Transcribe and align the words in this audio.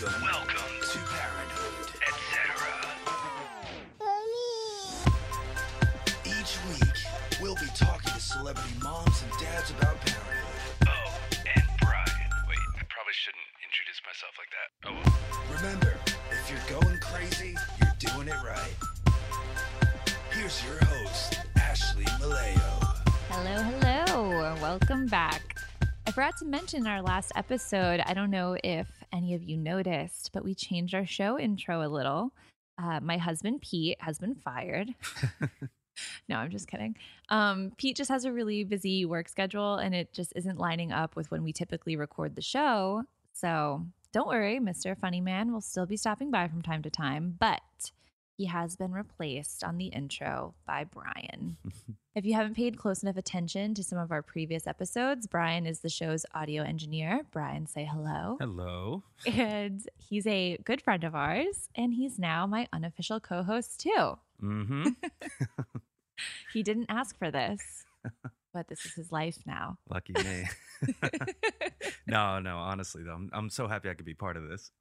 Welcome, 0.00 0.22
welcome 0.22 0.78
to 0.80 0.98
Parenthood, 1.10 1.90
etc. 2.06 2.46
Each 6.24 6.58
week, 6.68 6.94
we'll 7.42 7.56
be 7.56 7.66
talking 7.74 8.12
to 8.12 8.20
celebrity 8.20 8.70
moms 8.80 9.24
and 9.24 9.32
dads 9.40 9.70
about 9.70 10.00
parenthood. 10.00 10.86
Oh, 10.86 11.18
and 11.32 11.64
Brian. 11.80 12.30
Wait, 12.48 12.58
I 12.78 12.84
probably 12.88 13.12
shouldn't 13.12 13.42
introduce 13.66 14.00
myself 14.06 14.38
like 14.38 14.50
that. 14.54 14.70
Oh, 14.86 14.94
well. 14.94 15.56
Remember, 15.56 15.98
if 16.30 16.48
you're 16.48 16.80
going 16.80 16.98
crazy, 17.00 17.56
you're 17.80 17.96
doing 17.98 18.28
it 18.28 18.40
right. 18.44 18.76
Here's 20.30 20.62
your 20.64 20.78
host, 20.84 21.40
Ashley 21.56 22.04
Maleo. 22.04 23.00
Hello, 23.30 23.62
hello. 23.80 24.54
Welcome 24.62 25.06
back. 25.06 25.56
I 26.06 26.12
forgot 26.12 26.36
to 26.38 26.44
mention 26.44 26.82
in 26.82 26.86
our 26.86 27.02
last 27.02 27.32
episode, 27.34 28.00
I 28.06 28.14
don't 28.14 28.30
know 28.30 28.56
if 28.62 28.86
any 29.18 29.34
of 29.34 29.42
you 29.42 29.56
noticed, 29.56 30.30
but 30.32 30.44
we 30.44 30.54
changed 30.54 30.94
our 30.94 31.04
show 31.04 31.38
intro 31.38 31.86
a 31.86 31.90
little. 31.90 32.32
Uh, 32.82 33.00
my 33.00 33.18
husband, 33.18 33.60
Pete, 33.60 33.98
has 34.00 34.18
been 34.18 34.36
fired. 34.36 34.94
no, 36.28 36.36
I'm 36.36 36.50
just 36.50 36.68
kidding. 36.68 36.96
Um, 37.28 37.72
Pete 37.76 37.96
just 37.96 38.10
has 38.10 38.24
a 38.24 38.32
really 38.32 38.64
busy 38.64 39.04
work 39.04 39.28
schedule 39.28 39.76
and 39.76 39.94
it 39.94 40.12
just 40.12 40.32
isn't 40.36 40.58
lining 40.58 40.92
up 40.92 41.16
with 41.16 41.30
when 41.30 41.42
we 41.42 41.52
typically 41.52 41.96
record 41.96 42.34
the 42.34 42.42
show. 42.42 43.02
So 43.32 43.84
don't 44.12 44.28
worry, 44.28 44.58
Mr. 44.58 44.96
Funny 44.96 45.20
Man 45.20 45.52
will 45.52 45.60
still 45.60 45.86
be 45.86 45.96
stopping 45.96 46.30
by 46.30 46.48
from 46.48 46.62
time 46.62 46.82
to 46.82 46.90
time, 46.90 47.36
but 47.38 47.90
he 48.38 48.46
has 48.46 48.76
been 48.76 48.92
replaced 48.92 49.64
on 49.64 49.78
the 49.78 49.86
intro 49.86 50.54
by 50.64 50.84
Brian. 50.84 51.56
if 52.14 52.24
you 52.24 52.34
haven't 52.34 52.54
paid 52.54 52.78
close 52.78 53.02
enough 53.02 53.16
attention 53.16 53.74
to 53.74 53.82
some 53.82 53.98
of 53.98 54.12
our 54.12 54.22
previous 54.22 54.68
episodes, 54.68 55.26
Brian 55.26 55.66
is 55.66 55.80
the 55.80 55.88
show's 55.88 56.24
audio 56.32 56.62
engineer. 56.62 57.22
Brian, 57.32 57.66
say 57.66 57.84
hello. 57.84 58.36
Hello. 58.40 59.02
And 59.26 59.84
he's 59.96 60.24
a 60.28 60.56
good 60.64 60.80
friend 60.80 61.02
of 61.02 61.16
ours, 61.16 61.68
and 61.74 61.92
he's 61.92 62.16
now 62.16 62.46
my 62.46 62.68
unofficial 62.72 63.18
co 63.18 63.42
host, 63.42 63.80
too. 63.80 64.18
Mm-hmm. 64.40 64.88
He 66.52 66.64
didn't 66.64 66.86
ask 66.88 67.16
for 67.16 67.30
this, 67.30 67.84
but 68.52 68.66
this 68.66 68.84
is 68.84 68.94
his 68.94 69.12
life 69.12 69.38
now. 69.46 69.78
Lucky 69.88 70.12
me. 70.14 70.48
no, 72.08 72.40
no. 72.40 72.56
Honestly, 72.56 73.04
though, 73.04 73.12
I'm, 73.12 73.30
I'm 73.32 73.50
so 73.50 73.68
happy 73.68 73.88
I 73.88 73.94
could 73.94 74.04
be 74.04 74.14
part 74.14 74.36
of 74.36 74.48
this. 74.48 74.72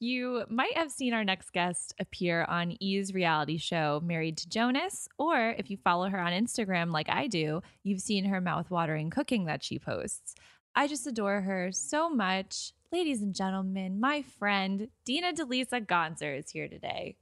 You 0.00 0.44
might 0.48 0.76
have 0.76 0.92
seen 0.92 1.12
our 1.12 1.24
next 1.24 1.52
guest 1.52 1.94
appear 1.98 2.44
on 2.44 2.76
E's 2.80 3.12
reality 3.12 3.58
show, 3.58 4.00
Married 4.04 4.36
to 4.38 4.48
Jonas, 4.48 5.08
or 5.18 5.54
if 5.58 5.70
you 5.70 5.76
follow 5.76 6.08
her 6.08 6.20
on 6.20 6.32
Instagram 6.32 6.92
like 6.92 7.08
I 7.08 7.26
do, 7.26 7.62
you've 7.82 8.00
seen 8.00 8.24
her 8.26 8.40
mouth-watering 8.40 9.10
cooking 9.10 9.46
that 9.46 9.64
she 9.64 9.78
posts. 9.78 10.34
I 10.74 10.86
just 10.86 11.06
adore 11.06 11.40
her 11.40 11.70
so 11.72 12.08
much. 12.08 12.72
Ladies 12.92 13.22
and 13.22 13.34
gentlemen, 13.34 13.98
my 13.98 14.22
friend 14.38 14.88
Dina 15.04 15.32
DeLeasa 15.32 15.84
Gonzer 15.84 16.38
is 16.38 16.50
here 16.50 16.68
today. 16.68 17.16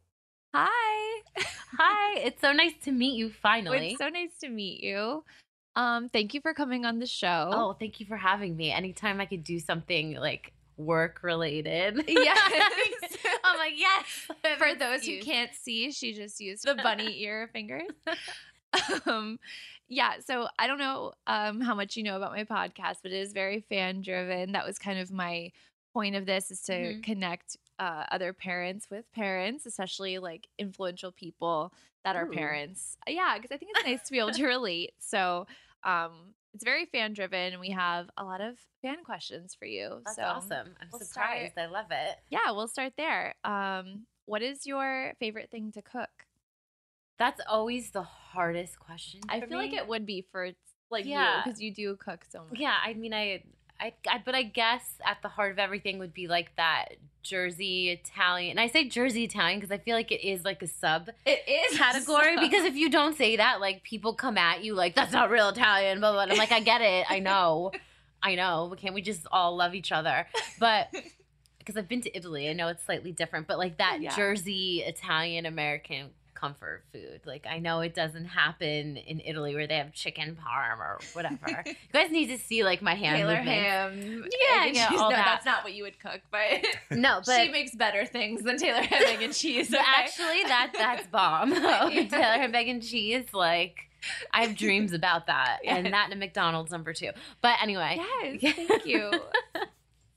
Hi. 0.54 1.22
Hi, 1.78 2.18
it's 2.18 2.40
so 2.40 2.52
nice 2.52 2.74
to 2.84 2.92
meet 2.92 3.16
you 3.16 3.30
finally. 3.30 3.90
It's 3.90 3.98
so 3.98 4.08
nice 4.08 4.36
to 4.42 4.48
meet 4.48 4.82
you. 4.82 5.24
Um, 5.74 6.08
thank 6.08 6.32
you 6.32 6.40
for 6.40 6.54
coming 6.54 6.86
on 6.86 6.98
the 6.98 7.06
show. 7.06 7.50
oh, 7.52 7.76
thank 7.78 8.00
you 8.00 8.06
for 8.06 8.16
having 8.16 8.56
me. 8.56 8.72
Anytime 8.72 9.20
I 9.20 9.26
could 9.26 9.44
do 9.44 9.58
something 9.58 10.14
like 10.14 10.52
work 10.76 11.20
related. 11.22 12.04
Yes. 12.08 12.62
I'm 13.44 13.58
like, 13.58 13.74
yes. 13.76 14.04
For 14.58 14.74
those 14.74 15.06
who 15.06 15.20
can't 15.20 15.50
see, 15.54 15.90
she 15.92 16.12
just 16.12 16.40
used 16.40 16.64
the 16.66 16.74
bunny 16.74 17.20
ear 17.22 17.48
fingers. 17.52 17.82
um, 19.06 19.38
yeah, 19.88 20.14
so 20.24 20.48
I 20.58 20.66
don't 20.66 20.78
know 20.78 21.12
um, 21.26 21.60
how 21.60 21.74
much 21.74 21.96
you 21.96 22.02
know 22.02 22.16
about 22.16 22.32
my 22.32 22.44
podcast, 22.44 22.96
but 23.02 23.12
it 23.12 23.20
is 23.20 23.32
very 23.32 23.60
fan 23.68 24.02
driven. 24.02 24.52
That 24.52 24.66
was 24.66 24.78
kind 24.78 24.98
of 24.98 25.12
my 25.12 25.50
point 25.94 26.16
of 26.16 26.26
this 26.26 26.50
is 26.50 26.60
to 26.62 26.72
Mhm. 26.72 27.02
connect 27.02 27.56
uh, 27.78 28.04
other 28.10 28.32
parents 28.32 28.88
with 28.90 29.10
parents, 29.12 29.64
especially 29.66 30.18
like 30.18 30.48
influential 30.58 31.12
people 31.12 31.72
that 32.04 32.16
are 32.16 32.26
parents. 32.26 32.96
Yeah, 33.06 33.36
because 33.36 33.54
I 33.54 33.58
think 33.58 33.72
it's 33.74 33.84
nice 33.86 34.02
to 34.06 34.12
be 34.12 34.18
able 34.18 34.32
to 34.32 34.46
relate. 34.46 34.92
So 34.98 35.46
um, 35.84 36.34
it's 36.56 36.64
very 36.64 36.86
fan 36.86 37.12
driven, 37.12 37.52
and 37.52 37.60
we 37.60 37.68
have 37.70 38.08
a 38.16 38.24
lot 38.24 38.40
of 38.40 38.56
fan 38.80 39.04
questions 39.04 39.54
for 39.54 39.66
you. 39.66 40.00
That's 40.06 40.16
so 40.16 40.22
awesome. 40.22 40.68
I'm 40.80 40.88
we'll 40.90 41.02
surprised. 41.02 41.52
I 41.58 41.66
love 41.66 41.90
it. 41.90 42.16
yeah, 42.30 42.50
we'll 42.52 42.66
start 42.66 42.94
there. 42.96 43.34
Um, 43.44 44.06
what 44.24 44.40
is 44.40 44.64
your 44.64 45.12
favorite 45.20 45.50
thing 45.50 45.70
to 45.72 45.82
cook? 45.82 46.08
That's 47.18 47.42
always 47.46 47.90
the 47.90 48.02
hardest 48.02 48.78
question. 48.78 49.20
I 49.28 49.42
feel 49.42 49.58
like 49.58 49.74
it 49.74 49.86
would 49.86 50.06
be 50.06 50.24
for 50.32 50.52
like 50.90 51.04
you 51.04 51.10
Yeah. 51.12 51.42
because 51.44 51.60
you 51.60 51.74
do 51.74 51.94
cook 51.96 52.24
so 52.26 52.44
much. 52.48 52.58
Yeah, 52.58 52.74
I 52.82 52.94
mean, 52.94 53.12
I, 53.12 53.42
I, 53.78 53.92
I, 54.08 54.22
but 54.24 54.34
I 54.34 54.42
guess 54.42 54.98
at 55.04 55.18
the 55.20 55.28
heart 55.28 55.52
of 55.52 55.58
everything 55.58 55.98
would 55.98 56.14
be 56.14 56.26
like 56.26 56.56
that 56.56 56.94
Jersey 57.28 57.90
Italian. 57.90 58.52
And 58.52 58.60
I 58.60 58.68
say 58.68 58.88
Jersey 58.88 59.24
Italian 59.24 59.58
because 59.60 59.72
I 59.72 59.78
feel 59.78 59.96
like 59.96 60.10
it 60.12 60.26
is 60.26 60.44
like 60.44 60.62
a 60.62 60.66
sub 60.66 61.08
it 61.24 61.42
is 61.72 61.78
category 61.78 62.36
because 62.38 62.64
if 62.64 62.74
you 62.76 62.88
don't 62.90 63.16
say 63.16 63.36
that, 63.36 63.60
like 63.60 63.82
people 63.82 64.14
come 64.14 64.38
at 64.38 64.62
you 64.64 64.74
like 64.74 64.94
that's 64.94 65.12
not 65.12 65.30
real 65.30 65.48
Italian, 65.48 66.00
blah 66.00 66.12
blah. 66.12 66.24
blah. 66.26 66.32
I'm 66.32 66.38
like, 66.38 66.52
I 66.52 66.60
get 66.60 66.80
it, 66.80 67.06
I 67.08 67.18
know, 67.18 67.72
I 68.22 68.34
know. 68.34 68.66
But 68.70 68.78
can't 68.78 68.94
we 68.94 69.02
just 69.02 69.26
all 69.30 69.56
love 69.56 69.74
each 69.74 69.92
other? 69.92 70.26
But 70.60 70.88
because 71.58 71.76
I've 71.76 71.88
been 71.88 72.02
to 72.02 72.16
Italy, 72.16 72.48
I 72.48 72.52
know 72.52 72.68
it's 72.68 72.84
slightly 72.84 73.12
different. 73.12 73.46
But 73.46 73.58
like 73.58 73.78
that 73.78 74.00
Yeah. 74.00 74.14
Jersey 74.16 74.82
Italian 74.86 75.46
American 75.46 76.10
comfort 76.36 76.84
food, 76.92 77.20
like 77.24 77.46
I 77.50 77.58
know 77.58 77.80
it 77.80 77.94
doesn't 77.94 78.26
happen 78.26 78.96
in 78.96 79.20
Italy 79.24 79.54
where 79.54 79.66
they 79.66 79.76
have 79.76 79.92
chicken 79.92 80.36
parm 80.36 80.78
or 80.78 80.98
whatever. 81.14 81.36
you 81.66 81.74
guys 81.92 82.10
need 82.10 82.26
to 82.28 82.38
see 82.38 82.62
like 82.62 82.82
my 82.82 82.94
hand 82.94 83.16
Taylor 83.16 83.36
movements. 83.36 83.62
ham. 83.62 84.24
Yeah, 84.40 84.66
and 84.66 84.76
yeah, 84.76 84.88
no, 84.90 85.08
that. 85.10 85.24
that's 85.24 85.44
not 85.46 85.64
what 85.64 85.74
you 85.74 85.82
would 85.84 85.98
cook, 85.98 86.20
but 86.30 86.40
No, 86.96 87.20
but 87.24 87.42
she 87.42 87.50
makes 87.50 87.74
better 87.74 88.04
things 88.06 88.42
than 88.42 88.58
Taylor 88.58 88.82
ham 88.82 89.02
egg 89.06 89.22
and 89.22 89.34
cheese. 89.34 89.68
Okay? 89.74 89.82
actually, 89.84 90.42
that 90.44 90.72
that's 90.76 91.06
bomb. 91.08 91.50
Yeah. 91.52 91.88
Taylor 92.08 92.22
ham, 92.38 92.52
bacon, 92.52 92.80
cheese. 92.80 93.24
Like, 93.32 93.88
I 94.32 94.42
have 94.44 94.56
dreams 94.56 94.92
about 94.92 95.26
that, 95.26 95.58
Yes. 95.64 95.78
and 95.78 95.92
that 95.92 96.04
and 96.04 96.12
a 96.12 96.16
McDonald's 96.16 96.70
number 96.70 96.92
two. 96.92 97.10
But 97.40 97.56
anyway, 97.62 97.98
yes, 98.40 98.54
thank 98.68 98.86
you. 98.86 99.10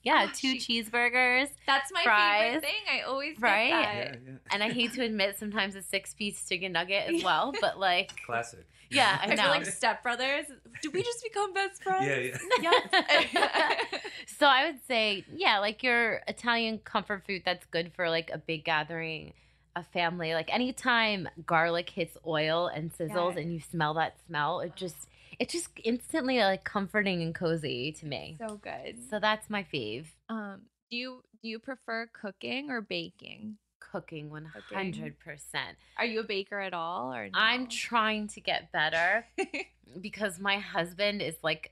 Yeah, 0.09 0.27
two 0.33 0.59
she- 0.59 0.83
cheeseburgers, 0.83 1.49
That's 1.65 1.91
my 1.93 2.03
Fries. 2.03 2.43
favorite 2.45 2.61
thing. 2.63 2.81
I 2.91 3.01
always 3.01 3.33
get 3.37 3.41
Right? 3.43 3.71
that. 3.71 4.19
and 4.51 4.63
I 4.63 4.69
hate 4.71 4.93
to 4.93 5.03
admit 5.03 5.37
sometimes 5.37 5.75
a 5.75 5.81
six 5.81 6.13
piece 6.13 6.47
chicken 6.47 6.71
nugget 6.73 7.13
as 7.13 7.23
well. 7.23 7.53
But 7.61 7.79
like, 7.79 8.11
Classic. 8.25 8.65
yeah, 8.89 9.19
I 9.23 9.31
I, 9.31 9.35
know. 9.35 9.41
feel 9.43 9.51
like 9.51 9.63
stepbrothers. 9.63 10.45
Did 10.81 10.93
we 10.93 11.03
just 11.03 11.21
become 11.23 11.53
best 11.53 11.83
friends? 11.83 12.07
Yeah, 12.07 12.71
yeah. 12.91 13.25
Yes. 13.33 14.01
so 14.37 14.45
I 14.47 14.65
would 14.67 14.79
say, 14.87 15.25
yeah, 15.35 15.59
like 15.59 15.83
your 15.83 16.21
Italian 16.27 16.79
comfort 16.79 17.23
food 17.25 17.43
that's 17.45 17.65
good 17.67 17.91
for 17.95 18.09
like 18.09 18.29
a 18.33 18.37
big 18.37 18.63
gathering, 18.63 19.33
a 19.75 19.83
family. 19.83 20.33
Like 20.33 20.53
anytime 20.53 21.27
garlic 21.45 21.89
hits 21.89 22.17
oil 22.25 22.67
and 22.67 22.91
sizzles 22.97 23.35
Yeah. 23.35 23.41
and 23.41 23.53
you 23.53 23.59
smell 23.59 23.93
that 23.95 24.15
smell, 24.27 24.61
it 24.61 24.75
just 24.75 25.07
it's 25.39 25.53
just 25.53 25.69
instantly 25.83 26.39
like 26.39 26.63
comforting 26.63 27.21
and 27.21 27.35
cozy 27.35 27.91
to 27.99 28.05
me. 28.05 28.37
so 28.39 28.55
good. 28.57 28.97
So 29.09 29.19
that's 29.19 29.49
my 29.49 29.65
fave. 29.73 30.05
Um, 30.29 30.61
do 30.89 30.97
you 30.97 31.23
do 31.41 31.49
you 31.49 31.59
prefer 31.59 32.09
cooking 32.19 32.71
or 32.71 32.81
baking? 32.81 33.57
Cooking 33.91 34.29
one 34.29 34.45
hundred 34.45 35.19
percent. 35.19 35.77
Are 35.97 36.05
you 36.05 36.19
a 36.19 36.23
baker 36.23 36.59
at 36.59 36.73
all, 36.73 37.13
or 37.13 37.25
no? 37.25 37.31
I'm 37.33 37.67
trying 37.67 38.27
to 38.29 38.41
get 38.41 38.71
better 38.71 39.25
because 40.01 40.39
my 40.39 40.57
husband 40.57 41.21
is 41.21 41.35
like, 41.43 41.71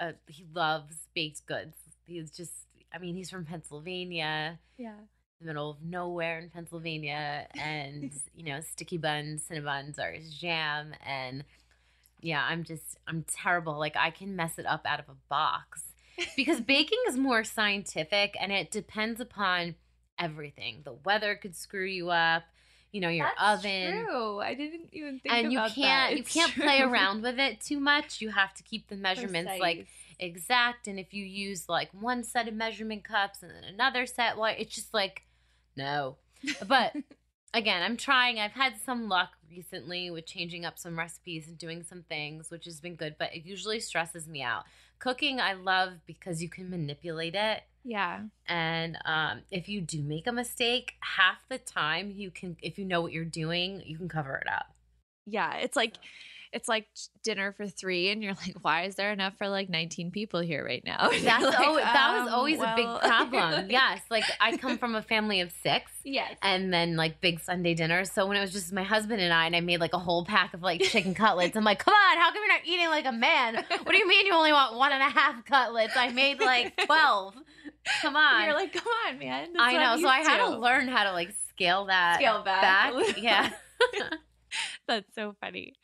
a, 0.00 0.14
he 0.28 0.46
loves 0.54 1.08
baked 1.14 1.44
goods. 1.46 1.76
He's 2.06 2.30
just, 2.30 2.52
I 2.94 2.98
mean, 2.98 3.14
he's 3.14 3.28
from 3.30 3.44
Pennsylvania. 3.44 4.58
yeah. 4.78 4.94
middle 5.42 5.70
of 5.70 5.82
nowhere 5.82 6.38
in 6.38 6.48
Pennsylvania, 6.48 7.46
and 7.54 8.12
you 8.34 8.44
know, 8.44 8.60
sticky 8.60 8.96
buns, 8.98 9.42
cinnabons 9.50 9.98
are 9.98 10.12
his 10.12 10.32
jam, 10.34 10.92
and 11.06 11.44
yeah, 12.22 12.44
I'm 12.48 12.64
just 12.64 12.96
I'm 13.06 13.24
terrible. 13.24 13.78
Like 13.78 13.96
I 13.96 14.10
can 14.10 14.34
mess 14.36 14.58
it 14.58 14.66
up 14.66 14.82
out 14.86 15.00
of 15.00 15.08
a 15.08 15.16
box 15.28 15.84
because 16.36 16.60
baking 16.60 17.00
is 17.08 17.18
more 17.18 17.44
scientific, 17.44 18.36
and 18.40 18.52
it 18.52 18.70
depends 18.70 19.20
upon 19.20 19.74
everything. 20.18 20.82
The 20.84 20.94
weather 21.04 21.34
could 21.34 21.56
screw 21.56 21.84
you 21.84 22.10
up, 22.10 22.44
you 22.92 23.00
know, 23.00 23.08
your 23.08 23.26
That's 23.38 23.64
oven. 23.64 24.04
True. 24.04 24.40
I 24.40 24.54
didn't 24.54 24.88
even 24.92 25.18
think 25.18 25.34
And 25.34 25.52
you 25.52 25.60
can't 25.74 26.16
you 26.16 26.24
can't 26.24 26.54
play 26.54 26.80
around 26.82 27.22
with 27.22 27.38
it 27.38 27.60
too 27.60 27.80
much. 27.80 28.20
You 28.20 28.30
have 28.30 28.54
to 28.54 28.62
keep 28.62 28.88
the 28.88 28.96
measurements 28.96 29.52
like 29.60 29.86
exact 30.22 30.86
and 30.86 31.00
if 31.00 31.12
you 31.12 31.24
use 31.24 31.68
like 31.68 31.90
one 31.92 32.22
set 32.22 32.46
of 32.46 32.54
measurement 32.54 33.02
cups 33.02 33.42
and 33.42 33.50
then 33.50 33.64
another 33.64 34.06
set 34.06 34.38
well 34.38 34.54
it's 34.56 34.74
just 34.74 34.94
like 34.94 35.22
no 35.76 36.16
but 36.66 36.94
again 37.54 37.82
i'm 37.82 37.96
trying 37.96 38.38
i've 38.38 38.52
had 38.52 38.74
some 38.84 39.08
luck 39.08 39.30
recently 39.54 40.10
with 40.10 40.26
changing 40.26 40.64
up 40.64 40.78
some 40.78 40.98
recipes 40.98 41.48
and 41.48 41.58
doing 41.58 41.82
some 41.82 42.02
things 42.02 42.50
which 42.50 42.64
has 42.64 42.80
been 42.80 42.94
good 42.94 43.16
but 43.18 43.34
it 43.34 43.44
usually 43.44 43.80
stresses 43.80 44.26
me 44.28 44.42
out 44.42 44.64
cooking 44.98 45.40
i 45.40 45.52
love 45.52 45.92
because 46.06 46.42
you 46.42 46.48
can 46.48 46.70
manipulate 46.70 47.34
it 47.34 47.62
yeah. 47.84 48.20
and 48.46 48.96
um, 49.04 49.40
if 49.50 49.68
you 49.68 49.80
do 49.80 50.02
make 50.02 50.26
a 50.28 50.32
mistake 50.32 50.94
half 51.00 51.38
the 51.48 51.58
time 51.58 52.12
you 52.14 52.30
can 52.30 52.56
if 52.62 52.78
you 52.78 52.84
know 52.84 53.00
what 53.00 53.12
you're 53.12 53.24
doing 53.24 53.82
you 53.84 53.98
can 53.98 54.08
cover 54.08 54.36
it 54.36 54.48
up 54.48 54.72
Yeah. 55.26 55.54
It's 55.56 55.76
like 55.76 55.94
it's 56.52 56.68
like 56.68 56.86
dinner 57.24 57.52
for 57.52 57.66
three, 57.66 58.10
and 58.10 58.22
you're 58.22 58.34
like, 58.46 58.56
why 58.62 58.82
is 58.82 58.94
there 58.94 59.12
enough 59.12 59.36
for 59.38 59.48
like 59.48 59.68
19 59.68 60.10
people 60.10 60.40
here 60.40 60.64
right 60.64 60.82
now? 60.84 61.08
That's 61.22 61.44
like, 61.44 61.60
always, 61.60 61.84
that 61.84 62.18
was 62.18 62.28
"Um, 62.28 62.34
always 62.34 62.60
a 62.60 62.72
big 62.76 62.84
well." 62.86 62.98
problem. 63.00 63.70
yes, 63.70 64.00
like 64.10 64.24
I 64.40 64.56
come 64.56 64.78
from 64.78 64.94
a 64.94 65.02
family 65.02 65.40
of 65.40 65.50
six. 65.62 65.90
yes. 66.04 66.36
and 66.42 66.72
then 66.72 66.96
like 66.96 67.20
big 67.20 67.40
Sunday 67.40 67.74
dinners. 67.74 68.10
So 68.12 68.26
when 68.26 68.36
it 68.36 68.40
was 68.40 68.52
just 68.52 68.72
my 68.72 68.82
husband 68.82 69.20
and 69.20 69.32
I, 69.32 69.46
and 69.46 69.56
I 69.56 69.60
made 69.60 69.80
like 69.80 69.94
a 69.94 69.98
whole 69.98 70.24
pack 70.24 70.54
of 70.54 70.62
like 70.62 70.82
chicken 70.82 71.14
cutlets, 71.14 71.56
I'm 71.56 71.64
like, 71.64 71.78
come 71.78 71.94
on, 71.94 72.18
how 72.18 72.30
come 72.32 72.42
you're 72.42 72.48
not 72.48 72.66
eating 72.66 72.88
like 72.88 73.06
a 73.06 73.12
man? 73.12 73.54
What 73.54 73.90
do 73.92 73.96
you 73.96 74.06
mean 74.06 74.26
you 74.26 74.34
only 74.34 74.52
want 74.52 74.76
one 74.76 74.92
and 74.92 75.02
a 75.02 75.10
half 75.10 75.44
cutlets? 75.44 75.96
I 75.96 76.10
made 76.10 76.40
like 76.40 76.76
12. 76.86 77.34
Come 78.02 78.16
on. 78.16 78.44
You're 78.44 78.54
like, 78.54 78.72
come 78.72 78.86
on, 79.08 79.18
man. 79.18 79.52
That's 79.52 79.64
I 79.64 79.72
know. 79.74 80.00
So 80.00 80.08
I 80.08 80.18
had 80.18 80.38
to 80.46 80.58
learn 80.58 80.88
how 80.88 81.04
to 81.04 81.12
like 81.12 81.32
scale 81.48 81.86
that 81.86 82.16
Scale 82.16 82.42
back. 82.42 82.92
Yeah. 83.16 83.50
That's 84.86 85.14
so 85.14 85.34
funny. 85.40 85.74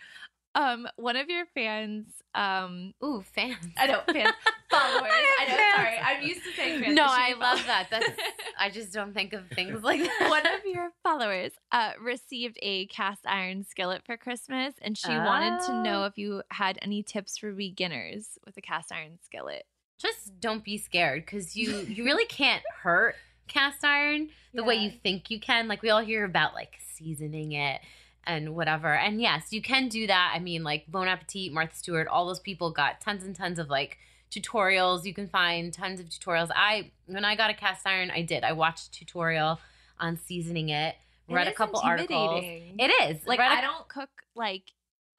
Um, 0.59 0.89
one 0.97 1.15
of 1.15 1.29
your 1.31 1.45
fans, 1.55 2.07
um, 2.35 2.93
Ooh, 3.05 3.23
fans. 3.35 3.57
I 3.79 3.87
know 3.87 4.01
fans, 4.13 4.35
followers. 4.71 5.13
I 5.13 5.45
know. 5.49 5.57
Fans. 5.57 5.77
Sorry, 5.77 5.99
I'm 5.99 6.27
used 6.27 6.43
to 6.45 6.53
saying 6.57 6.83
fans. 6.83 6.95
No, 6.97 7.05
I 7.07 7.35
love 7.39 7.65
that. 7.67 7.87
That's 7.93 8.11
I 8.59 8.69
just 8.69 8.93
don't 8.93 9.15
think 9.15 9.33
of 9.35 9.45
things 9.55 9.85
like 9.85 10.01
that. 10.03 10.27
one 10.29 10.45
of 10.47 10.65
your 10.67 10.91
followers 11.05 11.53
uh, 11.71 11.93
received 12.03 12.59
a 12.61 12.87
cast 12.87 13.21
iron 13.25 13.65
skillet 13.65 14.03
for 14.05 14.17
Christmas, 14.17 14.75
and 14.83 14.99
she 14.99 15.11
wanted 15.11 15.65
to 15.67 15.83
know 15.83 16.03
Oh. 16.03 16.07
if 16.07 16.19
you 16.19 16.43
had 16.51 16.77
any 16.83 17.05
tips 17.05 17.39
for 17.39 17.53
beginners 17.53 18.37
with 18.45 18.57
a 18.57 18.61
cast 18.61 18.91
iron 18.91 19.19
skillet. 19.25 19.65
just 19.97 20.41
don't 20.41 20.65
be 20.65 20.77
scared 20.77 21.25
because 21.25 21.57
you 21.57 21.79
you 21.89 22.05
really 22.05 22.27
can't 22.27 22.65
hurt 22.83 23.15
cast 23.47 23.85
iron 23.85 24.29
the 24.55 24.65
way 24.65 24.75
you 24.75 24.91
think 24.91 25.31
you 25.31 25.39
can 25.41 25.69
like 25.69 25.83
we 25.83 25.91
all 25.91 26.01
hear 26.05 26.25
about 26.25 26.53
like 26.55 26.75
seasoning 26.95 27.53
it 27.53 27.81
and 28.29 28.55
whatever. 28.55 28.95
And 28.95 29.21
yes 29.21 29.53
you 29.53 29.61
can 29.63 29.89
do 29.89 30.07
that. 30.07 30.33
I 30.37 30.39
mean 30.39 30.63
like 30.63 30.85
bon 30.89 31.09
appetit 31.09 31.53
martha 31.53 31.75
stewart 31.75 32.07
all 32.07 32.27
those 32.27 32.39
people 32.39 32.71
got 32.71 33.01
tons 33.01 33.25
and 33.25 33.35
tons 33.35 33.59
of 33.59 33.69
like 33.69 33.99
tutorials. 34.31 35.05
You 35.05 35.15
can 35.15 35.27
find 35.29 35.73
tons 35.73 35.99
of 36.01 36.07
tutorials. 36.07 36.51
I 36.55 36.93
when 37.07 37.25
i 37.25 37.35
got 37.35 37.51
a 37.51 37.55
cast 37.55 37.87
iron 37.87 38.11
i 38.11 38.23
did. 38.23 38.45
I 38.45 38.53
watched 38.53 38.87
a 38.89 38.91
tutorial 38.93 39.59
on 39.99 40.17
seasoning 40.17 40.69
it 40.69 40.95
read 41.29 41.47
It 41.49 41.51
a 41.53 41.57
couple 41.57 41.81
articles. 41.81 42.43
it 42.45 42.91
is. 43.03 43.27
Like 43.27 43.39
Read 43.41 43.51
I 43.59 43.61
don't 43.61 43.89
cook 43.89 44.11
like 44.35 44.63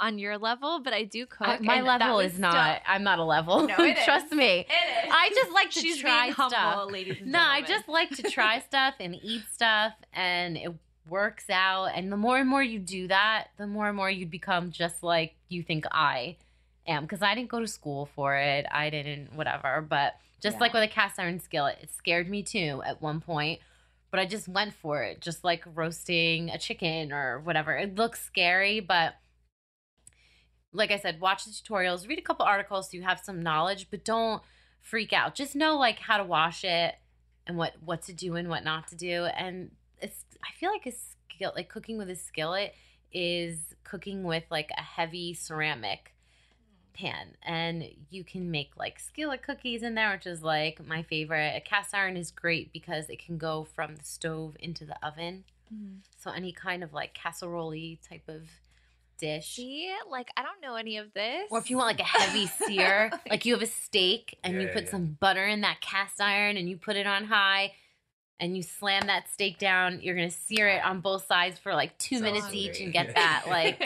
on 0.02 0.18
your 0.18 0.38
level, 0.38 0.80
but 0.82 0.94
I 0.94 1.04
do 1.04 1.26
cook. 1.26 1.46
I- 1.48 1.60
my 1.60 1.82
level 1.82 2.20
is 2.22 2.40
not 2.40 2.54
still- 2.54 2.84
i'm 2.88 3.04
not 3.04 3.20
a 3.20 3.24
level. 3.24 3.68
No, 3.68 3.76
it 3.84 3.98
is. 4.00 4.06
trust 4.06 4.32
me. 4.32 4.60
It 4.62 5.06
is. 5.06 5.12
I 5.12 5.30
just 5.36 5.52
like 5.52 5.72
to 5.72 5.80
She's 5.82 5.98
try 5.98 6.30
humble, 6.30 6.50
stuff. 6.52 6.92
ladies 6.92 7.18
and 7.22 7.32
No, 7.34 7.40
I 7.42 7.62
just 7.62 7.90
like 7.90 8.10
to 8.12 8.24
try 8.24 8.60
stuff 8.70 8.94
and 9.02 9.14
eat 9.22 9.44
stuff, 9.52 9.94
and 10.14 10.56
it 10.56 10.74
works 11.10 11.50
out. 11.50 11.86
And 11.96 12.12
the 12.12 12.18
more 12.18 12.38
and 12.38 12.50
more 12.50 12.64
you 12.64 12.80
do 12.80 13.08
that, 13.08 13.48
the 13.58 13.68
more 13.68 13.88
and 13.88 13.98
more 13.98 14.10
you'd 14.10 14.32
become 14.32 14.72
just 14.72 15.04
like 15.04 15.36
you 15.48 15.64
think 15.64 15.86
I 15.92 16.38
am. 16.88 17.04
Because 17.04 17.22
I 17.22 17.36
didn't 17.36 17.50
go 17.50 17.60
to 17.60 17.68
school 17.68 18.10
for 18.16 18.36
it, 18.36 18.66
I 18.72 18.90
didn't, 18.90 19.34
whatever. 19.34 19.82
But 19.88 20.16
just 20.42 20.56
Yeah. 20.56 20.60
like 20.62 20.74
with 20.74 20.84
a 20.84 20.88
cast 20.88 21.20
iron 21.20 21.40
skillet, 21.40 21.80
it 21.82 21.92
scared 21.92 22.30
me 22.30 22.44
too 22.44 22.82
at 22.86 23.02
one 23.02 23.22
point. 23.22 23.60
But 24.12 24.20
I 24.20 24.26
just 24.26 24.48
went 24.48 24.74
for 24.74 25.04
it, 25.04 25.22
just 25.22 25.44
like 25.44 25.64
roasting 25.76 26.50
a 26.50 26.58
chicken 26.58 27.12
or 27.14 27.40
whatever. 27.40 27.78
It 27.78 27.96
looks 27.96 28.22
scary, 28.24 28.80
but 28.80 29.16
like 30.72 30.92
I 30.92 30.98
said, 30.98 31.20
watch 31.20 31.46
the 31.46 31.52
tutorials, 31.52 32.08
read 32.08 32.20
a 32.20 32.24
couple 32.24 32.46
articles 32.46 32.90
so 32.90 32.98
you 32.98 33.04
have 33.04 33.20
some 33.20 33.42
knowledge, 33.42 33.88
but 33.90 34.06
don't 34.06 34.42
freak 34.80 35.14
out. 35.14 35.36
Just 35.36 35.56
know 35.56 35.78
like 35.78 36.00
how 36.00 36.18
to 36.18 36.24
wash 36.24 36.64
it 36.64 36.96
and 37.48 37.58
what 37.58 37.74
what 37.84 38.02
to 38.04 38.14
do 38.14 38.36
and 38.36 38.50
what 38.50 38.64
not 38.64 38.88
to 38.90 38.96
do. 38.96 39.26
And 39.26 39.72
it's 40.02 40.26
I 40.44 40.52
feel 40.60 40.72
like 40.72 40.86
a 40.86 40.92
skill 40.92 41.52
like 41.56 41.70
cooking 41.70 41.98
with 41.98 42.10
a 42.10 42.16
skillet 42.16 42.74
is 43.12 43.76
cooking 43.84 44.24
with 44.24 44.44
like 44.50 44.70
a 44.78 44.82
heavy 44.82 45.34
ceramic 45.34 46.14
pan 46.94 47.36
and 47.44 47.86
you 48.10 48.24
can 48.24 48.52
make 48.52 48.72
like 48.78 49.00
skillet 49.00 49.42
cookies 49.42 49.84
in 49.84 49.96
there 49.96 50.12
which 50.12 50.28
is 50.28 50.44
like 50.44 50.86
my 50.86 51.02
favorite 51.04 51.54
a 51.56 51.62
cast 51.62 51.96
iron 51.96 52.18
is 52.18 52.30
great 52.30 52.74
because 52.74 53.10
it 53.10 53.20
can 53.24 53.38
go 53.38 53.64
from 53.64 53.96
the 53.96 54.04
stove 54.04 54.56
into 54.60 54.84
the 54.86 54.96
oven 55.06 55.44
Mhm. 55.74 56.00
so 56.18 56.32
any 56.32 56.52
kind 56.52 56.84
of 56.84 56.94
like 56.94 57.14
casserole 57.14 57.96
type 58.08 58.28
of 58.28 58.42
dish 59.20 59.56
See, 59.56 59.94
like 60.10 60.30
I 60.36 60.42
don't 60.44 60.62
know 60.62 60.76
any 60.76 60.98
of 60.98 61.14
this. 61.14 61.48
or 61.52 61.60
if 61.60 61.70
you 61.70 61.78
want 61.78 61.98
like 61.98 62.00
a 62.00 62.04
heavy 62.20 62.48
sear, 62.66 63.12
like 63.30 63.46
you 63.46 63.54
have 63.54 63.62
a 63.62 63.68
steak 63.68 64.38
and 64.44 64.60
you 64.62 64.68
put 64.70 64.86
yeah. 64.86 64.90
some 64.92 65.18
butter 65.20 65.46
in 65.46 65.62
that 65.62 65.80
cast 65.82 66.20
iron 66.20 66.58
and 66.58 66.68
you 66.70 66.76
put 66.78 66.96
it 66.96 67.06
on 67.06 67.26
high 67.26 67.74
and 68.40 68.56
you 68.56 68.64
slam 68.64 69.08
that 69.08 69.28
steak 69.30 69.58
down, 69.60 70.00
you're 70.02 70.16
gonna 70.16 70.30
sear 70.30 70.68
it 70.68 70.84
on 70.84 71.02
both 71.02 71.26
sides 71.28 71.60
for 71.60 71.74
like 71.74 71.98
two 71.98 72.16
Sounds 72.16 72.24
minutes 72.24 72.46
hungry. 72.46 72.60
each 72.62 72.80
and 72.82 72.94
get 72.94 73.14
that. 73.16 73.46
Like, 73.48 73.82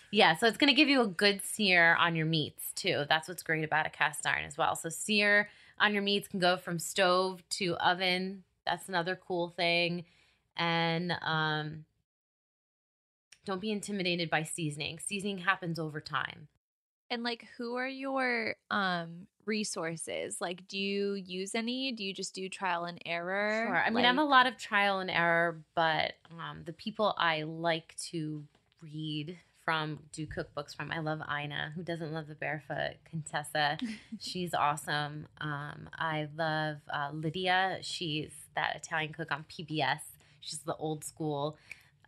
yeah, 0.10 0.36
so 0.36 0.46
it's 0.46 0.56
gonna 0.56 0.74
give 0.74 0.88
you 0.88 1.00
a 1.02 1.06
good 1.06 1.42
sear 1.42 1.94
on 1.96 2.14
your 2.16 2.26
meats 2.26 2.72
too. 2.74 3.04
That's 3.08 3.28
what's 3.28 3.42
great 3.42 3.64
about 3.64 3.86
a 3.86 3.90
cast 3.90 4.26
iron 4.26 4.44
as 4.44 4.56
well. 4.56 4.76
So, 4.76 4.88
sear 4.88 5.48
on 5.78 5.92
your 5.92 6.02
meats 6.02 6.28
can 6.28 6.40
go 6.40 6.56
from 6.56 6.78
stove 6.78 7.42
to 7.50 7.74
oven. 7.76 8.44
That's 8.64 8.88
another 8.88 9.16
cool 9.16 9.48
thing. 9.50 10.04
And, 10.56 11.12
um, 11.22 11.84
don't 13.44 13.60
be 13.60 13.70
intimidated 13.70 14.28
by 14.30 14.42
seasoning. 14.42 14.98
Seasoning 14.98 15.38
happens 15.38 15.78
over 15.78 16.00
time. 16.00 16.48
and 17.10 17.22
like, 17.22 17.46
who 17.56 17.76
are 17.76 17.86
your 17.86 18.56
um 18.70 19.26
resources? 19.46 20.40
Like, 20.40 20.66
do 20.68 20.78
you 20.78 21.14
use 21.14 21.54
any? 21.54 21.92
Do 21.92 22.04
you 22.04 22.12
just 22.12 22.34
do 22.34 22.48
trial 22.48 22.84
and 22.84 23.00
error? 23.06 23.64
Sure. 23.66 23.76
I 23.76 23.90
mean, 23.90 24.04
I'm 24.04 24.18
a 24.18 24.24
lot 24.24 24.46
of 24.46 24.56
trial 24.56 25.00
and 25.00 25.10
error, 25.10 25.60
but 25.74 26.14
um, 26.30 26.62
the 26.64 26.72
people 26.72 27.14
I 27.16 27.42
like 27.42 27.94
to 28.10 28.44
read 28.82 29.38
from, 29.64 29.98
do 30.12 30.26
cookbooks 30.26 30.76
from, 30.76 30.92
I 30.92 31.00
love 31.00 31.20
Ina. 31.28 31.72
Who 31.74 31.82
doesn't 31.82 32.12
love 32.12 32.28
the 32.28 32.34
barefoot 32.34 32.94
Contessa? 33.10 33.78
She's 34.20 34.54
awesome. 34.54 35.26
Um, 35.40 35.88
I 35.98 36.28
love 36.36 36.76
uh, 36.92 37.10
Lydia. 37.12 37.78
She's 37.82 38.30
that 38.54 38.76
Italian 38.76 39.12
cook 39.12 39.32
on 39.32 39.44
PBS. 39.50 40.00
She's 40.40 40.60
the 40.60 40.76
old 40.76 41.04
school. 41.04 41.56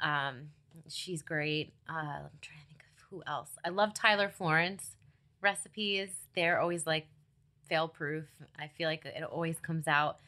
Um, 0.00 0.50
she's 0.88 1.22
great. 1.22 1.72
Uh, 1.88 1.92
I'm 1.92 2.38
trying 2.40 2.60
to 2.60 2.66
think 2.68 2.82
of 2.82 3.04
who 3.10 3.22
else. 3.26 3.50
I 3.64 3.70
love 3.70 3.92
Tyler 3.92 4.28
Florence 4.28 4.96
recipes. 5.40 6.10
They're 6.34 6.60
always 6.60 6.86
like 6.86 7.08
fail 7.68 7.88
proof. 7.88 8.24
I 8.58 8.68
feel 8.68 8.88
like 8.88 9.04
it 9.04 9.22
always 9.22 9.58
comes 9.60 9.86
out 9.86 10.18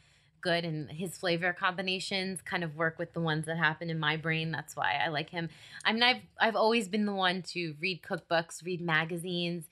good 0.42 0.64
and 0.64 0.90
his 0.90 1.18
flavor 1.18 1.52
combinations 1.52 2.40
kind 2.40 2.64
of 2.64 2.74
work 2.76 2.98
with 2.98 3.12
the 3.12 3.20
ones 3.20 3.44
that 3.46 3.58
happen 3.58 3.90
in 3.90 3.98
my 3.98 4.16
brain. 4.16 4.50
That's 4.50 4.74
why 4.74 4.98
I 5.04 5.08
like 5.08 5.30
him. 5.30 5.50
I 5.84 5.92
mean 5.92 6.02
I've 6.02 6.22
I've 6.38 6.56
always 6.56 6.88
been 6.88 7.04
the 7.04 7.12
one 7.14 7.42
to 7.54 7.74
read 7.80 8.02
cookbooks, 8.02 8.64
read 8.64 8.80
magazines, 8.80 9.66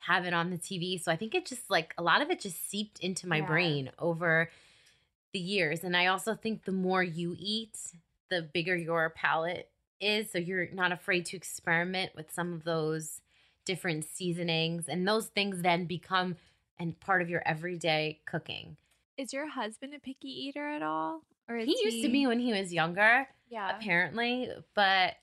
have 0.00 0.24
it 0.24 0.32
on 0.32 0.50
the 0.50 0.56
TV. 0.56 0.98
So 1.02 1.12
I 1.12 1.16
think 1.16 1.34
it 1.34 1.46
just 1.46 1.68
like 1.70 1.94
a 1.98 2.02
lot 2.02 2.22
of 2.22 2.30
it 2.30 2.40
just 2.40 2.68
seeped 2.70 3.00
into 3.00 3.28
my 3.28 3.38
Yeah. 3.38 3.46
brain 3.46 3.90
over 3.98 4.50
the 5.32 5.38
years. 5.38 5.84
And 5.84 5.96
I 5.96 6.06
also 6.06 6.34
think 6.34 6.64
the 6.64 6.72
more 6.72 7.02
you 7.02 7.36
eat, 7.38 7.78
the 8.30 8.42
bigger 8.42 8.76
your 8.76 9.10
palate 9.10 9.70
is. 10.00 10.30
So 10.30 10.38
you're 10.38 10.70
not 10.72 10.92
afraid 10.92 11.26
to 11.26 11.36
experiment 11.36 12.12
with 12.14 12.32
some 12.32 12.52
of 12.52 12.64
those 12.64 13.20
different 13.64 14.04
seasonings. 14.04 14.88
And 14.88 15.06
those 15.06 15.26
things 15.28 15.62
then 15.62 15.84
become 15.84 16.36
and 16.80 16.98
part 16.98 17.22
of 17.22 17.28
your 17.30 17.42
everyday 17.46 18.18
cooking. 18.26 18.76
Is 19.16 19.32
your 19.32 19.48
husband 19.50 19.94
a 19.94 19.98
picky 20.00 20.28
eater 20.28 20.68
at 20.68 20.82
all? 20.82 21.22
Or 21.48 21.56
is 21.58 21.66
He 21.66 21.78
used 21.84 22.02
to 22.02 22.08
be 22.10 22.26
when 22.26 22.40
he 22.40 22.52
was 22.52 22.72
younger, 22.72 23.28
Yeah. 23.48 23.76
apparently, 23.76 24.48
but 24.74 25.14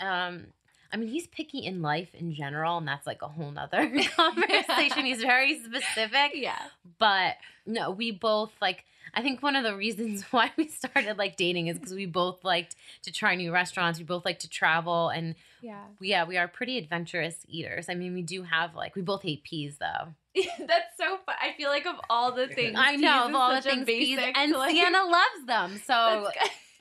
um 0.00 0.46
I 0.92 0.96
mean 0.96 1.08
he's 1.08 1.26
picky 1.26 1.64
in 1.64 1.80
life 1.82 2.14
in 2.14 2.34
general, 2.34 2.78
and 2.78 2.88
that's 2.88 3.06
like 3.06 3.22
a 3.22 3.28
whole 3.28 3.50
nother 3.50 3.90
conversation. 4.16 5.04
He's 5.06 5.20
very 5.22 5.58
specific. 5.62 6.32
Yeah. 6.34 6.58
But 6.98 7.36
no, 7.66 7.90
we 7.90 8.10
both 8.10 8.52
like 8.60 8.84
I 9.14 9.22
think 9.22 9.42
one 9.42 9.56
of 9.56 9.64
the 9.64 9.76
reasons 9.76 10.22
why 10.30 10.50
we 10.56 10.68
started 10.68 11.18
like 11.18 11.36
dating 11.36 11.66
is 11.68 11.78
because 11.78 11.94
we 11.94 12.06
both 12.06 12.44
liked 12.44 12.76
to 13.02 13.12
try 13.12 13.34
new 13.34 13.52
restaurants. 13.52 13.98
We 13.98 14.04
both 14.04 14.24
like 14.24 14.38
to 14.40 14.48
travel 14.48 15.08
and 15.10 15.34
Yeah. 15.60 15.84
yeah, 16.00 16.24
we 16.24 16.36
are 16.38 16.48
pretty 16.48 16.78
adventurous 16.78 17.36
eaters. 17.48 17.88
I 17.88 17.94
mean, 17.94 18.14
we 18.14 18.22
do 18.22 18.42
have 18.44 18.74
like 18.74 18.94
we 18.96 19.02
both 19.02 19.22
hate 19.22 19.42
peas 19.44 19.76
though. 19.78 20.14
That's 20.58 20.96
so 20.98 21.18
fun. 21.26 21.34
I 21.40 21.52
feel 21.56 21.68
like 21.68 21.86
of 21.86 21.96
all 22.08 22.32
the 22.32 22.48
things, 22.54 22.76
I 22.78 22.96
know 22.96 23.22
peas 23.24 23.28
of 23.30 23.34
all 23.34 23.54
the 23.54 23.60
things 23.62 23.84
peas, 23.86 24.16
basic, 24.18 24.36
and 24.38 24.52
like- 24.52 24.72
Sienna 24.72 25.04
loves 25.04 25.46
them. 25.46 25.80
So 25.86 26.30
That's 26.34 26.36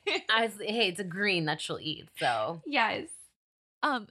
good. 0.07 0.21
I 0.29 0.45
was, 0.45 0.53
hey, 0.59 0.87
it's 0.87 0.99
a 0.99 1.03
green 1.03 1.45
that 1.45 1.61
she'll 1.61 1.79
eat. 1.81 2.07
So 2.19 2.61
yes. 2.65 3.07
Um, 3.83 4.07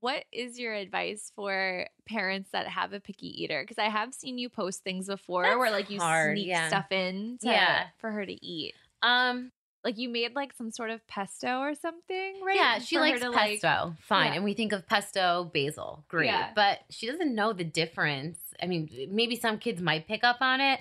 what 0.00 0.24
is 0.30 0.58
your 0.60 0.74
advice 0.74 1.32
for 1.34 1.86
parents 2.06 2.50
that 2.52 2.68
have 2.68 2.92
a 2.92 3.00
picky 3.00 3.42
eater? 3.42 3.62
Because 3.62 3.78
I 3.78 3.88
have 3.88 4.14
seen 4.14 4.38
you 4.38 4.48
post 4.48 4.84
things 4.84 5.06
before 5.08 5.42
That's 5.42 5.56
where 5.58 5.70
like 5.72 5.90
you 5.90 5.98
hard, 6.00 6.36
sneak 6.36 6.46
yeah. 6.48 6.68
stuff 6.68 6.92
in 6.92 7.38
to, 7.42 7.48
Yeah. 7.48 7.86
for 7.98 8.10
her 8.12 8.24
to 8.24 8.44
eat. 8.46 8.74
um 9.02 9.50
Like 9.84 9.98
you 9.98 10.08
made 10.08 10.34
like 10.34 10.52
some 10.52 10.70
sort 10.70 10.90
of 10.90 11.04
pesto 11.08 11.58
or 11.60 11.74
something, 11.74 12.40
right? 12.44 12.56
yeah, 12.56 12.78
she 12.78 12.96
For 12.96 13.00
likes 13.02 13.20
to, 13.20 13.32
pesto. 13.32 13.68
like- 13.88 13.98
Fine. 14.00 14.26
Yeah. 14.28 14.34
And 14.34 14.44
we 14.44 14.54
think 14.54 14.72
of 14.72 14.86
pesto, 14.86 15.50
basil. 15.52 16.04
Great. 16.08 16.26
Yeah. 16.26 16.50
But 16.54 16.80
she 16.90 17.06
doesn't 17.06 17.34
know 17.34 17.52
the 17.52 17.64
difference. 17.64 18.38
I 18.62 18.66
mean, 18.66 18.88
maybe 19.10 19.34
some 19.36 19.58
kids 19.58 19.80
might 19.80 20.06
pick 20.06 20.22
up 20.24 20.38
on 20.40 20.60
it, 20.60 20.80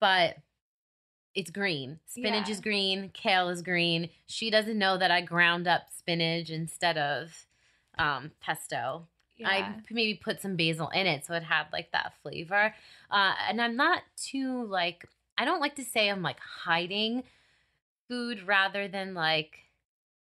but 0.00 0.36
it's 1.34 1.50
green. 1.50 1.98
Spinach 2.06 2.46
Yeah. 2.46 2.52
is 2.52 2.60
green, 2.60 3.08
kale 3.14 3.48
is 3.48 3.62
green. 3.62 4.10
She 4.26 4.50
doesn't 4.50 4.78
know 4.78 4.98
that 4.98 5.10
I 5.10 5.20
ground 5.22 5.66
up 5.66 5.82
spinach 5.90 6.50
instead 6.50 6.98
of 6.98 7.46
um, 7.98 8.30
pesto. 8.40 9.06
I 9.44 9.74
maybe 9.90 10.14
put 10.14 10.40
some 10.40 10.54
basil 10.54 10.88
in 10.90 11.06
it 11.08 11.24
so 11.26 11.34
it 11.34 11.42
had 11.42 11.66
like 11.72 11.90
that 11.92 12.12
flavor. 12.22 12.72
Uh, 13.10 13.32
and 13.48 13.60
I'm 13.60 13.76
not 13.76 14.02
too 14.16 14.64
like 14.66 15.08
I 15.36 15.44
don't 15.44 15.60
like 15.60 15.74
to 15.76 15.84
say 15.84 16.08
I'm 16.08 16.22
like 16.22 16.38
hiding 16.38 17.24
food 18.08 18.46
rather 18.46 18.86
than 18.86 19.14
like 19.14 19.58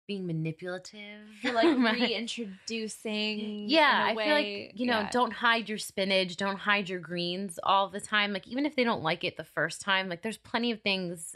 being 0.08 0.28
manipulative. 0.28 1.22
You're 1.42 1.54
like 1.54 1.78
reintroducing. 1.78 3.70
Yeah, 3.70 4.06
I 4.08 4.12
a 4.14 4.16
feel 4.26 4.34
like 4.34 4.72
you 4.80 4.86
know, 4.88 5.00
yeah. 5.02 5.10
don't 5.12 5.32
hide 5.34 5.70
your 5.70 5.78
spinach, 5.78 6.36
don't 6.38 6.58
hide 6.58 6.90
your 6.90 7.00
greens 7.00 7.60
all 7.64 7.90
the 7.90 8.02
time. 8.02 8.34
Like 8.34 8.48
even 8.48 8.66
if 8.66 8.76
they 8.76 8.84
don't 8.84 9.04
like 9.04 9.24
it 9.24 9.38
the 9.38 9.44
first 9.44 9.82
time, 9.82 10.10
like 10.10 10.22
there's 10.22 10.38
plenty 10.38 10.72
of 10.72 10.82
things. 10.82 11.36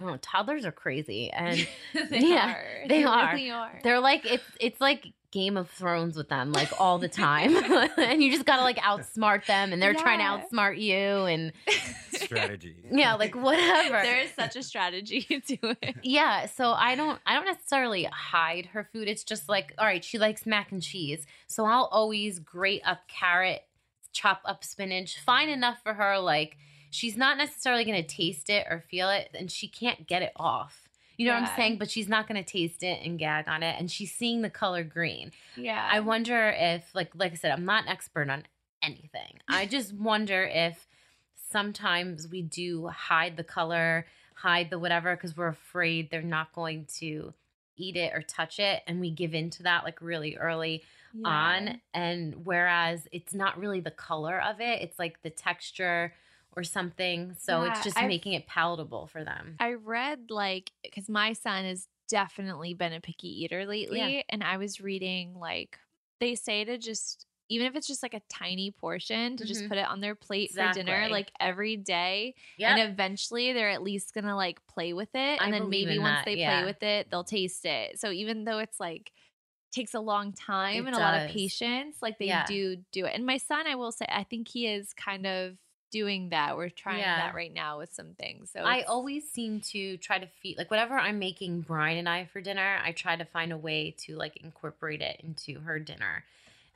I 0.00 0.04
toddlers 0.22 0.64
are 0.64 0.72
crazy, 0.72 1.30
and 1.30 1.66
they 2.10 2.28
Yeah, 2.28 2.54
are. 2.54 2.88
they 2.88 3.04
are. 3.04 3.32
really 3.34 3.50
are. 3.50 3.78
they're 3.82 4.00
like 4.00 4.24
it's 4.26 4.44
it's 4.60 4.80
like 4.80 5.06
Game 5.34 5.56
of 5.56 5.68
Thrones 5.68 6.16
with 6.16 6.28
them, 6.28 6.52
like 6.52 6.70
all 6.78 7.00
the 7.00 7.08
time, 7.08 7.56
and 7.98 8.22
you 8.22 8.30
just 8.30 8.46
gotta 8.46 8.62
like 8.62 8.78
outsmart 8.78 9.44
them, 9.46 9.72
and 9.72 9.82
they're 9.82 9.92
trying 9.92 10.20
to 10.20 10.24
outsmart 10.24 10.80
you, 10.80 10.96
and 10.96 11.52
Strategy. 12.12 12.76
yeah, 12.92 13.14
like 13.14 13.34
whatever. 13.34 14.00
there 14.00 14.20
is 14.20 14.30
such 14.30 14.54
a 14.54 14.62
strategy 14.62 15.22
to 15.22 15.76
it. 15.82 15.96
Yeah, 16.04 16.46
so 16.46 16.70
I 16.70 16.94
don't 16.94 17.20
I 17.26 17.34
don't 17.34 17.46
necessarily 17.46 18.04
hide 18.04 18.66
her 18.66 18.88
food. 18.92 19.08
It's 19.08 19.24
just 19.24 19.48
like, 19.48 19.74
all 19.76 19.84
right, 19.84 20.04
she 20.04 20.18
likes 20.18 20.46
mac 20.46 20.70
and 20.70 20.80
cheese. 20.80 21.26
So 21.48 21.64
I'll 21.64 21.88
always 21.90 22.38
grate 22.38 22.82
up 22.84 23.08
carrot, 23.08 23.64
chop 24.12 24.40
up 24.44 24.62
spinach, 24.62 25.18
fine 25.18 25.48
enough 25.48 25.82
for 25.82 25.94
her 25.94 26.20
like 26.20 26.58
she's 26.90 27.16
not 27.16 27.36
necessarily 27.36 27.84
going 27.84 28.00
to 28.00 28.06
taste 28.06 28.48
it 28.48 28.68
or 28.70 28.84
feel 28.88 29.10
it 29.10 29.28
and 29.34 29.50
she 29.50 29.66
can't 29.66 30.06
get 30.06 30.22
it 30.22 30.32
off. 30.36 30.83
You 31.16 31.26
know 31.28 31.34
what 31.34 31.44
I'm 31.48 31.56
saying? 31.56 31.78
But 31.78 31.90
she's 31.90 32.08
not 32.08 32.26
going 32.28 32.42
to 32.42 32.48
taste 32.50 32.82
it 32.82 33.00
and 33.04 33.18
gag 33.18 33.48
on 33.48 33.62
it 33.62 33.76
and 33.78 33.90
she's 33.90 34.12
seeing 34.12 34.42
the 34.42 34.50
color 34.50 34.82
green. 34.84 35.30
Yeah. 35.56 35.88
I 35.90 36.00
wonder 36.00 36.50
if 36.56 36.94
like 36.94 37.10
like 37.14 37.32
I 37.32 37.36
said, 37.36 37.52
I'm 37.52 37.64
not 37.64 37.84
an 37.84 37.88
expert 37.88 38.28
on 38.30 38.44
anything. 38.82 39.38
I 39.48 39.66
just 39.66 39.92
wonder 39.92 40.44
if 40.44 40.86
sometimes 41.50 42.28
we 42.28 42.42
do 42.42 42.88
hide 42.88 43.36
the 43.36 43.44
color, 43.44 44.06
hide 44.34 44.70
the 44.70 44.78
whatever 44.78 45.14
because 45.16 45.36
we're 45.36 45.48
afraid 45.48 46.10
they're 46.10 46.22
not 46.22 46.52
going 46.52 46.86
to 46.98 47.32
eat 47.76 47.96
it 47.96 48.12
or 48.14 48.22
touch 48.22 48.60
it 48.60 48.82
and 48.86 49.00
we 49.00 49.10
give 49.10 49.34
in 49.34 49.50
to 49.50 49.64
that 49.64 49.82
like 49.82 50.00
really 50.00 50.36
early 50.36 50.82
Yeah. 51.12 51.28
on 51.28 51.80
and 51.92 52.44
whereas 52.44 53.08
it's 53.10 53.34
not 53.34 53.58
really 53.58 53.80
the 53.80 53.90
color 53.90 54.40
of 54.40 54.60
it, 54.60 54.80
it's 54.82 54.98
like 54.98 55.22
the 55.22 55.30
texture 55.30 56.12
or 56.56 56.64
something. 56.64 57.34
So 57.38 57.64
Yeah, 57.64 57.70
it's 57.72 57.84
just 57.84 57.98
I've- 57.98 58.08
making 58.08 58.32
it 58.34 58.46
palatable 58.46 59.06
for 59.08 59.24
them. 59.24 59.56
I 59.60 59.74
read 59.74 60.30
like 60.30 60.70
because 60.82 61.08
my 61.08 61.32
son 61.32 61.64
has 61.64 61.88
definitely 62.08 62.74
been 62.74 62.92
a 62.92 63.00
picky 63.00 63.44
eater 63.44 63.64
lately, 63.66 64.24
and 64.28 64.42
I 64.44 64.56
was 64.58 64.80
reading 64.80 65.34
like 65.34 65.78
they 66.20 66.34
say 66.34 66.64
to 66.64 66.78
just 66.78 67.26
even 67.50 67.66
if 67.66 67.76
it's 67.76 67.86
just 67.86 68.02
like 68.02 68.14
a 68.14 68.22
tiny 68.30 68.70
portion 68.70 69.36
to 69.36 69.44
just 69.44 69.64
Mhm. 69.64 69.68
put 69.68 69.76
it 69.78 69.86
on 69.86 70.00
their 70.00 70.14
plate 70.14 70.50
for 70.52 70.72
dinner 70.72 71.08
like 71.10 71.30
every 71.38 71.76
day 71.76 72.34
Yeah. 72.56 72.70
and 72.74 72.90
eventually 72.90 73.52
they're 73.52 73.68
at 73.68 73.82
least 73.82 74.14
gonna 74.14 74.34
like 74.34 74.66
play 74.66 74.94
with 74.94 75.14
it 75.14 75.40
I 75.40 75.44
and 75.44 75.52
then 75.52 75.68
maybe 75.68 75.98
once 75.98 76.20
that, 76.20 76.24
they 76.24 76.36
yeah. 76.38 76.60
play 76.60 76.64
with 76.64 76.82
it 76.82 77.10
they'll 77.10 77.22
taste 77.22 77.66
it 77.66 78.00
so 78.00 78.10
even 78.10 78.44
though 78.44 78.60
it's 78.60 78.80
like 78.80 79.12
takes 79.72 79.92
a 79.92 80.00
long 80.00 80.32
time 80.32 80.84
It 80.84 80.86
and 80.86 80.96
a 80.96 80.98
lot 81.00 81.20
of 81.22 81.30
patience 81.30 81.98
like 82.00 82.18
they 82.18 82.28
Yeah. 82.28 82.46
do 82.46 82.76
do 82.92 83.04
it 83.04 83.14
and 83.14 83.26
my 83.26 83.36
son 83.36 83.66
i 83.66 83.74
will 83.74 83.92
say 83.92 84.06
i 84.08 84.22
think 84.24 84.48
he 84.48 84.66
is 84.66 84.94
kind 84.94 85.26
of 85.26 85.58
doing 85.90 86.30
that 86.30 86.56
we're 86.56 86.68
trying 86.68 86.98
Yeah. 86.98 87.16
that 87.26 87.34
right 87.34 87.52
now 87.52 87.78
with 87.78 87.92
some 87.94 88.14
things 88.18 88.50
so 88.52 88.60
I 88.60 88.82
always 88.82 89.28
seem 89.30 89.60
to 89.72 89.96
try 89.98 90.18
to 90.18 90.26
feed 90.42 90.58
like 90.58 90.70
whatever 90.70 90.94
I'm 90.98 91.18
making 91.18 91.60
Brian 91.62 91.98
and 91.98 92.08
I 92.08 92.24
for 92.26 92.40
dinner, 92.40 92.78
I 92.84 92.92
try 92.92 93.14
to 93.16 93.24
find 93.24 93.52
a 93.52 93.56
way 93.56 93.94
to 94.06 94.16
like 94.16 94.36
incorporate 94.38 95.00
it 95.02 95.20
into 95.22 95.60
her 95.60 95.78
dinner. 95.78 96.24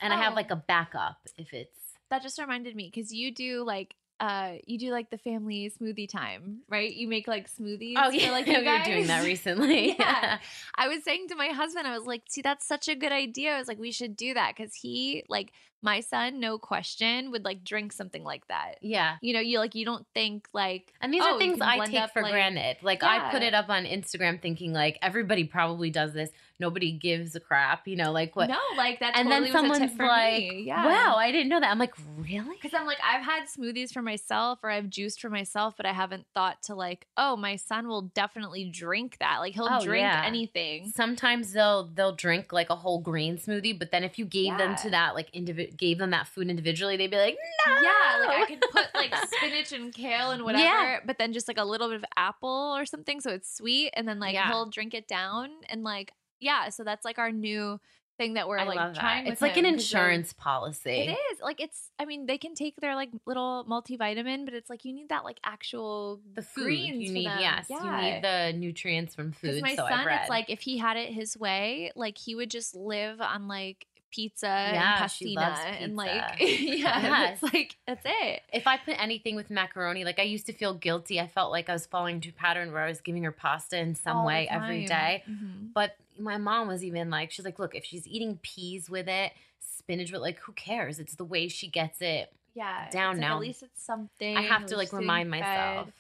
And 0.00 0.12
I 0.12 0.16
have 0.16 0.32
Oh. 0.32 0.36
like 0.36 0.50
a 0.52 0.56
backup 0.56 1.18
if 1.36 1.52
it's 1.52 1.70
that 2.10 2.22
just 2.22 2.38
reminded 2.38 2.76
me 2.76 2.90
because 2.94 3.12
you 3.12 3.32
do 3.32 3.64
like 3.64 3.94
uh 4.20 4.54
you 4.66 4.78
do 4.78 4.90
like 4.90 5.10
the 5.10 5.18
family 5.18 5.70
smoothie 5.80 6.08
time 6.08 6.58
right 6.68 6.92
you 6.94 7.06
make 7.06 7.28
like 7.28 7.48
smoothies 7.48 7.94
Oh 7.96 8.10
for, 8.10 8.16
yeah, 8.16 8.30
like 8.30 8.46
we 8.48 8.52
you 8.52 8.58
were 8.58 8.78
doing 8.84 9.06
that 9.08 9.18
guys? 9.18 9.24
recently. 9.32 9.96
Yeah. 9.98 10.38
I 10.76 10.88
was 10.88 11.02
saying 11.04 11.28
to 11.28 11.36
my 11.36 11.48
husband, 11.48 11.86
I 11.86 11.96
was 11.96 12.06
like, 12.06 12.22
see, 12.28 12.42
that's 12.42 12.66
such 12.66 12.88
a 12.88 12.94
good 12.94 13.12
idea. 13.12 13.54
I 13.54 13.58
was 13.58 13.68
like, 13.68 13.78
we 13.78 13.90
should 13.92 14.16
do 14.16 14.34
that 14.34 14.54
because 14.56 14.74
he, 14.74 15.24
like, 15.28 15.52
my 15.82 16.00
son, 16.00 16.40
no 16.40 16.58
question, 16.58 17.30
would 17.30 17.44
like 17.44 17.62
drink 17.64 17.92
something 17.92 18.24
like 18.24 18.46
that. 18.48 18.76
yeah. 18.82 19.16
You 19.22 19.32
know, 19.34 19.40
you 19.40 19.58
like, 19.58 19.74
you 19.74 19.84
don't 19.84 20.06
think 20.14 20.48
like, 20.52 20.92
And 21.00 21.12
these 21.14 21.22
Oh, 21.24 21.36
are 21.36 21.38
things 21.38 21.58
I 21.60 21.84
take 21.86 22.10
for 22.12 22.22
like- 22.22 22.32
granted. 22.32 22.78
Like 22.82 23.02
I 23.04 23.30
put 23.30 23.42
it 23.42 23.54
up 23.54 23.68
on 23.68 23.84
Instagram 23.84 24.40
thinking 24.42 24.72
like 24.72 24.98
everybody 25.02 25.44
probably 25.44 25.90
does 25.90 26.12
this. 26.12 26.30
Nobody 26.60 26.90
gives 26.90 27.36
a 27.36 27.40
crap, 27.40 27.86
you 27.86 27.94
know, 27.94 28.10
like 28.10 28.34
what 28.34 28.48
no, 28.48 28.58
like 28.76 28.98
that. 28.98 29.16
and 29.16 29.28
totally 29.28 29.52
then 29.52 29.68
was 29.68 29.78
a 29.78 29.78
tip 29.78 29.90
someone's 29.96 30.00
like, 30.00 30.40
me. 30.40 30.62
yeah. 30.66 30.84
"Wow, 30.84 31.14
I 31.16 31.30
didn't 31.30 31.48
know 31.50 31.60
that." 31.60 31.70
I'm 31.70 31.78
like, 31.78 31.94
"Really?" 32.16 32.56
Because 32.60 32.74
I'm 32.74 32.84
like, 32.84 32.98
I've 33.00 33.24
had 33.24 33.44
smoothies 33.44 33.92
for 33.92 34.02
myself 34.02 34.58
or 34.64 34.70
I've 34.70 34.90
juiced 34.90 35.20
for 35.20 35.30
myself, 35.30 35.74
but 35.76 35.86
I 35.86 35.92
haven't 35.92 36.26
thought 36.34 36.60
to 36.64 36.74
like, 36.74 37.06
oh, 37.16 37.36
my 37.36 37.54
son 37.54 37.86
will 37.86 38.02
definitely 38.02 38.64
drink 38.64 39.18
that. 39.20 39.36
Like 39.38 39.54
he'll 39.54 39.68
Oh, 39.70 39.84
drink 39.84 40.02
yeah. 40.02 40.24
anything. 40.26 40.90
Sometimes 40.92 41.52
they'll 41.52 41.84
they'll 41.94 42.16
drink 42.16 42.52
like 42.52 42.70
a 42.70 42.76
whole 42.76 42.98
green 43.00 43.36
smoothie, 43.38 43.78
but 43.78 43.92
then 43.92 44.02
if 44.02 44.18
you 44.18 44.24
gave 44.24 44.58
them 44.58 44.74
to 44.82 44.90
that 44.90 45.14
like 45.14 45.28
gave 45.76 45.98
them 45.98 46.10
that 46.10 46.26
food 46.28 46.48
individually, 46.48 46.96
they'd 46.96 47.10
be 47.10 47.16
like, 47.16 47.36
"No." 47.66 47.72
Yeah, 47.82 48.26
like 48.26 48.38
I 48.38 48.44
could 48.46 48.60
put 48.70 48.86
like 48.94 49.14
spinach 49.36 49.72
and 49.72 49.92
kale 49.92 50.30
and 50.30 50.44
whatever, 50.44 50.64
Yeah. 50.64 50.98
but 51.04 51.18
then 51.18 51.32
just 51.32 51.48
like 51.48 51.58
a 51.58 51.64
little 51.64 51.88
bit 51.88 51.96
of 51.96 52.04
apple 52.16 52.74
or 52.76 52.86
something, 52.86 53.20
so 53.20 53.30
it's 53.30 53.54
sweet, 53.54 53.90
and 53.94 54.06
then 54.08 54.18
like 54.20 54.34
Yeah. 54.34 54.48
he'll 54.48 54.66
drink 54.66 54.94
it 54.94 55.06
down, 55.08 55.50
and 55.68 55.82
like 55.84 56.12
yeah, 56.40 56.68
so 56.68 56.84
that's 56.84 57.04
like 57.04 57.18
our 57.18 57.32
new 57.32 57.80
thing 58.16 58.34
that 58.34 58.48
we're 58.48 58.58
I 58.58 58.64
like 58.64 58.94
trying. 58.96 59.24
that. 59.26 59.32
It's 59.32 59.40
like 59.40 59.56
an 59.56 59.64
him 59.64 59.74
'cause 59.76 59.90
they're- 59.90 60.00
insurance 60.00 60.32
policy. 60.32 60.90
It 60.90 61.10
is 61.32 61.40
like 61.40 61.60
it's. 61.60 61.90
I 62.00 62.04
mean, 62.04 62.26
they 62.26 62.36
can 62.38 62.54
take 62.54 62.74
their 62.80 62.94
like 62.96 63.10
little 63.26 63.64
multivitamin, 63.68 64.44
but 64.44 64.54
it's 64.54 64.68
like 64.68 64.84
you 64.84 64.92
need 64.92 65.08
that 65.10 65.22
like 65.24 65.38
actual 65.44 66.20
The 66.34 66.42
food 66.42 66.64
greens 66.64 67.02
you 67.04 67.12
need, 67.12 67.24
yes, 67.24 67.66
you 67.70 67.76
need 67.80 68.22
the 68.22 68.52
nutrients 68.56 69.14
from 69.14 69.30
food. 69.32 69.62
my 69.62 69.74
so 69.76 69.86
son, 69.88 70.08
it's 70.08 70.28
like 70.30 70.48
if 70.50 70.60
he 70.60 70.78
had 70.78 70.96
it 70.96 71.12
his 71.12 71.36
way, 71.36 71.92
like 71.94 72.18
he 72.18 72.34
would 72.34 72.50
just 72.50 72.74
live 72.74 73.20
on 73.20 73.46
like 73.48 73.86
pizza 74.10 74.46
Yeah, 74.46 75.02
and 75.02 75.04
pastina 75.10 75.34
loves 75.36 75.60
and 75.80 75.96
like 75.96 76.36
pizza. 76.36 76.62
yeah, 76.78 77.00
Yes. 77.02 77.38
it's 77.42 77.52
like 77.54 77.76
that's 77.86 78.02
it. 78.04 78.42
if 78.52 78.66
I 78.66 78.76
put 78.76 79.00
anything 79.02 79.36
with 79.36 79.50
macaroni, 79.50 80.04
like 80.04 80.18
I 80.18 80.22
used 80.22 80.46
to 80.46 80.52
feel 80.52 80.74
guilty. 80.74 81.20
I 81.20 81.26
felt 81.26 81.50
like 81.50 81.68
I 81.68 81.72
was 81.72 81.86
falling 81.86 82.16
into 82.16 82.30
a 82.30 82.32
pattern 82.32 82.72
where 82.72 82.82
I 82.82 82.88
was 82.88 83.00
giving 83.00 83.24
her 83.24 83.32
pasta 83.32 83.78
in 83.78 83.94
some 83.94 84.18
All 84.18 84.26
way 84.26 84.48
every 84.48 84.84
day. 84.86 85.22
Mhm. 85.28 85.72
But 85.74 85.96
my 86.18 86.36
mom 86.38 86.68
was 86.68 86.82
even 86.84 87.10
like, 87.10 87.30
she's 87.30 87.44
like, 87.44 87.58
look, 87.58 87.74
if 87.74 87.84
she's 87.84 88.06
eating 88.06 88.38
peas 88.42 88.88
with 88.90 89.08
it, 89.08 89.32
spinach 89.60 90.10
with 90.12 90.20
like, 90.20 90.38
who 90.40 90.52
cares? 90.52 90.98
It's 90.98 91.14
the 91.14 91.24
way 91.24 91.48
she 91.48 91.68
gets 91.68 92.00
it. 92.00 92.32
yeah 92.54 92.88
down 92.90 93.14
like, 93.14 93.20
now. 93.20 93.34
At 93.36 93.40
least 93.40 93.62
it's 93.62 93.82
something. 93.84 94.36
I 94.36 94.42
have 94.42 94.66
to 94.66 94.76
like 94.76 94.92
remind 94.92 95.30
myself. 95.30 95.90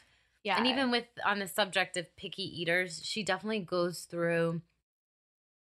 Yeah, 0.44 0.56
And 0.56 0.66
even 0.66 0.90
with 0.90 1.04
on 1.26 1.40
the 1.40 1.48
subject 1.48 1.96
of 1.96 2.14
picky 2.16 2.44
eaters, 2.60 3.02
she 3.04 3.22
definitely 3.22 3.60
goes 3.60 4.02
through 4.02 4.62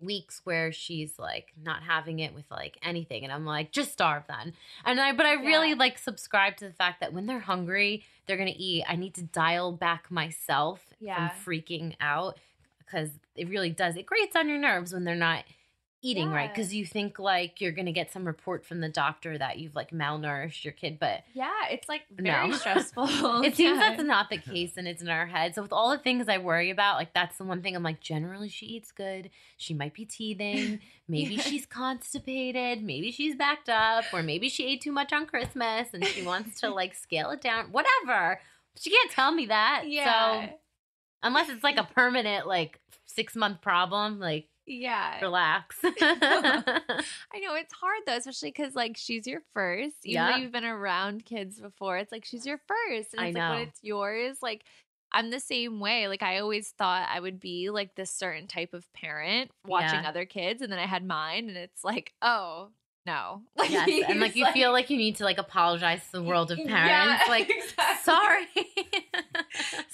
weeks 0.03 0.41
where 0.45 0.73
she's 0.73 1.19
like 1.19 1.53
not 1.63 1.83
having 1.83 2.19
it 2.19 2.35
with 2.35 2.45
like 2.51 2.79
anything 2.83 3.25
and 3.25 3.33
I'm 3.33 3.47
like 3.47 3.71
just 3.73 3.93
starve 3.93 4.25
then. 4.29 4.53
And 4.85 5.01
I 5.01 5.13
but 5.13 5.27
I 5.27 5.35
really 5.35 5.71
Yeah. 5.71 5.77
like 5.77 5.99
subscribe 5.99 6.57
to 6.59 6.67
the 6.67 6.73
fact 6.75 7.01
that 7.01 7.13
when 7.13 7.27
they're 7.27 7.41
hungry, 7.41 8.05
they're 8.27 8.37
to 8.53 8.59
eat. 8.59 8.85
I 8.89 8.97
need 8.97 9.15
to 9.15 9.23
dial 9.23 9.73
back 9.73 10.11
myself 10.11 10.81
Yeah. 11.01 11.29
from 11.31 11.53
freaking 11.53 11.95
out 12.01 12.39
cuz 12.91 13.11
it 13.37 13.49
really 13.49 13.71
does. 13.71 13.97
It 13.97 14.07
grates 14.07 14.37
on 14.37 14.49
your 14.49 14.59
nerves 14.59 14.93
when 14.93 15.05
they're 15.05 15.15
not 15.15 15.45
eating 16.03 16.31
right 16.31 16.53
cuz 16.53 16.75
you 16.75 16.85
think 16.85 17.19
like 17.19 17.61
you're 17.61 17.73
going 17.73 17.87
to 17.87 17.93
get 17.93 18.11
some 18.13 18.27
report 18.27 18.67
from 18.67 18.81
the 18.81 18.89
doctor 18.89 19.39
that 19.39 19.59
you've 19.59 19.75
like 19.77 19.91
malnourished 19.93 20.65
your 20.65 20.73
kid, 20.73 20.99
but 20.99 21.23
yeah, 21.33 21.51
it's 21.71 21.89
like 21.89 22.03
very 22.11 22.49
No. 22.49 22.55
stressful. 22.57 23.05
it 23.43 23.55
seems 23.57 23.79
Yeah. 23.79 23.91
that's 23.91 24.03
not 24.03 24.29
the 24.29 24.39
case 24.39 24.77
and 24.77 24.89
it's 24.89 25.01
in 25.01 25.09
our 25.09 25.27
head. 25.27 25.55
So 25.55 25.63
with 25.63 25.73
all 25.73 25.91
the 25.91 25.99
things 25.99 26.29
I 26.29 26.39
worry 26.39 26.71
about, 26.71 26.97
like 26.97 27.15
that's 27.15 27.39
the 27.39 27.45
one 27.45 27.63
thing 27.63 27.77
I'm 27.77 27.83
like, 27.83 28.01
generally 28.01 28.49
she 28.49 28.67
eats 28.67 28.91
good. 28.91 29.31
She 29.57 29.75
might 29.75 29.95
be 29.95 30.05
teething. 30.05 30.81
Maybe 31.09 31.35
Yeah. 31.37 31.43
she's 31.43 31.67
constipated. 31.67 32.83
Maybe 32.83 33.11
she's 33.13 33.35
backed 33.37 33.69
up. 33.69 34.05
Or 34.13 34.23
maybe 34.23 34.49
she 34.49 34.67
ate 34.67 34.81
too 34.81 34.93
much 34.93 35.13
on 35.13 35.27
Christmas 35.27 35.95
and 35.95 36.05
she 36.07 36.23
wants 36.23 36.61
to 36.61 36.69
like 36.71 36.95
scale 36.95 37.31
it 37.31 37.41
down. 37.41 37.67
Whatever. 37.73 38.41
She 38.79 38.91
can't 38.91 39.11
tell 39.11 39.33
me 39.33 39.47
that. 39.47 39.85
yeah, 39.87 40.47
So 40.49 40.59
unless 41.23 41.49
it's 41.49 41.63
like 41.63 41.77
a 41.77 41.85
permanent, 41.85 42.47
like 42.47 42.81
six 43.05 43.37
month 43.37 43.61
problem, 43.61 44.19
like 44.19 44.49
yeah. 44.67 45.21
relax. 45.21 45.77
I 45.85 47.41
know 47.41 47.55
it's 47.55 47.73
hard 47.75 48.01
though, 48.07 48.17
especially 48.17 48.51
because 48.51 48.75
like 48.75 48.97
she's 48.97 49.27
your 49.27 49.43
first. 49.55 49.97
Even 50.05 50.23
though 50.25 50.31
Yeah. 50.31 50.37
you've 50.39 50.53
been 50.53 50.65
around 50.65 51.25
kids 51.25 51.61
before, 51.61 51.99
it's 51.99 52.13
like 52.13 52.25
she's 52.25 52.47
your 52.47 52.59
first, 52.59 53.13
and 53.15 53.21
I 53.21 53.27
it's 53.29 53.37
like 53.37 53.51
when 53.51 53.59
know. 53.59 53.63
it's 53.69 53.81
yours, 53.83 54.39
like. 54.43 54.65
I'm 55.15 55.29
the 55.31 55.41
same 55.41 55.79
way. 55.79 56.09
Like 56.09 56.23
I 56.23 56.39
always 56.39 56.71
thought 56.71 57.07
I 57.07 57.21
would 57.21 57.39
be 57.39 57.69
like 57.69 57.97
this 57.97 58.11
certain 58.11 58.47
type 58.47 58.73
of 58.73 58.91
parent 58.95 59.51
watching 59.67 60.01
Yeah. 60.03 60.09
other 60.09 60.25
kids, 60.25 60.63
and 60.63 60.73
then 60.73 60.79
I 60.79 60.87
had 60.87 61.05
mine, 61.07 61.49
and 61.49 61.59
it's 61.59 61.85
like, 61.85 62.15
oh 62.23 62.71
no, 63.07 63.43
yes. 63.69 64.05
And 64.09 64.21
like 64.21 64.37
you 64.37 64.47
feel 64.53 64.71
like 64.73 64.89
you 64.91 64.97
need 64.97 65.17
to 65.17 65.25
like 65.25 65.39
apologize 65.39 66.01
to 66.07 66.13
the 66.13 66.23
world 66.23 66.51
of 66.53 66.59
Yeah, 66.65 66.67
parents. 66.67 67.29
Like 67.29 67.51
exactly. 67.51 68.03
sorry. 68.03 68.47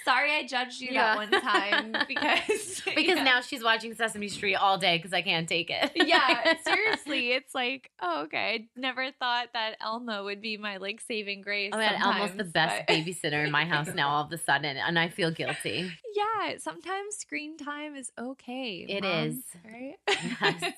Sorry, 0.04 0.32
I 0.32 0.46
judged 0.46 0.80
you 0.80 0.88
Yeah. 0.92 1.16
that 1.16 1.30
one 1.32 1.42
time 1.42 1.92
because 2.08 2.80
because 2.84 3.16
yeah. 3.18 3.24
now 3.24 3.40
she's 3.42 3.62
watching 3.62 3.94
Sesame 3.94 4.28
Street 4.28 4.54
all 4.54 4.78
day 4.78 4.96
because 4.96 5.12
I 5.12 5.20
can't 5.20 5.46
take 5.48 5.68
it. 5.70 5.90
yeah, 5.94 6.54
seriously, 6.64 7.32
it's 7.32 7.54
like, 7.54 7.90
oh, 8.00 8.22
okay. 8.22 8.38
I 8.38 8.80
never 8.80 9.10
thought 9.18 9.48
that 9.52 9.76
Elmo 9.82 10.24
would 10.24 10.40
be 10.40 10.56
my 10.56 10.78
like 10.78 11.00
saving 11.02 11.42
grace. 11.42 11.72
Oh 11.74 11.78
god, 11.78 11.96
Elmo's 12.00 12.36
the 12.36 12.44
best 12.44 12.84
but- 12.86 12.94
babysitter 12.94 13.44
in 13.44 13.50
my 13.50 13.64
house 13.66 13.88
now 13.94 14.08
all 14.08 14.24
of 14.24 14.32
a 14.32 14.38
sudden, 14.38 14.76
and 14.78 14.98
I 14.98 15.08
feel 15.08 15.30
guilty. 15.30 15.90
Yeah, 16.14 16.56
sometimes 16.58 17.16
screen 17.16 17.58
time 17.58 17.94
is 17.94 18.10
okay. 18.18 18.86
It 18.88 19.02
moms, 19.02 19.34
is. 19.34 19.44
right? 19.64 19.94
Yes. 20.40 20.72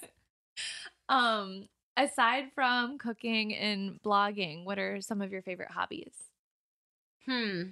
um, 1.08 1.68
aside 2.04 2.52
from 2.54 2.98
cooking 2.98 3.54
and 3.54 4.02
blogging, 4.02 4.64
what 4.64 4.78
are 4.78 5.00
some 5.00 5.20
of 5.22 5.32
your 5.32 5.42
favorite 5.42 5.70
hobbies? 5.70 6.12
Hmm. 7.26 7.62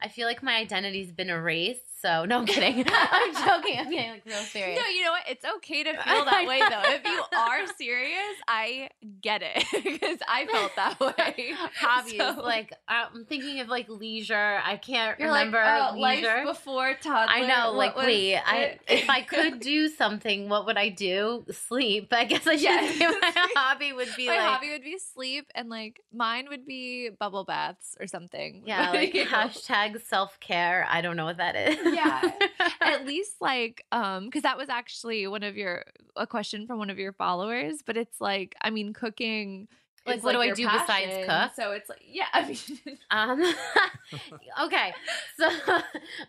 I 0.00 0.08
feel 0.08 0.26
like 0.26 0.42
my 0.42 0.56
identity's 0.56 1.12
been 1.12 1.30
erased. 1.30 1.82
So 2.04 2.26
no, 2.26 2.38
I'm 2.38 2.46
kidding. 2.46 2.84
I'm 2.92 3.32
joking. 3.34 3.78
I'm 3.78 3.90
getting 3.90 4.10
like 4.10 4.26
real 4.26 4.36
serious. 4.36 4.78
No, 4.78 4.86
you 4.88 5.02
know 5.04 5.12
what? 5.12 5.22
It's 5.26 5.44
okay 5.56 5.84
to 5.84 5.90
feel 6.02 6.24
that 6.26 6.44
way 6.46 6.58
though. 6.60 6.82
If 6.92 7.04
you 7.06 7.22
are 7.38 7.66
serious, 7.78 8.36
I 8.46 8.90
get 9.22 9.42
it 9.42 9.64
because 9.82 10.18
I 10.28 10.44
felt 10.46 10.76
that 10.76 11.00
way. 11.00 11.54
Hobbies 11.80 12.18
So- 12.18 12.42
like 12.42 12.74
I'm 12.88 13.24
thinking 13.24 13.60
of 13.60 13.68
like 13.68 13.88
leisure. 13.88 14.60
I 14.62 14.76
can't 14.76 15.18
You're 15.18 15.28
remember 15.28 15.58
like, 15.58 15.92
oh, 15.94 15.98
leisure. 15.98 16.42
before 16.44 16.94
toddler. 17.00 17.32
I 17.32 17.46
know, 17.46 17.72
like, 17.72 17.96
wait, 17.96 18.36
I 18.36 18.78
if 18.86 19.08
I 19.08 19.22
could 19.22 19.60
do 19.60 19.88
something, 19.88 20.48
what 20.50 20.66
would 20.66 20.76
I 20.76 20.90
do? 20.90 21.44
Sleep. 21.50 22.12
I 22.12 22.24
guess 22.24 22.46
I 22.46 22.56
should 22.56 22.62
Yes. 22.64 22.98
my 23.00 23.46
hobby 23.56 23.92
would 23.94 24.08
be 24.16 24.26
like 24.28 24.38
my 24.38 24.44
like, 24.44 24.54
hobby 24.56 24.70
would 24.72 24.84
be 24.84 24.98
sleep, 24.98 25.46
and 25.54 25.68
like 25.70 26.00
mine 26.12 26.46
would 26.50 26.66
be 26.66 27.08
bubble 27.18 27.44
baths 27.44 27.96
or 28.00 28.06
something. 28.06 28.62
yeah, 28.66 28.90
like 28.90 29.12
hashtag 29.14 30.02
self 30.02 30.38
care. 30.40 30.86
I 30.90 31.00
don't 31.00 31.16
know 31.16 31.24
what 31.24 31.38
that 31.38 31.56
is. 31.56 31.93
Yeah. 31.94 32.30
at 32.80 33.06
least 33.06 33.34
like 33.40 33.84
um 33.92 34.26
because 34.26 34.42
that 34.42 34.56
was 34.58 34.68
actually 34.68 35.26
one 35.26 35.42
of 35.42 35.56
your 35.56 35.84
a 36.16 36.26
question 36.26 36.66
from 36.66 36.78
one 36.78 36.90
of 36.90 36.98
your 36.98 37.12
followers 37.12 37.80
but 37.84 37.96
it's 37.96 38.20
like 38.20 38.54
i 38.62 38.70
mean 38.70 38.92
cooking 38.92 39.68
Like, 40.06 40.22
what 40.22 40.32
do 40.32 40.40
I 40.40 40.50
do 40.52 40.66
besides 40.68 41.26
cook? 41.26 41.52
so 41.56 41.72
it's 41.72 41.88
like 41.88 42.02
yeah 42.06 42.26
i 42.32 42.46
mean 42.46 42.98
Um. 43.10 43.42
okay, 44.62 44.92
so 45.38 45.48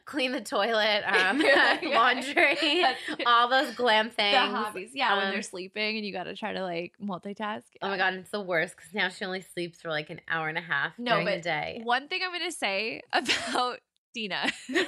clean 0.06 0.32
the 0.32 0.42
toilet, 0.42 1.04
um, 1.06 1.42
Yeah. 1.42 1.80
laundry, 1.84 2.84
all 3.26 3.48
those 3.50 3.74
glam 3.76 4.10
things. 4.10 4.32
the 4.34 4.40
hobbies 4.40 4.90
yeah 4.94 5.16
when 5.18 5.26
Um, 5.28 5.32
they're 5.34 5.42
sleeping 5.42 5.98
and 5.98 6.06
you 6.06 6.12
gotta 6.14 6.36
try 6.36 6.54
to 6.54 6.62
like 6.64 6.94
multitask 7.02 7.64
Oh 7.82 7.90
my 7.90 7.98
god, 7.98 8.14
it's 8.16 8.30
the 8.32 8.42
worst 8.42 8.76
because 8.76 8.94
now 8.94 9.10
she 9.10 9.26
only 9.26 9.42
sleeps 9.42 9.82
for 9.82 9.90
like 9.90 10.10
an 10.10 10.22
hour 10.28 10.48
and 10.48 10.58
a 10.58 10.62
half 10.62 10.94
No, 10.98 11.12
during 11.12 11.26
the 11.26 11.32
but 11.34 11.44
day. 11.44 11.82
one 11.84 12.08
thing 12.08 12.22
i'm 12.26 12.32
gonna 12.32 12.52
say 12.52 13.02
about 13.14 13.80
Dina, 14.16 14.52
and 14.70 14.86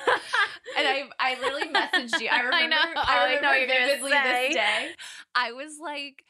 I 0.78 1.04
I 1.20 1.40
literally 1.40 1.68
messaged 1.68 2.20
you. 2.20 2.30
I 2.30 2.38
I 2.42 2.44
remember. 2.46 2.70
know. 2.70 2.78
I, 2.96 2.96
Oh, 2.96 3.38
I 3.38 3.42
know 3.42 3.52
you're 3.52 3.68
gonna 3.68 3.86
vividly 3.88 4.12
this 4.12 4.56
day. 4.56 4.96
I 5.36 5.52
was 5.52 5.78
like, 5.80 6.24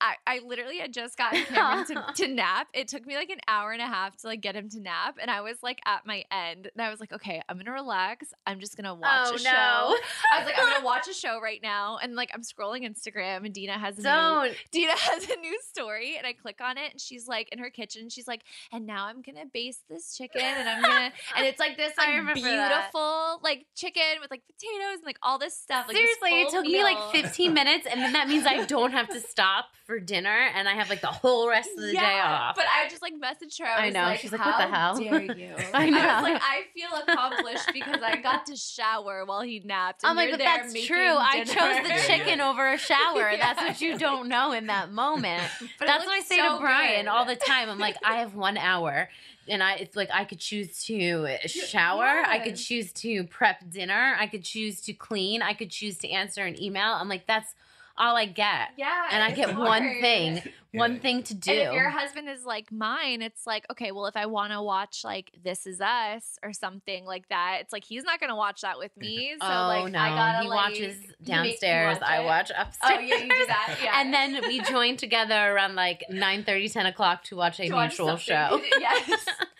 I, 0.00 0.14
I 0.26 0.40
literally 0.44 0.78
had 0.78 0.92
just 0.92 1.16
gotten 1.16 1.44
Cameron 1.46 1.86
to, 1.86 2.04
to 2.14 2.28
nap. 2.28 2.68
It 2.72 2.88
took 2.88 3.06
me 3.06 3.16
like 3.16 3.30
an 3.30 3.40
hour 3.48 3.72
and 3.72 3.82
a 3.82 3.86
half 3.86 4.16
to 4.18 4.26
like 4.26 4.40
get 4.40 4.54
him 4.54 4.68
to 4.70 4.80
nap, 4.80 5.16
and 5.20 5.30
I 5.30 5.40
was 5.40 5.56
like 5.62 5.80
at 5.84 6.06
my 6.06 6.24
end. 6.30 6.70
And 6.74 6.82
I 6.82 6.90
was 6.90 7.00
like, 7.00 7.12
okay, 7.12 7.42
I'm 7.48 7.58
gonna 7.58 7.72
relax. 7.72 8.32
I'm 8.46 8.60
just 8.60 8.76
gonna 8.76 8.94
watch 8.94 9.28
oh 9.28 9.34
a 9.34 9.38
show. 9.38 9.44
no! 9.44 9.96
I 10.32 10.38
was 10.38 10.46
like, 10.46 10.54
I'm 10.58 10.72
gonna 10.72 10.84
watch 10.84 11.08
a 11.08 11.14
show 11.14 11.40
right 11.40 11.60
now, 11.62 11.98
and 12.02 12.14
like 12.14 12.30
I'm 12.34 12.42
scrolling 12.42 12.88
Instagram, 12.88 13.44
and 13.44 13.52
Dina 13.52 13.78
has 13.78 13.98
a 13.98 14.02
new. 14.02 14.54
Dina 14.70 14.92
has 14.96 15.28
a 15.28 15.36
new 15.36 15.58
story, 15.62 16.16
and 16.16 16.26
I 16.26 16.32
click 16.32 16.60
on 16.60 16.78
it, 16.78 16.92
and 16.92 17.00
she's 17.00 17.26
like 17.26 17.48
in 17.52 17.58
her 17.58 17.70
kitchen. 17.70 18.08
She's 18.08 18.28
like, 18.28 18.42
and 18.72 18.86
now 18.86 19.06
I'm 19.06 19.22
gonna 19.22 19.46
baste 19.52 19.82
this 19.88 20.16
chicken, 20.16 20.42
and 20.42 20.68
I'm 20.68 20.82
gonna, 20.82 21.12
and 21.36 21.46
it's 21.46 21.60
like 21.60 21.76
this 21.76 21.92
like 21.98 22.08
remember 22.08 22.40
that. 22.40 22.68
beautiful 22.68 23.40
like 23.42 23.66
chicken 23.74 24.02
with 24.20 24.30
like 24.30 24.42
potatoes 24.46 24.98
and 24.98 25.06
like 25.06 25.18
all 25.22 25.38
this 25.38 25.56
stuff. 25.56 25.88
Like, 25.88 25.96
this 25.96 26.04
Seriously, 26.20 26.40
it 26.42 26.50
full 26.50 26.62
took 26.62 26.70
me 26.70 26.82
like 26.82 27.12
15 27.12 27.52
minutes, 27.52 27.86
and 27.90 28.00
then 28.00 28.12
that 28.12 28.28
means 28.28 28.46
I 28.46 28.64
don't 28.66 28.92
have 28.92 29.08
to 29.08 29.20
stop 29.20 29.63
for 29.86 30.00
dinner, 30.00 30.48
and 30.54 30.66
I 30.68 30.72
have 30.74 30.88
like 30.88 31.02
the 31.02 31.08
whole 31.08 31.48
rest 31.48 31.68
of 31.76 31.82
the 31.82 31.92
day 31.92 32.20
off. 32.20 32.56
But 32.56 32.64
I 32.66 32.88
just 32.88 33.02
like 33.02 33.12
messaged 33.14 33.58
her. 33.60 33.66
I, 33.66 33.86
I 33.86 33.90
know. 33.90 34.02
Like, 34.02 34.20
She's 34.20 34.32
like, 34.32 34.44
"What 34.44 34.56
the 34.58 34.66
"How 34.74 34.94
hell?" 34.94 34.98
Dare 34.98 35.22
you? 35.36 35.54
I 35.74 35.84
I 35.86 35.90
know. 35.90 35.96
was 35.98 36.22
like, 36.22 36.42
I 36.42 36.62
feel 36.74 36.88
accomplished 37.06 37.70
because 37.72 38.00
I 38.02 38.16
got 38.16 38.46
to 38.46 38.56
shower 38.56 39.24
while 39.26 39.42
he 39.42 39.60
napped. 39.64 40.00
I'm 40.04 40.16
like, 40.16 40.30
but 40.30 40.38
that's 40.38 40.72
true. 40.86 40.96
I 41.16 41.44
chose 41.44 41.86
the 41.86 42.02
chicken 42.06 42.40
over 42.40 42.72
a 42.72 42.78
shower. 42.78 43.32
That's 43.38 43.60
what 43.60 43.80
you 43.80 43.98
don't 43.98 44.28
know 44.28 44.52
in 44.52 44.68
that 44.68 44.90
moment. 44.90 45.42
That's 45.78 46.04
what 46.06 46.12
I 46.14 46.20
say 46.20 46.38
so 46.38 46.54
to 46.56 46.60
Brian 46.60 47.04
good. 47.04 47.10
all 47.10 47.24
the 47.26 47.36
time. 47.36 47.68
I'm 47.68 47.78
like, 47.78 47.96
I 48.04 48.16
have 48.16 48.34
one 48.34 48.56
hour. 48.56 49.08
And 49.46 49.62
I, 49.62 49.74
it's 49.74 49.94
like 49.94 50.08
I 50.10 50.24
could 50.24 50.38
choose 50.38 50.82
to 50.86 51.36
shower. 51.46 52.04
I 52.26 52.38
could 52.38 52.56
choose 52.56 52.92
to 52.94 53.24
prep 53.24 53.58
dinner. 53.70 54.16
I 54.18 54.26
could 54.26 54.42
choose 54.44 54.80
to 54.82 54.94
clean. 54.94 55.42
I 55.42 55.52
could 55.52 55.70
choose 55.70 55.98
to 55.98 56.08
answer 56.08 56.42
an 56.42 56.60
email. 56.62 56.94
I'm 56.94 57.08
like, 57.10 57.26
that's 57.26 57.54
all 57.96 58.16
I 58.16 58.26
get. 58.26 58.70
Yeah, 58.76 59.08
And 59.10 59.22
I 59.22 59.28
it's 59.28 59.36
get 59.36 59.56
one 59.56 59.82
hard. 59.82 60.00
thing, 60.00 60.42
one 60.72 60.98
thing 60.98 61.22
to 61.24 61.34
do. 61.34 61.50
And 61.52 61.60
if 61.60 61.72
your 61.74 61.88
husband 61.90 62.28
is 62.28 62.44
like 62.44 62.72
mine, 62.72 63.22
it's 63.22 63.46
like, 63.46 63.64
okay, 63.70 63.92
well, 63.92 64.06
if 64.06 64.16
I 64.16 64.26
want 64.26 64.52
to 64.52 64.60
watch 64.60 65.02
like 65.04 65.30
This 65.44 65.66
Is 65.66 65.80
Us 65.80 66.36
or 66.42 66.52
something 66.52 67.04
like 67.04 67.28
that, 67.28 67.58
it's 67.60 67.72
like 67.72 67.84
he's 67.84 68.02
not 68.02 68.18
gonna 68.20 68.34
watch 68.36 68.62
that 68.62 68.78
with 68.78 68.96
me. 68.96 69.34
So 69.40 69.46
oh 69.46 69.66
like 69.68 69.92
no, 69.92 69.98
I 70.00 70.08
gotta 70.10 70.42
he 70.42 70.48
like, 70.48 70.56
watches 70.56 70.76
he 70.78 70.88
makes 70.88 71.18
me 71.20 71.24
downstairs. 71.26 71.98
watch 72.00 72.08
I 72.08 72.22
it. 72.22 72.24
watch 72.26 72.50
Oh 72.56 72.62
upstairs. 72.62 73.00
yeah, 73.08 73.16
you 73.16 73.22
do 73.30 73.46
that. 73.46 73.78
Yeah, 73.84 74.00
And 74.00 74.12
then 74.14 74.40
we 74.48 74.60
join 74.62 74.96
together 74.96 75.34
around 75.54 75.74
like 75.76 76.02
9 76.10 76.44
30, 76.44 76.68
10 76.68 76.86
o'clock 76.86 77.24
to 77.24 77.36
watch 77.36 77.60
a 77.60 77.68
To 77.68 77.76
mutual 77.76 78.18
something. 78.18 78.24
show. 78.24 78.60
yes. 78.80 79.06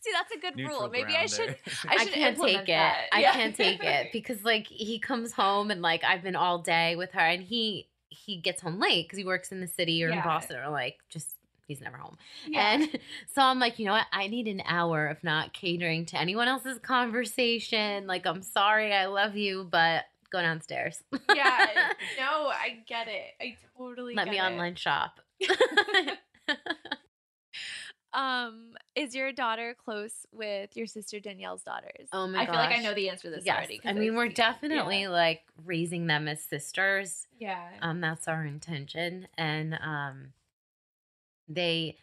See, 0.03 0.11
that's 0.13 0.33
a 0.35 0.39
good 0.39 0.57
Neutral 0.57 0.81
rule. 0.81 0.91
Maybe 0.91 1.15
I 1.17 1.27
should. 1.27 1.49
there. 1.51 1.57
I, 1.89 1.95
I 1.95 2.05
should 2.05 2.13
can't 2.13 2.37
take 2.39 2.59
it. 2.63 2.67
that. 2.67 3.07
I 3.13 3.21
Yeah. 3.21 3.33
can't 3.33 3.55
take 3.57 3.83
it 3.85 4.09
because 4.13 4.43
like 4.45 4.67
he 4.67 4.99
comes 4.99 5.33
home 5.33 5.71
and 5.71 5.81
like 5.83 6.03
I've 6.05 6.23
been 6.23 6.37
all 6.37 6.59
day 6.59 6.95
with 6.97 7.13
her 7.13 7.21
and 7.21 7.43
he 7.43 7.89
he 8.25 8.37
gets 8.37 8.61
home 8.63 8.79
late 8.79 9.07
because 9.07 9.19
he 9.19 9.25
works 9.25 9.53
in 9.53 9.61
the 9.61 9.67
city 9.67 10.03
or 10.05 10.09
in 10.09 10.23
Boston 10.23 10.57
or 10.57 10.71
like 10.71 10.99
just 11.09 11.35
he's 11.67 11.81
never 11.81 11.97
home. 11.97 12.17
Yeah. 12.47 12.75
And 12.75 12.91
so 13.35 13.43
I'm 13.43 13.59
like, 13.59 13.79
you 13.79 13.87
know 13.87 13.93
what? 13.93 14.07
I 14.13 14.27
need 14.29 14.49
an 14.49 14.63
hour 14.67 15.07
of 15.07 15.23
not 15.25 15.53
catering 15.53 16.07
to 16.07 16.21
anyone 16.21 16.49
else's 16.49 16.79
conversation. 16.79 18.07
Like 18.07 18.27
I'm 18.27 18.43
sorry, 18.43 18.93
I 18.93 19.07
love 19.07 19.37
you, 19.37 19.67
but 19.71 20.05
go 20.31 20.41
downstairs. 20.41 21.03
yeah. 21.35 21.67
No, 22.19 22.49
I 22.49 22.79
get 22.87 23.09
it. 23.09 23.35
I 23.41 23.57
totally 23.77 24.15
Let 24.15 24.29
me 24.29 24.39
it. 24.39 24.43
online 24.43 24.75
shop. 24.77 25.21
Um, 28.15 28.75
is 28.95 29.15
your 29.15 29.33
daughter 29.33 29.75
close 29.85 30.25
with 30.33 30.77
your 30.77 30.87
sister 30.87 31.19
Danielle's 31.21 31.63
daughters? 31.65 32.09
Oh 32.13 32.27
my 32.29 32.43
I 32.43 32.47
feel 32.47 32.55
like 32.55 32.79
I 32.79 32.81
know 32.81 32.95
the 32.95 33.09
answer 33.09 33.29
to 33.29 33.35
this 33.35 33.45
yes, 33.45 33.57
already. 33.57 33.79
'cause 33.79 33.91
I 33.91 33.93
mean 33.95 34.15
we're 34.15 34.29
see- 34.29 34.35
definitely 34.35 35.03
yeah. 35.03 35.09
like 35.09 35.43
raising 35.65 36.07
them 36.07 36.29
as 36.29 36.41
sisters. 36.43 37.27
yeah. 37.39 37.69
um 37.83 38.01
that's 38.01 38.29
our 38.29 38.45
intention 38.45 39.27
and 39.37 39.75
um 39.83 40.33
they 41.49 41.97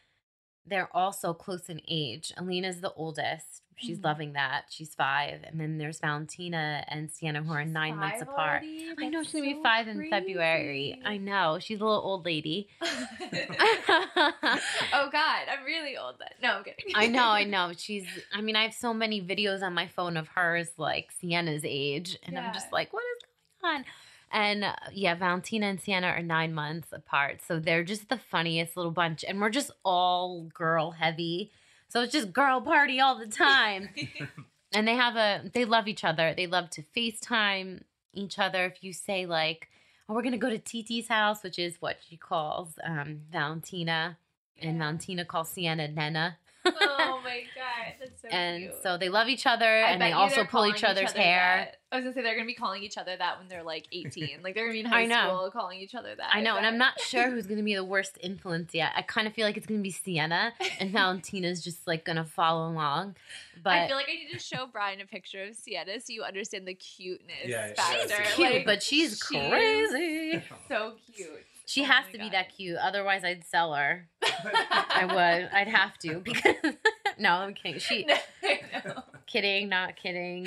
they're 0.66 0.96
also 0.96 1.34
close 1.34 1.70
in 1.70 1.82
age 1.88 2.32
alina's 2.38 2.82
the 2.82 2.94
oldest 2.94 3.61
she's 3.78 4.00
Mhm. 4.00 4.04
loving 4.06 4.34
that 4.34 4.66
she's 4.70 4.94
five 4.94 5.42
and 5.44 5.60
then 5.60 5.78
there's 5.78 6.00
valentina 6.00 6.84
and 6.88 7.10
sienna 7.12 7.42
who 7.42 7.52
are 7.52 7.64
She's 7.64 7.72
nine 7.72 7.98
months 7.98 8.22
apart 8.22 8.62
already? 8.64 8.90
i 9.00 9.10
know 9.10 9.20
That's 9.20 9.32
she's 9.32 9.42
gonna 9.42 9.54
be 9.54 9.60
so 9.60 9.64
five 9.64 9.88
in 9.88 10.10
february 10.10 11.00
i 11.06 11.18
know 11.18 11.58
she's 11.60 11.80
a 11.80 11.84
little 11.84 12.02
old 12.02 12.26
lady 12.26 12.68
oh 12.82 13.78
God, 15.12 15.42
I'm 15.50 15.64
really 15.66 15.98
old 15.98 16.16
then. 16.20 16.30
No, 16.42 16.58
I'm 16.58 16.64
kidding. 16.64 16.94
i 16.96 17.08
know 17.08 17.28
i 17.28 17.44
know 17.44 17.72
she's 17.78 18.06
i 18.34 18.42
mean 18.42 18.56
i 18.56 18.64
have 18.64 18.74
so 18.74 18.94
many 18.94 19.22
videos 19.22 19.62
on 19.62 19.74
my 19.74 19.88
phone 19.88 20.18
of 20.18 20.28
hers 20.30 20.70
like 20.78 21.12
sienna's 21.20 21.64
age 21.66 22.18
and 22.24 22.38
i'm 22.38 22.54
just 22.54 22.72
like 22.72 22.94
what 22.94 23.04
is 23.18 23.24
going 23.62 23.76
on 23.76 23.86
and 24.34 24.64
uh, 24.64 24.74
yeah, 24.94 25.14
Valentina 25.16 25.66
and 25.66 25.82
Sienna 25.82 26.08
are 26.08 26.22
nine 26.22 26.54
months 26.54 26.94
apart. 26.94 27.42
So 27.46 27.60
they're 27.60 27.84
just 27.84 28.08
the 28.08 28.18
funniest 28.18 28.78
little 28.78 28.94
bunch. 28.94 29.26
And 29.28 29.42
we're 29.42 29.50
just 29.50 29.72
all 29.84 30.44
girl 30.54 30.92
heavy. 30.92 31.52
So 31.92 32.02
it's 32.02 32.14
just 32.14 32.32
girl 32.32 32.62
party 32.62 33.02
all 33.02 33.20
the 33.20 33.28
time. 33.28 33.90
and 34.74 34.88
they 34.88 34.96
have 34.96 35.18
a, 35.18 35.50
they 35.54 35.66
love 35.66 35.90
each 35.90 36.06
other. 36.06 36.34
They 36.34 36.48
love 36.48 36.70
to 36.72 36.84
FaceTime 36.96 37.84
each 38.14 38.40
other. 38.40 38.66
If 38.66 38.82
you 38.82 38.94
say, 38.94 39.26
like, 39.26 39.68
oh, 40.08 40.14
we're 40.14 40.22
going 40.22 40.32
to 40.32 40.38
go 40.38 40.50
to 40.50 40.58
TT's 40.58 41.10
house, 41.10 41.44
which 41.44 41.60
is 41.60 41.82
what 41.82 41.98
she 42.08 42.16
calls 42.16 42.80
um, 42.86 43.24
Valentina. 43.30 44.18
And 44.62 44.80
Valentina 44.80 45.26
calls 45.26 45.50
Sienna 45.50 45.90
Nena. 45.90 46.38
Oh 46.66 47.22
my 47.24 47.42
God, 47.56 47.94
that's 48.00 48.22
so 48.22 48.28
and 48.30 48.64
cute. 48.64 48.74
so 48.84 48.98
they 48.98 49.10
love 49.10 49.28
each 49.28 49.46
other 49.48 49.66
I 49.66 49.92
and 49.92 50.02
they 50.02 50.12
also 50.12 50.44
pull 50.44 50.66
each 50.68 50.84
other's 50.84 51.10
other 51.12 51.20
hair. 51.20 51.58
that. 51.72 51.78
I 51.92 51.98
was 51.98 52.04
gonna 52.06 52.14
say 52.14 52.22
they're 52.22 52.36
gonna 52.36 52.46
be 52.46 52.54
calling 52.54 52.84
each 52.84 52.98
other 52.98 53.16
that 53.18 53.38
when 53.40 53.48
they're 53.50 53.64
like 53.64 53.86
18. 53.92 54.40
Like 54.44 54.56
they're 54.56 54.66
gonna 54.66 54.74
be 54.74 54.80
in 54.82 54.86
I 54.86 54.90
high 54.90 55.06
know. 55.06 55.36
school 55.38 55.52
calling 55.52 55.80
each 55.80 55.94
other 55.96 56.16
that. 56.16 56.30
I 56.34 56.42
know, 56.42 56.56
and 56.58 56.66
I'm 56.66 56.78
not 56.78 57.00
sure 57.02 57.30
who's 57.30 57.48
gonna 57.48 57.64
be 57.64 57.76
the 57.76 57.84
worst 57.84 58.18
influence 58.22 58.74
yet. 58.74 58.92
I 58.96 59.02
kind 59.02 59.28
of 59.28 59.34
feel 59.34 59.46
like 59.46 59.58
it's 59.58 59.66
gonna 59.68 59.82
be 59.82 59.92
Sienna, 59.92 60.54
and 60.80 60.92
Valentina's 60.92 61.64
just 61.64 61.86
like 61.88 62.06
gonna 62.06 62.26
follow 62.26 62.70
along. 62.70 63.16
But 63.64 63.74
I 63.74 63.88
feel 63.88 63.96
like 63.98 64.08
I 64.10 64.14
need 64.14 64.32
to 64.32 64.40
show 64.40 64.68
Brian 64.72 65.02
a 65.02 65.06
picture 65.06 65.44
of 65.44 65.56
Sienna 65.56 66.00
so 66.00 66.14
you 66.14 66.24
understand 66.24 66.68
the 66.68 66.74
cuteness 66.74 67.36
Yeah, 67.46 67.68
yeah, 67.68 67.74
factor. 67.76 68.24
she's 68.24 68.34
cute, 68.36 68.52
Like, 68.54 68.66
but 68.66 68.82
she's 68.84 69.20
she 69.30 69.38
is 69.38 69.50
crazy. 69.50 70.44
So 70.68 70.94
cute. 71.16 71.46
She 71.66 71.84
Oh 71.84 71.86
has 71.86 72.06
my 72.06 72.12
to 72.12 72.18
be 72.18 72.30
that 72.30 72.54
cute, 72.56 72.78
otherwise 72.78 73.24
I'd 73.24 73.46
sell 73.46 73.74
her. 73.74 74.08
I 74.24 75.06
would. 75.06 75.50
I'd 75.54 75.68
have 75.68 75.98
to 76.00 76.20
because 76.24 76.56
no, 77.20 77.30
I'm 77.32 77.54
kidding. 77.54 77.80
She 77.80 78.06
No, 78.06 78.16
I 78.44 79.04
kidding, 79.28 79.70
not 79.70 79.96
kidding. 79.96 80.46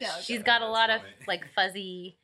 No, 0.00 0.08
she's 0.22 0.38
okay. 0.38 0.44
got 0.46 0.62
a 0.62 0.64
That's 0.66 0.72
lot 0.72 0.90
of 0.90 1.00
like 1.26 1.44
fuzzy. 1.54 2.16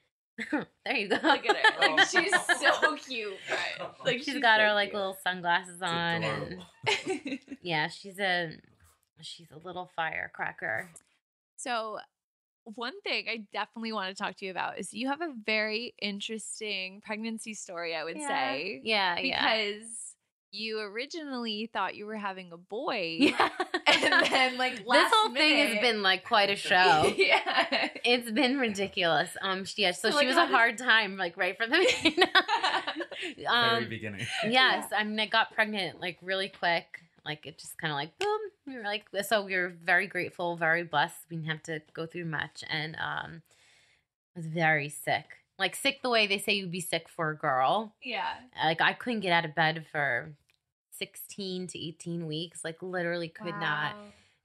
there 0.85 0.97
you 0.97 1.09
go. 1.09 1.17
Look 1.23 1.47
at 1.47 1.57
her. 1.57 1.81
Like 1.81 1.91
Oh. 2.01 2.05
she's 2.05 2.33
so 2.61 2.97
cute. 2.97 3.35
Right? 3.51 3.89
Like 4.05 4.17
she's 4.19 4.25
she's 4.27 4.43
got 4.43 4.59
so 4.61 4.65
her 4.67 4.73
like 4.75 4.91
cute. 4.91 4.95
little 4.97 5.17
sunglasses 5.23 5.75
It's 5.77 5.83
on, 5.83 6.23
and 6.25 6.59
yeah, 7.63 7.89
she's 7.89 8.19
a 8.21 8.53
she's 9.23 9.49
a 9.51 9.67
little 9.67 9.91
firecracker. 9.97 10.91
So, 11.57 11.99
one 12.75 13.01
thing 13.03 13.27
I 13.31 13.45
definitely 13.53 13.93
want 13.93 14.15
to 14.17 14.23
talk 14.23 14.37
to 14.37 14.45
you 14.45 14.51
about 14.51 14.79
is 14.79 14.93
you 14.93 15.09
have 15.09 15.21
a 15.21 15.33
very 15.45 15.95
interesting 16.03 17.01
pregnancy 17.05 17.55
story, 17.55 17.95
I 17.95 18.05
would 18.05 18.19
say. 18.21 18.81
Yeah, 18.85 19.19
yeah. 19.19 19.57
Because 19.57 19.89
you 20.53 20.81
originally 20.81 21.69
thought 21.73 21.95
you 21.97 22.07
were 22.07 22.17
having 22.17 22.53
a 22.53 22.57
boy. 22.57 23.19
Yeah. 23.89 24.03
And 24.05 24.25
then, 24.33 24.59
like, 24.59 24.77
this 24.79 24.87
last 24.87 25.15
whole 25.15 25.33
thing 25.33 25.69
has 25.69 25.79
been 25.81 26.03
like 26.03 26.25
quite 26.25 26.51
a 26.51 26.57
show. 26.71 27.13
yeah. 27.17 27.89
It's 28.05 28.31
been 28.31 28.59
ridiculous. 28.59 29.31
Um, 29.41 29.65
she- 29.65 29.83
yeah, 29.83 29.93
so 29.93 30.11
So, 30.11 30.19
she 30.21 30.27
like, 30.27 30.27
was 30.27 30.37
how 30.37 30.45
a 30.45 30.47
did- 30.49 30.55
hard 30.55 30.79
time, 30.79 31.17
like 31.17 31.37
right 31.37 31.57
from 31.57 31.71
the 31.71 31.79
beginning. 32.03 32.29
Very 33.37 33.47
um, 33.47 33.89
beginning. 33.89 34.27
yes, 34.49 34.87
I 34.97 35.05
mean, 35.05 35.19
I 35.21 35.27
got 35.27 35.53
pregnant 35.55 36.01
like 36.01 36.19
really 36.23 36.49
quick. 36.49 37.01
Like 37.27 37.45
it 37.45 37.59
just 37.59 37.77
kind 37.77 37.93
of 37.93 37.97
like 37.97 38.19
boom. 38.19 38.41
We 38.67 38.77
were 38.77 38.83
like, 38.83 39.05
so 39.23 39.45
we 39.45 39.55
were 39.57 39.75
very 39.85 40.07
grateful, 40.07 40.57
very 40.57 40.83
blessed. 40.85 41.27
We 41.31 41.37
didn't 41.37 41.51
have 41.51 41.63
to 41.65 41.83
go 41.93 42.07
through 42.07 42.25
much, 42.25 42.65
and 42.71 42.97
um, 42.97 43.43
I 44.35 44.39
was 44.39 44.47
very 44.47 44.89
sick. 44.89 45.25
Like 45.59 45.75
sick 45.77 46.03
the 46.03 46.11
way 46.11 46.27
they 46.27 46.39
say 46.39 46.53
you'd 46.55 46.71
be 46.71 46.81
sick 46.81 47.09
for 47.09 47.31
a 47.31 47.37
girl. 47.37 47.95
Yeah. 48.03 48.35
Like 48.63 48.81
I 48.81 48.93
couldn't 48.93 49.21
get 49.21 49.33
out 49.33 49.45
of 49.45 49.55
bed 49.55 49.87
for 49.91 50.33
sixteen 50.91 51.67
to 51.69 51.79
eighteen 51.79 52.27
weeks. 52.27 52.65
Like 52.65 52.83
literally 52.83 53.29
could 53.29 53.55
not 53.59 53.95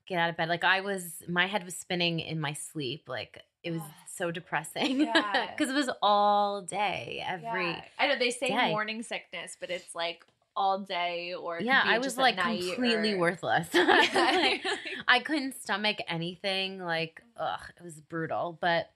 get 0.08 0.20
out 0.20 0.30
of 0.30 0.38
bed. 0.38 0.50
Like 0.50 0.63
I 0.63 0.82
was, 0.82 1.24
my 1.28 1.48
head 1.48 1.63
was 1.65 1.76
spinning 1.76 2.20
in 2.20 2.39
my 2.39 2.54
sleep. 2.54 3.08
Like 3.08 3.41
it 3.63 3.72
was 3.72 3.82
so 4.08 4.32
depressing 4.32 5.02
Yeah. 5.02 5.52
because 5.52 5.70
it 5.70 5.76
was 5.76 5.89
all 6.02 6.62
day, 6.62 7.24
every. 7.28 7.72
Yeah. 7.72 7.82
I 8.00 8.08
know 8.08 8.17
they 8.17 8.32
say 8.32 8.50
day. 8.50 8.70
morning 8.70 9.04
sickness, 9.04 9.58
but 9.60 9.70
it's 9.70 9.94
like 9.94 10.26
all 10.55 10.79
day 10.79 11.33
or 11.33 11.59
Yeah, 11.61 11.81
I 11.83 11.99
was 11.99 12.17
like 12.17 12.37
completely 12.37 13.13
or- 13.13 13.19
worthless. 13.19 13.67
Like, 13.73 14.65
I 15.07 15.19
couldn't 15.23 15.55
stomach 15.61 15.97
anything. 16.07 16.79
Like, 16.79 17.21
ugh, 17.37 17.59
it 17.77 17.83
was 17.83 17.99
brutal. 18.01 18.57
But 18.61 18.91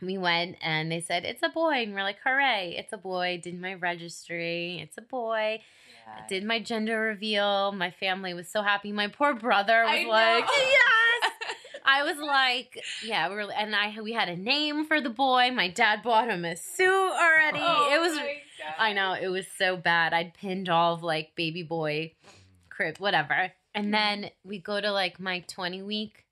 we 0.00 0.16
went 0.18 0.56
and 0.62 0.90
they 0.92 1.00
said, 1.00 1.24
it's 1.24 1.42
a 1.42 1.48
boy. 1.48 1.82
And 1.82 1.92
we're 1.94 2.02
like, 2.02 2.18
hooray, 2.24 2.74
it's 2.78 2.92
a 2.92 2.98
boy. 2.98 3.40
Did 3.42 3.60
my 3.60 3.74
registry. 3.74 4.78
It's 4.80 4.96
a 4.98 5.02
boy. 5.02 5.60
Yeah. 6.06 6.26
Did 6.28 6.44
my 6.44 6.60
gender 6.60 7.00
reveal. 7.00 7.72
My 7.72 7.90
family 7.90 8.32
was 8.34 8.48
so 8.48 8.62
happy. 8.62 8.92
My 8.92 9.08
poor 9.08 9.34
brother 9.34 9.82
was 9.84 9.90
I 9.92 10.02
know. 10.04 10.08
like, 10.10 10.44
yes. 10.56 11.32
I 11.84 12.02
was 12.04 12.18
like, 12.18 12.82
yeah, 13.02 13.28
we 13.30 13.34
were, 13.36 13.50
and 13.52 13.74
I 13.74 13.96
we 14.02 14.12
had 14.12 14.28
a 14.28 14.36
name 14.36 14.84
for 14.84 15.00
the 15.00 15.08
boy. 15.08 15.50
My 15.52 15.68
dad 15.68 16.02
bought 16.02 16.28
him 16.28 16.44
a 16.44 16.54
suit 16.54 16.86
already. 16.86 17.58
Oh 17.62 17.90
it 17.94 17.98
was, 17.98 18.18
I 18.78 18.92
know, 18.92 19.14
it 19.14 19.28
was 19.28 19.46
so 19.46 19.76
bad. 19.76 20.12
I'd 20.12 20.34
pinned 20.34 20.68
all 20.68 20.94
of 20.94 21.02
like 21.02 21.34
baby 21.36 21.62
boy 21.62 22.12
crib, 22.68 22.98
whatever. 22.98 23.52
And 23.74 23.86
mm-hmm. 23.86 23.92
then 23.92 24.30
we 24.44 24.58
go 24.58 24.80
to 24.80 24.90
like 24.92 25.20
my 25.20 25.40
20 25.48 25.82
week 25.82 26.24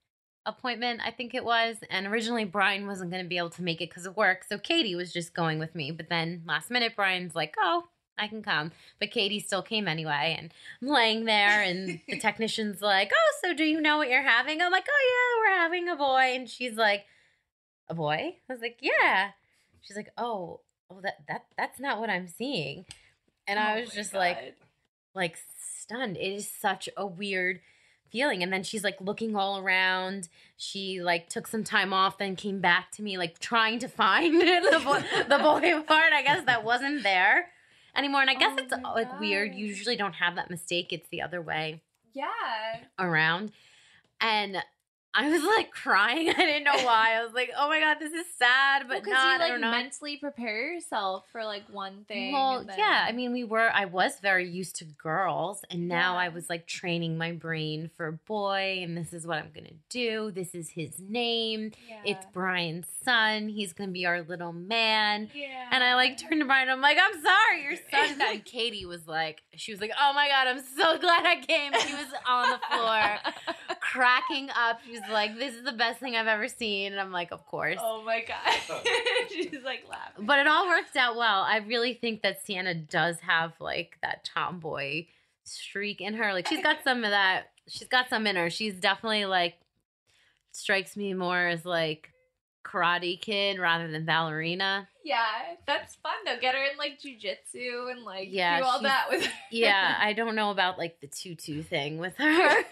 appointment, 0.47 1.01
I 1.05 1.11
think 1.11 1.35
it 1.35 1.45
was. 1.45 1.77
And 1.91 2.07
originally 2.07 2.45
Brian 2.45 2.87
wasn't 2.87 3.11
going 3.11 3.23
to 3.23 3.29
be 3.29 3.39
able 3.39 3.51
to 3.51 3.63
make 3.63 3.81
it 3.81 3.91
because 3.91 4.07
of 4.07 4.17
work. 4.17 4.45
So 4.49 4.59
Katie 4.59 4.95
was 4.95 5.13
just 5.13 5.35
going 5.35 5.59
with 5.59 5.75
me. 5.75 5.91
But 5.91 6.09
then 6.09 6.43
last 6.47 6.71
minute, 6.71 6.95
Brian's 6.97 7.35
like, 7.35 7.55
oh, 7.59 7.85
I 8.19 8.29
can 8.29 8.43
come. 8.43 8.73
But 8.99 9.11
Katie 9.11 9.41
still 9.41 9.63
came 9.63 9.89
anyway. 9.89 10.37
And 10.39 10.53
I'm 10.81 10.89
laying 10.89 11.25
there, 11.25 11.63
and 11.63 12.01
the 12.09 12.19
technician's 12.21 12.81
like, 12.81 13.13
oh, 13.15 13.35
so 13.43 13.55
do 13.55 13.65
you 13.65 13.81
know 13.81 13.99
what 13.99 14.09
you're 14.09 14.23
having? 14.23 14.63
I'm 14.63 14.73
like, 14.73 14.87
oh, 14.89 15.43
yeah, 15.45 15.51
we're 15.51 15.59
having 15.59 15.89
a 15.89 15.97
boy. 15.97 16.35
And 16.35 16.49
she's 16.49 16.77
like, 16.77 17.05
a 17.89 17.95
boy? 17.95 18.37
I 18.49 18.53
was 18.53 18.63
like, 18.63 18.79
yeah. 18.81 19.31
She's 19.83 19.97
like, 19.97 20.11
oh, 20.17 20.61
oh, 20.91 21.01
that, 21.03 21.17
that 21.29 21.45
that's 21.57 21.81
not 21.81 22.01
what 22.01 22.11
I'm 22.11 22.29
seeing. 22.29 22.85
And 23.47 23.59
I 23.59 23.77
Oh 23.77 23.81
was 23.81 23.91
just 23.91 24.15
like, 24.15 24.37
God. 24.37 24.53
like 25.15 25.39
stunned. 25.59 26.17
It 26.17 26.33
is 26.35 26.51
such 26.51 26.89
a 26.97 27.07
weird 27.07 27.61
feeling. 28.11 28.43
And 28.43 28.53
then 28.53 28.63
she's 28.63 28.85
like 28.85 29.01
looking 29.01 29.37
all 29.37 29.59
around. 29.59 30.29
She 30.57 31.01
like 31.01 31.29
took 31.29 31.47
some 31.47 31.65
time 31.65 31.93
off, 31.93 32.19
then 32.19 32.37
came 32.37 32.61
back 32.61 32.91
to 32.93 33.03
me 33.03 33.19
like 33.19 33.39
trying 33.39 33.79
to 33.81 33.89
find 33.89 34.41
the 34.41 34.81
boy, 34.85 35.05
the 35.29 35.39
boy 35.43 35.83
part. 35.83 36.13
I 36.13 36.23
guess 36.23 36.45
that 36.47 36.65
wasn't 36.65 37.03
there 37.03 37.49
anymore. 37.95 38.23
And 38.23 38.31
I 38.31 38.35
guess 38.35 38.55
Oh 38.59 38.63
it's 38.63 38.73
like 38.95 39.21
weird. 39.21 39.55
You 39.55 39.67
usually 39.67 39.97
don't 39.97 40.15
have 40.15 40.37
that 40.37 40.51
mistake. 40.51 40.93
It's 40.93 41.09
the 41.09 41.23
other 41.23 41.41
way 41.41 41.83
yeah. 42.17 42.81
around. 42.99 43.53
And 44.21 44.57
I 45.17 45.31
was 45.31 45.43
like 45.43 45.71
crying. 45.71 46.29
I 46.31 46.35
didn't 46.35 46.65
know 46.65 46.85
why. 46.85 47.15
I 47.19 47.25
was 47.25 47.33
like, 47.33 47.51
oh 47.57 47.69
my 47.69 47.81
god, 47.81 47.97
this 47.99 48.13
is 48.13 48.27
sad, 48.39 48.85
but 48.89 49.03
because 49.03 49.13
not. 49.15 49.41
you 49.49 49.53
like 49.55 49.61
mentally 49.61 50.17
prepare 50.19 50.75
yourself 50.75 51.25
for 51.33 51.45
like 51.45 51.65
one 51.71 52.05
thing. 52.07 52.33
Well, 52.33 52.65
then- 52.65 52.79
yeah. 52.79 53.07
I 53.09 53.13
mean, 53.13 53.33
we 53.33 53.45
were. 53.45 53.71
I 53.73 53.87
was 53.87 54.21
very 54.21 54.49
used 54.49 54.77
to 54.77 54.85
girls, 54.85 55.63
and 55.71 55.89
now 55.89 56.17
I 56.17 56.29
was 56.29 56.51
like 56.51 56.67
training 56.67 57.17
my 57.17 57.33
brain 57.33 57.91
for 57.97 58.13
boy, 58.27 58.81
and 58.83 58.97
this 58.97 59.13
is 59.13 59.27
what 59.27 59.39
I'm 59.39 59.51
gonna 59.55 59.71
do. 59.89 60.31
This 60.31 60.55
is 60.55 60.71
his 60.71 61.01
name. 61.01 61.73
It's 62.05 62.27
Brian's 62.33 62.87
son. 63.03 63.49
He's 63.49 63.73
gonna 63.73 63.93
be 63.93 64.07
our 64.07 64.23
little 64.23 64.53
man. 64.53 65.31
yeah. 65.35 65.69
And 65.71 65.83
I 65.83 65.95
like 65.95 66.19
turned 66.19 66.41
to 66.41 66.47
Brian. 66.47 66.69
I'm 66.69 66.81
like, 66.81 66.99
I'm 67.01 67.23
sorry, 67.23 67.63
your 67.63 67.77
son's 67.91 68.19
not. 68.19 68.35
And 68.35 68.45
Katie 68.45 68.85
was 68.87 69.07
like, 69.09 69.43
she 69.55 69.73
was 69.73 69.81
like, 69.81 69.93
oh 69.99 70.13
my 70.15 70.29
god, 70.29 70.47
I'm 70.49 70.63
so 70.77 70.99
glad 71.01 71.25
I 71.25 71.37
came. 71.41 71.73
She 71.81 71.95
was 71.95 72.07
on 72.29 72.51
the 72.51 72.59
floor 72.77 73.77
cracking 73.81 74.49
up. 74.51 74.81
She 74.85 74.93
was 74.93 75.01
like, 75.11 75.39
this 75.39 75.55
is 75.55 75.65
the 75.65 75.73
best 75.73 76.01
thing 76.01 76.17
I've 76.17 76.27
ever 76.27 76.49
seen. 76.49 76.93
And 76.93 77.01
I'm 77.01 77.13
like, 77.13 77.33
of 77.33 77.45
course. 77.47 77.79
oh 77.81 78.03
my 78.05 78.25
god. 78.27 78.39
Oh. 78.71 78.83
She's 79.29 79.63
like 79.65 79.85
laughing. 79.89 80.27
But 80.27 80.39
it 80.41 80.47
all 80.47 80.67
worked 80.69 80.97
out 80.97 81.17
well. 81.17 81.43
I 81.43 81.59
really 81.59 81.95
think 81.95 82.23
that 82.23 82.45
Sienna 82.45 82.75
does 82.75 83.21
have 83.21 83.53
like 83.61 83.99
that 84.03 84.25
tomboy 84.25 85.07
streak 85.45 86.01
in 86.01 86.15
her. 86.15 86.33
Like 86.33 86.49
she's 86.49 86.63
got 86.63 86.79
some 86.85 87.05
of 87.05 87.11
that. 87.11 87.51
She's 87.69 87.89
got 87.89 88.09
some 88.09 88.27
in 88.27 88.37
her. 88.37 88.51
She's 88.51 88.75
definitely 88.75 89.27
like 89.27 89.55
strikes 90.53 90.97
me 90.97 91.15
more 91.15 91.47
as 91.47 91.65
like 91.65 92.11
karate 92.65 93.21
kid 93.21 93.59
rather 93.59 93.91
than 93.91 94.05
ballerina. 94.05 94.89
Yeah, 95.07 95.25
that's 95.69 95.95
fun 95.97 96.15
though. 96.25 96.37
Get 96.41 96.57
her 96.57 96.61
in 96.65 96.77
like 96.77 96.99
jujitsu 97.01 97.93
and 97.93 98.03
like 98.03 98.27
Yeah, 98.31 98.59
do 98.59 98.65
all 98.65 98.83
that 98.83 99.07
with 99.09 99.25
her. 99.27 99.33
Yeah, 99.53 99.95
I 100.01 100.13
don't 100.15 100.35
know 100.35 100.51
about 100.51 100.79
like 100.79 101.01
the 101.01 101.07
tutu 101.07 101.63
thing 101.63 101.99
with 101.99 102.17
her. 102.17 102.63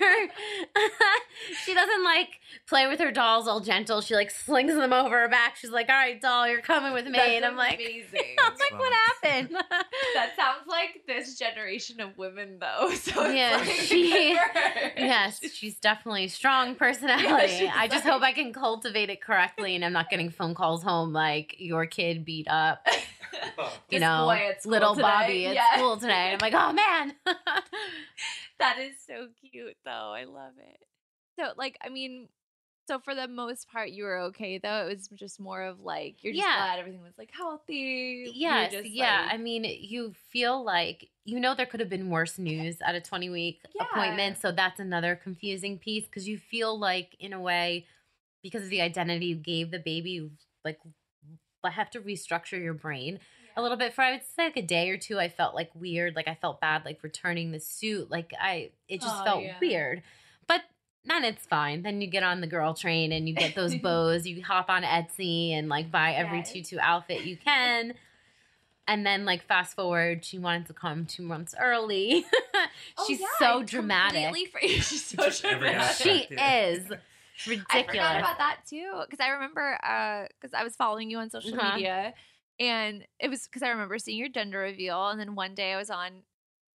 she 1.65 1.75
doesn't 1.75 2.05
like 2.05 2.41
play 2.69 2.87
with 2.89 2.99
her 3.01 3.13
dolls 3.13 3.47
all 3.47 3.61
gentle. 3.61 4.01
She 4.01 4.15
like 4.15 4.31
slings 4.33 4.75
them 4.75 4.93
over 4.93 5.21
her 5.21 5.29
back. 5.29 5.57
She's 5.57 5.71
like, 5.71 5.89
"All 5.89 5.95
right, 5.95 6.21
doll, 6.21 6.49
you're 6.49 6.61
coming 6.61 6.93
with 6.93 7.05
me." 7.07 7.13
That's 7.13 7.31
and 7.31 7.45
I'm 7.45 7.57
like, 7.57 7.75
amazing. 7.79 8.35
I'm 8.39 8.53
like, 8.59 8.79
what 8.81 8.93
happened? 9.23 9.51
that 10.15 10.33
sounds 10.37 10.67
like 10.67 11.03
this 11.07 11.39
generation 11.39 12.01
of 12.01 12.17
women 12.19 12.59
though. 12.61 12.91
So 12.95 13.25
it's 13.27 13.35
Yeah, 13.35 13.57
like, 13.59 13.69
she- 13.71 14.11
good 14.13 14.39
for 14.53 14.59
her. 14.59 14.93
Yes, 14.97 15.41
she's 15.53 15.79
definitely 15.79 16.25
a 16.25 16.29
strong 16.29 16.75
personality. 16.75 17.65
Yeah, 17.65 17.73
I 17.77 17.87
just 17.89 18.05
like- 18.05 18.13
hope 18.13 18.23
I 18.23 18.33
can 18.33 18.53
cultivate 18.53 19.11
it 19.11 19.21
correctly 19.23 19.75
and 19.77 19.85
I'm 19.85 19.93
not 19.93 20.11
getting 20.11 20.31
phone 20.31 20.55
calls 20.55 20.83
home 20.83 21.13
like 21.13 21.55
your 21.59 21.87
kid 21.87 22.24
beat 22.25 22.49
up, 22.49 22.87
you 23.91 24.01
know, 24.01 24.25
boy 24.27 24.49
at 24.51 24.65
little. 24.67 24.95
Bobby 24.95 25.47
at 25.47 25.55
Yeah. 25.55 25.75
school 25.77 25.97
today. 25.97 26.33
I'm 26.33 26.39
like, 26.41 26.55
oh 26.55 26.73
man. 26.73 27.15
That 28.59 28.79
is 28.79 28.95
so 29.07 29.29
cute 29.51 29.77
though. 29.85 30.13
I 30.15 30.25
love 30.25 30.53
it. 30.59 30.79
So 31.39 31.53
like 31.57 31.77
I 31.85 31.89
mean 31.89 32.29
so 32.87 32.99
for 32.99 33.15
the 33.15 33.27
most 33.27 33.69
part 33.71 33.91
you 33.91 34.05
were 34.05 34.19
okay 34.29 34.59
though. 34.59 34.87
It 34.87 34.97
was 34.97 35.09
just 35.09 35.41
more 35.41 35.63
of 35.63 35.81
like 35.81 36.23
you're 36.23 36.33
just 36.33 36.47
Yeah. 36.47 36.57
glad 36.57 36.79
everything 36.79 37.03
was 37.03 37.15
like 37.19 37.31
healthy. 37.33 38.31
Yes, 38.35 38.73
just, 38.73 38.89
yeah. 38.91 39.23
like- 39.23 39.35
I 39.35 39.37
mean, 39.39 39.65
you 39.65 40.15
feel 40.31 40.63
like 40.65 41.09
you 41.25 41.41
know 41.41 41.55
there 41.55 41.67
could 41.67 41.81
have 41.81 41.89
been 41.89 42.11
worse 42.11 42.39
news 42.39 42.77
at 42.85 42.95
a 42.95 43.01
20 43.01 43.29
week 43.31 43.61
Yeah. 43.75 43.87
appointment, 43.91 44.39
so 44.39 44.53
that's 44.53 44.79
another 44.81 45.17
confusing 45.17 45.79
piece 45.79 46.05
because 46.05 46.29
you 46.29 46.39
feel 46.39 46.79
like 46.79 47.17
in 47.19 47.33
a 47.33 47.41
way 47.41 47.87
because 48.43 48.63
of 48.65 48.69
the 48.71 48.83
identity 48.83 49.27
you 49.27 49.37
gave 49.37 49.71
the 49.71 49.79
baby, 49.79 50.31
like 50.65 50.79
have 51.73 51.91
to 51.91 52.01
restructure 52.01 52.61
your 52.63 52.75
brain 52.75 53.19
a 53.57 53.63
little 53.63 53.77
bit 53.77 53.95
for 53.95 54.03
I 54.03 54.13
would 54.13 54.23
say 54.37 54.45
like 54.45 54.57
a 54.57 54.63
day 54.63 54.91
or 54.91 54.97
two. 54.97 55.19
I 55.19 55.29
felt 55.29 55.55
like 55.55 55.71
weird, 55.75 56.17
like 56.17 56.27
I 56.29 56.35
felt 56.35 56.61
bad, 56.61 56.85
like 56.85 57.03
returning 57.03 57.53
the 57.53 57.61
suit, 57.61 58.11
like 58.11 58.33
I 58.41 58.71
it 58.89 59.01
just 59.01 59.15
Oh, 59.21 59.25
felt 59.25 59.43
yeah. 59.45 59.57
weird, 59.61 60.03
but. 60.47 60.63
Then 61.07 61.23
it's 61.23 61.45
fine. 61.45 61.83
Then 61.83 62.01
you 62.01 62.07
get 62.07 62.23
on 62.23 62.41
the 62.41 62.47
girl 62.47 62.73
train 62.73 63.13
and 63.13 63.29
you 63.29 63.35
get 63.35 63.55
those 63.55 63.75
bows. 63.83 64.27
You 64.27 64.43
hop 64.43 64.71
on 64.71 64.85
Etsy 64.85 65.51
and 65.51 65.69
like 65.69 65.91
buy 65.91 66.13
every 66.15 66.39
Yes. 66.39 66.51
tutu 66.51 66.79
outfit 66.81 67.25
you 67.27 67.37
can. 67.37 67.93
And 68.89 69.05
then, 69.05 69.27
like, 69.27 69.47
fast 69.47 69.77
forward, 69.77 70.25
she 70.25 70.39
wanted 70.39 70.67
to 70.69 70.73
come 70.73 71.05
two 71.05 71.23
months 71.23 71.55
early. 71.61 72.25
Oh, 72.97 73.05
She's 73.07 73.21
yeah, 73.21 73.27
so 73.39 73.61
I 73.61 73.63
dramatic. 73.65 74.25
completely 74.25 74.69
She's 74.81 75.05
so 75.05 75.25
Just 75.25 75.45
every 75.45 75.69
dramatic. 75.69 75.91
aspect. 76.01 76.29
She 76.31 76.35
Yeah. 76.35 76.97
Is 77.47 77.59
I 77.71 77.83
forgot 77.83 78.17
about 78.17 78.39
that 78.39 78.59
too 78.69 79.03
because 79.09 79.21
I 79.21 79.29
remember 79.29 79.79
because 80.41 80.55
I 80.55 80.65
was 80.65 80.77
following 80.77 81.11
you 81.11 81.19
on 81.19 81.31
social 81.31 81.59
Uh-huh. 81.59 81.75
media, 81.77 82.15
and 82.61 83.07
it 83.19 83.29
was 83.29 83.45
because 83.45 83.63
I 83.63 83.69
remember 83.71 83.99
seeing 83.99 84.19
your 84.19 84.29
gender 84.29 84.59
reveal, 84.59 85.09
and 85.09 85.21
then 85.21 85.35
one 85.35 85.55
day 85.55 85.73
I 85.73 85.77
was 85.77 85.91
on 85.91 86.23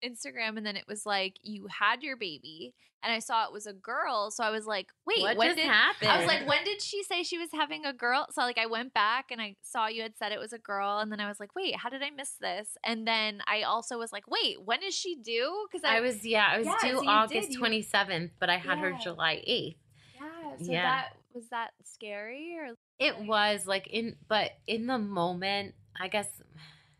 Instagram 0.04 0.56
and 0.58 0.66
then 0.66 0.76
it 0.76 0.84
was 0.86 1.06
like 1.06 1.38
you 1.42 1.66
had 1.68 2.02
your 2.02 2.16
baby 2.16 2.74
and 3.02 3.12
I 3.12 3.18
saw 3.18 3.46
it 3.46 3.52
was 3.52 3.66
a 3.66 3.72
girl. 3.72 4.30
So 4.30 4.44
I 4.44 4.50
was 4.50 4.66
like, 4.66 4.88
wait, 5.06 5.22
what 5.22 5.36
when 5.38 5.48
just 5.48 5.58
did 5.58 5.66
happened? 5.68 6.10
I 6.10 6.18
was 6.18 6.26
like, 6.26 6.46
when 6.46 6.64
did 6.64 6.82
she 6.82 7.02
say 7.02 7.22
she 7.22 7.38
was 7.38 7.48
having 7.52 7.84
a 7.86 7.92
girl? 7.92 8.26
So 8.30 8.42
like 8.42 8.58
I 8.58 8.66
went 8.66 8.92
back 8.92 9.26
and 9.30 9.40
I 9.40 9.56
saw 9.62 9.86
you 9.86 10.02
had 10.02 10.16
said 10.16 10.32
it 10.32 10.38
was 10.38 10.52
a 10.52 10.58
girl, 10.58 10.98
and 10.98 11.10
then 11.10 11.20
I 11.20 11.28
was 11.28 11.40
like, 11.40 11.54
wait, 11.54 11.76
how 11.76 11.88
did 11.88 12.02
I 12.02 12.10
miss 12.10 12.32
this? 12.40 12.76
And 12.84 13.06
then 13.06 13.40
I 13.46 13.62
also 13.62 13.98
was 13.98 14.12
like, 14.12 14.24
wait, 14.28 14.62
when 14.62 14.82
is 14.82 14.94
she 14.94 15.16
due? 15.16 15.66
Because 15.70 15.84
I 15.84 16.00
was 16.00 16.24
yeah, 16.26 16.48
I 16.52 16.58
was 16.58 16.66
Yeah, 16.66 16.76
due 16.82 17.02
you 17.02 17.08
August 17.08 17.52
twenty 17.58 17.82
seventh, 17.82 18.32
but 18.38 18.50
I 18.50 18.58
had 18.58 18.78
her 18.78 18.92
July 19.02 19.42
eighth. 19.46 19.76
So 20.58 20.72
Yeah. 20.72 20.82
that 20.82 21.16
was 21.34 21.48
that 21.48 21.72
scary 21.84 22.56
or 22.58 22.74
It 22.98 23.18
was 23.20 23.66
like 23.66 23.88
in, 23.88 24.16
but 24.28 24.52
in 24.66 24.86
the 24.86 24.98
moment, 24.98 25.74
I 25.98 26.08
guess, 26.08 26.42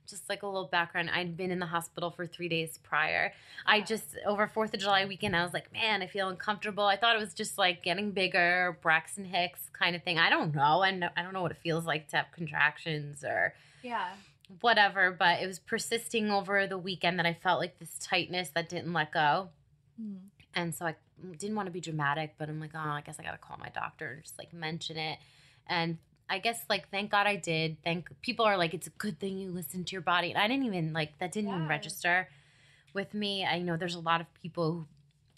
just 0.06 0.28
like 0.28 0.42
a 0.42 0.46
little 0.46 0.68
background. 0.68 1.10
I'd 1.10 1.36
been 1.36 1.50
in 1.50 1.58
the 1.58 1.66
hospital 1.66 2.10
for 2.10 2.26
three 2.26 2.48
days 2.48 2.78
prior. 2.78 3.32
I 3.64 3.80
just 3.80 4.16
over 4.24 4.46
Fourth 4.46 4.72
of 4.72 4.80
July 4.80 5.04
weekend, 5.04 5.34
I 5.34 5.42
was 5.42 5.52
like, 5.52 5.72
man, 5.72 6.02
I 6.02 6.06
feel 6.06 6.28
uncomfortable. 6.28 6.84
I 6.84 6.96
thought 6.96 7.16
it 7.16 7.18
was 7.18 7.34
just 7.34 7.58
like 7.58 7.82
getting 7.82 8.12
bigger, 8.12 8.78
Braxton 8.82 9.24
Hicks 9.24 9.68
kind 9.72 9.96
of 9.96 10.02
thing. 10.02 10.18
I 10.18 10.30
don't 10.30 10.54
know, 10.54 10.82
and 10.82 11.04
I 11.16 11.22
don't 11.22 11.32
know 11.32 11.42
what 11.42 11.50
it 11.50 11.58
feels 11.62 11.86
like 11.86 12.08
to 12.08 12.18
have 12.18 12.26
contractions 12.32 13.24
or 13.24 13.54
yeah. 13.82 14.10
whatever. 14.60 15.10
But 15.10 15.40
it 15.42 15.46
was 15.46 15.58
persisting 15.58 16.30
over 16.30 16.66
the 16.66 16.78
weekend 16.78 17.18
that 17.18 17.26
I 17.26 17.34
felt 17.34 17.58
like 17.58 17.78
this 17.78 17.98
tightness 17.98 18.50
that 18.50 18.68
didn't 18.68 18.92
let 18.92 19.12
go. 19.12 19.48
Hmm. 20.00 20.16
And 20.56 20.74
so 20.74 20.86
I 20.86 20.96
didn't 21.38 21.54
want 21.54 21.66
to 21.66 21.72
be 21.72 21.80
dramatic, 21.80 22.34
but 22.38 22.48
I'm 22.48 22.58
like, 22.58 22.70
oh, 22.74 22.78
I 22.78 23.02
guess 23.02 23.20
I 23.20 23.22
got 23.22 23.32
to 23.32 23.38
call 23.38 23.58
my 23.60 23.68
doctor 23.68 24.12
and 24.12 24.22
just 24.22 24.38
like 24.38 24.52
mention 24.52 24.96
it. 24.96 25.18
And 25.68 25.98
I 26.28 26.38
guess 26.38 26.64
like 26.68 26.90
thank 26.90 27.10
God 27.10 27.26
I 27.26 27.36
did. 27.36 27.76
Thank 27.84 28.08
people 28.22 28.44
are 28.44 28.56
like, 28.56 28.74
it's 28.74 28.86
a 28.86 28.90
good 28.98 29.20
thing 29.20 29.38
you 29.38 29.50
listen 29.50 29.84
to 29.84 29.92
your 29.92 30.00
body. 30.00 30.30
And 30.30 30.38
I 30.38 30.48
didn't 30.48 30.64
even 30.64 30.92
like 30.92 31.18
that 31.18 31.30
didn't 31.30 31.50
even 31.50 31.68
register 31.68 32.28
with 32.94 33.14
me. 33.14 33.44
I 33.44 33.60
know 33.60 33.76
there's 33.76 33.94
a 33.94 34.00
lot 34.00 34.20
of 34.20 34.26
people 34.42 34.72
who, 34.72 34.86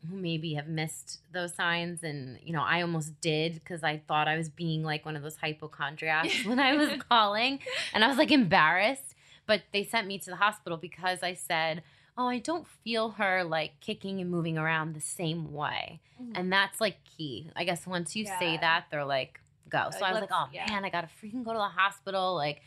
who 0.08 0.16
maybe 0.16 0.54
have 0.54 0.68
missed 0.68 1.18
those 1.32 1.54
signs, 1.54 2.02
and 2.02 2.38
you 2.42 2.52
know 2.52 2.62
I 2.62 2.80
almost 2.80 3.20
did 3.20 3.54
because 3.54 3.82
I 3.82 4.00
thought 4.06 4.28
I 4.28 4.36
was 4.38 4.48
being 4.48 4.82
like 4.82 5.04
one 5.04 5.16
of 5.16 5.22
those 5.22 5.36
hypochondriacs 5.36 6.44
when 6.46 6.58
I 6.60 6.74
was 6.76 6.90
calling, 7.10 7.58
and 7.92 8.02
I 8.02 8.08
was 8.08 8.16
like 8.16 8.30
embarrassed. 8.30 9.14
But 9.46 9.62
they 9.72 9.82
sent 9.82 10.06
me 10.06 10.18
to 10.18 10.30
the 10.30 10.36
hospital 10.36 10.76
because 10.76 11.22
I 11.22 11.34
said, 11.34 11.82
"Oh, 12.18 12.26
I 12.26 12.38
don't 12.38 12.66
feel 12.66 13.10
her 13.12 13.44
like 13.44 13.80
kicking 13.80 14.20
and 14.20 14.30
moving 14.30 14.58
around 14.58 14.94
the 14.94 15.00
same 15.00 15.52
way." 15.54 16.00
And 16.34 16.52
that's 16.52 16.80
like 16.80 16.96
key. 17.16 17.50
I 17.56 17.64
guess 17.64 17.86
once 17.86 18.14
you 18.16 18.26
say 18.26 18.58
that, 18.58 18.86
they're 18.90 19.04
like, 19.06 19.40
go. 19.68 19.88
So 19.92 20.00
Like, 20.00 20.10
I 20.10 20.12
was 20.12 20.20
like, 20.22 20.30
oh 20.32 20.48
yeah. 20.52 20.66
man, 20.68 20.84
I 20.84 20.90
gotta 20.90 21.08
freaking 21.22 21.44
go 21.44 21.52
to 21.52 21.58
the 21.58 21.64
hospital, 21.64 22.34
like 22.34 22.60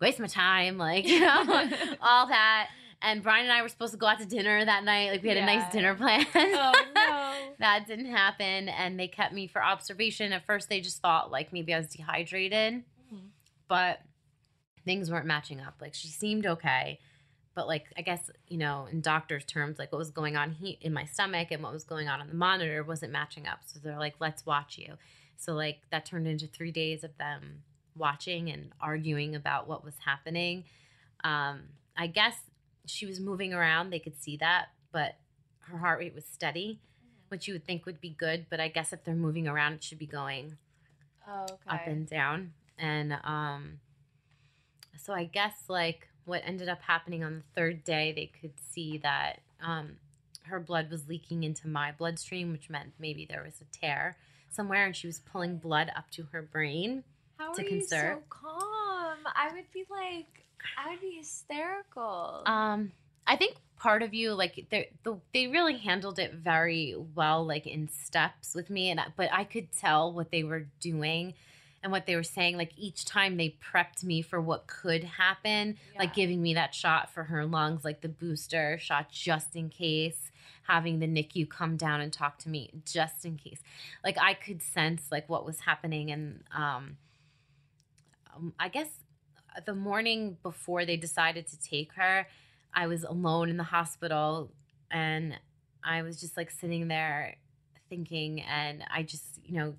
waste 0.00 0.18
my 0.18 0.26
time, 0.26 0.76
like, 0.76 1.06
you 1.08 1.20
know, 1.20 1.70
all 2.02 2.26
that. 2.26 2.68
And 3.02 3.22
Brian 3.22 3.44
and 3.44 3.52
I 3.52 3.62
were 3.62 3.68
supposed 3.68 3.92
to 3.92 3.98
go 3.98 4.06
out 4.06 4.18
to 4.18 4.26
dinner 4.26 4.62
that 4.64 4.84
night. 4.84 5.10
Like 5.12 5.22
we 5.22 5.28
had 5.30 5.38
a 5.38 5.46
nice 5.46 5.70
dinner 5.72 5.94
plan. 5.94 6.26
oh 6.34 6.72
no. 6.94 7.34
that 7.60 7.86
didn't 7.86 8.06
happen. 8.10 8.68
And 8.68 8.98
they 9.00 9.08
kept 9.08 9.32
me 9.32 9.46
for 9.46 9.62
observation. 9.64 10.32
At 10.34 10.44
first 10.44 10.68
they 10.68 10.80
just 10.80 11.00
thought 11.00 11.30
like 11.30 11.52
maybe 11.52 11.72
I 11.72 11.78
was 11.78 11.86
dehydrated. 11.86 12.82
Mhm. 13.14 13.28
But 13.68 14.00
things 14.84 15.10
weren't 15.10 15.26
matching 15.26 15.60
up. 15.60 15.76
Like 15.80 15.94
she 15.94 16.08
seemed 16.08 16.44
okay. 16.46 16.98
But 17.54 17.66
like 17.66 17.86
I 17.96 18.02
guess, 18.02 18.30
you 18.48 18.58
know, 18.58 18.86
in 18.90 19.00
doctor's 19.00 19.44
terms, 19.44 19.78
like 19.78 19.90
what 19.92 19.98
was 19.98 20.10
going 20.10 20.36
on 20.36 20.52
he- 20.52 20.78
in 20.80 20.92
my 20.92 21.04
stomach 21.04 21.48
and 21.50 21.62
what 21.62 21.72
was 21.72 21.84
going 21.84 22.08
on 22.08 22.20
on 22.20 22.28
the 22.28 22.34
monitor 22.34 22.82
wasn't 22.84 23.12
matching 23.12 23.46
up. 23.46 23.60
So 23.66 23.80
they're 23.82 23.98
like, 23.98 24.14
let's 24.20 24.46
watch 24.46 24.78
you. 24.78 24.94
So 25.36 25.54
like 25.54 25.78
that 25.90 26.06
turned 26.06 26.26
into 26.28 26.46
three 26.46 26.70
days 26.70 27.02
of 27.02 27.16
them 27.18 27.62
watching 27.96 28.50
and 28.50 28.70
arguing 28.80 29.34
about 29.34 29.66
what 29.68 29.84
was 29.84 29.94
happening. 30.04 30.64
Um, 31.24 31.62
I 31.96 32.06
guess 32.06 32.36
she 32.86 33.04
was 33.04 33.20
moving 33.20 33.52
around. 33.52 33.90
They 33.90 33.98
could 33.98 34.20
see 34.20 34.36
that, 34.38 34.66
but 34.92 35.16
her 35.60 35.78
heart 35.78 35.98
rate 35.98 36.14
was 36.14 36.24
steady, 36.24 36.80
which 37.28 37.46
you 37.48 37.54
would 37.54 37.64
think 37.66 37.84
would 37.84 38.00
be 38.00 38.10
good. 38.10 38.46
But 38.48 38.60
I 38.60 38.68
guess 38.68 38.92
if 38.92 39.04
they're 39.04 39.14
moving 39.14 39.48
around, 39.48 39.74
it 39.74 39.82
should 39.84 39.98
be 39.98 40.06
going 40.06 40.56
Oh, 41.28 41.42
okay. 41.42 41.56
up 41.68 41.86
and 41.86 42.08
down. 42.08 42.52
And 42.78 43.12
um, 43.24 43.80
so 44.96 45.12
I 45.12 45.24
guess 45.24 45.64
like 45.68 46.08
what 46.30 46.42
ended 46.46 46.68
up 46.68 46.80
happening 46.82 47.22
on 47.22 47.34
the 47.34 47.60
third 47.60 47.84
day, 47.84 48.12
they 48.12 48.30
could 48.40 48.52
see 48.70 48.98
that 48.98 49.40
um, 49.62 49.96
her 50.44 50.60
blood 50.60 50.90
was 50.90 51.08
leaking 51.08 51.44
into 51.44 51.68
my 51.68 51.92
bloodstream, 51.92 52.52
which 52.52 52.70
meant 52.70 52.92
maybe 52.98 53.26
there 53.26 53.42
was 53.42 53.60
a 53.60 53.76
tear 53.76 54.16
somewhere, 54.48 54.86
and 54.86 54.96
she 54.96 55.06
was 55.06 55.18
pulling 55.18 55.58
blood 55.58 55.90
up 55.94 56.10
to 56.12 56.26
her 56.32 56.40
brain. 56.40 57.04
How 57.36 57.52
to 57.52 57.62
are 57.62 57.64
conserve. 57.64 58.16
you 58.16 58.16
so 58.16 58.22
calm? 58.30 59.18
I 59.34 59.50
would 59.52 59.70
be 59.72 59.84
like, 59.90 60.44
I 60.78 60.90
would 60.90 61.00
be 61.00 61.16
hysterical. 61.18 62.42
Um, 62.46 62.92
I 63.26 63.36
think 63.36 63.56
part 63.78 64.02
of 64.02 64.12
you 64.12 64.34
like 64.34 64.66
they 64.70 64.90
the, 65.04 65.16
they 65.32 65.46
really 65.46 65.78
handled 65.78 66.18
it 66.18 66.34
very 66.34 66.96
well, 67.14 67.46
like 67.46 67.66
in 67.66 67.88
steps 67.88 68.54
with 68.54 68.70
me, 68.70 68.90
and 68.90 69.00
but 69.16 69.30
I 69.32 69.44
could 69.44 69.72
tell 69.72 70.12
what 70.12 70.30
they 70.30 70.44
were 70.44 70.66
doing 70.80 71.34
and 71.82 71.90
what 71.90 72.06
they 72.06 72.16
were 72.16 72.22
saying. 72.22 72.56
Like 72.56 72.72
each 72.76 73.04
time 73.04 73.36
they 73.36 73.56
prepped 73.60 74.04
me 74.04 74.22
for 74.22 74.40
what 74.40 74.66
could 74.66 75.04
happen, 75.04 75.76
like 75.98 76.14
giving 76.14 76.42
me 76.42 76.54
that 76.54 76.74
shot 76.74 77.10
for 77.10 77.24
her 77.24 77.44
lungs, 77.46 77.84
like 77.84 78.00
the 78.00 78.08
booster 78.08 78.78
shot, 78.78 79.10
just 79.10 79.56
in 79.56 79.68
case. 79.68 80.30
Having 80.64 81.00
the 81.00 81.06
NICU 81.06 81.48
come 81.48 81.76
down 81.76 82.00
and 82.00 82.12
talk 82.12 82.38
to 82.40 82.48
me, 82.48 82.70
just 82.84 83.24
in 83.24 83.36
case. 83.36 83.60
Like 84.04 84.16
I 84.20 84.34
could 84.34 84.62
sense 84.62 85.08
like 85.10 85.28
what 85.28 85.44
was 85.44 85.60
happening, 85.60 86.12
and 86.12 86.44
um, 86.54 86.96
um 88.36 88.52
I 88.56 88.68
guess 88.68 88.88
the 89.66 89.74
morning 89.74 90.36
before 90.42 90.84
they 90.84 90.96
decided 90.96 91.46
to 91.48 91.60
take 91.60 91.94
her, 91.94 92.26
I 92.72 92.86
was 92.86 93.04
alone 93.04 93.50
in 93.50 93.56
the 93.56 93.64
hospital 93.64 94.52
and 94.90 95.38
I 95.82 96.02
was 96.02 96.20
just 96.20 96.36
like 96.36 96.50
sitting 96.50 96.88
there 96.88 97.36
thinking 97.88 98.42
and 98.42 98.84
I 98.92 99.02
just, 99.02 99.24
you 99.44 99.56
know, 99.58 99.74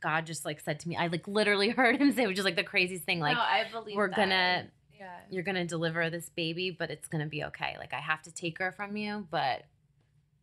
God 0.00 0.26
just 0.26 0.44
like 0.44 0.60
said 0.60 0.80
to 0.80 0.88
me, 0.88 0.96
I 0.96 1.06
like 1.08 1.26
literally 1.28 1.68
heard 1.80 1.96
him 2.00 2.12
say, 2.12 2.26
which 2.26 2.38
is 2.38 2.44
like 2.44 2.56
the 2.56 2.64
craziest 2.64 3.04
thing, 3.04 3.20
like, 3.20 3.36
no, 3.36 3.42
I 3.42 3.64
believe 3.70 3.96
we're 3.96 4.08
that. 4.08 4.16
gonna 4.16 4.66
Yeah. 4.98 5.10
you're 5.30 5.42
gonna 5.42 5.64
deliver 5.66 6.10
this 6.10 6.28
baby, 6.28 6.70
but 6.70 6.90
it's 6.90 7.08
gonna 7.08 7.26
be 7.26 7.44
okay. 7.44 7.76
Like 7.78 7.92
I 7.92 8.00
have 8.00 8.22
to 8.22 8.32
take 8.32 8.58
her 8.58 8.72
from 8.72 8.96
you, 8.96 9.26
but 9.30 9.64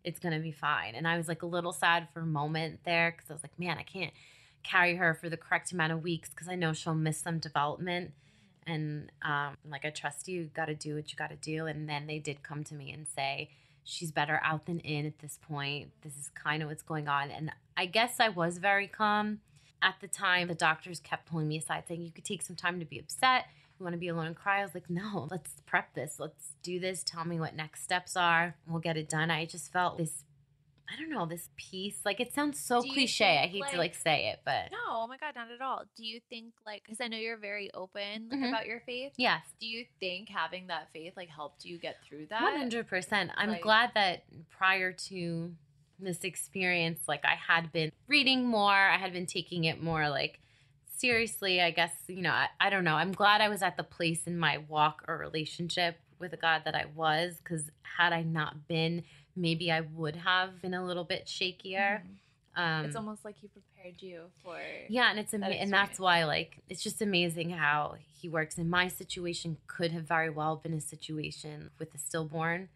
it's 0.04 0.20
gonna 0.20 0.40
be 0.40 0.52
fine. 0.52 0.96
And 0.96 1.08
I 1.08 1.18
was 1.18 1.28
like 1.28 1.42
a 1.42 1.48
little 1.48 1.74
sad 1.74 2.08
for 2.14 2.22
a 2.22 2.26
moment 2.26 2.82
there 2.86 3.12
because 3.12 3.30
I 3.30 3.34
was 3.34 3.44
like, 3.44 3.58
man, 3.60 3.78
I 3.78 3.84
can't 3.84 4.14
carry 4.64 4.96
her 4.96 5.14
for 5.14 5.30
the 5.30 5.38
correct 5.38 5.72
amount 5.72 5.94
of 5.94 6.04
weeks 6.04 6.30
because 6.30 6.48
I 6.48 6.56
know 6.56 6.74
she'll 6.74 6.96
miss 6.96 7.20
some 7.20 7.40
development. 7.40 8.12
And 8.68 9.12
um, 9.22 9.58
like 9.70 9.86
I 9.86 9.92
trust 9.92 10.28
you, 10.28 10.46
got 10.46 10.66
to 10.66 10.74
do 10.76 10.96
what 10.96 11.12
you 11.12 11.16
got 11.18 11.30
to 11.30 11.36
do. 11.36 11.68
And 11.68 11.88
then 11.88 12.08
they 12.08 12.18
did 12.18 12.42
come 12.42 12.64
to 12.66 12.74
me 12.74 12.92
and 12.92 13.08
say 13.08 13.52
she's 13.84 14.12
better 14.12 14.40
out 14.44 14.66
than 14.66 14.80
in 14.80 15.06
at 15.06 15.20
this 15.20 15.38
point. 15.48 15.92
This 16.02 16.18
is 16.18 16.30
kind 16.34 16.64
of 16.64 16.70
what's 16.70 16.82
going 16.82 17.08
on. 17.08 17.30
And 17.30 17.52
I 17.78 17.86
guess 17.86 18.20
I 18.20 18.30
was 18.30 18.58
very 18.58 18.88
calm 18.88 19.42
at 19.82 19.96
the 20.02 20.08
time. 20.08 20.48
The 20.48 20.56
doctors 20.56 21.00
kept 21.00 21.28
pulling 21.28 21.48
me 21.48 21.58
aside, 21.58 21.84
saying 21.88 22.02
you 22.02 22.12
could 22.12 22.26
take 22.26 22.42
some 22.42 22.56
time 22.56 22.80
to 22.80 22.86
be 22.86 23.00
upset 23.00 23.46
you 23.78 23.84
want 23.84 23.94
to 23.94 24.00
be 24.00 24.08
alone 24.08 24.28
and 24.28 24.36
cry? 24.38 24.60
I 24.62 24.64
was 24.64 24.74
like, 24.74 24.90
no, 24.90 25.28
let's 25.30 25.52
prep 25.66 25.94
this. 25.96 26.16
Let's 26.18 26.54
do 26.64 26.80
this. 26.80 27.04
Tell 27.04 27.26
me 27.26 27.40
what 27.40 27.56
next 27.56 27.84
steps 27.84 28.16
are. 28.16 28.56
We'll 28.68 28.80
get 28.80 28.96
it 28.96 29.10
done. 29.10 29.30
I 29.30 29.46
just 29.46 29.70
felt 29.74 29.98
this, 29.98 30.24
I 30.90 30.98
don't 30.98 31.10
know, 31.10 31.26
this 31.26 31.50
peace. 31.58 32.00
Like 32.06 32.22
it 32.22 32.34
sounds 32.34 32.58
so 32.58 32.82
cliche. 32.82 33.38
I 33.38 33.50
think, 33.52 33.66
hate 33.66 33.72
to 33.74 33.78
like- 33.78 33.92
like 33.92 33.96
say 33.96 34.28
it, 34.30 34.40
but 34.46 34.72
No, 34.72 34.78
oh 34.88 35.08
my 35.08 35.18
god, 35.18 35.36
not 35.36 35.52
at 35.52 35.60
all. 35.62 35.84
Do 35.98 36.06
you 36.06 36.22
think 36.30 36.54
like 36.66 36.84
because 36.86 37.02
I 37.02 37.10
know 37.10 37.18
you're 37.18 37.36
very 37.36 37.70
open 37.74 38.30
like, 38.32 38.40
Mhm. 38.40 38.48
about 38.48 38.66
your 38.66 38.80
faith. 38.86 39.12
yes, 39.18 39.44
Do 39.60 39.68
you 39.68 39.86
think 40.00 40.30
having 40.30 40.68
that 40.68 40.88
faith 40.94 41.12
like 41.18 41.28
helped 41.30 41.66
you 41.66 41.78
get 41.78 42.02
through 42.02 42.28
that? 42.28 42.44
one 42.44 42.56
hundred 42.58 42.88
percent. 42.88 43.32
I'm 43.36 43.50
Like- 43.50 43.62
glad 43.62 43.92
that 43.96 44.24
prior 44.52 44.94
to 44.94 45.54
this 46.00 46.24
experience, 46.24 47.00
like 47.08 47.24
I 47.26 47.36
had 47.36 47.72
been 47.72 47.92
reading 48.08 48.46
more. 48.46 48.74
I 48.74 48.98
had 48.98 49.14
been 49.14 49.26
taking 49.26 49.64
it 49.66 49.82
more 49.82 50.10
like 50.10 50.40
seriously. 50.98 51.62
I 51.62 51.72
guess 51.72 51.94
you 52.08 52.22
know. 52.22 52.32
I, 52.32 52.48
I 52.60 52.70
don't 52.70 52.84
know. 52.84 52.96
I'm 52.96 53.12
glad 53.12 53.42
I 53.42 53.50
was 53.50 53.62
at 53.62 53.78
the 53.78 53.84
place 53.84 54.28
in 54.28 54.38
my 54.38 54.58
walk 54.68 55.04
or 55.08 55.18
relationship 55.18 55.98
with 56.20 56.34
a 56.34 56.38
God 56.38 56.62
that 56.66 56.76
I 56.76 56.86
was, 56.96 57.38
because 57.44 57.70
had 57.98 58.14
I 58.14 58.24
not 58.24 58.68
been, 58.68 59.04
maybe 59.36 59.72
I 59.72 59.82
would 59.82 60.16
have 60.16 60.62
been 60.62 60.74
a 60.74 60.86
little 60.86 61.04
bit 61.04 61.26
shakier. 61.26 62.02
Mhm. 62.02 62.16
Um, 62.58 62.86
It's 62.86 62.96
almost 62.96 63.26
like 63.26 63.36
he 63.38 63.50
prepared 63.50 64.02
you 64.02 64.32
for. 64.42 64.58
yeah, 64.88 65.10
and 65.10 65.20
it's 65.20 65.34
ama- 65.34 65.50
that 65.50 65.56
and 65.60 65.72
that's 65.74 66.00
why 66.00 66.24
like 66.24 66.60
it's 66.70 66.82
just 66.82 67.02
amazing 67.02 67.50
how 67.50 67.96
he 68.22 68.30
works. 68.30 68.58
In 68.58 68.70
my 68.70 68.88
situation, 68.88 69.58
could 69.68 69.92
have 69.92 70.04
very 70.04 70.30
well 70.30 70.56
been 70.56 70.74
a 70.74 70.80
situation 70.80 71.70
with 71.80 71.94
a 71.94 71.98
stillborn, 71.98 72.70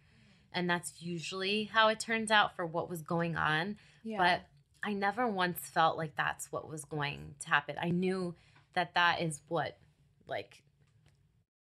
and 0.53 0.69
that's 0.69 0.93
usually 0.99 1.65
how 1.65 1.87
it 1.89 1.99
turns 1.99 2.31
out 2.31 2.55
for 2.55 2.65
what 2.65 2.89
was 2.89 3.01
going 3.01 3.35
on. 3.35 3.77
Yeah. 4.03 4.17
But 4.17 4.41
I 4.87 4.93
never 4.93 5.27
once 5.27 5.59
felt 5.59 5.97
like 5.97 6.15
that's 6.15 6.51
what 6.51 6.69
was 6.69 6.85
going 6.85 7.35
to 7.41 7.49
happen. 7.49 7.75
I 7.81 7.89
knew 7.89 8.35
that 8.73 8.93
that 8.95 9.21
is 9.21 9.41
what 9.47 9.77
like 10.27 10.63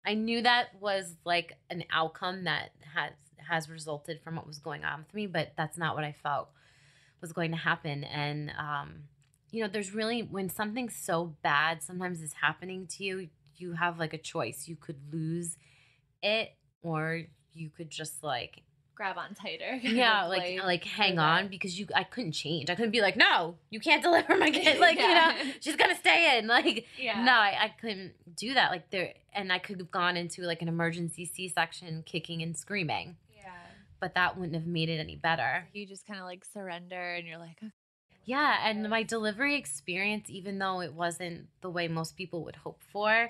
I 0.06 0.14
knew 0.14 0.42
that 0.42 0.70
was 0.80 1.16
like 1.26 1.54
an 1.70 1.84
outcome 1.92 2.44
that 2.44 2.72
has 2.94 3.12
has 3.38 3.70
resulted 3.70 4.22
from 4.22 4.36
what 4.36 4.48
was 4.48 4.60
going 4.60 4.84
on 4.84 5.00
with 5.00 5.14
me, 5.14 5.28
but 5.28 5.54
that's 5.58 5.78
not 5.78 5.96
what 5.96 6.04
I 6.04 6.12
felt 6.12 6.50
was 7.22 7.32
going 7.32 7.52
to 7.52 7.58
happen. 7.58 8.04
And 8.04 8.52
um, 8.58 9.04
you 9.52 9.62
know, 9.62 9.70
there's 9.70 9.94
really 9.94 10.22
when 10.22 10.50
something 10.50 10.90
so 10.90 11.36
bad 11.42 11.82
sometimes 11.82 12.22
is 12.22 12.34
happening 12.34 12.88
to 12.98 13.04
you, 13.04 13.30
you 13.56 13.74
have 13.74 14.00
like 14.00 14.14
a 14.14 14.18
choice. 14.18 14.68
You 14.68 14.76
could 14.76 14.98
lose 15.12 15.58
it 16.22 16.50
or 16.82 17.24
you 17.54 17.70
could 17.70 17.90
just 17.90 18.24
like 18.24 18.62
grab 18.96 19.18
on 19.18 19.34
tighter. 19.36 19.76
yeah 19.84 20.24
of 20.24 20.30
like 20.30 20.64
like 20.64 20.84
hang 20.84 21.20
on 21.20 21.48
because 21.50 21.78
you 21.78 21.86
i 21.94 22.04
couldn't 22.04 22.32
change 22.32 22.70
i 22.70 22.76
couldn't 22.76 22.92
be 22.92 23.02
like 23.02 23.18
no 23.18 23.56
you 23.70 23.80
can't 23.80 24.02
deliver 24.08 24.38
my 24.38 24.50
kid 24.60 24.80
like 24.80 24.98
Yeah. 24.98 25.38
you 25.38 25.46
know 25.46 25.52
she's 25.60 25.76
gonna 25.76 25.96
stay 25.96 26.38
in 26.38 26.48
like 26.48 26.86
Yeah. 26.98 27.24
no 27.24 27.32
I, 27.34 27.56
I 27.66 27.68
couldn't 27.82 28.14
do 28.36 28.54
that 28.54 28.72
like 28.72 28.90
there 28.92 29.14
and 29.34 29.52
i 29.52 29.60
could 29.60 29.80
have 29.80 29.92
gone 29.92 30.16
into 30.18 30.42
like 30.44 30.62
an 30.62 30.68
emergency 30.70 31.26
c-section 31.26 32.04
kicking 32.06 32.42
and 32.42 32.56
screaming 32.58 33.18
Yeah. 33.36 33.52
but 34.00 34.16
that 34.16 34.38
wouldn't 34.38 34.56
have 34.56 34.68
made 34.68 34.90
it 34.90 34.98
any 35.00 35.16
better 35.18 35.68
You 35.74 35.86
just 35.86 36.08
kind 36.08 36.20
of 36.20 36.26
like 36.26 36.46
surrender 36.46 37.14
and 37.16 37.28
you're 37.28 37.38
like, 37.38 37.58
okay. 37.62 37.72
yeah 38.24 38.68
and 38.68 38.90
my 38.90 39.04
delivery 39.04 39.56
experience 39.56 40.30
even 40.30 40.58
though 40.58 40.82
it 40.82 40.94
wasn't 40.94 41.48
the 41.62 41.70
way 41.70 41.88
most 41.90 42.16
people 42.16 42.44
would 42.46 42.56
hope 42.56 42.82
for 42.92 43.30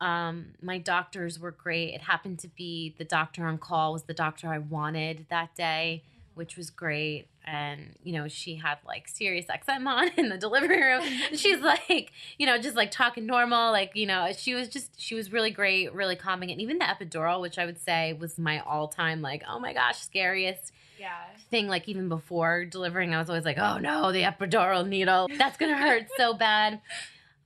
um, 0.00 0.46
my 0.62 0.78
doctors 0.78 1.38
were 1.40 1.50
great. 1.50 1.94
It 1.94 2.02
happened 2.02 2.38
to 2.40 2.48
be 2.48 2.94
the 2.98 3.04
doctor 3.04 3.46
on 3.46 3.58
call 3.58 3.92
was 3.92 4.04
the 4.04 4.14
doctor 4.14 4.48
i 4.48 4.58
wanted 4.58 5.26
that 5.30 5.54
day 5.54 6.02
which 6.34 6.56
was 6.56 6.70
great. 6.70 7.26
And 7.44 7.96
you 8.04 8.12
know 8.12 8.28
she 8.28 8.54
had 8.54 8.78
like 8.86 9.08
Sirius 9.08 9.46
XM 9.46 9.88
on 9.88 10.08
in 10.16 10.28
the 10.28 10.38
delivery 10.38 10.80
room. 10.80 11.02
She's 11.34 11.58
like 11.60 12.12
you 12.38 12.46
know 12.46 12.58
just 12.58 12.76
like 12.76 12.92
talking 12.92 13.26
normal 13.26 13.72
like 13.72 13.90
you 13.96 14.06
know 14.06 14.30
she 14.36 14.54
was 14.54 14.68
just 14.68 15.00
she 15.00 15.16
was 15.16 15.32
really 15.32 15.50
great 15.50 15.92
really 15.92 16.14
calming. 16.14 16.52
And 16.52 16.60
even 16.60 16.78
the 16.78 16.84
epidural 16.84 17.40
which 17.40 17.58
i 17.58 17.66
would 17.66 17.80
say 17.80 18.12
was 18.12 18.38
my 18.38 18.60
all-time 18.60 19.20
like 19.20 19.42
oh 19.50 19.58
my 19.58 19.72
gosh 19.72 19.98
scariest 19.98 20.70
Yeah. 21.00 21.10
thing 21.50 21.66
like 21.66 21.88
even 21.88 22.08
before 22.08 22.64
delivering 22.66 23.14
i 23.14 23.18
was 23.18 23.28
always 23.28 23.44
like 23.44 23.58
oh 23.58 23.78
no 23.78 24.12
the 24.12 24.22
epidural 24.22 24.86
needle 24.86 25.26
that's 25.38 25.56
gonna 25.56 25.76
hurt 25.76 26.06
so 26.16 26.34
bad. 26.34 26.80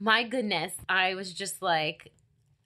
My 0.01 0.23
goodness 0.25 0.75
i 0.89 1.15
was 1.15 1.33
just 1.33 1.63
like 1.63 2.13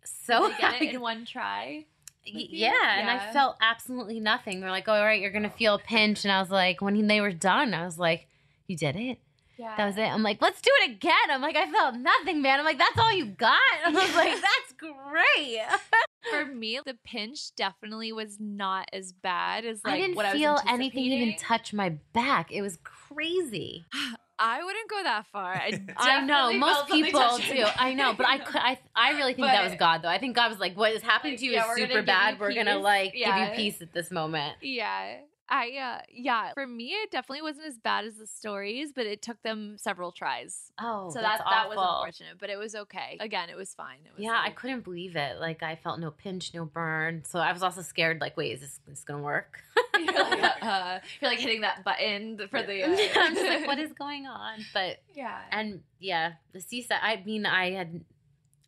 so 0.06 0.48
Did 0.48 0.58
get 0.58 0.74
it 0.82 0.94
in 0.94 1.00
one 1.00 1.24
try. 1.24 1.84
Y- 2.26 2.32
with 2.34 2.50
yeah, 2.50 2.98
and 2.98 3.08
I 3.08 3.32
felt 3.32 3.56
absolutely 3.60 4.20
nothing. 4.20 4.60
They're 4.60 4.70
like, 4.70 4.88
"Oh, 4.88 4.94
all 4.94 5.04
right, 5.04 5.20
you're 5.20 5.30
gonna 5.30 5.52
oh. 5.52 5.58
feel 5.58 5.74
a 5.74 5.78
pinch," 5.78 6.24
and 6.24 6.32
I 6.32 6.40
was 6.40 6.50
like, 6.50 6.80
when 6.80 7.06
they 7.06 7.20
were 7.20 7.32
done, 7.32 7.74
I 7.74 7.84
was 7.84 7.98
like, 7.98 8.26
"You 8.66 8.76
did 8.76 8.96
it? 8.96 9.18
Yeah. 9.58 9.74
That 9.76 9.86
was 9.86 9.96
it." 9.96 10.02
I'm 10.02 10.22
like, 10.22 10.42
"Let's 10.42 10.60
do 10.60 10.70
it 10.82 10.90
again." 10.90 11.30
I'm 11.30 11.40
like, 11.40 11.56
"I 11.56 11.70
felt 11.70 11.94
nothing, 11.94 12.42
man." 12.42 12.58
I'm 12.58 12.64
like, 12.64 12.78
"That's 12.78 12.98
all 12.98 13.12
you 13.12 13.26
got?" 13.26 13.60
I 13.86 13.90
was 13.90 14.14
like, 14.16 14.34
"That's 14.40 14.72
great." 14.76 15.60
For 16.30 16.44
me, 16.44 16.80
the 16.84 16.96
pinch 17.04 17.54
definitely 17.54 18.12
was 18.12 18.38
not 18.40 18.88
as 18.92 19.12
bad 19.12 19.64
as 19.64 19.80
like 19.84 19.94
I 19.94 19.98
didn't 19.98 20.16
what 20.16 20.26
I 20.26 20.32
was 20.32 20.40
feel 20.40 20.58
anything 20.66 21.04
even 21.04 21.36
touch 21.36 21.72
my 21.72 21.90
back. 22.12 22.50
It 22.50 22.62
was 22.62 22.78
crazy. 22.82 23.84
I 24.38 24.62
wouldn't 24.62 24.90
go 24.90 25.02
that 25.02 25.26
far. 25.32 25.54
I, 25.54 25.80
I 25.96 26.20
know 26.24 26.52
most 26.52 26.88
people 26.88 27.38
do. 27.38 27.64
I 27.76 27.94
know, 27.94 28.12
but 28.14 28.26
I 28.26 28.38
could. 28.38 28.60
I 28.60 28.78
I 28.94 29.12
really 29.12 29.34
think 29.34 29.46
that 29.46 29.64
was 29.64 29.78
God, 29.78 30.02
though. 30.02 30.08
I 30.08 30.18
think 30.18 30.36
God 30.36 30.50
was 30.50 30.58
like, 30.58 30.76
"What 30.76 30.92
is 30.92 31.02
happening 31.02 31.34
Like, 31.34 31.40
to 31.40 31.46
you 31.46 31.52
yeah, 31.52 31.70
is 31.70 31.76
super 31.78 32.02
bad. 32.02 32.38
We're 32.38 32.54
gonna 32.54 32.76
peace." 32.76 32.82
like 32.82 33.12
give 33.14 33.36
you 33.36 33.46
peace 33.54 33.82
at 33.82 33.92
this 33.92 34.10
moment." 34.10 34.56
Yeah. 34.60 35.18
I 35.48 35.70
uh 35.76 36.02
yeah, 36.12 36.52
for 36.54 36.66
me 36.66 36.88
it 36.88 37.10
definitely 37.10 37.42
wasn't 37.42 37.66
as 37.66 37.78
bad 37.78 38.04
as 38.04 38.14
the 38.14 38.26
stories, 38.26 38.92
but 38.92 39.06
it 39.06 39.22
took 39.22 39.40
them 39.42 39.76
several 39.78 40.10
tries. 40.12 40.72
Oh, 40.80 41.10
so 41.10 41.20
that's 41.20 41.38
that 41.38 41.48
that 41.48 41.68
was 41.68 41.78
unfortunate, 41.78 42.38
but 42.38 42.50
it 42.50 42.56
was 42.58 42.74
okay. 42.74 43.16
Again, 43.20 43.48
it 43.48 43.56
was 43.56 43.72
fine. 43.74 43.98
It 44.04 44.12
was 44.16 44.24
Yeah, 44.24 44.40
I 44.42 44.50
couldn't 44.50 44.82
believe 44.82 45.14
it. 45.16 45.38
Like 45.38 45.62
I 45.62 45.76
felt 45.76 46.00
no 46.00 46.10
pinch, 46.10 46.52
no 46.52 46.64
burn. 46.64 47.22
So 47.24 47.38
I 47.38 47.52
was 47.52 47.62
also 47.62 47.82
scared. 47.82 48.20
Like, 48.20 48.36
wait, 48.36 48.54
is 48.54 48.60
this, 48.60 48.80
this 48.88 49.04
gonna 49.04 49.22
work? 49.22 49.60
you're 49.98 50.12
like 50.12 50.42
uh, 50.62 50.98
you're 51.20 51.30
like 51.30 51.38
hitting 51.38 51.60
that 51.60 51.84
button 51.84 52.38
for 52.48 52.62
the 52.62 52.82
uh, 52.84 52.96
I'm 53.16 53.34
just 53.34 53.46
like, 53.46 53.66
what 53.66 53.78
is 53.78 53.92
going 53.92 54.26
on? 54.26 54.58
But 54.74 54.98
Yeah. 55.14 55.38
and 55.52 55.80
yeah, 56.00 56.32
the 56.52 56.60
C 56.60 56.82
section. 56.82 57.06
I 57.08 57.22
mean, 57.24 57.46
I 57.46 57.70
had, 57.70 58.04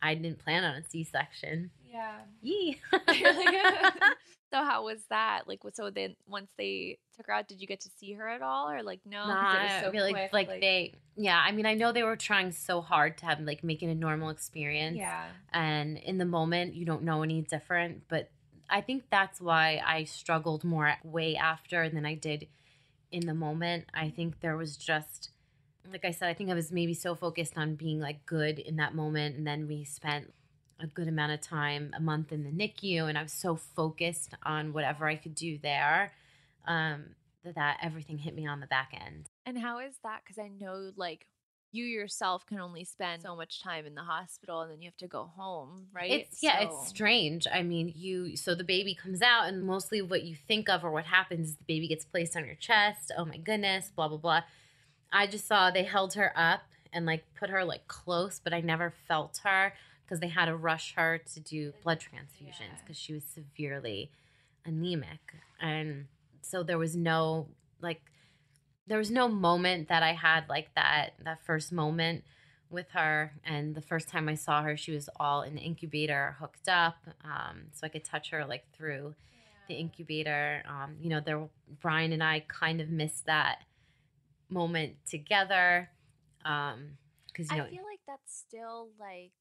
I 0.01 0.15
didn't 0.15 0.39
plan 0.39 0.65
on 0.65 0.77
a 0.77 0.85
C 0.89 1.03
section. 1.05 1.71
yeah. 1.91 2.19
Yee. 2.41 2.81
Like- 4.51 4.61
so 4.61 4.65
how 4.65 4.85
was 4.85 5.01
that? 5.11 5.43
Like 5.47 5.61
so 5.73 5.91
then 5.91 6.17
once 6.27 6.51
they 6.57 6.99
took 7.17 7.27
her 7.27 7.33
out, 7.33 7.49
did 7.49 7.61
you 7.61 7.67
get 7.67 7.81
to 7.81 7.91
see 7.99 8.13
her 8.15 8.29
at 8.29 8.43
all 8.43 8.71
or 8.71 8.83
like 8.83 9.01
no? 9.05 9.27
Nah, 9.27 9.55
it 9.55 9.63
was 9.63 9.83
so 9.83 9.91
really, 9.91 10.13
quick, 10.13 10.33
like, 10.33 10.49
they. 10.49 10.95
Yeah, 11.17 11.43
I 11.45 11.51
mean, 11.53 11.67
I 11.67 11.75
know 11.75 11.91
they 11.91 12.05
were 12.05 12.17
trying 12.17 12.53
so 12.53 12.81
hard 12.81 13.19
to 13.19 13.27
have 13.27 13.41
like 13.41 13.65
make 13.65 13.83
it 13.83 13.87
a 13.87 13.95
normal 13.95 14.31
experience. 14.31 14.99
Yeah. 14.99 15.27
and 15.53 15.99
in 15.99 16.19
the 16.19 16.25
moment 16.25 16.75
you 16.75 16.85
don't 16.85 17.03
know 17.03 17.23
any 17.23 17.43
different 17.43 18.03
but 18.09 18.31
i 18.69 18.81
think 18.81 19.05
that's 19.11 19.41
why 19.41 19.81
i 19.87 20.05
struggled 20.05 20.65
more 20.65 20.95
way 21.03 21.37
after 21.37 21.89
than 21.89 22.05
i 22.05 22.15
did 22.15 22.47
in 23.11 23.27
the 23.27 23.35
moment 23.35 23.85
i 23.95 24.05
mm-hmm. 24.05 24.17
think 24.17 24.41
there 24.41 24.57
was 24.57 24.77
just 24.77 25.31
like 25.91 26.05
i 26.05 26.11
said 26.11 26.29
i 26.29 26.35
think 26.35 26.51
i 26.51 26.55
was 26.55 26.71
maybe 26.71 26.95
so 26.95 27.15
focused 27.15 27.57
on 27.57 27.75
being 27.75 28.01
like 28.01 28.25
good 28.27 28.59
in 28.59 28.77
that 28.77 28.95
moment 28.95 29.37
and 29.37 29.47
then 29.47 29.67
we 29.67 29.85
spent 29.85 30.33
a 30.81 30.87
good 30.87 31.09
amount 31.09 31.33
of 31.33 31.41
time 31.41 31.93
a 31.97 32.01
month 32.01 32.31
in 32.33 32.45
the 32.45 32.51
nicu 32.51 33.07
and 33.07 33.19
i 33.19 33.23
was 33.23 33.33
so 33.33 33.57
focused 33.57 34.35
on 34.45 34.73
whatever 34.73 35.07
i 35.07 35.17
could 35.17 35.35
do 35.35 35.59
there 35.59 36.13
um 36.67 37.05
that, 37.45 37.55
that 37.55 37.79
everything 37.83 38.19
hit 38.19 38.35
me 38.35 38.47
on 38.47 38.61
the 38.61 38.67
back 38.67 38.91
end 38.93 39.29
And 39.47 39.57
how 39.59 39.79
is 39.79 39.95
that? 40.03 40.21
Because 40.25 40.39
I 40.39 40.49
know, 40.49 40.91
like, 40.97 41.27
you 41.71 41.85
yourself 41.85 42.45
can 42.47 42.59
only 42.61 42.83
spend 42.85 43.23
so 43.23 43.37
much 43.37 43.63
time 43.63 43.87
in 43.87 43.95
the 43.95 44.03
hospital, 44.03 44.61
and 44.63 44.71
then 44.71 44.83
you 44.83 44.89
have 44.89 44.97
to 44.99 45.07
go 45.07 45.31
home, 45.37 45.87
right? 45.93 46.11
It's 46.11 46.43
yeah, 46.43 46.59
So- 46.59 46.65
it's 46.81 46.89
strange. 46.89 47.47
I 47.51 47.63
mean, 47.63 47.93
you 47.97 48.37
so 48.37 48.55
the 48.55 48.65
baby 48.65 48.95
comes 48.95 49.23
out, 49.23 49.47
and 49.49 49.63
mostly 49.65 50.03
what 50.03 50.25
you 50.25 50.35
think 50.35 50.69
of 50.69 50.85
or 50.85 50.91
what 50.91 51.05
happens 51.07 51.51
is 51.51 51.57
the 51.57 51.65
baby 51.65 51.87
gets 51.89 52.05
placed 52.05 52.37
on 52.37 52.45
your 52.45 52.57
chest. 52.57 53.13
Oh 53.17 53.25
my 53.25 53.37
goodness, 53.39 53.91
blah 53.95 54.09
blah 54.09 54.19
blah. 54.19 54.43
I 55.13 55.27
just 55.27 55.47
saw 55.47 55.71
they 55.71 55.85
held 55.85 56.15
her 56.15 56.33
up 56.37 56.63
and 56.93 57.07
like 57.07 57.25
put 57.39 57.51
her 57.51 57.65
like 57.65 57.87
close, 57.87 58.41
but 58.43 58.53
I 58.53 58.61
never 58.61 58.93
felt 59.07 59.41
her 59.45 59.75
because 60.09 60.21
they 60.21 60.29
had 60.29 60.47
to 60.47 60.57
rush 60.57 60.95
her 60.95 61.19
to 61.35 61.41
do 61.41 61.75
blood 61.83 62.01
transfusions 62.01 62.61
Yeah. 62.61 62.81
because 62.81 62.97
she 62.97 63.13
was 63.13 63.25
severely 63.25 64.11
anemic, 64.65 65.35
and 65.61 66.07
so 66.41 66.63
there 66.63 66.79
was 66.79 66.97
no 66.97 67.49
like 67.81 68.01
there 68.87 68.99
was 68.99 69.11
no 69.11 69.29
moment 69.29 69.89
that 69.89 70.03
I 70.03 70.15
had 70.15 70.49
like 70.49 70.75
that 70.75 71.11
that 71.23 71.45
first 71.45 71.73
moment 71.73 72.25
with 72.71 72.91
her. 72.93 73.33
And 73.45 73.75
the 73.75 73.83
first 73.83 74.09
time 74.09 74.29
I 74.29 74.35
saw 74.35 74.63
her 74.63 74.77
she 74.77 74.93
was 74.93 75.09
all 75.21 75.43
in 75.43 75.55
the 75.55 75.61
incubator 75.61 76.37
hooked 76.41 76.69
up 76.69 76.97
um, 77.25 77.67
so 77.73 77.87
I 77.87 77.89
could 77.91 78.05
touch 78.05 78.31
her 78.31 78.45
like 78.47 78.65
through 78.77 79.15
the 79.69 79.75
incubator. 79.75 80.63
Um, 80.67 80.97
you 81.01 81.11
know 81.11 81.21
there 81.21 81.49
Brian 81.81 82.13
and 82.13 82.23
I 82.23 82.45
kind 82.49 82.81
of 82.81 82.89
missed 82.89 83.27
that 83.27 83.59
moment 84.51 84.95
together 85.07 85.91
um 86.47 86.97
because 87.27 87.51
you 87.51 87.59
know 87.59 87.65
I 87.65 87.71
feel 87.71 87.85
like 87.85 88.01
that's 88.07 88.35
still 88.35 88.89
like 88.99 89.33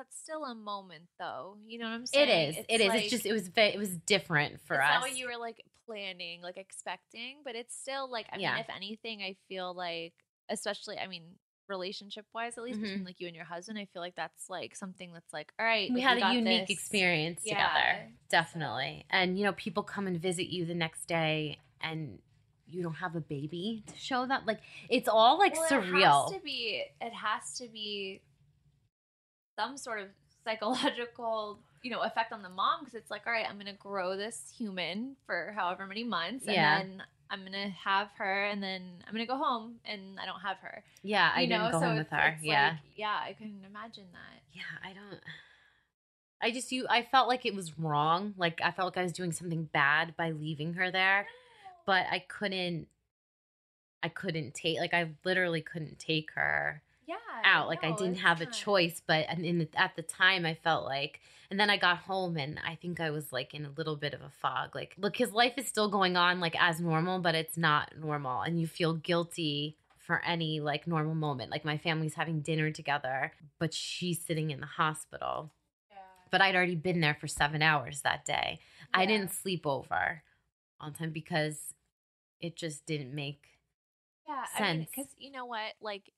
that's 0.00 0.16
still 0.18 0.44
a 0.44 0.54
moment, 0.54 1.04
though. 1.18 1.56
You 1.66 1.78
know 1.78 1.84
what 1.86 1.92
I'm 1.94 2.06
saying? 2.06 2.28
It 2.28 2.58
is. 2.58 2.64
It 2.68 2.80
is. 2.80 2.88
like- 2.88 3.02
it's 3.02 3.10
just 3.10 3.26
it 3.26 3.32
was 3.32 3.50
it 3.54 3.78
was 3.78 3.96
different 4.06 4.60
for 4.62 4.76
it's 4.76 4.84
us 4.84 5.00
not 5.02 5.16
you 5.16 5.26
were 5.26 5.36
like 5.36 5.62
planning, 5.86 6.40
like 6.42 6.56
expecting, 6.56 7.38
but 7.44 7.54
it's 7.54 7.76
still 7.76 8.10
like 8.10 8.26
I 8.32 8.38
Yeah. 8.38 8.52
mean, 8.54 8.60
if 8.60 8.70
anything, 8.74 9.22
I 9.22 9.36
feel 9.48 9.74
like, 9.74 10.14
especially, 10.48 10.98
I 10.98 11.06
mean, 11.06 11.24
relationship 11.68 12.26
wise, 12.34 12.56
at 12.58 12.64
least 12.64 12.78
Mhm. 12.80 12.82
between 12.82 13.04
like 13.04 13.20
you 13.20 13.26
and 13.26 13.36
your 13.36 13.44
husband, 13.44 13.78
I 13.78 13.84
feel 13.92 14.02
like 14.02 14.16
that's 14.16 14.48
like 14.50 14.74
something 14.74 15.12
that's 15.12 15.32
like, 15.32 15.52
all 15.58 15.66
right, 15.66 15.90
we 15.92 16.00
had 16.00 16.18
a 16.18 16.32
unique 16.34 16.66
this. 16.68 16.70
experience 16.78 17.42
Yeah. 17.44 17.54
together 17.68 18.12
definitely 18.28 19.04
and 19.10 19.36
you 19.38 19.44
know 19.44 19.52
people 19.52 19.82
come 19.82 20.06
and 20.06 20.20
visit 20.20 20.46
you 20.48 20.64
the 20.64 20.74
next 20.74 21.06
day 21.06 21.58
and 21.80 22.20
you 22.66 22.82
don't 22.82 22.94
have 22.94 23.16
a 23.16 23.20
baby 23.20 23.82
to 23.88 23.96
show 23.96 24.24
them 24.26 24.42
like 24.46 24.60
it's 24.88 25.08
all 25.08 25.36
like 25.38 25.54
Well, 25.54 25.68
surreal 25.68 26.28
It 26.28 26.32
has 26.32 26.32
to 26.32 26.40
be. 26.44 26.84
It 27.00 27.12
has 27.12 27.54
to 27.58 27.68
be 27.68 28.20
some 29.60 29.76
sort 29.76 30.00
of 30.00 30.08
psychological, 30.44 31.58
you 31.82 31.90
know, 31.90 32.00
effect 32.00 32.32
on 32.32 32.42
the 32.42 32.48
mom 32.48 32.80
because 32.80 32.94
it's 32.94 33.10
like, 33.10 33.22
all 33.26 33.32
right, 33.32 33.46
I'm 33.48 33.58
gonna 33.58 33.72
grow 33.74 34.16
this 34.16 34.52
human 34.56 35.16
for 35.26 35.52
however 35.56 35.86
many 35.86 36.04
months, 36.04 36.46
and 36.46 36.54
Yeah. 36.54 36.78
then 36.78 37.02
I'm 37.30 37.44
gonna 37.44 37.68
have 37.70 38.08
her, 38.18 38.44
and 38.46 38.62
then 38.62 38.82
I'm 39.06 39.12
gonna 39.12 39.26
go 39.26 39.36
home, 39.36 39.76
and 39.84 40.18
I 40.18 40.26
don't 40.26 40.40
have 40.40 40.56
her. 40.58 40.82
yeah 41.02 41.30
i 41.34 41.40
you 41.42 41.48
didn't 41.48 41.62
know, 41.64 41.70
go 41.72 41.80
so 41.80 41.86
home 41.86 41.96
with 41.98 42.10
her 42.10 42.36
yeah 42.42 42.68
like- 42.70 42.78
yeah, 42.96 43.18
I 43.22 43.32
couldn't 43.32 43.64
imagine 43.64 44.04
that. 44.12 44.42
yeah 44.52 44.62
i 44.88 44.92
don't 44.92 45.20
i 46.42 46.50
just 46.50 46.70
you 46.72 46.86
i 46.90 47.02
felt 47.02 47.26
like 47.28 47.46
it 47.46 47.54
was 47.54 47.78
wrong 47.78 48.34
like 48.36 48.60
i 48.62 48.70
felt 48.70 48.86
like 48.88 48.98
i 48.98 49.02
was 49.02 49.12
doing 49.12 49.32
something 49.32 49.64
bad 49.72 50.14
by 50.16 50.30
leaving 50.30 50.74
her 50.74 50.90
there 50.90 51.26
but 51.86 52.04
i 52.10 52.18
couldn't 52.28 52.86
i 54.02 54.08
couldn't 54.08 54.52
take 54.54 54.78
like 54.78 54.92
i 54.92 55.08
literally 55.24 55.62
couldn't 55.62 55.98
take 55.98 56.30
her 56.32 56.82
Yeah, 57.10 57.16
out 57.44 57.68
like 57.68 57.84
i 57.84 57.92
didn't 57.92 58.18
have 58.18 58.40
a 58.40 58.46
choice 58.46 59.00
but 59.06 59.26
and 59.28 59.44
in 59.44 59.58
the, 59.58 59.68
at 59.74 59.96
the 59.96 60.02
time 60.02 60.44
i 60.44 60.54
felt 60.54 60.84
like 60.84 61.20
and 61.50 61.58
then 61.58 61.70
i 61.70 61.76
got 61.76 61.98
home 61.98 62.36
and 62.36 62.60
i 62.66 62.74
think 62.74 63.00
i 63.00 63.10
was 63.10 63.32
like 63.32 63.54
in 63.54 63.64
a 63.64 63.70
little 63.76 63.96
bit 63.96 64.14
of 64.14 64.20
a 64.20 64.30
fog 64.40 64.74
like 64.74 64.94
look 64.98 65.16
his 65.16 65.32
life 65.32 65.54
is 65.56 65.66
still 65.66 65.88
going 65.88 66.16
on 66.16 66.38
like 66.40 66.54
as 66.60 66.80
normal 66.80 67.18
but 67.18 67.34
it's 67.34 67.56
not 67.56 67.92
normal 67.98 68.42
and 68.42 68.60
you 68.60 68.66
feel 68.66 68.94
guilty 68.94 69.76
for 69.98 70.22
any 70.24 70.60
like 70.60 70.86
normal 70.86 71.14
moment 71.14 71.50
like 71.50 71.64
my 71.64 71.78
family's 71.78 72.14
having 72.14 72.40
dinner 72.40 72.70
together 72.70 73.32
but 73.58 73.72
she's 73.72 74.20
sitting 74.20 74.50
in 74.50 74.60
the 74.60 74.66
hospital. 74.66 75.50
But 76.30 76.40
i'd 76.40 76.54
already 76.54 76.76
been 76.76 77.00
there 77.00 77.16
for 77.20 77.26
seven 77.26 77.62
hours 77.62 78.02
that 78.02 78.24
day. 78.24 78.60
I 78.94 79.06
didn't 79.06 79.32
sleep 79.32 79.66
over 79.66 80.22
on 80.80 80.92
time 80.92 81.10
because 81.10 81.74
it 82.40 82.56
just 82.56 82.86
didn't 82.86 83.14
make 83.14 83.48
Yeah, 84.28 84.44
sense. 84.56 84.90
because 84.90 85.14
you 85.18 85.32
know 85.32 85.46
what, 85.46 85.74
like 85.80 86.12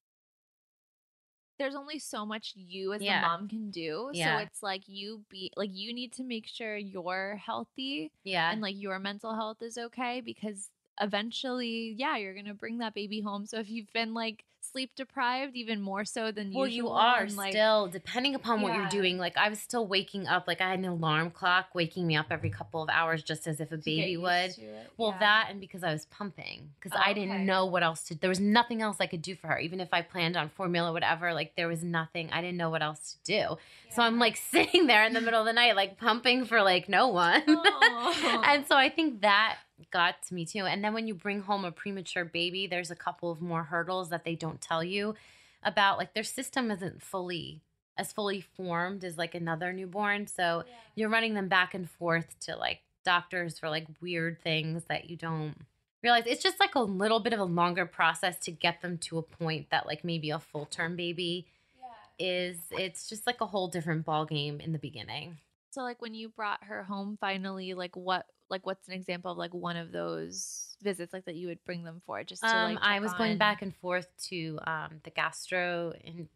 there's 1.62 1.76
only 1.76 1.98
so 1.98 2.26
much 2.26 2.52
you 2.56 2.92
as 2.92 3.00
Yeah. 3.02 3.20
the 3.20 3.26
mom 3.26 3.48
can 3.48 3.70
do. 3.70 4.10
Yeah. 4.12 4.38
So 4.38 4.42
it's 4.44 4.62
like 4.62 4.82
you 4.88 5.24
be 5.30 5.52
like 5.56 5.70
you 5.72 5.94
need 5.94 6.12
to 6.14 6.24
make 6.24 6.46
sure 6.46 6.76
you're 6.76 7.36
healthy 7.36 8.10
Yeah. 8.24 8.50
and 8.50 8.60
like 8.60 8.74
your 8.76 8.98
mental 8.98 9.34
health 9.34 9.62
is 9.62 9.78
okay 9.78 10.20
because 10.20 10.70
eventually, 11.00 11.94
yeah, 11.96 12.16
you're 12.16 12.34
gonna 12.34 12.54
bring 12.54 12.78
that 12.78 12.94
baby 12.94 13.20
home. 13.20 13.46
So 13.46 13.58
if 13.58 13.70
you've 13.70 13.92
been 13.92 14.12
like 14.14 14.44
sleep 14.72 14.90
deprived, 14.96 15.54
even 15.56 15.80
more 15.80 16.04
so 16.04 16.32
than 16.32 16.50
you. 16.52 16.58
well, 16.58 16.66
usual, 16.66 16.90
you 16.90 16.94
are 16.94 17.22
and, 17.22 17.36
like, 17.36 17.52
still, 17.52 17.88
depending 17.88 18.34
upon 18.34 18.60
what 18.62 18.74
you're 18.74 18.88
doing. 18.88 19.18
Like 19.18 19.36
I 19.36 19.48
was 19.48 19.60
still 19.60 19.86
waking 19.86 20.26
up. 20.26 20.46
Like 20.46 20.60
I 20.60 20.70
had 20.70 20.78
an 20.78 20.86
alarm 20.86 21.30
clock 21.30 21.74
waking 21.74 22.06
me 22.06 22.16
up 22.16 22.26
every 22.30 22.50
couple 22.50 22.82
of 22.82 22.88
hours, 22.88 23.22
just 23.22 23.46
as 23.46 23.60
if 23.60 23.70
a 23.72 23.76
baby 23.76 24.16
would. 24.16 24.54
Well, 24.96 25.10
Yeah. 25.10 25.18
that 25.18 25.46
and 25.50 25.60
because 25.60 25.82
I 25.84 25.92
was 25.92 26.06
pumping, 26.06 26.70
because 26.80 26.96
Oh, 26.98 27.02
I 27.04 27.12
didn't 27.12 27.44
know 27.46 27.66
what 27.66 27.82
else 27.82 28.02
to. 28.04 28.14
There 28.14 28.28
was 28.30 28.40
nothing 28.40 28.82
else 28.82 28.96
I 29.00 29.06
could 29.06 29.22
do 29.22 29.34
for 29.36 29.48
her, 29.48 29.58
even 29.58 29.80
if 29.80 29.88
I 29.92 30.02
planned 30.02 30.36
on 30.36 30.48
formula, 30.48 30.90
or 30.90 30.92
whatever. 30.92 31.32
Like 31.34 31.54
there 31.56 31.68
was 31.68 31.84
nothing. 31.84 32.30
I 32.32 32.40
didn't 32.40 32.56
know 32.56 32.70
what 32.70 32.82
else 32.82 33.16
to 33.24 33.32
do. 33.32 33.56
So 33.90 34.02
I'm 34.02 34.18
like 34.18 34.36
sitting 34.50 34.86
there 34.86 35.04
in 35.04 35.12
the 35.12 35.20
middle 35.20 35.40
of 35.40 35.46
the 35.46 35.52
night, 35.52 35.76
like 35.76 35.98
pumping 35.98 36.44
for 36.44 36.62
like 36.62 36.88
no 36.88 37.08
one. 37.08 37.42
And 38.44 38.66
so 38.66 38.76
I 38.76 38.88
think 38.88 39.20
that 39.22 39.56
got 39.90 40.22
to 40.24 40.34
me 40.34 40.44
too. 40.44 40.64
And 40.66 40.84
then 40.84 40.94
when 40.94 41.06
you 41.06 41.14
bring 41.14 41.40
home 41.40 41.64
a 41.64 41.72
premature 41.72 42.24
baby, 42.24 42.66
there's 42.66 42.90
a 42.90 42.96
couple 42.96 43.30
of 43.30 43.40
more 43.40 43.64
hurdles 43.64 44.10
that 44.10 44.24
they 44.24 44.34
don't 44.34 44.60
tell 44.60 44.82
you 44.82 45.14
about. 45.62 45.98
Like 45.98 46.14
their 46.14 46.22
system 46.22 46.70
isn't 46.70 47.02
fully 47.02 47.60
as 47.96 48.12
fully 48.12 48.40
formed 48.40 49.04
as 49.04 49.18
like 49.18 49.34
another 49.34 49.72
newborn. 49.72 50.26
So 50.26 50.64
you're 50.94 51.08
running 51.08 51.34
them 51.34 51.48
back 51.48 51.74
and 51.74 51.90
forth 51.90 52.38
to 52.40 52.56
like 52.56 52.80
doctors 53.04 53.58
for 53.58 53.68
like 53.68 53.86
weird 54.00 54.40
things 54.42 54.84
that 54.88 55.10
you 55.10 55.16
don't 55.16 55.54
realize. 56.02 56.24
It's 56.26 56.42
just 56.42 56.60
like 56.60 56.74
a 56.74 56.80
little 56.80 57.20
bit 57.20 57.32
of 57.32 57.40
a 57.40 57.44
longer 57.44 57.86
process 57.86 58.38
to 58.40 58.50
get 58.50 58.80
them 58.80 58.98
to 58.98 59.18
a 59.18 59.22
point 59.22 59.70
that 59.70 59.86
like 59.86 60.04
maybe 60.04 60.30
a 60.30 60.38
full 60.38 60.66
term 60.66 60.96
baby 60.96 61.46
is. 62.18 62.58
It's 62.70 63.08
just 63.08 63.26
like 63.26 63.40
a 63.40 63.46
whole 63.46 63.68
different 63.68 64.04
ball 64.04 64.24
game 64.24 64.60
in 64.60 64.72
the 64.72 64.78
beginning. 64.78 65.38
So 65.70 65.82
like 65.82 66.02
when 66.02 66.14
you 66.14 66.28
brought 66.28 66.64
her 66.64 66.82
home 66.82 67.16
finally, 67.20 67.74
like 67.74 67.96
what 67.96 68.26
like 68.52 68.64
what's 68.64 68.86
an 68.86 68.94
example 68.94 69.32
of 69.32 69.38
like 69.38 69.52
one 69.52 69.76
of 69.76 69.90
those 69.90 70.68
visits 70.82 71.12
like 71.12 71.24
that 71.24 71.34
you 71.36 71.46
would 71.48 71.64
bring 71.64 71.82
them 71.84 72.00
for 72.06 72.22
just 72.24 72.42
to 72.42 72.48
Um, 72.48 72.74
like 72.74 72.82
I 72.82 73.00
was 73.00 73.12
going 73.14 73.38
back 73.38 73.62
and 73.62 73.74
forth 73.76 74.06
to 74.28 74.58
um 74.66 75.00
the 75.04 75.10
gastro 75.10 75.92
and 76.04 76.28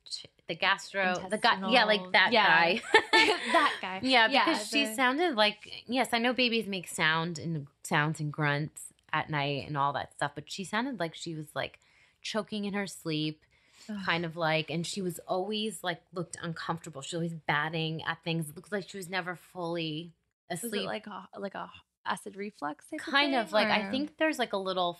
the 0.48 0.54
gastro 0.54 1.14
the 1.30 1.36
guy 1.38 1.58
yeah 1.70 1.84
like 1.84 2.00
that 2.12 2.32
yeah. 2.32 2.46
guy 2.46 2.82
that 3.12 3.72
guy. 3.82 4.00
yeah 4.02 4.28
because 4.28 4.68
she 4.68 4.84
the- 4.86 4.94
sounded 4.94 5.34
like 5.36 5.84
yes 5.86 6.08
I 6.12 6.18
know 6.18 6.32
babies 6.32 6.66
make 6.66 6.88
sound 6.88 7.38
and 7.38 7.66
sounds 7.82 8.20
and 8.20 8.32
grunts 8.32 8.92
at 9.12 9.30
night 9.30 9.66
and 9.68 9.76
all 9.76 9.92
that 9.94 10.12
stuff 10.12 10.32
but 10.34 10.44
she 10.50 10.62
sounded 10.64 10.98
like 11.00 11.14
she 11.14 11.34
was 11.34 11.46
like 11.54 11.78
choking 12.22 12.64
in 12.64 12.74
her 12.74 12.86
sleep 12.86 13.42
Ugh. 13.90 13.96
kind 14.04 14.24
of 14.24 14.36
like 14.36 14.70
and 14.70 14.86
she 14.86 15.00
was 15.02 15.18
always 15.26 15.82
like 15.82 16.00
looked 16.14 16.36
uncomfortable 16.42 17.02
she 17.02 17.16
was 17.16 17.20
always 17.22 17.34
batting 17.46 18.02
at 18.04 18.18
things 18.24 18.48
it 18.48 18.56
looked 18.56 18.70
like 18.72 18.88
she 18.88 18.96
was 18.96 19.08
never 19.08 19.34
fully 19.36 20.12
asleep 20.50 20.86
like 20.86 21.06
a 21.08 21.28
like 21.38 21.54
a 21.54 21.68
acid 22.06 22.36
reflux 22.36 22.84
kind 22.98 23.34
of, 23.34 23.46
of 23.46 23.52
like 23.52 23.68
I 23.68 23.90
think 23.90 24.16
there's 24.18 24.38
like 24.38 24.52
a 24.52 24.58
little 24.58 24.98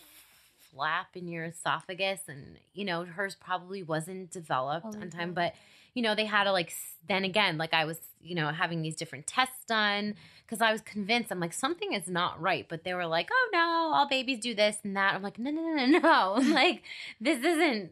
flap 0.71 1.15
in 1.15 1.27
your 1.27 1.45
esophagus, 1.45 2.21
and 2.27 2.57
you 2.73 2.85
know 2.85 3.05
hers 3.05 3.35
probably 3.35 3.83
wasn't 3.83 4.31
developed 4.31 4.85
Oh, 4.87 5.01
on 5.01 5.09
time, 5.09 5.29
okay. 5.29 5.31
but 5.31 5.53
you 5.93 6.03
know 6.03 6.13
they 6.15 6.25
had 6.25 6.43
to 6.43 6.51
like 6.51 6.73
then 7.07 7.23
again 7.23 7.57
like 7.57 7.73
I 7.73 7.85
was 7.85 7.97
you 8.21 8.35
know 8.35 8.49
having 8.49 8.81
these 8.81 8.95
different 8.95 9.25
tests 9.27 9.65
done 9.67 10.15
because 10.45 10.61
I 10.61 10.71
was 10.71 10.81
convinced 10.81 11.31
I'm 11.31 11.39
like 11.39 11.53
something 11.53 11.93
is 11.93 12.07
not 12.07 12.39
right, 12.41 12.65
but 12.69 12.83
they 12.83 12.93
were 12.93 13.07
like 13.07 13.29
oh 13.31 13.49
no 13.53 13.91
all 13.95 14.07
babies 14.07 14.39
do 14.39 14.53
this 14.53 14.77
and 14.83 14.95
that 14.97 15.15
I'm 15.15 15.23
like 15.23 15.39
no 15.39 15.49
no 15.51 15.61
no 15.61 15.85
no 15.85 15.99
no 15.99 16.33
like 16.53 16.83
this 17.19 17.43
isn't 17.43 17.91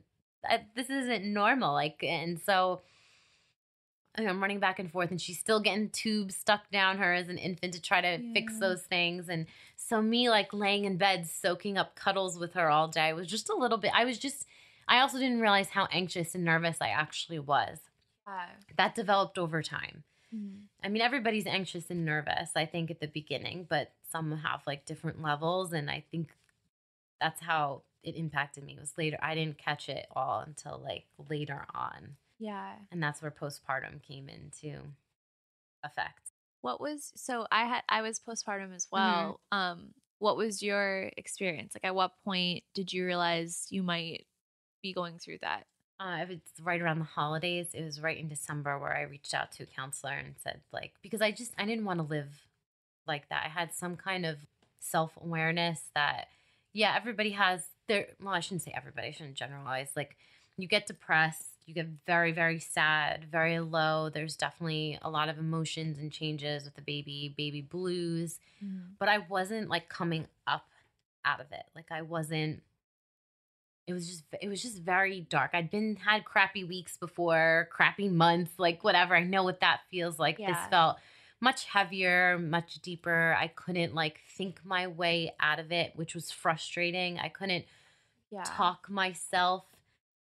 uh, 0.49 0.59
this 0.75 0.89
isn't 0.89 1.25
normal 1.25 1.73
like 1.73 2.03
and 2.03 2.39
so. 2.45 2.81
I'm 4.17 4.41
running 4.41 4.59
back 4.59 4.79
and 4.79 4.91
forth, 4.91 5.11
and 5.11 5.19
she's 5.21 5.39
still 5.39 5.59
getting 5.59 5.89
tubes 5.89 6.35
stuck 6.35 6.69
down 6.71 6.97
her 6.99 7.13
as 7.13 7.27
an 7.29 7.37
infant 7.37 7.73
to 7.73 7.81
try 7.81 8.01
to 8.01 8.33
fix 8.33 8.59
those 8.59 8.81
things. 8.83 9.29
And 9.29 9.45
so, 9.75 10.01
me 10.01 10.29
like 10.29 10.53
laying 10.53 10.85
in 10.85 10.97
bed, 10.97 11.27
soaking 11.27 11.77
up 11.77 11.95
cuddles 11.95 12.37
with 12.39 12.53
her 12.53 12.69
all 12.69 12.87
day 12.87 13.13
was 13.13 13.27
just 13.27 13.49
a 13.49 13.55
little 13.55 13.77
bit. 13.77 13.91
I 13.93 14.05
was 14.05 14.17
just, 14.17 14.45
I 14.87 14.99
also 14.99 15.19
didn't 15.19 15.41
realize 15.41 15.69
how 15.69 15.87
anxious 15.91 16.35
and 16.35 16.43
nervous 16.45 16.77
I 16.81 16.89
actually 16.89 17.39
was. 17.39 17.79
Yeah. 18.27 18.45
That 18.77 18.95
developed 18.95 19.37
over 19.37 19.61
time. 19.61 20.03
Mhm. 20.33 20.63
I 20.83 20.89
mean, 20.89 21.01
everybody's 21.01 21.45
anxious 21.47 21.89
and 21.89 22.05
nervous, 22.05 22.51
I 22.55 22.65
think, 22.65 22.89
at 22.91 22.99
the 22.99 23.07
beginning, 23.07 23.65
but 23.69 23.91
some 24.11 24.31
have 24.37 24.61
like 24.65 24.85
different 24.85 25.21
levels. 25.21 25.73
And 25.73 25.89
I 25.89 26.03
think 26.11 26.29
that's 27.19 27.41
how 27.41 27.81
it 28.03 28.15
impacted 28.15 28.63
me 28.63 28.73
It 28.73 28.79
was 28.79 28.97
later. 28.97 29.17
I 29.21 29.33
didn't 29.35 29.57
catch 29.57 29.89
it 29.89 30.05
all 30.15 30.39
until 30.41 30.79
like 30.83 31.05
later 31.29 31.65
on. 31.73 32.17
Yeah. 32.39 32.73
And 32.91 33.01
that's 33.01 33.21
where 33.21 33.31
postpartum 33.31 34.01
came 34.01 34.29
into 34.29 34.79
effect. 35.83 36.21
What 36.61 36.81
was 36.81 37.11
so 37.15 37.45
I 37.51 37.65
had 37.65 37.83
I 37.89 38.01
was 38.01 38.19
postpartum 38.19 38.73
as 38.75 38.85
Mm-hmm. 38.85 38.95
well. 38.95 39.39
Um 39.51 39.93
what 40.19 40.37
was 40.37 40.63
your 40.63 41.11
experience? 41.17 41.73
Like 41.75 41.85
at 41.85 41.95
what 41.95 42.11
point 42.23 42.63
did 42.73 42.91
you 42.93 43.05
realize 43.05 43.67
you 43.69 43.83
might 43.83 44.25
be 44.81 44.93
going 44.93 45.19
through 45.19 45.39
that? 45.41 45.65
Uh, 45.99 46.17
if 46.21 46.29
it's 46.29 46.51
right 46.61 46.81
around 46.81 46.99
the 46.99 47.05
holidays, 47.05 47.67
it 47.73 47.83
was 47.83 48.01
right 48.01 48.17
in 48.17 48.27
December 48.27 48.77
where 48.77 48.95
I 48.95 49.03
reached 49.03 49.33
out 49.33 49.51
to 49.53 49.63
a 49.63 49.65
counselor 49.65 50.11
and 50.11 50.35
said, 50.43 50.59
like, 50.73 50.91
because 51.01 51.21
I 51.21 51.31
just, 51.31 51.53
I 51.57 51.63
didn't 51.65 51.85
want 51.85 51.99
to 51.99 52.05
live 52.05 52.27
like 53.07 53.29
that. 53.29 53.43
I 53.45 53.47
had 53.49 53.73
some 53.73 53.95
kind 53.95 54.25
of 54.25 54.39
self 54.81 55.11
awareness 55.23 55.83
that, 55.95 56.27
yeah, 56.73 56.93
everybody 56.97 57.31
has 57.31 57.67
their, 57.87 58.07
well, 58.21 58.33
I 58.33 58.41
shouldn't 58.41 58.63
say 58.63 58.73
everybody, 58.75 59.07
I 59.07 59.11
shouldn't 59.11 59.35
generalize. 59.35 59.91
Like, 59.95 60.17
you 60.57 60.67
get 60.67 60.85
depressed, 60.85 61.47
you 61.65 61.73
get 61.73 61.87
very, 62.05 62.31
very 62.31 62.59
sad, 62.59 63.25
very 63.31 63.59
low. 63.59 64.09
There's 64.09 64.35
definitely 64.35 64.99
a 65.01 65.09
lot 65.09 65.29
of 65.29 65.37
emotions 65.37 65.97
and 65.97 66.11
changes 66.11 66.65
with 66.65 66.75
the 66.75 66.81
baby, 66.81 67.33
baby 67.35 67.61
blues. 67.61 68.39
Mm. 68.63 68.89
But 68.99 69.09
I 69.09 69.19
wasn't 69.19 69.69
like 69.69 69.89
coming 69.89 70.27
up 70.45 70.67
out 71.23 71.39
of 71.39 71.51
it. 71.51 71.65
Like, 71.75 71.91
I 71.91 72.03
wasn't 72.03 72.61
it 73.87 73.93
was 73.93 74.07
just 74.07 74.23
it 74.41 74.49
was 74.49 74.61
just 74.61 74.79
very 74.81 75.21
dark. 75.21 75.51
I'd 75.53 75.69
been 75.69 75.95
had 75.95 76.25
crappy 76.25 76.63
weeks 76.63 76.97
before, 76.97 77.69
crappy 77.71 78.09
months, 78.09 78.51
like 78.57 78.83
whatever. 78.83 79.15
I 79.15 79.23
know 79.23 79.43
what 79.43 79.59
that 79.59 79.81
feels 79.91 80.17
like. 80.17 80.37
This 80.37 80.57
felt 80.69 80.97
much 81.39 81.65
heavier, 81.65 82.39
much 82.39 82.79
deeper. 82.81 83.35
I 83.39 83.47
couldn't 83.47 83.93
like 83.93 84.21
think 84.35 84.59
my 84.63 84.87
way 84.87 85.35
out 85.39 85.59
of 85.59 85.71
it, 85.71 85.91
which 85.95 86.15
was 86.15 86.31
frustrating. 86.31 87.19
I 87.19 87.29
couldn't 87.29 87.65
Yeah. 88.31 88.43
talk 88.43 88.89
myself 88.89 89.65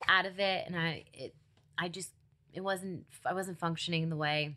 out 0.08 0.26
of 0.26 0.40
it 0.40 0.64
and 0.68 0.76
I 0.76 1.04
it 1.14 1.34
I 1.78 1.88
just 1.90 2.12
it 2.54 2.62
wasn't 2.62 3.06
I 3.26 3.34
wasn't 3.34 3.60
functioning 3.60 4.10
the 4.10 4.16
way 4.16 4.56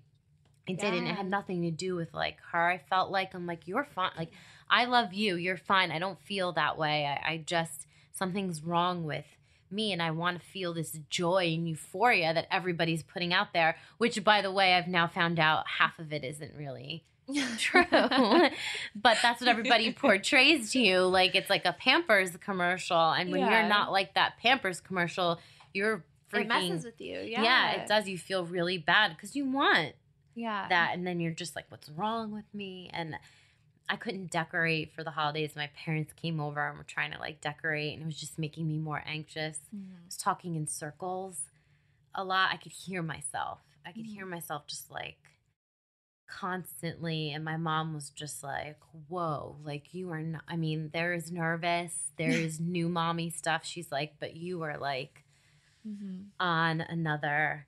it 0.67 0.79
did 0.79 0.93
and 0.93 1.09
it 1.09 1.15
had 1.15 1.29
nothing 1.31 1.63
to 1.63 1.71
do 1.71 1.95
with 1.95 2.13
like 2.13 2.37
her. 2.53 2.69
I 2.69 2.79
felt 2.79 3.11
like 3.11 3.35
I'm 3.35 3.47
like 3.47 3.67
you're 3.67 3.89
fine. 3.95 4.11
Like 4.17 4.31
I 4.71 4.85
love 4.85 5.15
you. 5.15 5.37
You're 5.37 5.57
fine. 5.57 5.91
I 5.91 5.99
don't 5.99 6.21
feel 6.21 6.53
that 6.53 6.77
way. 6.77 7.07
I, 7.07 7.33
I 7.33 7.37
just 7.45 7.87
something's 8.13 8.63
wrong 8.63 9.05
with 9.05 9.25
me 9.71 9.93
and 9.93 10.03
I 10.03 10.11
want 10.11 10.41
to 10.41 10.47
feel 10.47 10.75
this 10.75 10.99
joy 11.11 11.53
and 11.55 11.69
euphoria 11.69 12.33
that 12.35 12.49
everybody's 12.51 13.03
putting 13.03 13.33
out 13.33 13.53
there, 13.53 13.77
which 13.99 14.23
by 14.25 14.43
the 14.43 14.53
way, 14.53 14.75
I've 14.75 14.89
now 14.89 15.07
found 15.07 15.39
out 15.39 15.65
half 15.79 15.99
of 15.99 16.13
it 16.13 16.25
isn't 16.25 16.55
really 16.57 17.05
true. 17.59 17.85
but 17.91 19.19
that's 19.23 19.41
what 19.41 19.49
everybody 19.49 19.93
portrays 19.93 20.73
to 20.73 20.81
you. 20.81 21.01
Like 21.03 21.35
it's 21.35 21.51
like 21.51 21.65
a 21.65 21.73
Pampers 21.73 22.37
commercial. 22.39 23.11
And 23.13 23.31
when 23.31 23.41
Yeah. 23.41 23.61
you're 23.61 23.69
not 23.69 23.93
like 23.93 24.15
that 24.15 24.39
Pampers 24.39 24.81
commercial, 24.81 25.39
you're 25.75 26.05
freaking 26.33 26.41
it 26.43 26.49
messes 26.49 26.85
with 26.85 27.01
you. 27.01 27.21
Yeah. 27.21 27.43
yeah. 27.43 27.71
it 27.83 27.89
does. 27.89 28.09
You 28.09 28.19
feel 28.19 28.45
really 28.45 28.79
bad 28.79 29.11
because 29.17 29.35
you 29.37 29.45
want 29.51 29.95
Yeah. 30.35 30.67
that. 30.69 30.91
And 30.95 31.07
then 31.07 31.21
you're 31.21 31.33
just 31.33 31.55
like, 31.57 31.67
what's 31.71 31.89
wrong 31.91 32.33
with 32.33 32.47
me? 32.55 32.91
And 32.93 33.17
I 33.91 33.97
couldn't 33.97 34.31
decorate 34.31 34.93
for 34.95 35.03
the 35.03 35.11
holidays. 35.13 35.53
My 35.57 35.71
parents 35.85 36.13
came 36.13 36.41
over 36.41 36.67
and 36.69 36.77
were 36.77 36.85
trying 36.85 37.13
to 37.13 37.19
like 37.19 37.41
decorate, 37.41 37.95
and 37.95 38.03
it 38.03 38.07
was 38.07 38.21
just 38.21 38.39
making 38.39 38.69
me 38.69 38.77
more 38.77 39.03
anxious. 39.07 39.61
I 39.73 39.77
Mhm. 39.77 40.05
was 40.05 40.17
talking 40.19 40.57
in 40.57 40.67
circles 40.67 41.45
a 42.15 42.23
lot. 42.23 42.51
I 42.53 42.57
could 42.59 42.73
hear 42.73 43.03
myself. 43.03 43.61
I 43.87 43.93
could 43.93 44.05
Mhm. 44.05 44.13
hear 44.13 44.27
myself 44.27 44.67
just 44.67 44.91
like 44.91 45.17
constantly. 46.29 47.33
And 47.33 47.45
my 47.45 47.57
mom 47.57 47.95
was 47.95 48.11
just 48.11 48.43
like, 48.43 48.79
whoa, 49.09 49.57
like 49.65 49.95
you 49.95 50.11
are 50.11 50.23
not, 50.23 50.43
I 50.49 50.57
mean, 50.57 50.91
there 50.93 51.15
is 51.15 51.33
nervous, 51.33 52.13
there 52.17 52.31
is 52.39 52.61
new 52.61 52.89
mommy 52.89 53.31
stuff. 53.31 53.65
She's 53.65 53.91
like, 53.93 54.15
but 54.21 54.37
you 54.37 54.63
are 54.63 54.79
like, 54.79 55.25
Mhm. 55.87 56.33
on 56.41 56.81
another 56.81 57.67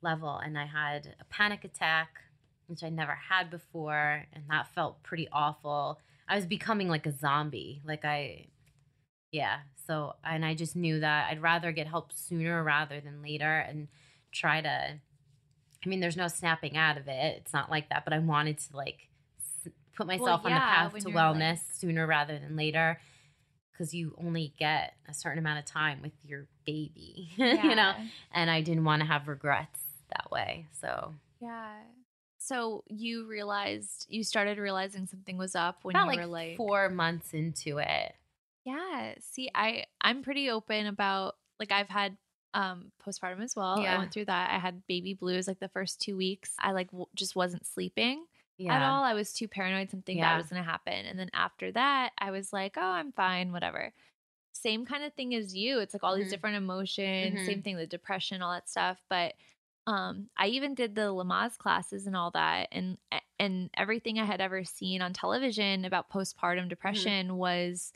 level 0.00 0.36
and 0.36 0.58
I 0.58 0.66
had 0.66 1.14
a 1.20 1.24
panic 1.24 1.64
attack 1.64 2.22
which 2.66 2.82
I 2.82 2.88
never 2.88 3.14
had 3.14 3.50
before 3.50 4.26
and 4.32 4.44
that 4.48 4.68
felt 4.74 5.02
pretty 5.02 5.28
awful. 5.30 6.00
I 6.28 6.36
was 6.36 6.46
becoming 6.46 6.88
like 6.88 7.06
a 7.06 7.12
zombie. 7.12 7.82
Like 7.84 8.04
I 8.04 8.46
yeah, 9.32 9.60
so 9.86 10.16
and 10.24 10.44
I 10.44 10.54
just 10.54 10.76
knew 10.76 11.00
that 11.00 11.30
I'd 11.30 11.42
rather 11.42 11.72
get 11.72 11.86
help 11.88 12.12
sooner 12.12 12.62
rather 12.62 13.00
than 13.00 13.22
later 13.22 13.58
and 13.58 13.88
try 14.32 14.60
to 14.60 15.00
I 15.84 15.88
mean 15.88 16.00
there's 16.00 16.16
no 16.16 16.28
snapping 16.28 16.76
out 16.76 16.96
of 16.96 17.08
it. 17.08 17.36
It's 17.38 17.52
not 17.52 17.70
like 17.70 17.88
that, 17.88 18.04
but 18.04 18.12
I 18.12 18.18
wanted 18.18 18.58
to 18.58 18.76
like 18.76 19.08
put 19.96 20.06
myself 20.06 20.44
on 20.44 20.52
the 20.52 20.58
path 20.58 20.92
to 20.94 21.10
you're, 21.10 21.12
like- 21.12 21.36
wellness 21.36 21.58
sooner 21.74 22.06
rather 22.06 22.38
than 22.38 22.56
later 22.56 22.98
because 23.72 23.94
you 23.94 24.14
only 24.18 24.54
get 24.58 24.94
a 25.08 25.14
certain 25.14 25.38
amount 25.38 25.58
of 25.58 25.64
time 25.64 26.02
with 26.02 26.12
your 26.24 26.46
baby, 26.64 27.30
you 27.36 27.74
know, 27.74 27.92
and 28.32 28.50
I 28.50 28.60
didn't 28.60 28.84
want 28.84 29.00
to 29.00 29.06
have 29.06 29.28
regrets 29.28 29.80
that 30.10 30.30
way. 30.30 30.66
So 30.80 31.14
Yeah. 31.40 31.74
So 32.38 32.82
you 32.88 33.26
realized 33.26 34.06
you 34.08 34.24
started 34.24 34.58
realizing 34.58 35.06
something 35.06 35.36
was 35.38 35.54
up 35.54 35.78
when 35.82 35.94
about 35.96 36.04
you 36.04 36.10
like, 36.10 36.18
were 36.18 36.26
like 36.26 36.56
four 36.56 36.88
months 36.88 37.34
into 37.34 37.78
it. 37.78 38.14
Yeah. 38.64 39.14
See, 39.20 39.50
I 39.54 39.84
I'm 40.00 40.22
pretty 40.22 40.50
open 40.50 40.86
about 40.86 41.36
like 41.58 41.72
I've 41.72 41.88
had 41.88 42.16
um 42.54 42.92
postpartum 43.02 43.42
as 43.42 43.56
well. 43.56 43.86
I 43.86 43.96
went 43.96 44.12
through 44.12 44.26
that. 44.26 44.50
I 44.50 44.58
had 44.58 44.86
baby 44.86 45.14
blues 45.14 45.46
like 45.48 45.60
the 45.60 45.68
first 45.68 46.00
2 46.00 46.16
weeks. 46.16 46.54
I 46.58 46.72
like 46.72 46.88
w- 46.90 47.06
just 47.14 47.36
wasn't 47.36 47.66
sleeping 47.66 48.26
Yeah. 48.56 48.70
at 48.70 48.82
all. 48.82 49.04
I 49.04 49.14
was 49.14 49.32
too 49.32 49.48
paranoid 49.48 49.90
something 49.90 50.18
Yeah. 50.18 50.20
bad 50.20 50.36
was 50.36 50.48
going 50.50 50.62
to 50.62 50.68
happen. 50.70 51.06
And 51.06 51.18
then 51.18 51.30
after 51.34 51.72
that, 51.72 52.12
I 52.18 52.30
was 52.30 52.52
like, 52.52 52.76
"Oh, 52.76 52.80
I'm 52.82 53.12
fine, 53.12 53.52
whatever." 53.52 53.92
Same 54.54 54.84
kind 54.84 55.02
of 55.04 55.14
thing 55.14 55.34
as 55.34 55.56
you. 55.56 55.78
It's 55.80 55.94
like 55.94 56.02
all 56.04 56.14
Mhm. 56.14 56.16
these 56.16 56.28
different 56.30 56.56
emotions, 56.56 57.42
Mhm. 57.42 57.42
same 57.42 57.62
thing 57.62 57.76
the 57.76 57.86
depression, 57.86 58.42
all 58.42 58.52
that 58.52 58.68
stuff, 58.68 59.02
but 59.08 59.34
um 59.86 60.30
I 60.36 60.46
even 60.48 60.74
did 60.76 60.94
the 60.94 61.12
Lamaze 61.12 61.58
classes 61.58 62.06
and 62.06 62.16
all 62.16 62.30
that 62.32 62.68
and 62.72 62.98
and 63.40 63.70
everything 63.76 64.18
I 64.20 64.24
had 64.24 64.40
ever 64.40 64.62
seen 64.64 65.02
on 65.02 65.12
television 65.12 65.84
about 65.84 66.08
Mm-hmm. 66.12 66.12
postpartum 66.12 66.68
depression 66.68 67.36
was 67.36 67.92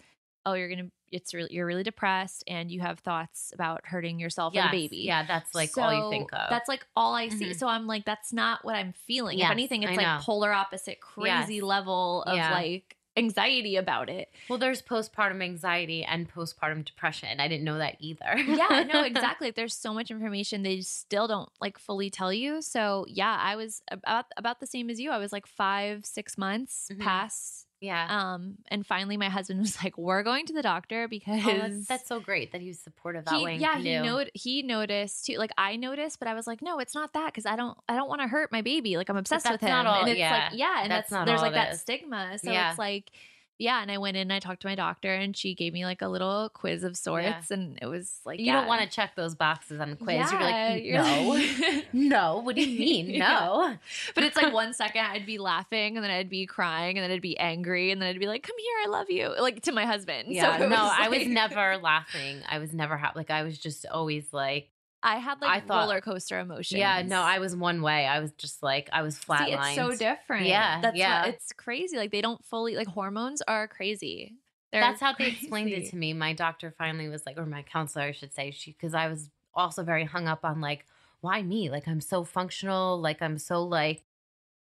oh 0.47 0.55
you're 0.55 0.69
going 0.69 0.87
to 0.87 0.93
it's 1.13 1.33
really 1.35 1.53
you're 1.53 1.67
really 1.67 1.83
depressed 1.83 2.45
and 2.47 2.71
you 2.71 2.81
have 2.81 2.99
thoughts 3.01 3.53
about 3.55 3.83
hurting 3.85 4.19
yourself 4.19 4.55
Yes. 4.55 4.71
the 4.71 4.77
baby. 4.77 4.97
Yeah, 4.99 5.25
that's 5.27 5.55
like 5.55 5.77
all 5.79 5.93
you 5.93 6.11
think 6.11 6.33
of. 6.33 6.51
That's 6.51 6.69
like 6.69 6.87
all 6.97 7.15
I 7.15 7.29
see. 7.29 7.51
Mhm. 7.51 7.59
So 7.59 7.69
I'm 7.69 7.87
like, 7.87 8.05
that's 8.05 8.33
not 8.33 8.65
what 8.65 8.75
I'm 8.75 8.93
feeling. 9.07 9.39
Yes, 9.39 9.47
if 9.47 9.53
anything, 9.53 9.83
it's 9.83 9.93
I 9.93 9.97
like 9.97 10.07
know. 10.07 10.19
polar 10.23 10.53
opposite, 10.53 11.01
crazy 11.01 11.55
Yes. 11.55 11.63
level 11.63 12.23
of 12.25 12.37
Yeah. 12.37 12.53
like 12.53 12.97
anxiety 13.19 13.77
about 13.77 14.11
it. 14.11 14.29
well, 14.51 14.59
there's 14.59 14.83
postpartum 14.83 15.43
anxiety 15.43 16.05
and 16.05 16.31
postpartum 16.31 16.85
depression. 16.85 17.41
I 17.41 17.49
didn't 17.49 17.65
know 17.65 17.79
that 17.79 17.97
either. 17.99 18.37
yeah, 18.37 18.85
no, 18.93 19.03
exactly. 19.05 19.51
There's 19.51 19.73
so 19.75 19.95
much 19.95 20.11
information 20.11 20.63
they 20.63 20.83
still 20.83 21.27
don't 21.27 21.49
like 21.59 21.79
fully 21.79 22.11
tell 22.11 22.31
you. 22.31 22.61
So 22.61 23.07
yeah, 23.09 23.39
I 23.41 23.57
was 23.57 23.81
about 23.91 24.27
about 24.37 24.61
the 24.61 24.67
same 24.67 24.91
as 24.91 25.01
you. 25.01 25.11
I 25.13 25.19
was 25.19 25.33
like 25.33 25.47
five, 25.47 26.05
six 26.05 26.37
months 26.37 26.91
Mhm. 26.93 27.01
past. 27.01 27.66
Yeah. 27.81 28.07
Um, 28.35 28.57
and 28.69 28.87
finally 28.87 29.17
my 29.17 29.29
husband 29.29 29.61
was 29.61 29.77
like, 29.85 29.97
We're 29.99 30.23
going 30.23 30.47
to 30.47 30.53
the 30.53 30.63
doctor 30.63 31.09
because 31.09 31.43
Oh, 31.47 31.59
that's, 31.59 31.87
that's 31.87 32.09
so 32.09 32.21
great 32.21 32.53
that 32.53 32.61
he 32.61 32.69
was 32.69 32.79
supportive 32.79 33.25
that 33.27 33.35
he, 33.39 33.45
way. 33.45 33.57
yeah, 33.57 33.79
he 33.79 33.99
know 33.99 34.25
he 34.35 34.63
noticed 34.63 35.27
too. 35.27 35.37
Like 35.39 35.51
I 35.59 35.77
noticed, 35.77 36.19
but 36.19 36.29
I 36.29 36.35
was 36.35 36.47
like, 36.47 36.63
no, 36.63 36.79
it's 36.79 36.95
not 36.95 37.13
that 37.13 37.27
because 37.27 37.47
I 37.47 37.57
don't 37.57 37.77
I 37.89 37.95
don't 37.97 38.09
want 38.09 38.23
to 38.23 38.29
hurt 38.29 38.51
my 38.53 38.63
baby. 38.63 38.97
Like 38.97 39.09
I'm 39.11 39.17
obsessed 39.17 39.51
with 39.51 39.61
him, 39.61 39.69
not 39.71 39.87
all- 39.87 40.01
and 40.01 40.09
it's 40.09 40.19
yeah. 40.19 40.49
like 40.51 40.59
yeah, 40.59 40.83
and 40.83 40.91
That's 40.91 41.11
that's, 41.11 41.13
not 41.13 41.27
there's 41.27 41.43
like 41.43 41.53
that 41.53 41.75
is. 41.75 41.81
stigma. 41.81 42.39
So 42.39 42.51
Yeah. 42.51 42.71
it's 42.71 42.79
like 42.79 43.11
yeah, 43.59 43.81
and 43.83 43.91
I 43.91 43.99
went 43.99 44.17
in 44.17 44.23
and 44.23 44.33
I 44.33 44.39
talked 44.39 44.63
to 44.63 44.69
my 44.69 44.75
doctor 44.75 45.13
and 45.15 45.37
she 45.37 45.55
gave 45.55 45.73
me 45.73 45.85
like 45.85 46.03
a 46.03 46.09
little 46.09 46.51
quiz 46.53 46.85
of 46.85 46.97
sorts, 46.97 47.25
Yeah. 47.51 47.57
and 47.57 47.79
it 47.81 47.87
was 47.87 48.21
like 48.25 48.39
You 48.39 48.47
yeah. 48.47 48.53
don't 48.55 48.67
want 48.67 48.83
to 48.83 48.89
check 48.89 49.17
those 49.17 49.35
boxes 49.35 49.81
on 49.81 49.91
the 49.91 49.97
quiz. 49.97 50.31
you're 50.31 50.41
Yeah, 50.41 50.69
like, 50.73 50.85
you're 50.85 50.99
no, 51.03 51.29
like- 51.29 51.87
no. 51.93 52.39
What 52.41 52.55
do 52.57 52.63
you 52.63 52.79
mean, 52.79 53.19
no? 53.21 53.77
but 54.15 54.25
it's 54.25 54.37
like 54.37 54.53
one 54.53 54.73
second 54.83 55.05
I'd 55.05 55.27
be 55.27 55.39
laughing 55.39 55.97
and 55.97 56.05
then 56.05 56.11
I'd 56.11 56.29
be 56.31 56.47
crying 56.47 56.99
and 56.99 57.05
then 57.05 57.11
I'd 57.11 57.23
be 57.23 57.39
angry 57.39 57.91
and 57.93 58.01
then 58.03 58.09
I'd 58.09 58.19
be 58.21 58.27
like, 58.27 58.43
"Come 58.43 58.57
here, 58.59 58.77
I 58.85 58.89
love 58.91 59.11
you," 59.11 59.35
like 59.41 59.63
to 59.63 59.73
my 59.73 59.87
husband. 59.87 60.29
Yeah, 60.29 60.59
so 60.59 60.69
no, 60.69 60.77
I 60.93 61.09
was 61.09 61.27
never 61.27 61.77
laughing. 61.79 62.41
I 62.49 62.59
was 62.59 62.73
never 62.75 62.97
ha- 62.97 63.13
like 63.15 63.31
I 63.31 63.43
was 63.43 63.59
just 63.59 63.87
always 63.87 64.33
like, 64.33 64.69
I 65.03 65.17
had 65.19 65.41
like 65.41 65.51
I 65.51 65.61
thought- 65.61 65.83
roller 65.89 66.01
coaster 66.01 66.39
emotions. 66.41 66.79
yeah, 66.79 67.03
no, 67.03 67.21
I 67.21 67.39
was 67.39 67.55
one 67.55 67.83
way. 67.83 68.07
I 68.07 68.21
was 68.21 68.33
just 68.33 68.63
like 68.63 68.89
I 68.93 69.03
was 69.03 69.17
See, 69.17 69.25
it's 69.53 69.75
so 69.75 69.95
different. 69.95 70.47
Yeah, 70.47 70.81
that's 70.81 70.97
yeah. 70.97 71.27
What, 71.27 71.35
it's 71.35 71.53
crazy. 71.53 71.97
Like 71.97 72.11
they 72.11 72.21
don't 72.21 72.45
fully 72.45 72.75
like 72.77 72.89
hormones 72.89 73.43
are 73.47 73.69
crazy. 73.69 74.35
They're 74.73 74.81
That's 74.81 75.01
how 75.01 75.13
they 75.19 75.29
explained 75.29 75.71
it 75.71 75.91
to 75.91 75.97
me. 75.97 76.13
My 76.13 76.33
doctor 76.33 76.75
finally 76.77 77.09
was 77.09 77.25
like, 77.25 77.39
or 77.39 77.47
my 77.47 77.63
counselor, 77.63 78.05
I 78.07 78.13
should 78.13 78.35
say, 78.35 78.51
she 78.51 78.73
because 78.73 78.95
I 78.95 79.09
was 79.09 79.31
also 79.55 79.83
very 79.85 80.05
hung 80.05 80.27
up 80.27 80.45
on 80.45 80.61
like, 80.61 80.85
why 81.21 81.43
me? 81.43 81.71
Like 81.71 81.87
I'm 81.87 82.01
so 82.01 82.25
functional. 82.25 83.01
Like 83.01 83.23
I'm 83.23 83.39
so 83.39 83.63
like, 83.63 84.03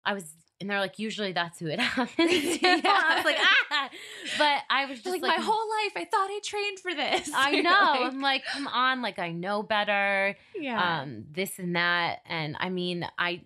I 0.06 0.14
was, 0.14 0.32
and 0.62 0.70
they're 0.70 0.80
like, 0.80 1.00
usually 1.00 1.32
that's 1.32 1.60
who 1.60 1.68
it 1.68 1.80
happens. 1.82 2.16
to. 2.18 2.60
I 2.64 3.14
was 3.16 3.26
like, 3.26 3.38
ah, 3.40 3.55
but 4.38 4.62
I 4.70 4.86
was 4.86 5.00
just 5.02 5.06
Like, 5.08 5.22
like, 5.22 5.38
my 5.40 5.44
whole 5.44 5.70
life, 5.84 5.94
I 5.96 6.06
thought 6.06 6.30
I 6.30 6.40
trained 6.44 6.80
for 6.80 6.94
this. 6.94 7.32
I 7.36 7.52
know. 7.62 7.70
like- 7.70 8.02
I'm 8.14 8.22
like, 8.22 8.44
come 8.46 8.68
on, 8.68 9.02
like 9.02 9.20
I 9.20 9.32
know 9.32 9.64
better. 9.64 10.36
yeah. 10.56 11.02
Um, 11.02 11.26
this 11.32 11.60
and 11.60 11.76
that, 11.76 12.20
and 12.26 12.56
I 12.60 12.70
mean, 12.70 13.08
I. 13.18 13.42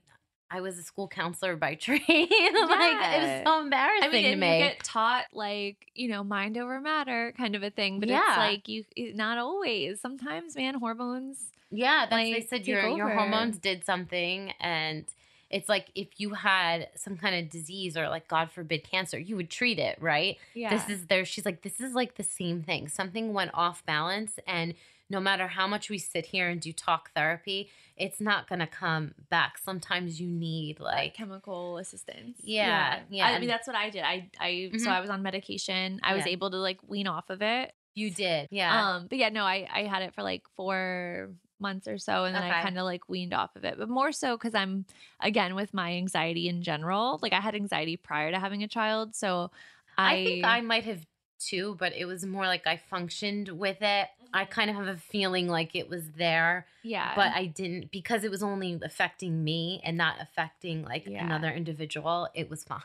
I 0.51 0.61
was 0.61 0.79
a 0.79 0.81
school 0.81 1.07
counselor 1.07 1.55
by 1.55 1.75
trade. 1.79 2.01
like 2.01 2.09
it 2.09 3.21
was 3.21 3.41
so 3.45 3.61
embarrassing 3.61 4.09
I 4.09 4.11
mean, 4.11 4.31
to 4.31 4.35
me. 4.35 4.57
you 4.57 4.63
get 4.69 4.83
taught 4.83 5.25
like 5.31 5.91
you 5.93 6.09
know 6.09 6.23
mind 6.23 6.57
over 6.57 6.81
matter 6.81 7.35
kind 7.37 7.55
of 7.55 7.61
a 7.61 7.69
thing, 7.69 7.99
but 7.99 8.09
Yeah. 8.09 8.21
it's 8.29 8.37
like 8.37 8.67
you 8.67 8.83
not 9.13 9.37
always. 9.37 10.01
Sometimes, 10.01 10.55
man, 10.55 10.73
hormones. 10.73 11.51
Yeah, 11.69 12.07
that's 12.09 12.23
they 12.31 12.41
said 12.41 12.65
your 12.65 12.87
your 12.97 13.09
hormones 13.09 13.59
did 13.59 13.85
something 13.85 14.51
and 14.59 15.05
it's 15.49 15.67
like 15.69 15.87
if 15.95 16.07
you 16.17 16.35
had 16.35 16.89
some 16.95 17.17
kind 17.17 17.35
of 17.35 17.49
disease 17.49 17.97
or 17.97 18.07
like 18.09 18.27
God 18.27 18.51
forbid 18.51 18.83
cancer, 18.83 19.17
you 19.17 19.35
would 19.35 19.49
treat 19.49 19.79
it, 19.79 19.97
right? 20.01 20.37
Yeah, 20.53 20.69
This 20.69 20.89
is 20.89 21.07
there 21.07 21.25
she's 21.25 21.45
like 21.45 21.61
this 21.63 21.79
is 21.79 21.93
like 21.93 22.15
the 22.15 22.23
same 22.23 22.61
thing. 22.63 22.87
Something 22.87 23.33
went 23.33 23.51
off 23.53 23.85
balance 23.85 24.37
and 24.47 24.73
no 25.11 25.19
matter 25.19 25.47
how 25.47 25.65
much 25.65 25.89
we 25.89 25.97
sit 25.97 26.27
here 26.27 26.49
and 26.49 26.61
do 26.61 26.71
talk 26.71 27.09
therapy, 27.15 27.71
it's 27.97 28.21
not 28.21 28.47
going 28.47 28.59
to 28.59 28.67
come 28.67 29.15
back. 29.31 29.57
Sometimes 29.57 30.21
you 30.21 30.27
need 30.27 30.79
like 30.79 31.15
chemical 31.15 31.79
assistance. 31.79 32.37
Yeah, 32.43 32.99
yeah, 33.09 33.25
I 33.25 33.39
mean, 33.39 33.49
that's 33.49 33.65
what 33.65 33.75
I 33.75 33.89
did. 33.89 34.03
I 34.03 34.29
I 34.39 34.69
Mhm. 34.71 34.79
so 34.81 34.91
I 34.91 34.99
was 34.99 35.09
on 35.09 35.23
medication. 35.23 35.99
I 36.03 36.13
was 36.13 36.27
Yeah. 36.27 36.33
able 36.33 36.51
to 36.51 36.57
like 36.57 36.77
wean 36.87 37.07
off 37.07 37.31
of 37.31 37.41
it. 37.41 37.73
you 37.95 38.11
did. 38.11 38.47
Yeah. 38.51 38.71
Um, 38.97 39.07
but 39.07 39.17
yeah, 39.17 39.29
no, 39.29 39.43
I 39.43 39.67
I 39.73 39.83
had 39.85 40.03
it 40.03 40.13
for 40.13 40.21
like 40.21 40.43
four 40.55 41.31
months 41.59 41.87
or 41.87 41.97
so, 41.97 42.25
and 42.25 42.35
then 42.35 42.43
I 42.43 42.61
kind 42.61 42.77
of 42.77 42.85
like 42.85 43.07
weaned 43.09 43.33
off 43.33 43.55
of 43.55 43.63
it. 43.63 43.75
But 43.77 43.89
more 43.89 44.11
so 44.11 44.37
because 44.37 44.55
I'm 44.55 44.85
again 45.19 45.55
with 45.55 45.73
my 45.73 45.93
anxiety 45.93 46.47
in 46.47 46.61
general. 46.61 47.19
Like 47.21 47.33
I 47.33 47.39
had 47.39 47.55
anxiety 47.55 47.97
prior 47.97 48.31
to 48.31 48.39
having 48.39 48.63
a 48.63 48.67
child, 48.67 49.15
so 49.15 49.51
I, 49.97 50.13
I 50.13 50.25
think 50.25 50.45
I 50.45 50.61
might 50.61 50.85
have 50.85 51.05
too, 51.39 51.75
but 51.79 51.93
it 51.95 52.05
was 52.05 52.25
more 52.25 52.45
like 52.45 52.67
I 52.67 52.77
functioned 52.77 53.49
with 53.49 53.81
it. 53.81 54.09
I 54.33 54.45
kind 54.45 54.69
of 54.69 54.75
have 54.75 54.87
a 54.87 54.97
feeling 54.97 55.47
like 55.47 55.75
it 55.75 55.89
was 55.89 56.03
there. 56.17 56.65
yeah, 56.83 57.13
but 57.15 57.31
I 57.33 57.45
didn't 57.47 57.91
because 57.91 58.23
it 58.23 58.31
was 58.31 58.43
only 58.43 58.79
affecting 58.83 59.43
me 59.43 59.81
and 59.83 59.97
not 59.97 60.15
affecting 60.21 60.83
like 60.83 61.05
Yeah. 61.07 61.25
another 61.25 61.49
individual. 61.49 62.27
It 62.35 62.49
was 62.49 62.63
fine. 62.63 62.79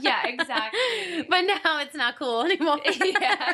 Yeah, 0.00 0.26
exactly. 0.26 1.22
but 1.28 1.42
now 1.42 1.80
it's 1.80 1.94
not 1.94 2.16
cool 2.18 2.42
anymore. 2.42 2.80
yeah. 3.20 3.52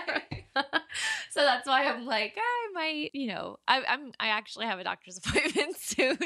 so 1.30 1.40
that's 1.40 1.66
why 1.66 1.84
I'm 1.86 2.05
like, 2.07 2.36
I 2.36 2.68
might, 2.74 3.11
you 3.14 3.28
know, 3.28 3.59
I, 3.66 3.82
I'm 3.88 4.12
I 4.20 4.28
actually 4.28 4.66
have 4.66 4.78
a 4.78 4.84
doctor's 4.84 5.18
appointment 5.24 5.76
soon 5.78 6.18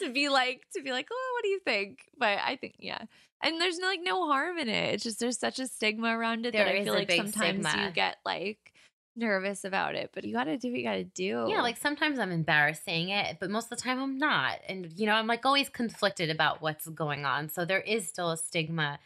to 0.00 0.10
be 0.12 0.28
like 0.28 0.62
to 0.74 0.82
be 0.82 0.90
like, 0.92 1.08
oh, 1.12 1.32
what 1.36 1.42
do 1.42 1.48
you 1.48 1.60
think? 1.60 1.98
But 2.18 2.38
I 2.44 2.56
think 2.56 2.76
yeah, 2.78 3.02
and 3.42 3.60
there's 3.60 3.78
no 3.78 3.86
like 3.88 4.00
no 4.02 4.26
harm 4.26 4.58
in 4.58 4.68
it. 4.68 4.94
It's 4.94 5.02
just 5.04 5.20
there's 5.20 5.38
such 5.38 5.58
a 5.58 5.66
stigma 5.66 6.08
around 6.16 6.46
it 6.46 6.52
There 6.52 6.64
that 6.64 6.74
I 6.74 6.84
feel 6.84 6.94
like 6.94 7.10
sometimes 7.10 7.66
stigma. 7.66 7.86
you 7.86 7.90
get 7.92 8.16
like 8.24 8.72
nervous 9.16 9.64
about 9.64 9.94
it, 9.94 10.10
but 10.14 10.24
you 10.24 10.32
got 10.32 10.44
to 10.44 10.56
do 10.58 10.70
what 10.70 10.78
you 10.78 10.84
got 10.84 10.94
to 10.94 11.04
do. 11.04 11.48
Yeah, 11.48 11.62
like 11.62 11.76
sometimes 11.76 12.18
I'm 12.18 12.32
embarrassed 12.32 12.84
saying 12.84 13.08
it, 13.08 13.38
but 13.40 13.50
most 13.50 13.64
of 13.72 13.78
the 13.78 13.82
time 13.82 13.98
I'm 14.00 14.18
not. 14.18 14.58
And 14.68 14.92
you 14.96 15.06
know, 15.06 15.14
I'm 15.14 15.26
like 15.26 15.44
always 15.46 15.68
conflicted 15.68 16.30
about 16.30 16.62
what's 16.62 16.88
going 16.88 17.24
on. 17.24 17.48
So 17.48 17.64
there 17.64 17.80
is 17.80 18.06
still 18.08 18.30
a 18.30 18.36
stigma 18.36 18.98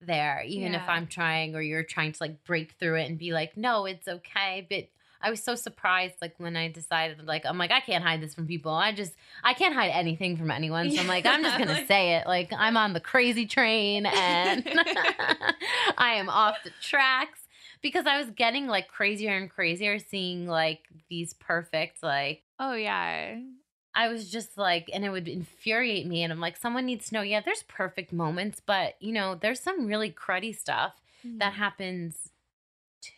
there, 0.00 0.42
even 0.46 0.74
if 0.74 0.82
I'm 0.88 1.06
trying 1.06 1.54
or 1.54 1.62
you're 1.62 1.82
trying 1.82 2.12
to 2.12 2.18
like 2.20 2.44
break 2.44 2.72
through 2.78 2.96
it 2.96 3.08
and 3.08 3.18
be 3.18 3.32
like, 3.32 3.56
no, 3.56 3.86
it's 3.86 4.06
okay. 4.06 4.66
But 4.68 4.88
I 5.22 5.30
was 5.30 5.42
so 5.42 5.54
surprised, 5.54 6.16
like 6.20 6.34
when 6.38 6.54
I 6.54 6.68
decided, 6.68 7.24
like 7.26 7.46
I'm 7.46 7.56
like 7.56 7.70
I 7.70 7.80
can't 7.80 8.04
hide 8.04 8.20
this 8.20 8.34
from 8.34 8.46
people. 8.46 8.72
I 8.72 8.92
just 8.92 9.14
I 9.42 9.54
can't 9.54 9.74
hide 9.74 9.90
anything 9.90 10.36
from 10.36 10.50
anyone. 10.50 10.90
So 10.90 11.00
I'm 11.00 11.06
like 11.06 11.24
I'm 11.26 11.42
just 11.42 11.56
Yeah, 11.58 11.66
gonna 11.66 11.76
say 11.86 12.16
it. 12.16 12.26
Like 12.26 12.52
I'm 12.54 12.76
on 12.76 12.92
the 12.92 13.00
crazy 13.00 13.46
train 13.46 14.04
and 14.04 14.64
I 15.96 16.14
am 16.16 16.28
off 16.28 16.62
the 16.62 16.70
tracks 16.82 17.43
because 17.84 18.06
I 18.06 18.16
was 18.18 18.30
getting 18.30 18.66
like 18.66 18.88
crazier 18.88 19.36
and 19.36 19.50
crazier, 19.50 19.98
seeing 19.98 20.48
like 20.48 20.80
these 21.10 21.34
perfect 21.34 22.02
like 22.02 22.42
oh 22.58 22.72
yeah, 22.72 23.36
I 23.94 24.08
was 24.08 24.30
just 24.30 24.56
like, 24.56 24.88
and 24.92 25.04
it 25.04 25.10
would 25.10 25.28
infuriate 25.28 26.06
me. 26.06 26.22
And 26.22 26.32
I'm 26.32 26.40
like, 26.40 26.56
someone 26.56 26.86
needs 26.86 27.08
to 27.08 27.14
know, 27.14 27.22
yeah, 27.22 27.42
there's 27.44 27.62
perfect 27.64 28.12
moments, 28.12 28.60
but 28.64 28.94
you 29.00 29.12
know, 29.12 29.36
there's 29.36 29.60
some 29.60 29.86
really 29.86 30.10
cruddy 30.10 30.56
stuff 30.56 30.94
that 31.22 31.52
mm-hmm. 31.52 31.58
happens 31.58 32.30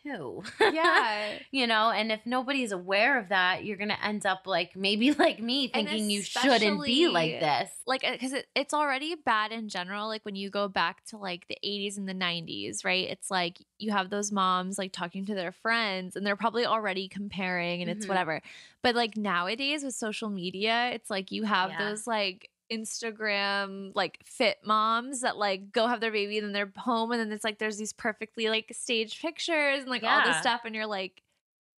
too. 0.03 0.43
yeah. 0.72 1.39
you 1.51 1.66
know, 1.66 1.91
and 1.91 2.11
if 2.12 2.20
nobody's 2.24 2.72
aware 2.72 3.18
of 3.18 3.28
that, 3.30 3.64
you're 3.64 3.76
going 3.76 3.89
to 3.91 4.05
end 4.05 4.26
up 4.26 4.43
like 4.47 4.74
maybe 4.76 5.12
like 5.18 5.41
me 5.41 5.68
thinking 5.68 6.11
you 6.11 6.22
shouldn't 6.22 6.84
be 6.84 7.09
like 7.09 7.41
this. 7.41 7.70
like 7.87 8.03
because 8.03 8.32
it, 8.32 8.47
it's 8.55 8.74
already 8.74 9.14
bad 9.14 9.53
in 9.53 9.68
general 9.68 10.09
like 10.09 10.24
when 10.24 10.34
you 10.37 10.51
go 10.51 10.68
back 10.68 11.05
to 11.07 11.16
like 11.16 11.47
the 11.49 11.57
80s 11.64 11.99
and 11.99 12.09
the 12.09 12.14
90s 12.14 12.84
right 12.84 13.09
it's 13.09 13.30
like 13.30 13.59
you 13.78 13.91
have 13.93 14.11
those 14.11 14.32
moms 14.32 14.78
like 14.78 14.93
talking 14.93 15.24
to 15.26 15.34
their 15.34 15.53
friends 15.53 16.16
and 16.16 16.26
they're 16.26 16.37
probably 16.37 16.66
already 16.66 17.09
comparing 17.09 17.82
and 17.82 17.91
it's 17.91 18.07
Mhm. 18.07 18.09
whatever 18.09 18.41
but 18.82 18.95
like 18.95 19.16
nowadays 19.16 19.84
with 19.84 19.95
social 19.95 20.28
media 20.30 20.91
it's 20.93 21.11
like 21.11 21.30
you 21.30 21.45
have 21.45 21.70
Yeah. 21.70 21.78
those 21.91 22.07
like 22.07 22.51
instagram 22.71 23.93
like 23.95 24.19
fit 24.25 24.59
moms 24.64 25.21
that 25.21 25.37
like 25.37 25.73
go 25.73 25.87
have 25.87 26.01
their 26.01 26.11
baby 26.11 26.39
and 26.39 26.47
then 26.47 26.53
they're 26.53 26.73
home 26.77 27.12
and 27.12 27.21
then 27.21 27.31
it's 27.33 27.45
like 27.45 27.59
there's 27.59 27.77
these 27.77 27.93
perfectly 27.93 28.49
like 28.49 28.71
staged 28.73 29.21
pictures 29.21 29.81
and 29.81 29.89
like 29.89 30.03
all 30.03 30.25
this 30.25 30.37
stuff 30.39 30.62
and 30.64 30.75
you're 30.75 30.87
like 30.87 31.23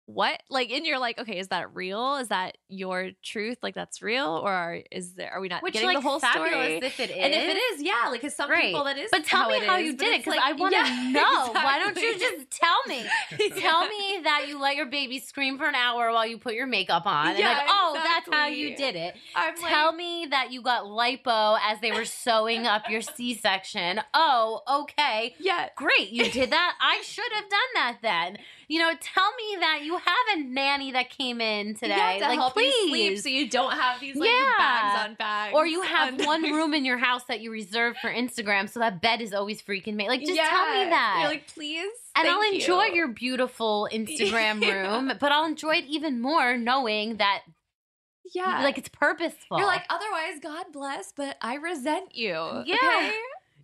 what? 0.09 0.43
Like, 0.49 0.71
and 0.71 0.87
you're 0.87 0.99
like, 0.99 1.19
okay, 1.19 1.39
is 1.39 1.49
that 1.49 1.75
real? 1.75 2.17
Is 2.17 2.29
that 2.29 2.57
your 2.71 3.11
truth? 3.23 3.59
Like, 3.63 3.75
that's 3.75 4.01
real, 4.01 4.41
or 4.43 4.81
is 4.91 5.13
there? 5.13 5.31
Are 5.31 5.41
we 5.41 5.49
not 5.49 5.63
Which 5.63 5.75
getting 5.75 5.87
like 5.87 5.99
the 5.99 6.01
whole 6.01 6.19
story? 6.19 6.79
if 6.79 6.99
it 6.99 7.11
is. 7.11 7.17
And 7.21 7.35
if 7.35 7.43
it 7.43 7.59
is, 7.59 7.83
yeah, 7.83 8.09
like, 8.09 8.23
cause 8.23 8.35
some 8.35 8.49
Great. 8.49 8.69
people 8.69 8.85
that 8.85 8.97
is. 8.97 9.11
But 9.13 9.27
tell 9.27 9.43
how 9.43 9.51
me 9.51 9.67
how 9.67 9.77
you 9.77 9.95
did 9.95 10.15
it 10.15 10.21
because 10.21 10.37
like, 10.37 10.41
I 10.43 10.53
want 10.55 10.73
to 10.73 10.79
yeah, 10.79 11.11
know. 11.13 11.53
Why 11.53 11.79
don't 11.79 11.95
you 12.01 12.19
just 12.19 12.51
tell 12.51 12.79
me? 12.89 13.05
Tell 13.59 13.87
me 13.87 14.21
that 14.25 14.47
you 14.49 14.59
let 14.59 14.77
your 14.77 14.87
baby 14.87 15.19
scream 15.19 15.59
for 15.59 15.67
an 15.67 15.75
hour 15.75 16.11
while 16.11 16.27
you 16.27 16.39
put 16.39 16.55
your 16.55 16.67
makeup 16.67 17.05
on. 17.05 17.29
And 17.29 17.39
Yeah, 17.39 17.49
like, 17.49 17.67
oh, 17.69 17.69
that's 17.69 17.78
how 18.31 18.47
you 18.47 18.77
did 18.77 18.97
it. 18.97 19.15
I'm 19.35 19.55
Tell 19.57 19.87
like, 19.89 19.97
me 19.97 20.27
that 20.31 20.53
you 20.53 20.63
got 20.63 20.85
lipo 20.85 21.59
as 21.63 21.81
they 21.81 21.93
were 21.93 22.05
sewing 22.05 22.67
up 22.67 22.89
your 22.89 23.01
C 23.03 23.35
section. 23.35 24.01
Oh, 24.15 24.63
okay. 24.83 25.35
yeah, 25.39 25.69
Great, 25.77 26.11
you 26.11 26.31
did 26.31 26.51
that. 26.51 26.75
I 26.81 27.01
should 27.03 27.33
have 27.35 27.45
done 27.49 27.61
that 27.75 27.99
then. 28.03 28.39
You 28.69 28.81
know, 28.81 28.93
tell 29.01 29.31
me 29.37 29.57
that 29.61 29.81
you 29.83 29.97
have 29.97 30.37
a 30.37 30.43
nanny 30.43 30.93
that 30.93 31.09
came 31.11 31.41
in 31.41 31.75
today. 31.75 31.97
Yeah, 31.97 32.19
to 32.19 32.29
like, 32.29 32.39
help 32.39 32.53
please. 32.55 32.75
you 32.85 32.89
sleep, 32.89 33.19
so 33.19 33.29
you 33.31 33.49
don't 33.49 33.73
have 33.73 33.99
these 34.01 34.15
like 34.17 34.29
Yeah. 34.29 34.59
bags 34.59 35.09
on 35.11 35.15
bags, 35.15 35.55
or 35.55 35.67
you 35.67 35.81
have 35.83 36.19
on 36.21 36.27
one 36.27 36.43
room 36.53 36.75
in 36.75 36.85
your 36.85 36.99
house 36.99 37.25
that 37.29 37.41
you 37.41 37.51
reserve 37.51 37.97
for 38.03 38.11
Instagram, 38.13 38.69
so 38.69 38.81
that 38.81 39.01
bed 39.01 39.21
is 39.23 39.33
always 39.33 39.63
freaking 39.63 39.95
made. 39.95 40.09
Like, 40.09 40.21
just 40.21 40.39
tell 40.39 40.67
me 40.67 40.91
that. 40.91 41.17
You're 41.21 41.31
like, 41.31 41.47
please, 41.47 41.91
and 42.15 42.29
I'll 42.29 42.43
enjoy 42.53 42.85
you. 42.87 42.95
your 42.95 43.09
beautiful 43.09 43.89
Instagram 43.93 44.61
Yeah. 44.63 44.73
room, 44.97 45.13
but 45.19 45.33
I'll 45.33 45.47
enjoy 45.47 45.77
it 45.77 45.85
even 45.87 46.21
more 46.21 46.57
knowing 46.59 47.17
that 47.19 47.43
yeah, 48.35 48.63
like 48.63 48.79
it's 48.79 48.89
purposeful. 48.89 49.59
You're 49.59 49.67
like, 49.67 49.85
otherwise, 49.91 50.41
God 50.43 50.67
bless, 50.73 51.13
but 51.13 51.37
I 51.41 51.55
resent 51.55 52.15
you. 52.15 52.33
Yeah. 52.33 52.75
okay? 52.77 53.13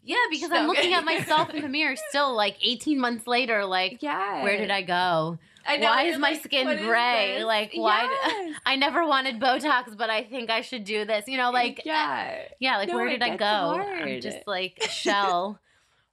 yeah, 0.03 0.17
because 0.31 0.51
So 0.51 0.57
I'm 0.57 0.67
looking 0.67 0.91
good. 0.91 0.99
at 0.99 1.05
myself 1.05 1.51
in 1.51 1.63
the 1.63 1.69
mirror 1.69 1.97
still 2.11 2.35
like 2.35 2.57
18 2.63 2.99
months 2.99 3.27
later, 3.27 3.65
like 3.65 4.03
Yeah. 4.03 4.43
where 4.43 4.57
did 4.57 4.71
I 4.71 4.83
go? 4.83 5.39
I 5.67 5.79
know, 5.79 5.87
why 5.87 6.03
is 6.05 6.19
my 6.19 6.33
like, 6.33 6.43
skin 6.45 6.67
gray? 6.85 7.43
Like, 7.43 7.73
why 7.75 8.03
Yes. 8.27 8.59
I 8.67 8.77
never 8.77 9.07
wanted 9.07 9.41
Botox, 9.41 9.97
but 9.97 10.11
I 10.11 10.23
think 10.25 10.51
I 10.51 10.61
should 10.61 10.85
do 10.85 11.07
this. 11.07 11.27
You 11.27 11.39
know, 11.39 11.51
like 11.53 11.83
yeah. 11.87 12.37
yeah, 12.61 12.77
like 12.77 12.89
No, 12.91 12.97
where 12.97 13.09
did 13.09 13.23
I 13.23 13.37
go? 13.37 13.47
I'm 13.81 14.21
just 14.21 14.47
like 14.47 14.79
a 14.85 14.89
shell 14.89 15.59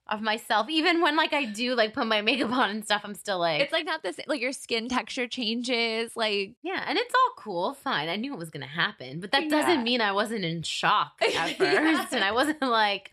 of 0.08 0.20
myself. 0.20 0.68
Even 0.68 1.00
when 1.00 1.16
like 1.16 1.32
I 1.32 1.44
do 1.44 1.74
like 1.74 1.94
put 1.94 2.06
my 2.06 2.20
makeup 2.22 2.50
on 2.52 2.70
and 2.70 2.84
stuff, 2.84 3.02
I'm 3.04 3.14
still 3.14 3.38
like 3.38 3.60
It's 3.60 3.72
like 3.72 3.84
not 3.86 4.02
the 4.02 4.12
same. 4.12 4.26
Like 4.28 4.40
your 4.40 4.52
skin 4.52 4.88
texture 4.88 5.26
changes. 5.28 6.16
Like 6.16 6.52
Yeah, 6.62 6.84
and 6.86 6.98
it's 6.98 7.14
all 7.14 7.34
cool, 7.42 7.74
fine. 7.74 8.08
I 8.08 8.16
knew 8.16 8.32
it 8.32 8.38
was 8.38 8.50
gonna 8.50 8.66
happen, 8.66 9.20
but 9.20 9.30
that 9.32 9.48
doesn't 9.48 9.82
mean 9.84 10.00
I 10.00 10.12
wasn't 10.12 10.44
in 10.44 10.62
shock 10.62 11.12
at 11.22 11.32
Yeah. 11.60 11.96
first, 11.98 12.12
and 12.12 12.24
I 12.24 12.32
wasn't 12.32 12.60
like. 12.62 13.12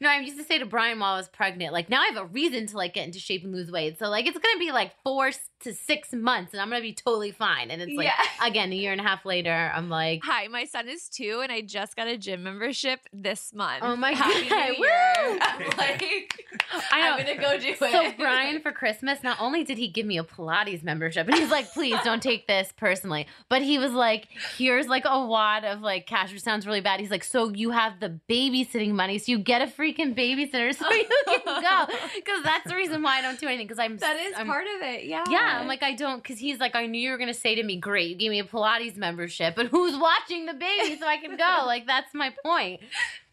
No, 0.00 0.08
I 0.08 0.18
used 0.20 0.38
to 0.38 0.44
say 0.44 0.58
to 0.58 0.66
Brian 0.66 1.00
while 1.00 1.14
I 1.14 1.16
was 1.16 1.28
pregnant, 1.28 1.72
like 1.72 1.88
now 1.90 2.00
I 2.00 2.06
have 2.06 2.16
a 2.16 2.24
reason 2.26 2.66
to 2.68 2.76
like 2.76 2.94
get 2.94 3.06
into 3.06 3.18
shape 3.18 3.42
and 3.44 3.52
lose 3.52 3.70
weight. 3.70 3.98
So 3.98 4.08
like 4.08 4.26
it's 4.26 4.38
gonna 4.38 4.58
be 4.58 4.70
like 4.70 4.92
four 5.02 5.30
to 5.60 5.74
six 5.74 6.12
months, 6.12 6.52
and 6.52 6.60
I'm 6.62 6.68
gonna 6.70 6.80
be 6.82 6.92
totally 6.92 7.32
fine. 7.32 7.70
And 7.72 7.82
it's 7.82 7.96
like 7.96 8.06
Yeah. 8.06 8.14
again 8.46 8.70
a 8.72 8.76
year 8.76 8.92
and 8.92 9.00
a 9.00 9.04
half 9.04 9.24
later, 9.26 9.72
I'm 9.74 9.88
like, 9.90 10.20
Hi, 10.22 10.46
my 10.48 10.64
son 10.64 10.88
is 10.88 11.08
two, 11.08 11.40
and 11.42 11.50
I 11.50 11.62
just 11.62 11.96
got 11.96 12.06
a 12.06 12.16
gym 12.16 12.44
membership 12.44 13.00
this 13.12 13.52
month. 13.52 13.80
Oh 13.82 13.96
my 13.96 14.12
Happy 14.12 14.48
God, 14.48 14.68
New 14.70 14.84
Year! 14.84 15.14
woo! 15.30 15.38
I'm 15.42 15.76
like, 15.76 16.44
I. 16.92 17.08
I'm 17.08 17.18
gonna 17.18 17.40
go 17.40 17.58
do 17.58 17.68
it. 17.70 17.78
So 17.78 18.12
Brian 18.18 18.60
for 18.60 18.70
Christmas, 18.70 19.22
not 19.24 19.38
only 19.40 19.64
did 19.64 19.78
he 19.78 19.88
give 19.88 20.06
me 20.06 20.16
a 20.18 20.22
Pilates 20.22 20.82
membership, 20.84 21.26
and 21.26 21.36
he's 21.36 21.50
like, 21.50 21.72
please 21.72 21.96
don't 22.04 22.22
take 22.22 22.46
this 22.46 22.72
personally, 22.76 23.26
but 23.48 23.62
he 23.62 23.78
was 23.78 23.92
like, 23.92 24.28
here's 24.56 24.86
like 24.86 25.04
a 25.06 25.26
wad 25.26 25.64
of 25.64 25.80
like 25.80 26.06
cash, 26.06 26.32
which 26.32 26.42
sounds 26.42 26.68
really 26.68 26.80
bad. 26.80 27.00
He's 27.00 27.10
like, 27.10 27.24
so 27.24 27.48
you 27.48 27.70
have 27.70 27.98
the 27.98 28.20
babysitting 28.30 28.90
money, 28.92 29.18
so 29.18 29.32
you 29.32 29.38
get 29.38 29.60
a 29.60 29.66
freaking 29.92 30.14
babysitter 30.16 30.74
so 30.74 30.90
you 30.92 31.04
can 31.26 31.40
go. 31.62 31.94
Because 32.14 32.42
that's 32.42 32.68
the 32.68 32.74
reason 32.74 33.02
why 33.02 33.18
I 33.18 33.22
don't 33.22 33.38
do 33.40 33.46
anything. 33.46 33.66
Because 33.66 33.78
I'm 33.78 33.96
that 33.98 34.16
is 34.16 34.34
I'm, 34.36 34.46
part 34.46 34.66
of 34.76 34.82
it. 34.82 35.04
Yeah. 35.04 35.24
Yeah, 35.30 35.58
I'm 35.60 35.66
like 35.66 35.82
I 35.82 35.94
don't 35.94 36.22
because 36.22 36.38
he's 36.38 36.58
like 36.58 36.74
I 36.74 36.86
knew 36.86 37.00
you 37.00 37.10
were 37.10 37.18
gonna 37.18 37.34
say 37.34 37.54
to 37.54 37.62
me, 37.62 37.76
great, 37.76 38.10
you 38.10 38.16
gave 38.16 38.30
me 38.30 38.40
a 38.40 38.44
Pilates 38.44 38.96
membership, 38.96 39.54
but 39.56 39.66
who's 39.66 39.96
watching 39.98 40.46
the 40.46 40.54
baby 40.54 40.98
so 40.98 41.06
I 41.06 41.16
can 41.18 41.36
go? 41.36 41.44
Like 41.68 41.86
that's 41.86 42.14
my 42.14 42.32
point. 42.44 42.80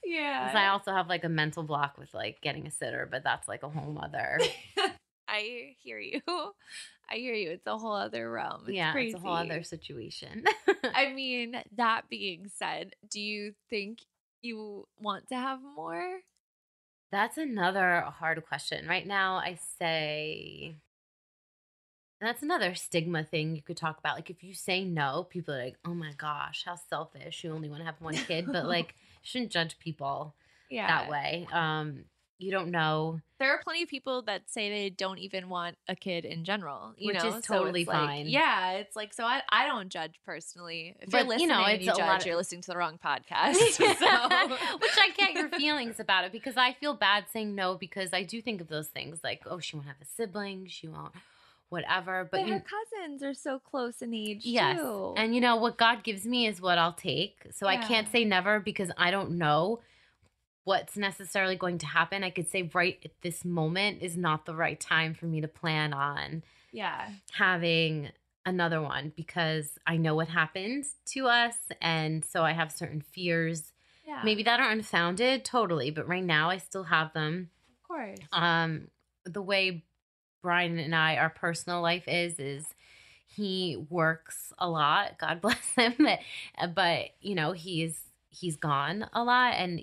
yeah. 0.03 0.47
'Cause 0.47 0.55
I 0.55 0.67
also 0.67 0.91
have 0.91 1.07
like 1.07 1.23
a 1.23 1.29
mental 1.29 1.63
block 1.63 1.97
with 1.97 2.13
like 2.13 2.41
getting 2.41 2.67
a 2.67 2.71
sitter, 2.71 3.07
but 3.09 3.23
that's 3.23 3.47
like 3.47 3.63
a 3.63 3.69
whole 3.69 3.97
other. 4.01 4.39
I 5.27 5.75
hear 5.81 5.99
you. 5.99 6.21
I 7.09 7.15
hear 7.15 7.33
you. 7.33 7.51
It's 7.51 7.65
a 7.67 7.77
whole 7.77 7.93
other 7.95 8.29
realm. 8.31 8.63
It's 8.67 8.75
yeah, 8.75 8.91
crazy. 8.91 9.13
it's 9.13 9.23
a 9.23 9.25
whole 9.25 9.35
other 9.35 9.63
situation. 9.63 10.43
I 10.83 11.13
mean, 11.13 11.55
that 11.77 12.09
being 12.09 12.49
said, 12.55 12.95
do 13.09 13.19
you 13.19 13.53
think 13.69 13.99
you 14.41 14.87
want 14.99 15.29
to 15.29 15.35
have 15.35 15.59
more? 15.75 16.19
That's 17.15 17.37
another 17.37 18.01
hard 18.01 18.45
question. 18.45 18.89
Right 18.89 19.07
now, 19.07 19.35
I 19.37 19.57
say, 19.79 20.75
and 22.19 22.27
that's 22.27 22.43
another 22.43 22.75
stigma 22.75 23.23
thing 23.23 23.55
you 23.55 23.61
could 23.61 23.77
talk 23.77 23.97
about. 23.97 24.17
Like, 24.17 24.29
if 24.29 24.43
you 24.43 24.53
say 24.53 24.83
no, 24.83 25.25
people 25.29 25.53
are 25.53 25.63
like, 25.63 25.77
oh 25.85 25.93
my 25.93 26.11
gosh, 26.17 26.63
how 26.65 26.75
selfish. 26.75 27.41
You 27.41 27.53
only 27.53 27.69
want 27.69 27.79
to 27.79 27.85
have 27.85 28.01
one 28.01 28.15
kid. 28.15 28.47
But, 28.51 28.65
like, 28.67 28.95
shouldn't 29.21 29.53
judge 29.53 29.79
people 29.79 30.35
Yeah. 30.69 30.87
that 30.87 31.09
way. 31.09 31.47
Um, 31.53 32.03
you 32.37 32.51
don't 32.51 32.69
know. 32.71 33.19
There 33.39 33.49
are 33.51 33.59
plenty 33.63 33.83
of 33.83 33.89
people 33.89 34.21
that 34.23 34.49
say 34.49 34.69
they 34.69 34.89
don't 34.89 35.17
even 35.19 35.49
want 35.49 35.77
a 35.87 35.95
kid 35.95 36.23
in 36.25 36.43
general, 36.45 36.93
you 36.97 37.07
Which 37.07 37.21
know, 37.23 37.27
is 37.37 37.45
So 37.45 37.55
totally 37.57 37.85
like- 37.85 37.95
fine. 37.97 38.27
yeah, 38.27 38.71
it's 38.73 38.95
like 38.95 39.13
so. 39.13 39.23
I, 39.25 39.41
I 39.49 39.65
don't 39.65 39.89
judge 39.89 40.19
personally. 40.25 40.95
If 41.01 41.09
But, 41.11 41.17
you're 41.17 41.23
you 41.23 41.29
listening, 41.29 41.47
know, 41.49 41.65
it's 41.65 41.83
you 41.85 41.91
a 41.91 41.95
judge. 41.95 41.99
lot 42.07 42.19
of- 42.21 42.25
you're 42.27 42.35
listening 42.35 42.61
to 42.61 42.71
the 42.71 42.77
wrong 42.77 42.97
podcast. 43.05 43.55
Which. 43.59 44.97
I 44.97 45.09
get 45.15 45.33
your 45.33 45.49
feelings 45.49 45.99
about 45.99 46.23
it 46.25 46.31
because 46.31 46.57
I 46.57 46.73
feel 46.73 46.93
bad 46.93 47.25
saying 47.31 47.55
no 47.55 47.75
because 47.75 48.13
I 48.13 48.23
do 48.23 48.41
think 48.41 48.61
of 48.61 48.67
those 48.67 48.87
things 48.87 49.19
like, 49.23 49.41
oh, 49.45 49.59
she 49.59 49.75
won't 49.75 49.87
have 49.87 49.97
a 50.01 50.05
sibling, 50.05 50.67
she 50.67 50.87
won't 50.87 51.13
whatever. 51.69 52.27
But 52.29 52.41
But 52.41 52.47
you, 52.47 52.53
her 52.53 52.63
cousins 52.63 53.23
are 53.23 53.33
so 53.33 53.59
close 53.59 54.01
in 54.01 54.13
age. 54.13 54.45
Yes. 54.45 54.77
too. 54.79 55.13
And 55.17 55.33
you 55.35 55.41
know, 55.41 55.55
what 55.57 55.77
God 55.77 56.03
gives 56.03 56.25
me 56.25 56.47
is 56.47 56.61
what 56.61 56.77
I'll 56.77 56.93
take. 56.93 57.47
So 57.51 57.67
I 57.67 57.77
can't 57.77 58.07
say 58.11 58.23
never 58.23 58.59
because 58.59 58.91
I 58.97 59.11
don't 59.11 59.31
know 59.31 59.79
what's 60.65 60.97
necessarily 60.97 61.55
going 61.55 61.77
to 61.77 61.85
happen. 61.85 62.23
I 62.23 62.29
could 62.31 62.49
say 62.49 62.69
right 62.73 62.99
at 63.05 63.21
this 63.21 63.45
moment 63.45 64.01
is 64.01 64.17
not 64.17 64.45
the 64.45 64.55
right 64.55 64.79
time 64.79 65.13
for 65.13 65.25
me 65.27 65.39
to 65.41 65.47
plan 65.47 65.93
on 65.93 66.43
yeah, 66.71 67.07
having 67.31 68.09
another 68.45 68.81
one 68.81 69.13
because 69.15 69.69
I 69.87 69.95
know 69.97 70.13
what 70.15 70.27
happened 70.27 70.85
to 71.05 71.27
us. 71.27 71.55
And 71.81 72.25
so 72.25 72.43
I 72.43 72.51
have 72.51 72.71
certain 72.71 73.01
fears, 73.01 73.71
yeah, 74.05 74.21
maybe 74.23 74.43
that 74.43 74.59
are 74.59 74.69
unfounded, 74.69 75.45
totally. 75.45 75.89
But 75.91 76.07
right 76.07 76.23
now 76.23 76.49
I 76.49 76.57
still 76.57 76.83
have 76.83 77.13
them 77.13 77.49
of 77.69 77.87
course. 77.87 78.19
um 78.33 78.89
the 79.23 79.41
way 79.41 79.85
Brian 80.43 80.77
and 80.77 80.93
I 80.93 81.17
our 81.17 81.29
personal 81.29 81.81
life 81.81 82.07
is 82.07 82.39
is 82.39 82.65
he 83.27 83.85
works 83.89 84.53
a 84.59 84.69
lot 84.69 85.17
god 85.17 85.41
bless 85.41 85.73
him 85.75 85.95
but, 85.97 86.19
but 86.75 87.05
you 87.21 87.35
know 87.35 87.51
he's 87.53 87.99
he's 88.29 88.55
gone 88.55 89.07
a 89.13 89.23
lot 89.23 89.55
and 89.55 89.81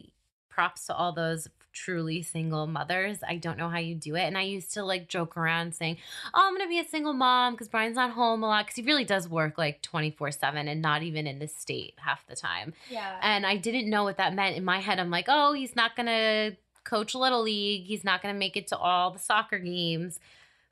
props 0.53 0.87
to 0.87 0.95
all 0.95 1.13
those 1.13 1.49
truly 1.73 2.21
single 2.21 2.67
mothers 2.67 3.19
i 3.27 3.35
don't 3.37 3.57
know 3.57 3.71
how 3.71 3.79
you 3.79 3.95
do 3.95 4.15
it 4.15 4.25
and 4.25 4.37
i 4.37 4.43
used 4.43 4.75
to 4.75 4.85
like 4.85 5.09
joke 5.09 5.39
around 5.39 5.75
saying 5.75 5.97
oh 6.35 6.47
i'm 6.47 6.55
gonna 6.55 6.69
be 6.69 6.79
a 6.79 6.85
single 6.87 7.15
mom 7.15 7.55
because 7.55 7.67
brian's 7.67 7.97
not 7.97 8.11
home 8.11 8.43
a 8.43 8.47
lot 8.47 8.67
because 8.67 8.77
he 8.77 8.83
really 8.83 9.05
does 9.07 9.27
work 9.27 9.57
like 9.57 9.81
24 9.81 10.31
7 10.33 10.69
and 10.69 10.83
not 10.83 11.03
even 11.03 11.27
in 11.27 11.39
this 11.39 11.57
state 11.57 11.95
half 11.97 12.27
the 12.27 12.37
time 12.37 12.75
yeah, 12.91 13.19
and 13.23 13.47
I 13.47 13.57
didn't 13.57 13.89
know 13.89 14.05
what 14.05 14.19
that 14.19 14.35
meant. 14.35 14.57
In 14.57 14.65
my 14.65 14.81
head, 14.81 14.99
I'm 14.99 15.11
like, 15.11 15.27
oh, 15.29 15.53
he's 15.53 15.75
not 15.75 15.97
going 15.97 16.07
to 16.07 16.57
coach 16.85 17.15
Little 17.15 17.43
League. 17.43 17.85
He's 17.85 18.05
not 18.05 18.23
going 18.23 18.35
to 18.35 18.39
make 18.39 18.57
it 18.57 18.67
to 18.69 18.77
all 18.77 19.11
the 19.11 19.19
soccer 19.19 19.59
games. 19.59 20.19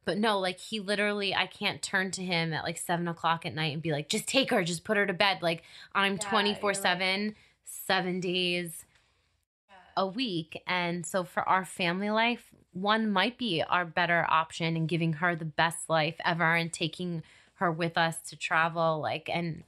But 0.04 0.18
no, 0.18 0.38
like 0.38 0.58
he 0.58 0.80
literally, 0.80 1.34
I 1.34 1.46
can't 1.46 1.80
turn 1.80 2.10
to 2.12 2.22
him 2.22 2.52
at 2.52 2.64
like 2.64 2.78
seven 2.78 3.08
o'clock 3.08 3.46
at 3.46 3.54
night 3.54 3.72
and 3.72 3.82
be 3.82 3.92
like, 3.92 4.08
just 4.08 4.26
take 4.26 4.50
her, 4.50 4.62
just 4.64 4.84
put 4.84 4.96
her 4.96 5.06
to 5.06 5.12
bed. 5.12 5.38
Like 5.40 5.62
I'm 5.94 6.18
24 6.18 6.60
you're 6.60 6.74
like- 6.74 6.82
7, 6.82 7.34
seven 7.64 8.20
days 8.20 8.84
a 10.01 10.07
week. 10.07 10.62
And 10.66 11.05
so 11.05 11.24
for 11.24 11.46
our 11.48 11.64
family 11.64 12.09
life, 12.11 12.44
one 12.72 13.11
might 13.11 13.36
be 13.36 13.62
our 13.62 13.84
better 13.84 14.24
option 14.30 14.76
in 14.76 14.86
giving 14.86 15.14
her 15.14 15.36
the 15.36 15.44
best 15.44 15.90
life 15.90 16.16
ever 16.24 16.55
and 16.55 16.72
taking 16.72 17.22
her 17.55 17.70
with 17.70 17.98
us 17.98 18.16
to 18.30 18.36
travel. 18.36 19.01
Like, 19.01 19.28
and 19.30 19.62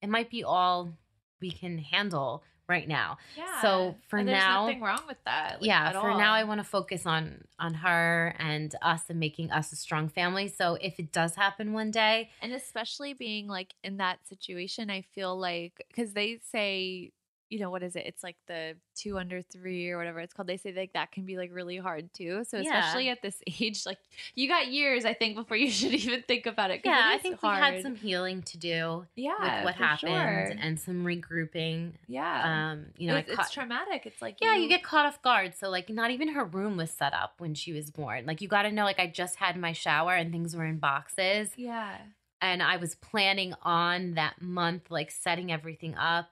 it 0.00 0.08
might 0.08 0.30
be 0.30 0.44
all 0.44 0.92
we 1.40 1.50
can 1.50 1.78
handle 1.78 2.44
right 2.68 2.86
now. 2.86 3.18
yeah. 3.36 3.60
so 3.60 3.96
for 4.08 4.18
And 4.18 4.28
there's 4.28 4.38
now- 4.38 4.66
nothing 4.66 4.80
wrong 4.82 5.02
with 5.08 5.16
that. 5.24 5.60
like, 5.60 5.66
yeah, 5.66 5.90
for 6.00 6.10
all. 6.10 6.18
now 6.18 6.32
I 6.32 6.44
want 6.44 6.60
to 6.60 6.64
focus 6.64 7.04
on 7.06 7.44
on 7.58 7.74
her 7.74 8.34
and 8.38 8.74
us 8.80 9.02
and 9.10 9.18
making 9.18 9.50
us 9.50 9.72
a 9.72 9.76
strong 9.76 10.08
family. 10.08 10.46
So 10.48 10.74
if 10.80 10.98
it 11.00 11.10
does 11.12 11.34
happen 11.34 11.72
one 11.72 11.90
day, 11.90 12.30
And 12.40 12.52
especially 12.52 13.14
being 13.14 13.48
like 13.48 13.74
in 13.82 13.96
that 13.96 14.18
situation, 14.28 14.90
I 14.90 15.02
feel 15.02 15.36
like 15.38 15.84
because 15.88 16.12
they 16.14 16.38
say, 16.52 17.10
you 17.52 17.58
know, 17.58 17.70
what 17.70 17.82
is 17.82 17.96
it? 17.96 18.04
It's 18.06 18.22
like 18.22 18.36
the 18.46 18.74
two 18.96 19.18
under 19.18 19.42
three 19.42 19.90
or 19.90 19.98
whatever 19.98 20.20
it's 20.20 20.32
called. 20.32 20.48
They 20.48 20.56
say 20.56 20.72
like 20.72 20.94
that 20.94 21.12
can 21.12 21.24
be 21.26 21.36
like 21.36 21.50
really 21.52 21.76
hard 21.76 22.12
too. 22.14 22.44
So 22.48 22.56
Yeah. 22.56 22.78
especially 22.78 23.10
at 23.10 23.20
this 23.20 23.42
age, 23.60 23.84
like 23.84 23.98
you 24.34 24.48
got 24.48 24.68
years, 24.68 25.04
I 25.04 25.12
think, 25.12 25.36
before 25.36 25.56
you 25.58 25.70
should 25.78 25.92
even 25.92 26.22
think 26.22 26.46
about 26.46 26.70
it 26.70 26.80
yeah, 26.84 27.10
it 27.12 27.14
I 27.14 27.18
think 27.18 27.40
hard. 27.40 27.60
we 27.60 27.74
had 27.74 27.82
some 27.82 27.94
healing 27.94 28.40
to 28.42 28.56
do 28.56 29.06
yeah 29.14 29.56
with 29.58 29.64
what 29.66 29.74
happened 29.74 30.00
sure. 30.00 30.56
and 30.58 30.80
some 30.80 31.04
regrouping. 31.04 31.92
yeah, 32.08 32.70
Um, 32.72 32.86
you 32.96 33.08
know, 33.08 33.16
it's, 33.16 33.30
I 33.30 33.42
it's 33.42 33.50
traumatic. 33.52 34.06
It's 34.06 34.22
like 34.22 34.38
Yeah, 34.40 34.56
you 34.56 34.68
get 34.68 34.82
caught 34.82 35.04
off 35.04 35.20
guard. 35.20 35.54
So 35.54 35.68
like 35.68 35.90
not 35.90 36.10
even 36.10 36.28
her 36.28 36.44
room 36.44 36.78
was 36.78 36.90
set 36.90 37.12
up 37.12 37.34
when 37.38 37.54
she 37.54 37.72
was 37.74 37.90
born. 37.90 38.24
Like 38.24 38.40
you 38.40 38.48
got 38.48 38.62
to 38.62 38.72
know 38.72 38.84
like 38.84 38.98
I 38.98 39.06
just 39.08 39.36
had 39.36 39.56
my 39.58 39.72
shower 39.72 40.14
and 40.14 40.32
things 40.32 40.56
were 40.56 40.64
in 40.64 40.78
boxes 40.78 41.50
yeah 41.56 41.98
and 42.40 42.60
I 42.62 42.76
was 42.76 42.96
planning 42.96 43.54
on 43.62 44.14
that 44.14 44.42
month, 44.42 44.90
like 44.90 45.12
setting 45.12 45.52
everything 45.52 45.94
up, 45.94 46.28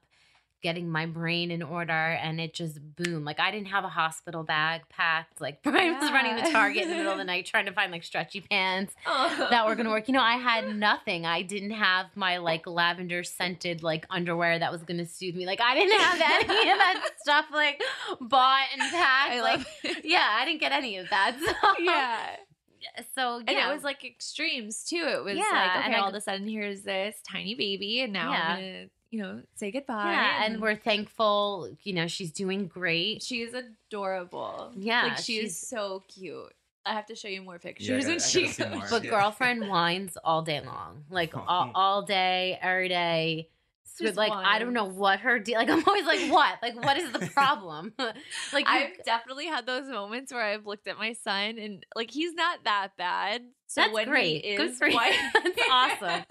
getting 0.62 0.88
my 0.90 1.06
brain 1.06 1.50
in 1.50 1.62
order, 1.62 1.92
and 1.92 2.40
it 2.40 2.54
just 2.54 2.78
boom. 2.96 3.24
Like 3.24 3.40
I 3.40 3.50
didn't 3.50 3.68
have 3.68 3.84
a 3.84 3.88
hospital 3.88 4.42
bag 4.42 4.82
packed. 4.88 5.40
Like 5.40 5.62
Brian 5.64 5.94
was 5.98 6.10
running 6.10 6.36
the 6.36 6.50
Target 6.50 6.82
in 6.84 6.90
the 6.90 6.96
middle 6.96 7.12
of 7.12 7.18
the 7.18 7.24
night 7.24 7.46
trying 7.46 7.66
to 7.66 7.72
find 7.72 7.90
like 7.92 8.04
stretchy 8.04 8.40
pants 8.40 8.94
Oh. 9.06 9.48
that 9.50 9.66
were 9.66 9.74
gonna 9.74 9.90
work. 9.90 10.08
You 10.08 10.14
know, 10.14 10.20
I 10.22 10.36
had 10.36 10.74
nothing. 10.76 11.26
I 11.26 11.42
didn't 11.42 11.72
have 11.72 12.06
my 12.14 12.38
like 12.38 12.66
lavender 12.66 13.22
scented 13.24 13.82
like 13.82 14.06
underwear 14.10 14.58
that 14.58 14.70
was 14.72 14.82
gonna 14.82 15.06
soothe 15.06 15.34
me. 15.34 15.46
Like 15.46 15.60
I 15.60 15.74
didn't 15.74 15.98
have 16.00 16.20
any 16.50 16.70
of 16.70 16.78
that 16.78 17.08
stuff 17.22 17.46
like 17.52 17.80
bought 18.20 18.64
and 18.72 18.80
packed. 18.90 19.32
I 19.32 19.40
like 19.42 19.66
it. 19.84 20.04
yeah, 20.04 20.28
I 20.38 20.44
didn't 20.44 20.60
get 20.60 20.72
any 20.72 20.96
of 20.98 21.08
that. 21.10 21.36
So, 21.44 21.82
yeah. 21.84 22.36
So 23.14 23.36
And 23.38 23.50
yeah, 23.50 23.70
it 23.70 23.74
was 23.74 23.84
like 23.84 24.04
extremes 24.04 24.84
too. 24.84 24.96
It 25.06 25.22
was 25.22 25.36
Yeah, 25.36 25.44
like, 25.52 25.76
okay, 25.76 25.86
and 25.86 25.94
all 25.96 26.08
of 26.08 26.14
a 26.14 26.20
sudden 26.20 26.48
here's 26.48 26.82
this 26.82 27.14
tiny 27.30 27.54
baby, 27.54 28.00
and 28.00 28.12
now 28.12 28.32
Yeah. 28.32 28.42
I'm 28.48 28.56
gonna, 28.58 28.86
you 29.10 29.20
know, 29.20 29.42
say 29.56 29.70
goodbye. 29.70 30.12
yeah, 30.12 30.44
and 30.44 30.60
we're 30.60 30.76
thankful. 30.76 31.70
You 31.82 31.94
know, 31.94 32.06
she's 32.06 32.30
doing 32.32 32.66
great. 32.68 33.22
she's 33.22 33.52
adorable. 33.54 34.72
Yeah, 34.76 35.04
like 35.04 35.18
she 35.18 35.36
is 35.38 35.42
she's- 35.52 35.58
so 35.68 36.04
cute. 36.08 36.52
I 36.86 36.94
have 36.94 37.06
to 37.06 37.14
show 37.14 37.28
you 37.28 37.42
more 37.42 37.58
pictures 37.58 37.88
Yeah, 37.88 37.94
when 37.96 38.02
gotta- 38.06 38.14
I 38.14 38.18
she. 38.26 38.48
gotta 38.56 38.76
more. 38.76 38.86
But 38.88 39.04
Yeah. 39.04 39.10
girlfriend 39.10 39.68
whines 39.68 40.16
all 40.24 40.40
day 40.42 40.60
long, 40.60 41.04
like 41.10 41.36
all, 41.36 41.70
all 41.74 42.02
day, 42.02 42.58
every 42.62 42.88
day. 42.88 43.50
So, 43.84 44.06
Just 44.06 44.16
like 44.16 44.32
I 44.32 44.58
don't 44.58 44.72
know 44.72 44.86
what 44.86 45.20
her 45.20 45.38
deal. 45.38 45.58
Like 45.58 45.68
I'm 45.68 45.84
always 45.86 46.06
like, 46.06 46.30
what? 46.32 46.54
Like 46.62 46.82
what 46.82 46.96
is 46.96 47.12
the 47.12 47.18
problem? 47.34 47.92
like 47.98 48.14
you- 48.54 48.64
I've 48.66 49.04
definitely 49.04 49.46
had 49.46 49.66
those 49.66 49.88
moments 49.88 50.32
where 50.32 50.42
I've 50.42 50.64
looked 50.66 50.86
at 50.86 50.96
my 50.96 51.12
son 51.12 51.58
and 51.58 51.84
like 51.94 52.10
he's 52.10 52.32
not 52.32 52.64
that 52.64 52.96
bad. 52.96 53.42
So 53.66 53.82
That's 53.82 53.92
when 53.92 54.08
great. 54.08 54.42
he 54.44 54.56
Good 54.56 54.72
for 54.74 54.88
you. 54.88 54.94
whiny- 54.96 55.16
That's 55.34 55.60
awesome. 55.70 56.24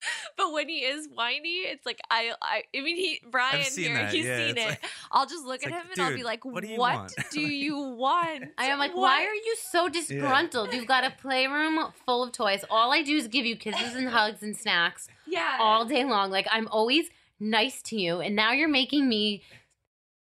But 0.36 0.52
when 0.52 0.68
he 0.68 0.78
is 0.78 1.08
whiny, 1.12 1.58
it's 1.66 1.84
like 1.84 1.98
I, 2.10 2.30
I, 2.40 2.62
I 2.76 2.80
mean, 2.80 2.96
he 2.96 3.20
Brian 3.30 3.64
here, 3.74 3.94
that. 3.94 4.12
he's 4.12 4.24
Yeah, 4.24 4.46
seen 4.46 4.56
it. 4.58 4.66
like- 4.68 4.84
I'll 5.10 5.26
just 5.26 5.44
look 5.44 5.56
it's 5.56 5.66
at 5.66 5.72
like, 5.72 5.82
him 5.82 5.90
and 5.92 6.02
I'll 6.02 6.14
be 6.16 6.22
like, 6.22 6.44
what 6.44 6.62
do 6.62 6.68
you 6.70 6.78
"What 6.78 6.94
want?" 6.94 7.14
do 7.32 7.40
you 7.64 7.76
want?" 7.78 8.44
I 8.56 8.66
am 8.66 8.78
like, 8.78 8.92
What?" 8.94 9.02
why 9.02 9.24
are 9.26 9.34
you 9.34 9.56
so 9.60 9.88
disgruntled? 9.88 10.72
You've 10.72 10.86
got 10.86 11.02
a 11.04 11.10
playroom 11.10 11.92
full 12.06 12.22
of 12.22 12.30
toys. 12.32 12.64
All 12.70 12.92
I 12.92 13.02
do 13.02 13.16
is 13.16 13.26
give 13.26 13.44
you 13.46 13.56
kisses 13.56 13.96
and 13.96 14.08
hugs 14.08 14.42
and 14.42 14.56
snacks 14.56 15.08
Yeah, 15.26 15.56
all 15.58 15.84
day 15.84 16.04
long. 16.04 16.30
Like 16.30 16.46
I'm 16.52 16.68
always 16.68 17.06
nice 17.40 17.82
to 17.82 17.96
you, 17.96 18.20
and 18.20 18.36
now 18.36 18.52
you're 18.52 18.68
making 18.68 19.08
me 19.08 19.42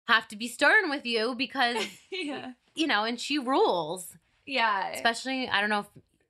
have 0.07 0.27
to 0.29 0.37
be 0.37 0.47
stern 0.47 0.89
with 0.89 1.05
you 1.05 1.35
because 1.35 1.85
yeah, 2.11 2.51
you 2.75 2.87
know. 2.87 3.03
And 3.03 3.19
she 3.19 3.37
rules, 3.39 4.15
yeah. 4.45 4.91
especially. 4.93 5.49
I 5.49 5.59
don't 5.59 5.69
know 5.69 5.79
if 5.81 5.87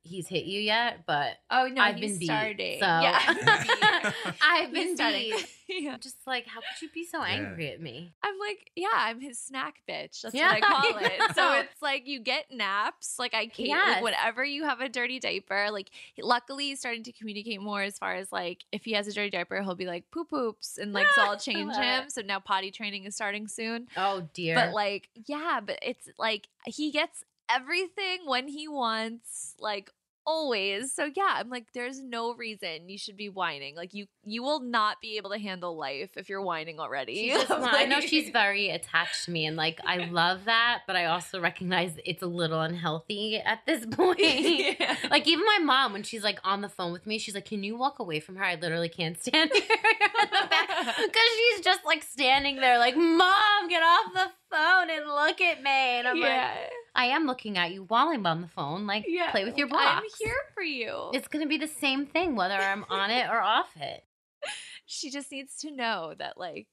he's 0.08 0.26
hit 0.26 0.44
you 0.44 0.60
yet, 0.60 1.00
but 1.06 1.32
oh 1.50 1.68
no, 1.68 1.82
I've 1.82 1.96
he's 1.96 2.12
been 2.12 2.18
beat, 2.20 2.26
starting. 2.26 2.80
so- 2.80 2.86
Yeah, 2.86 3.20
I've 4.42 4.70
He's 4.70 4.84
been 4.86 4.96
starting. 4.96 5.30
beat. 5.30 5.48
yeah. 5.82 5.96
Just 5.98 6.16
like, 6.26 6.46
how 6.46 6.60
could 6.60 6.80
you 6.82 6.88
be 6.94 7.04
so 7.04 7.18
Yeah. 7.18 7.26
angry 7.34 7.70
at 7.70 7.80
me? 7.80 8.12
I'm 8.22 8.38
like, 8.38 8.70
yeah, 8.74 8.88
I'm 8.94 9.20
his 9.20 9.38
snack 9.38 9.82
bitch. 9.88 10.22
That's 10.22 10.34
Yeah, 10.34 10.54
what 10.54 10.56
I 10.56 10.60
call 10.60 10.94
I 10.96 11.00
it. 11.28 11.34
So 11.34 11.52
it's 11.58 11.82
like 11.82 12.06
you 12.06 12.20
get 12.20 12.46
naps. 12.50 13.16
Like 13.18 13.34
I 13.34 13.46
can't. 13.46 13.68
Yes. 13.68 13.96
Like 13.96 14.02
whenever 14.04 14.44
you 14.44 14.64
have 14.64 14.80
a 14.80 14.88
dirty 14.88 15.20
diaper, 15.20 15.68
like 15.70 15.90
luckily 16.20 16.66
he's 16.68 16.78
starting 16.80 17.02
to 17.04 17.12
communicate 17.12 17.60
more 17.60 17.82
as 17.82 17.98
far 17.98 18.14
as 18.14 18.32
like 18.32 18.64
if 18.72 18.84
he 18.84 18.92
has 18.92 19.06
a 19.08 19.12
dirty 19.12 19.30
diaper, 19.30 19.60
he'll 19.62 19.74
be 19.74 19.86
like 19.86 20.10
poop 20.10 20.30
poops, 20.30 20.78
and 20.78 20.92
like 20.92 21.06
so 21.14 21.22
I'll 21.22 21.38
change 21.38 21.74
him. 21.74 22.04
it. 22.06 22.12
So 22.12 22.22
now 22.22 22.40
potty 22.40 22.70
training 22.70 23.04
is 23.04 23.14
starting 23.14 23.46
soon. 23.48 23.88
Oh 23.96 24.26
dear. 24.32 24.54
But 24.54 24.72
like, 24.72 25.08
yeah, 25.26 25.60
but 25.64 25.78
it's 25.82 26.08
like 26.18 26.48
he 26.66 26.90
gets 26.90 27.24
everything 27.50 28.20
when 28.26 28.48
he 28.48 28.68
wants, 28.68 29.54
like 29.60 29.90
always. 30.28 30.92
So 30.92 31.08
yeah, 31.16 31.34
I'm 31.36 31.48
like, 31.48 31.72
there's 31.72 32.00
no 32.00 32.34
reason 32.34 32.88
you 32.88 32.98
should 32.98 33.16
be 33.16 33.30
whining. 33.30 33.74
Like 33.74 33.94
you, 33.94 34.06
you 34.24 34.42
will 34.42 34.60
not 34.60 35.00
be 35.00 35.16
able 35.16 35.30
to 35.30 35.38
handle 35.38 35.76
life 35.76 36.10
if 36.16 36.28
you're 36.28 36.42
whining 36.42 36.78
already. 36.78 37.32
Want- 37.32 37.50
I 37.74 37.86
know 37.86 38.00
she's 38.00 38.28
very 38.28 38.68
attached 38.68 39.24
to 39.24 39.30
me, 39.30 39.46
and 39.46 39.56
like 39.56 39.80
I 39.86 39.96
love 40.10 40.44
that, 40.44 40.82
but 40.86 40.96
I 40.96 41.06
also 41.06 41.40
recognize 41.40 41.96
it's 42.04 42.22
a 42.22 42.26
little 42.26 42.60
unhealthy 42.60 43.38
at 43.38 43.60
this 43.66 43.86
point. 43.90 44.20
Yeah. 44.20 44.96
Like 45.10 45.26
even 45.26 45.44
my 45.46 45.60
mom, 45.62 45.94
when 45.94 46.02
she's 46.02 46.22
like 46.22 46.38
on 46.44 46.60
the 46.60 46.68
phone 46.68 46.92
with 46.92 47.06
me, 47.06 47.18
she's 47.18 47.34
like, 47.34 47.46
"Can 47.46 47.64
you 47.64 47.76
walk 47.76 47.98
away 47.98 48.20
from 48.20 48.36
her? 48.36 48.44
I 48.44 48.56
literally 48.56 48.90
can't 48.90 49.18
stand 49.18 49.50
here 49.52 49.62
because 49.62 51.28
she's 51.36 51.64
just 51.64 51.84
like 51.86 52.02
standing 52.02 52.56
there, 52.56 52.78
like, 52.78 52.96
Mom, 52.96 53.68
get 53.68 53.82
off 53.82 54.12
the 54.12 54.30
phone 54.50 54.90
and 54.90 55.06
look 55.06 55.40
at 55.40 55.62
me." 55.62 55.70
And 55.70 56.08
I'm 56.08 56.16
yeah. 56.16 56.54
like, 56.54 56.70
"I 56.94 57.06
am 57.06 57.26
looking 57.26 57.58
at 57.58 57.72
you 57.72 57.84
while 57.84 58.08
I'm 58.08 58.26
on 58.26 58.40
the 58.40 58.48
phone. 58.48 58.86
Like, 58.86 59.04
yeah. 59.06 59.30
play 59.30 59.44
with 59.44 59.56
your 59.56 59.68
I'm 59.72 60.02
here 60.18 60.34
for 60.54 60.62
you. 60.62 61.10
It's 61.12 61.28
gonna 61.28 61.46
be 61.46 61.58
the 61.58 61.68
same 61.68 62.06
thing 62.06 62.36
whether 62.36 62.54
I'm 62.54 62.84
on 62.90 63.10
it 63.10 63.28
or 63.28 63.40
off 63.40 63.76
it." 63.76 64.04
she 64.86 65.10
just 65.10 65.30
needs 65.32 65.56
to 65.58 65.70
know 65.70 66.14
that, 66.18 66.38
like, 66.38 66.68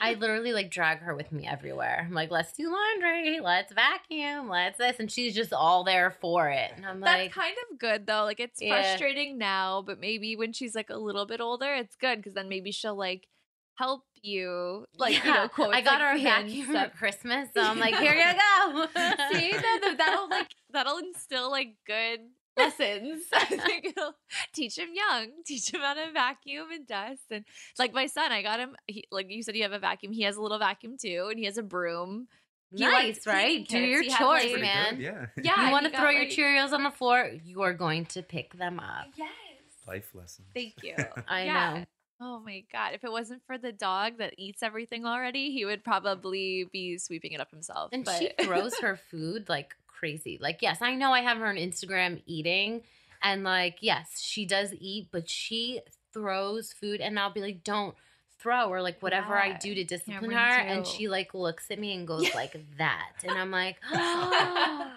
I 0.00 0.14
literally 0.20 0.52
like 0.52 0.70
drag 0.70 1.00
her 1.00 1.14
with 1.14 1.32
me 1.32 1.46
everywhere. 1.46 2.04
I'm 2.06 2.14
like, 2.14 2.30
let's 2.30 2.52
do 2.52 2.70
laundry, 2.72 3.40
let's 3.40 3.72
vacuum, 3.72 4.48
let's 4.48 4.78
this. 4.78 4.98
And 5.00 5.10
she's 5.10 5.34
just 5.34 5.52
all 5.52 5.84
there 5.84 6.10
for 6.10 6.48
it. 6.48 6.72
And 6.76 6.86
I'm 6.86 7.00
like 7.00 7.10
That's 7.10 7.22
like, 7.22 7.32
kind 7.32 7.56
of 7.70 7.78
good 7.78 8.06
though. 8.06 8.24
Like 8.24 8.40
it's 8.40 8.62
Yeah. 8.62 8.80
frustrating 8.82 9.38
now, 9.38 9.82
but 9.82 9.98
maybe 9.98 10.36
when 10.36 10.52
she's 10.52 10.74
like 10.74 10.90
a 10.90 10.96
little 10.96 11.26
bit 11.26 11.40
older, 11.40 11.74
it's 11.74 11.96
good 11.96 12.18
because 12.18 12.34
then 12.34 12.48
maybe 12.48 12.70
she'll 12.70 12.96
like 12.96 13.26
help 13.74 14.04
you. 14.22 14.86
Like 14.98 15.24
you 15.24 15.32
know, 15.32 15.48
quotes. 15.48 15.74
I 15.76 15.80
got 15.80 16.00
like, 16.00 16.00
her 16.00 16.16
a 16.16 16.22
vacuum 16.22 16.70
stuff. 16.70 16.90
for 16.92 16.98
Christmas. 16.98 17.48
So 17.54 17.62
I'm 17.62 17.78
like, 17.78 17.94
here 17.96 18.14
you 18.14 18.32
go. 18.32 18.86
See, 19.32 19.50
that, 19.52 19.78
that- 19.82 19.94
that'll 19.98 20.28
like 20.28 20.48
that'll 20.72 20.98
instill 20.98 21.50
like 21.50 21.74
good 21.86 22.20
lessons. 22.56 23.24
I 23.32 23.44
think 23.46 23.86
it'll 23.86 24.14
teach 24.52 24.78
him 24.78 24.90
young, 24.94 25.28
teach 25.46 25.72
him 25.72 25.80
how 25.80 25.94
to 25.94 26.12
vacuum 26.12 26.66
and 26.72 26.86
dust. 26.86 27.22
And 27.30 27.44
like 27.78 27.92
my 27.92 28.06
son, 28.06 28.30
I 28.32 28.42
got 28.42 28.60
him. 28.60 28.76
He, 28.86 29.04
like 29.10 29.30
you 29.30 29.42
said, 29.42 29.56
you 29.56 29.62
have 29.62 29.72
a 29.72 29.78
vacuum. 29.78 30.12
He 30.12 30.22
has 30.22 30.36
a 30.36 30.42
little 30.42 30.58
vacuum 30.58 30.96
too, 31.00 31.28
and 31.30 31.38
he 31.38 31.46
has 31.46 31.58
a 31.58 31.62
broom. 31.62 32.28
He 32.74 32.84
nice, 32.84 32.92
likes 32.92 33.26
right? 33.26 33.58
Do 33.58 33.64
cleaning 33.66 33.90
your 33.90 34.02
kits. 34.02 34.14
He 34.16 34.18
had, 34.18 34.24
chores, 34.24 34.52
like- 34.52 34.60
man. 34.62 34.94
good, 34.96 35.02
Yeah. 35.02 35.26
Yeah, 35.42 35.66
you 35.66 35.72
want 35.72 35.84
to 35.84 35.90
throw 35.90 36.04
got, 36.04 36.14
your 36.14 36.22
like- 36.22 36.30
Cheerios 36.30 36.72
on 36.72 36.82
the 36.84 36.90
floor? 36.90 37.30
You 37.44 37.62
are 37.62 37.74
going 37.74 38.06
to 38.06 38.22
pick 38.22 38.54
them 38.56 38.80
up. 38.80 39.08
Yes. 39.16 39.28
Life 39.86 40.10
lessons. 40.14 40.48
Thank 40.54 40.74
you. 40.82 40.94
I 41.28 41.44
Yeah. 41.44 41.74
know. 41.80 41.84
Oh 42.24 42.38
my 42.38 42.62
god! 42.72 42.94
If 42.94 43.02
it 43.02 43.10
wasn't 43.10 43.42
for 43.46 43.58
the 43.58 43.72
dog 43.72 44.18
that 44.18 44.34
eats 44.38 44.62
everything 44.62 45.04
already, 45.04 45.50
he 45.50 45.64
would 45.64 45.82
probably 45.82 46.68
be 46.72 46.96
sweeping 46.96 47.32
it 47.32 47.40
up 47.40 47.50
himself. 47.50 47.90
And 47.92 48.04
but 48.04 48.16
she 48.16 48.30
throws 48.44 48.78
her 48.78 48.96
food 49.10 49.48
like 49.48 49.74
crazy. 49.88 50.38
Like, 50.40 50.62
yes, 50.62 50.78
I 50.80 50.94
know 50.94 51.12
I 51.12 51.20
have 51.20 51.38
her 51.38 51.46
on 51.46 51.56
Instagram 51.56 52.22
eating, 52.26 52.82
and 53.22 53.42
like, 53.42 53.78
yes, 53.80 54.20
she 54.20 54.46
does 54.46 54.72
eat, 54.78 55.08
but 55.10 55.28
she 55.28 55.80
throws 56.12 56.72
food, 56.72 57.00
and 57.00 57.18
I'll 57.18 57.32
be 57.32 57.40
like, 57.40 57.64
don't 57.64 57.96
throw, 58.38 58.68
or 58.68 58.82
like 58.82 59.02
whatever 59.02 59.36
I 59.36 59.56
do 59.56 59.74
to 59.74 59.82
discipline 59.82 60.30
her, 60.30 60.38
and 60.38 60.86
she 60.86 61.08
like 61.08 61.34
looks 61.34 61.72
at 61.72 61.80
me 61.80 61.92
and 61.92 62.06
goes 62.06 62.22
Yeah. 62.22 62.30
like 62.36 62.56
that, 62.78 63.14
and 63.24 63.32
I'm 63.32 63.50
like, 63.50 63.78
oh. 63.92 64.92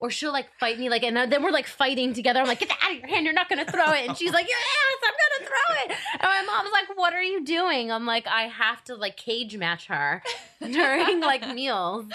Or 0.00 0.10
she'll 0.10 0.32
like 0.32 0.48
fight 0.58 0.78
me, 0.78 0.88
like, 0.88 1.02
and 1.02 1.16
then 1.16 1.42
we're 1.42 1.50
like 1.50 1.66
fighting 1.66 2.14
together. 2.14 2.40
I'm 2.40 2.46
like, 2.46 2.58
get 2.60 2.68
that 2.70 2.78
out 2.82 2.92
of 2.92 2.98
your 2.98 3.08
hand, 3.08 3.24
you're 3.24 3.34
not 3.34 3.48
gonna 3.48 3.64
throw 3.70 3.92
it, 3.92 4.08
and 4.08 4.16
she's 4.16 4.32
like, 4.32 4.46
yes, 4.48 4.58
I'm 5.04 5.12
gonna 5.12 5.48
throw 5.50 5.76
it, 5.94 5.98
and 6.12 6.22
my 6.22 6.42
mom's 6.52 6.72
like, 6.72 6.96
what 6.96 7.12
are 7.12 7.22
you 7.22 7.44
doing? 7.44 7.92
I'm 7.92 8.06
like, 8.06 8.26
I 8.26 8.42
have 8.44 8.82
to 8.84 8.94
like 8.96 9.16
cage 9.16 9.56
match 9.56 9.86
her 9.86 10.22
during 10.60 11.20
like 11.20 11.46
meals. 11.54 12.06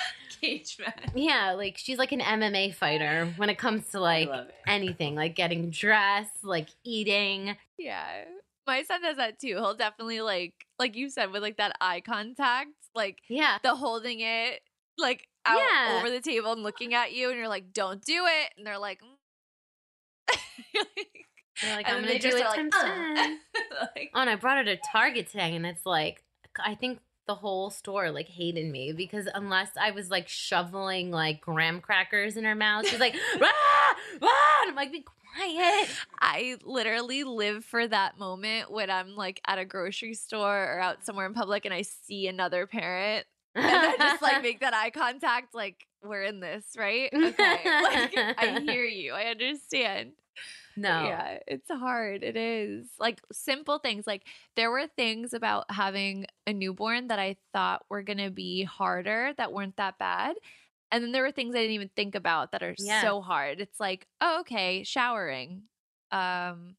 cage 0.42 0.78
match. 0.80 1.10
Yeah, 1.16 1.54
like 1.54 1.78
she's 1.78 1.98
like 1.98 2.12
an 2.12 2.20
MMA 2.22 2.74
fighter 2.76 3.34
when 3.38 3.50
it 3.50 3.58
comes 3.58 3.88
to 3.92 4.00
like 4.00 4.30
anything, 4.68 5.16
like 5.16 5.36
getting 5.36 5.70
dressed, 5.70 6.44
like 6.44 6.70
eating. 6.84 7.56
Yeah. 7.78 8.26
My 8.68 8.82
son 8.82 9.04
does 9.04 9.18
that 9.18 9.40
too. 9.40 9.56
He'll 9.58 9.76
definitely 9.76 10.22
like 10.22 10.54
like 10.80 10.96
you 10.96 11.10
said 11.12 11.32
with 11.32 11.44
like 11.44 11.58
that 11.58 11.76
eye 11.80 12.02
contact, 12.02 12.72
like 12.96 13.20
Yeah. 13.30 13.58
the 13.62 13.76
holding 13.76 14.22
it 14.22 14.62
like 14.98 15.28
out 15.46 15.60
Yeah. 15.60 15.98
over 15.98 16.10
the 16.10 16.22
table 16.22 16.52
and 16.52 16.64
looking 16.64 16.93
at 16.93 17.14
you 17.14 17.30
and 17.30 17.38
you're 17.38 17.48
like, 17.48 17.74
"Don't 17.74 18.04
do 18.04 18.26
it." 18.26 18.54
And 18.58 18.66
they're 18.66 18.78
like, 18.80 19.00
mm. 20.32 20.36
You're 20.74 20.84
like 20.84 21.16
You're 21.64 21.72
like, 21.76 21.88
and 21.88 21.98
I'm 21.98 22.04
gonna 22.04 22.20
do 22.20 22.36
it 22.36 22.43
times 22.43 22.74
like. 22.74 22.91
"Uh." 22.91 23.36
Like, 23.96 24.12
Oh, 24.14 24.22
and 24.22 24.30
I 24.30 24.36
brought 24.36 24.58
her 24.58 24.64
to 24.76 24.78
Target 24.91 25.28
today, 25.30 25.56
and 25.56 25.66
it's 25.66 25.86
like 25.86 26.24
I 26.64 26.76
think 26.76 27.00
the 27.28 27.36
whole 27.36 27.70
store 27.72 28.12
like 28.12 28.28
hated 28.28 28.70
me 28.72 28.93
because 28.93 29.28
unless 29.34 29.72
I 29.80 29.91
was 29.91 30.10
like 30.10 30.28
shoveling 30.28 31.10
like 31.12 31.41
graham 31.41 31.82
crackers 31.82 32.38
in 32.38 32.43
her 32.43 32.56
mouth, 32.56 32.88
she's 32.88 33.00
like, 33.00 33.16
rah, 33.39 33.48
rah, 34.22 34.30
and 34.62 34.70
I'm 34.70 34.76
like, 34.76 34.91
be 34.91 35.02
quiet. 35.36 35.89
I 36.20 36.58
literally 36.64 37.24
live 37.24 37.66
for 37.66 37.86
that 37.88 38.18
moment 38.20 38.72
when 38.72 38.89
I'm 38.89 39.16
like 39.16 39.41
at 39.48 39.58
a 39.60 39.66
grocery 39.66 40.14
store 40.14 40.76
or 40.76 40.80
out 40.80 41.06
somewhere 41.06 41.26
in 41.26 41.34
public 41.34 41.66
and 41.66 41.74
I 41.74 41.82
see 41.82 42.28
another 42.28 42.68
parent 42.68 43.26
and 43.56 43.66
I 43.66 43.95
just 43.97 44.22
like 44.22 44.41
make 44.43 44.60
that 44.62 44.74
eye 44.74 44.89
contact 44.89 45.53
like 45.56 45.86
we're 46.03 46.24
in 46.24 46.39
this, 46.39 46.64
right? 46.78 47.10
Okay. 47.14 47.60
Like 47.66 48.18
I 48.38 48.60
hear 48.64 48.84
you. 48.86 49.14
I 49.14 49.24
understand. 49.26 50.12
no. 50.78 51.06
Yeah, 51.06 51.39
it's 51.47 51.70
hard. 51.70 52.24
It 52.24 52.36
is. 52.38 52.88
Like 52.99 53.22
simple 53.32 53.80
things. 53.80 54.06
Like 54.06 54.24
there 54.56 54.70
were 54.72 54.88
things 54.95 55.34
about 55.34 55.66
having 55.72 56.26
a 56.45 56.53
newborn 56.53 57.08
that 57.08 57.20
I 57.20 57.38
thought 57.53 57.86
were 57.89 58.03
going 58.03 58.18
to 58.20 58.30
be 58.32 58.64
harder 58.64 59.34
that 59.38 59.53
weren't 59.53 59.78
that 59.78 59.97
bad. 59.97 60.36
And 60.91 61.03
then 61.03 61.12
there 61.12 61.24
were 61.24 61.32
things 61.32 61.56
I 61.56 61.60
didn't 61.60 61.74
even 61.76 61.89
think 61.95 62.16
about 62.16 62.51
that 62.51 62.62
are 62.64 62.76
Yeah. 62.78 63.01
so 63.01 63.22
hard. 63.22 63.60
It's 63.62 63.80
like, 63.80 64.06
oh, 64.22 64.41
okay, 64.41 64.84
showering. 64.84 65.64
Um 66.12 66.76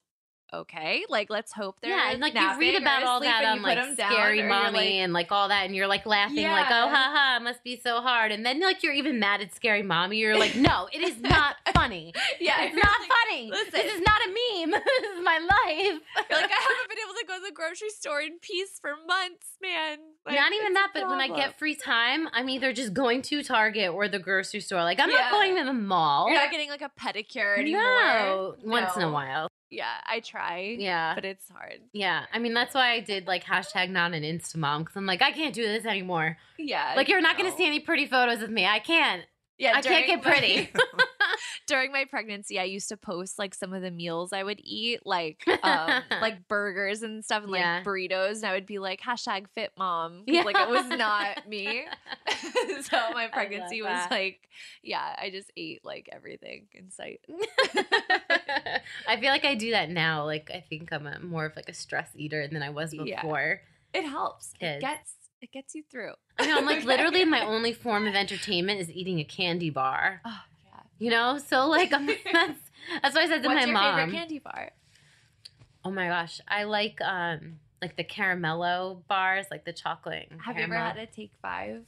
okay, 0.60 1.04
like 1.08 1.30
let's 1.30 1.52
hope 1.52 1.80
they're 1.80 1.90
yeah, 1.90 2.10
and 2.12 2.20
like 2.20 2.34
you 2.34 2.58
read 2.58 2.74
about 2.80 3.02
all 3.02 3.20
that 3.20 3.44
on 3.44 3.62
like 3.62 3.78
scary 3.94 4.42
mommy 4.42 4.78
like- 4.78 4.88
and 4.90 5.12
like 5.12 5.32
all 5.32 5.48
that, 5.48 5.66
and 5.66 5.74
you're 5.76 5.86
like 5.86 6.06
laughing, 6.06 6.36
like 6.44 6.66
oh 6.70 6.86
Yeah. 6.86 6.94
ha 6.94 7.36
it 7.40 7.42
must 7.44 7.62
be 7.64 7.78
so 7.82 8.00
hard, 8.00 8.32
and 8.32 8.44
then 8.44 8.60
like 8.60 8.82
you're 8.82 8.92
even 8.94 9.18
mad 9.20 9.40
at 9.40 9.54
scary 9.54 9.82
mommy. 9.82 10.18
You're 10.18 10.38
like, 10.38 10.54
no, 10.56 10.88
it 10.92 11.02
is 11.02 11.18
not 11.20 11.56
funny. 11.74 12.12
yeah, 12.40 12.64
It's 12.64 12.74
not 12.74 13.00
like- 13.00 13.08
funny. 13.28 13.50
listen. 13.50 13.70
This 13.72 13.94
is 13.94 14.00
not 14.06 14.20
a 14.20 14.28
meme. 14.28 14.70
this 14.86 15.10
is 15.10 15.24
my 15.24 15.38
life. 15.38 16.00
You're 16.30 16.38
like, 16.40 16.50
I 16.50 16.62
haven't 16.68 16.88
been 16.88 16.98
able 17.04 17.14
to 17.20 17.24
go 17.26 17.34
to 17.38 17.44
the 17.46 17.52
grocery 17.54 17.90
store 17.90 18.20
in 18.20 18.38
peace 18.40 18.78
for 18.80 18.90
months, 19.06 19.46
man. 19.62 19.98
Like, 20.24 20.36
not 20.36 20.52
even 20.52 20.72
that, 20.74 20.90
but 20.94 21.08
when 21.08 21.20
I 21.20 21.28
get 21.28 21.58
free 21.58 21.74
time, 21.74 22.28
I'm 22.32 22.48
either 22.48 22.72
just 22.72 22.92
going 22.94 23.22
to 23.22 23.42
Target 23.42 23.90
or 23.92 24.08
the 24.08 24.18
grocery 24.18 24.60
store. 24.60 24.82
Like 24.82 24.98
I'm 25.00 25.10
Yeah. 25.10 25.16
not 25.16 25.30
going 25.32 25.56
to 25.56 25.64
the 25.64 25.72
mall. 25.72 26.28
You're 26.30 26.38
not 26.40 26.50
getting 26.50 26.68
like 26.70 26.82
a 26.82 26.90
pedicure 26.98 27.58
anymore. 27.58 27.82
No, 27.82 28.54
once 28.64 28.96
in 28.96 29.02
a 29.02 29.10
while. 29.10 29.48
Yeah, 29.70 29.92
I 30.06 30.20
try. 30.20 30.76
Yeah. 30.78 31.14
but 31.14 31.24
it's 31.24 31.48
hard. 31.48 31.80
Yeah, 31.92 32.24
I 32.32 32.38
mean 32.38 32.54
that's 32.54 32.74
why 32.74 32.92
I 32.92 33.00
did 33.00 33.26
like 33.26 33.44
hashtag 33.44 33.90
not 33.90 34.12
an 34.14 34.22
Insta 34.22 34.56
mom 34.56 34.82
because 34.82 34.96
I'm 34.96 35.06
like 35.06 35.22
I 35.22 35.32
can't 35.32 35.54
do 35.54 35.62
this 35.62 35.84
anymore. 35.84 36.38
Yeah, 36.58 36.94
Like 36.96 37.08
you're 37.08 37.20
not 37.20 37.36
gonna 37.36 37.56
see 37.56 37.66
any 37.66 37.80
pretty 37.80 38.06
photos 38.06 38.42
of 38.42 38.50
me. 38.50 38.66
I 38.66 38.78
can't. 38.78 39.22
Yeah, 39.58 39.72
I 39.74 39.82
can't 39.82 40.06
get 40.06 40.22
pretty. 40.22 40.70
during 41.66 41.92
my 41.92 42.04
pregnancy, 42.04 42.58
I 42.58 42.64
used 42.64 42.88
to 42.90 42.96
post 42.96 43.38
like 43.38 43.54
some 43.54 43.72
of 43.72 43.82
the 43.82 43.90
meals 43.90 44.32
I 44.32 44.42
would 44.42 44.60
eat, 44.62 45.00
like 45.04 45.42
um, 45.62 46.02
like 46.20 46.46
burgers 46.48 47.02
and 47.02 47.24
stuff, 47.24 47.42
and 47.42 47.52
like 47.52 47.84
burritos, 47.84 48.36
and 48.36 48.44
I 48.46 48.52
would 48.54 48.66
be 48.66 48.78
like 48.78 49.00
hashtag 49.00 49.48
fit 49.54 49.72
mom, 49.76 50.22
Yeah. 50.26 50.42
like 50.42 50.56
it 50.56 50.68
was 50.68 50.86
not 50.86 51.48
me. 51.48 51.84
so 52.82 52.96
my 53.12 53.26
pregnancy 53.32 53.82
was 53.82 53.90
that. 53.90 54.10
like, 54.10 54.48
yeah, 54.82 55.14
I 55.20 55.30
just 55.30 55.50
ate 55.56 55.84
like 55.84 56.08
everything 56.12 56.66
in 56.72 56.90
sight. 56.90 57.20
I 59.08 59.16
feel 59.20 59.30
like 59.30 59.44
I 59.44 59.54
do 59.54 59.70
that 59.72 59.90
now. 59.90 60.24
Like 60.24 60.50
I 60.54 60.60
think 60.68 60.92
I'm 60.92 61.06
a, 61.06 61.18
more 61.20 61.46
of 61.46 61.56
like 61.56 61.68
a 61.68 61.74
stress 61.74 62.08
eater 62.14 62.46
than 62.48 62.62
I 62.62 62.70
was 62.70 62.92
Yeah. 62.94 63.20
before. 63.22 63.60
It 63.94 64.02
helps. 64.04 64.52
It 64.60 64.66
It 64.66 64.80
gets 64.80 65.12
it 65.42 65.52
gets 65.52 65.74
you 65.74 65.82
through. 65.90 66.12
I 66.38 66.46
know 66.46 66.58
I'm 66.58 66.64
like 66.66 66.84
literally 66.84 67.24
my 67.24 67.44
only 67.44 67.72
form 67.72 68.06
of 68.06 68.14
entertainment 68.14 68.80
is 68.80 68.90
eating 68.90 69.20
a 69.20 69.24
candy 69.24 69.70
bar. 69.70 70.20
Oh 70.24 70.30
yeah. 70.30 70.38
You 70.98 71.10
know, 71.10 71.38
so 71.38 71.68
like 71.68 71.92
I'm 71.92 72.06
that's 72.32 72.60
that's 73.02 73.14
what 73.14 73.24
I 73.24 73.26
said 73.28 73.42
to 73.42 73.48
What's 73.48 73.60
my 73.60 73.66
your 73.66 73.74
mom. 73.74 73.96
favorite 73.96 74.12
candy 74.18 74.38
bar? 74.38 74.70
Oh 75.84 75.90
my 75.90 76.08
gosh, 76.08 76.40
I 76.48 76.64
like 76.64 77.00
um 77.00 77.58
like 77.82 77.96
the 77.96 78.04
caramello 78.04 79.06
bars, 79.06 79.46
like 79.50 79.64
the 79.64 79.72
chocolate. 79.72 80.28
and 80.30 80.40
Have 80.40 80.56
you 80.56 80.64
ever 80.64 80.74
had 80.74 80.96
a 80.96 81.06
take 81.06 81.32
five? 81.42 81.74
Do 81.74 81.80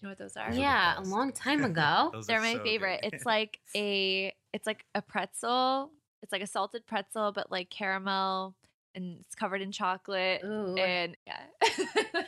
you 0.00 0.06
know 0.06 0.08
what 0.10 0.18
those 0.18 0.36
are? 0.36 0.48
Those 0.50 0.58
are 0.58 0.60
Yeah, 0.60 0.98
a 0.98 1.02
long 1.02 1.32
time 1.32 1.64
ago. 1.70 2.14
They're 2.26 2.40
my 2.40 2.54
so 2.54 2.62
favorite. 2.62 3.00
good. 3.02 3.14
It's 3.14 3.26
like 3.26 3.58
a 3.74 4.32
it's 4.52 4.66
like 4.66 4.84
a 4.94 5.02
pretzel. 5.02 5.90
It's 6.22 6.32
like 6.32 6.42
a 6.42 6.46
salted 6.46 6.86
pretzel, 6.86 7.32
but 7.32 7.50
like 7.50 7.70
caramel 7.70 8.54
and 8.98 9.20
it's 9.20 9.34
covered 9.34 9.62
in 9.62 9.72
chocolate. 9.72 10.42
Ooh. 10.44 10.76
And 10.76 11.16
yeah. 11.26 11.40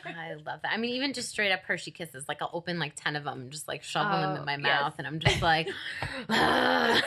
I 0.06 0.34
love 0.34 0.60
that. 0.62 0.72
I 0.72 0.76
mean, 0.78 0.94
even 0.94 1.12
just 1.12 1.28
straight 1.28 1.52
up 1.52 1.60
Hershey 1.66 1.90
Kisses. 1.90 2.24
Like 2.28 2.40
I'll 2.40 2.50
open 2.52 2.78
like 2.78 2.94
ten 2.96 3.16
of 3.16 3.24
them, 3.24 3.50
just 3.50 3.68
like 3.68 3.82
shovel 3.82 4.18
them 4.18 4.36
Oh, 4.36 4.40
in 4.40 4.46
my 4.46 4.52
yes. 4.52 4.62
mouth, 4.62 4.94
and 4.98 5.06
I'm 5.06 5.18
just 5.18 5.42
like, 5.42 5.68
like 6.28 7.04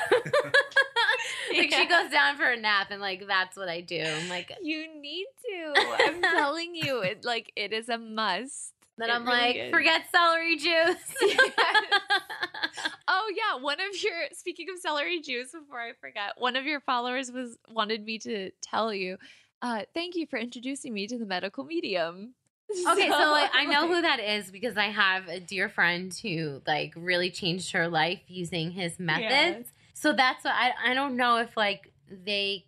she 1.72 1.88
goes 1.88 2.12
down 2.12 2.38
for 2.38 2.46
a 2.50 2.58
nap, 2.58 2.88
and 2.92 3.02
like 3.02 3.26
that's 3.28 3.58
what 3.58 3.70
I 3.70 3.82
do. 3.82 4.02
I'm 4.04 4.30
like, 4.30 4.52
you 4.62 4.88
need 5.02 5.26
to. 5.46 5.74
I'm 6.06 6.22
telling 6.22 6.76
you, 6.76 7.00
it 7.00 7.26
like 7.26 7.52
it 7.56 7.74
is 7.74 7.90
a 7.90 7.98
must. 7.98 8.74
then 8.98 9.10
It 9.10 9.14
I'm 9.14 9.26
really 9.26 9.38
like, 9.40 9.56
is. 9.56 9.72
forget 9.72 10.02
celery 10.12 10.58
juice. 10.58 11.16
Oh 13.08 13.32
yeah, 13.36 13.62
one 13.62 13.80
of 13.80 14.02
your 14.02 14.14
speaking 14.34 14.68
of 14.74 14.80
celery 14.80 15.22
juice 15.22 15.52
before 15.52 15.80
I 15.80 15.94
forget, 16.00 16.34
one 16.38 16.56
of 16.56 16.66
your 16.66 16.80
followers 16.82 17.32
was 17.32 17.58
wanted 17.70 18.04
me 18.04 18.18
to 18.20 18.52
tell 18.62 18.94
you, 18.94 19.18
uh, 19.64 19.82
thank 19.94 20.16
you 20.16 20.28
for 20.28 20.38
introducing 20.38 20.94
me 20.94 21.08
to 21.08 21.18
the 21.18 21.26
medical 21.26 21.64
medium. 21.64 22.36
Okay, 22.92 23.10
so 23.10 23.32
like 23.32 23.52
I 23.54 23.66
know 23.66 23.88
who 23.88 24.02
that 24.02 24.20
is 24.20 24.50
because 24.50 24.78
I 24.78 24.86
have 24.86 25.28
a 25.28 25.40
dear 25.40 25.70
friend 25.70 26.12
who 26.24 26.62
like 26.66 26.94
really 26.96 27.30
changed 27.30 27.72
her 27.74 27.88
life 27.88 28.22
using 28.28 28.72
his 28.72 29.00
methods. 29.00 29.70
So 29.94 30.12
that's 30.12 30.44
what 30.44 30.56
I 30.56 30.72
I 30.84 30.94
don't 30.96 31.16
know 31.16 31.38
if 31.38 31.56
like 31.56 31.92
they 32.10 32.66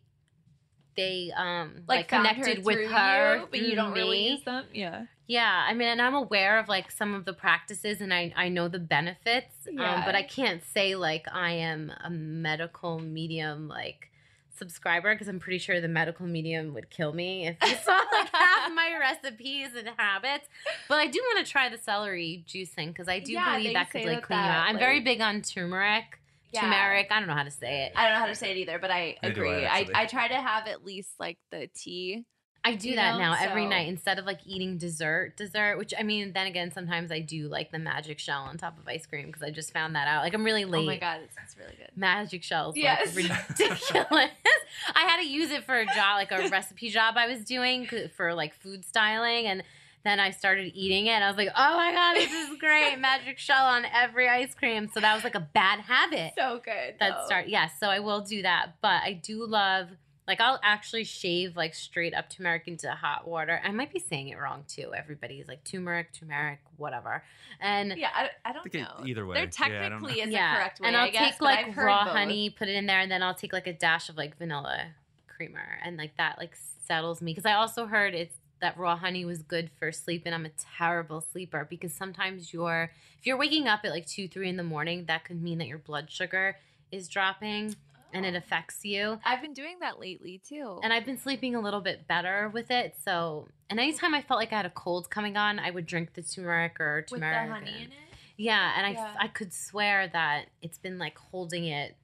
they 0.96 1.32
um 1.36 1.84
like, 1.88 2.10
found 2.10 2.28
connected 2.28 2.64
with 2.64 2.88
her, 2.92 3.38
you, 3.38 3.48
but 3.50 3.60
you 3.60 3.76
don't 3.76 3.94
really 3.94 4.18
me. 4.18 4.30
use 4.32 4.44
them. 4.44 4.66
Yeah. 4.74 5.06
Yeah, 5.28 5.66
I 5.68 5.74
mean, 5.74 5.88
and 5.88 6.02
I'm 6.02 6.14
aware 6.14 6.60
of 6.60 6.68
like 6.68 6.92
some 6.92 7.16
of 7.16 7.26
the 7.26 7.34
practices, 7.34 8.00
and 8.00 8.14
I 8.14 8.32
I 8.36 8.50
know 8.50 8.68
the 8.68 8.80
benefits. 8.80 9.68
Um, 9.68 9.76
Yeah. 9.78 10.06
but 10.06 10.14
I 10.14 10.22
can't 10.22 10.64
say 10.64 10.96
like 10.96 11.26
I 11.34 11.52
am 11.54 11.92
a 12.04 12.10
medical 12.12 13.00
medium 13.00 13.68
like 13.68 14.12
subscriber 14.58 15.14
because 15.14 15.28
I'm 15.28 15.40
pretty 15.40 15.58
sure 15.60 15.80
the 15.82 15.88
medical 15.88 16.26
medium 16.26 16.74
would 16.74 16.90
kill 16.90 17.14
me 17.14 17.48
if 17.48 17.58
you 17.64 17.76
saw 17.84 18.02
like 18.12 18.30
half 18.34 18.72
my 18.74 18.98
recipes 19.00 19.70
and 19.78 19.90
habits. 19.98 20.48
But 20.88 21.00
I 21.00 21.08
do 21.08 21.20
want 21.34 21.46
to 21.46 21.52
try 21.52 21.70
the 21.70 21.78
celery 21.78 22.44
juicing 22.48 22.88
because 22.88 23.08
I 23.08 23.20
do 23.20 23.34
Yeah, 23.34 23.58
believe 23.58 23.74
that 23.74 23.90
could 23.92 24.06
like 24.06 24.22
that 24.22 24.24
clean 24.24 24.40
you 24.40 24.46
that, 24.46 24.58
out. 24.58 24.68
I'm 24.70 24.78
very 24.80 25.02
big 25.02 25.22
on 25.22 25.42
turmeric. 25.42 26.20
Turmeric. 26.54 27.08
I 27.12 27.20
don't 27.20 27.28
know 27.28 27.36
how 27.36 27.44
to 27.44 27.52
say 27.52 27.84
it. 27.86 27.94
I 27.96 28.06
don't 28.06 28.14
know 28.14 28.20
how 28.20 28.28
to 28.28 28.36
say 28.36 28.52
it 28.52 28.58
either, 28.58 28.80
but 28.80 28.90
I 28.90 29.18
Neither 29.22 29.36
do 29.36 29.42
agree. 29.42 29.66
I, 29.66 29.80
I. 29.80 29.88
I 29.94 30.06
try 30.06 30.28
to 30.30 30.36
have 30.36 30.68
at 30.68 30.86
least 30.86 31.10
like 31.20 31.38
the 31.52 31.68
tea. 31.76 32.24
I 32.66 32.76
do 32.76 32.90
you 32.90 32.96
that 32.96 33.14
know, 33.14 33.20
now 33.20 33.36
every 33.40 33.66
night 33.66 33.88
instead 33.88 34.18
of 34.20 34.26
like 34.26 34.40
eating 34.46 34.78
dessert, 34.78 35.38
dessert. 35.38 35.78
Which 35.78 35.94
I 35.98 36.04
mean, 36.04 36.34
then 36.34 36.48
again, 36.48 36.72
sometimes 36.72 37.12
I 37.12 37.20
do 37.20 37.48
like 37.48 37.72
the 37.72 37.80
magic 37.80 38.18
shell 38.20 38.42
on 38.42 38.58
top 38.58 38.78
of 38.80 38.88
ice 38.88 39.06
cream 39.06 39.28
because 39.28 39.44
I 39.44 39.52
just 39.52 39.72
found 39.72 39.96
that 39.96 40.08
out. 40.08 40.24
Like 40.24 40.34
I'm 40.34 40.44
really 40.44 40.66
late. 40.66 40.82
Oh 40.84 40.86
my 40.86 40.98
god, 40.98 41.20
it's, 41.24 41.56
really 41.58 41.76
good. 41.78 41.90
Magic 41.96 42.44
shells, 42.44 42.76
Yes. 42.76 43.16
like 43.16 43.30
ridiculous. 43.30 44.32
I 44.96 45.02
had 45.04 45.22
to 45.22 45.28
use 45.28 45.52
it 45.52 45.64
for 45.64 45.80
a 45.80 45.86
job, 45.86 46.16
like 46.18 46.32
a 46.32 46.50
recipe 46.50 46.90
job 46.90 47.16
I 47.18 47.28
was 47.28 47.46
doing 47.46 47.88
for 48.18 48.34
like 48.34 48.54
food 48.56 48.84
styling, 48.84 49.46
and 49.46 49.64
then 50.04 50.20
I 50.20 50.32
started 50.32 50.72
eating 50.76 51.06
it. 51.08 51.12
And 51.12 51.24
I 51.24 51.28
was 51.30 51.38
like, 51.38 51.50
oh 51.56 51.78
my 51.78 51.92
god, 51.92 52.16
this 52.16 52.32
is 52.32 52.58
great! 52.60 52.96
Magic 53.00 53.38
shell 53.40 53.66
on 53.66 53.86
every 53.86 54.28
ice 54.28 54.54
cream. 54.54 54.90
So 54.94 55.00
that 55.00 55.14
was 55.16 55.24
like 55.24 55.36
a 55.36 55.40
bad 55.54 55.80
habit 55.82 56.34
So 56.38 56.62
good. 56.64 56.96
that 57.00 57.26
start 57.26 57.48
yes 57.48 57.72
so 57.80 57.88
i 57.90 58.00
will 58.00 58.22
do 58.22 58.42
that 58.42 58.72
but 58.82 59.02
i 59.04 59.14
do 59.14 59.46
love 59.46 59.88
like 60.28 60.42
i'll 60.42 60.60
actually 60.64 61.04
shave 61.04 61.56
like 61.56 61.74
straight 61.74 62.14
up 62.14 62.30
turmeric 62.30 62.68
into 62.68 62.90
hot 62.92 63.28
water 63.28 63.62
i 63.64 63.72
might 63.72 63.92
be 63.94 64.00
saying 64.00 64.30
it 64.30 64.38
wrong 64.38 64.64
too 64.68 64.94
everybody's 64.96 65.48
like 65.48 65.64
turmeric 65.64 66.12
turmeric 66.14 66.60
whatever 66.78 67.24
and 67.60 67.94
Yeah, 67.98 68.10
I, 68.14 68.30
I 68.44 68.54
don't 68.54 68.70
think 68.72 68.84
know. 68.88 69.06
either 69.06 69.26
way. 69.26 69.36
There 69.36 69.44
Yeah, 69.44 69.50
I 69.86 69.90
don't 69.90 70.00
technically 70.02 70.22
is 70.22 70.32
yeah 70.32 70.54
a 70.54 70.58
correct 70.58 70.80
way, 70.82 70.88
and 70.88 70.98
i'll 70.98 71.08
I 71.08 71.10
guess, 71.12 71.34
take 71.34 71.42
like 71.42 71.78
raw 71.78 72.04
both. 72.06 72.14
honey 72.14 72.50
put 72.50 72.68
it 72.68 72.76
in 72.76 72.86
there 72.86 73.00
and 73.00 73.12
then 73.12 73.22
i'll 73.24 73.36
take 73.36 73.54
like 73.54 73.68
a 73.68 73.74
dash 73.74 74.10
of 74.10 74.18
like 74.18 74.38
vanilla 74.38 74.88
creamer 75.28 75.80
and 75.84 75.98
like 75.98 76.16
that 76.18 76.38
like 76.38 76.56
settles 76.86 77.22
me 77.22 77.32
because 77.32 77.46
i 77.46 77.54
also 77.54 77.86
heard 77.86 78.14
it's 78.14 78.36
that 78.62 78.78
raw 78.78 78.96
honey 78.96 79.26
was 79.26 79.42
good 79.42 79.70
for 79.78 79.92
sleep 79.92 80.24
and 80.26 80.34
i'm 80.34 80.46
a 80.46 80.52
terrible 80.78 81.20
sleeper 81.22 81.68
because 81.70 81.94
sometimes 81.94 82.54
you're 82.54 82.90
if 83.20 83.26
you're 83.28 83.38
waking 83.38 83.68
up 83.68 83.82
at 83.84 83.92
like 83.92 84.06
2 84.08 84.28
3 84.30 84.50
in 84.50 84.58
the 84.58 84.64
morning 84.64 85.06
that 85.06 85.24
could 85.26 85.42
mean 85.42 85.58
that 85.58 85.68
your 85.68 85.78
blood 85.78 86.10
sugar 86.10 86.56
is 86.92 87.08
dropping 87.10 87.76
and 88.16 88.26
it 88.26 88.36
affects 88.36 88.84
you 88.86 89.20
I've 89.26 89.42
been 89.42 89.54
doing 89.54 89.78
that 89.82 90.00
lately 90.00 90.42
too. 90.48 90.80
and 90.84 90.92
I've 90.94 91.06
been 91.06 91.18
sleeping 91.18 91.56
a 91.56 91.60
little 91.62 91.82
bit 91.82 92.08
better 92.08 92.50
with 92.54 92.72
it. 92.72 92.96
So, 93.04 93.48
and 93.70 93.80
anytime 93.80 94.14
I 94.16 94.22
felt 94.22 94.40
like 94.40 94.52
I 94.54 94.58
had 94.58 94.66
a 94.66 94.70
cold 94.72 95.10
coming 95.10 95.38
on, 95.38 95.60
I 95.60 95.70
would 95.72 95.86
drink 95.86 96.14
the 96.14 96.22
turmeric 96.24 96.80
or 96.80 97.06
turmeric. 97.10 97.12
with 97.12 97.20
the 97.50 97.54
honey 97.72 97.84
in 97.84 97.92
it. 97.92 97.98
Yeah, 98.38 98.74
and 98.78 98.86
I, 98.88 98.92
Yeah. 98.92 99.16
I 99.20 99.28
could 99.28 99.54
swear 99.54 100.08
that 100.10 100.46
it's 100.62 100.78
been 100.78 100.98
like 100.98 101.18
holding 101.18 101.66
it 101.66 101.96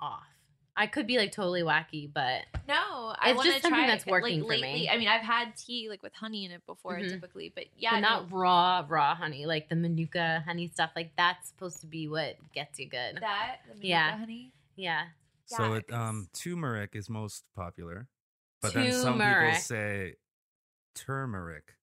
off. 0.00 0.22
I 0.76 0.88
could 0.88 1.06
be 1.06 1.18
like 1.18 1.30
totally 1.30 1.62
wacky, 1.62 2.12
but 2.12 2.42
No, 2.66 3.14
I 3.16 3.30
It's 3.30 3.36
want 3.36 3.46
to 3.46 3.52
just 3.52 3.62
something 3.62 3.78
try 3.78 3.86
that's 3.86 4.04
working 4.06 4.40
like, 4.42 4.58
for 4.58 4.62
me. 4.62 4.88
I 4.88 4.98
mean, 4.98 5.06
I've 5.06 5.20
had 5.22 5.56
tea 5.56 5.88
like 5.88 6.02
with 6.02 6.12
honey 6.14 6.44
in 6.44 6.50
it 6.50 6.66
before, 6.66 6.98
Mhm. 6.98 7.10
typically, 7.10 7.52
but 7.54 7.66
yeah, 7.76 7.92
but 7.92 8.00
not 8.00 8.30
no, 8.30 8.36
raw, 8.36 8.84
raw 8.88 9.14
honey, 9.14 9.46
like 9.46 9.68
the 9.68 9.76
manuka 9.76 10.42
honey 10.44 10.66
stuff. 10.74 10.90
Like 10.96 11.12
that's 11.16 11.46
supposed 11.48 11.80
to 11.82 11.86
be 11.86 12.08
what 12.08 12.36
gets 12.52 12.80
you 12.80 12.88
good. 12.88 13.18
that. 13.20 13.58
The 13.80 13.86
Yeah. 13.86 14.16
Honey. 14.18 14.50
yeah. 14.74 15.04
So 15.46 15.72
Yeah, 15.72 15.76
it, 15.78 15.92
um, 15.92 16.28
turmeric 16.32 16.90
is 16.94 17.08
most 17.10 17.44
popular, 17.56 18.08
but 18.62 18.72
then 18.74 18.92
some 18.92 19.14
people 19.18 19.54
say 19.60 20.14
turmeric. 20.94 21.74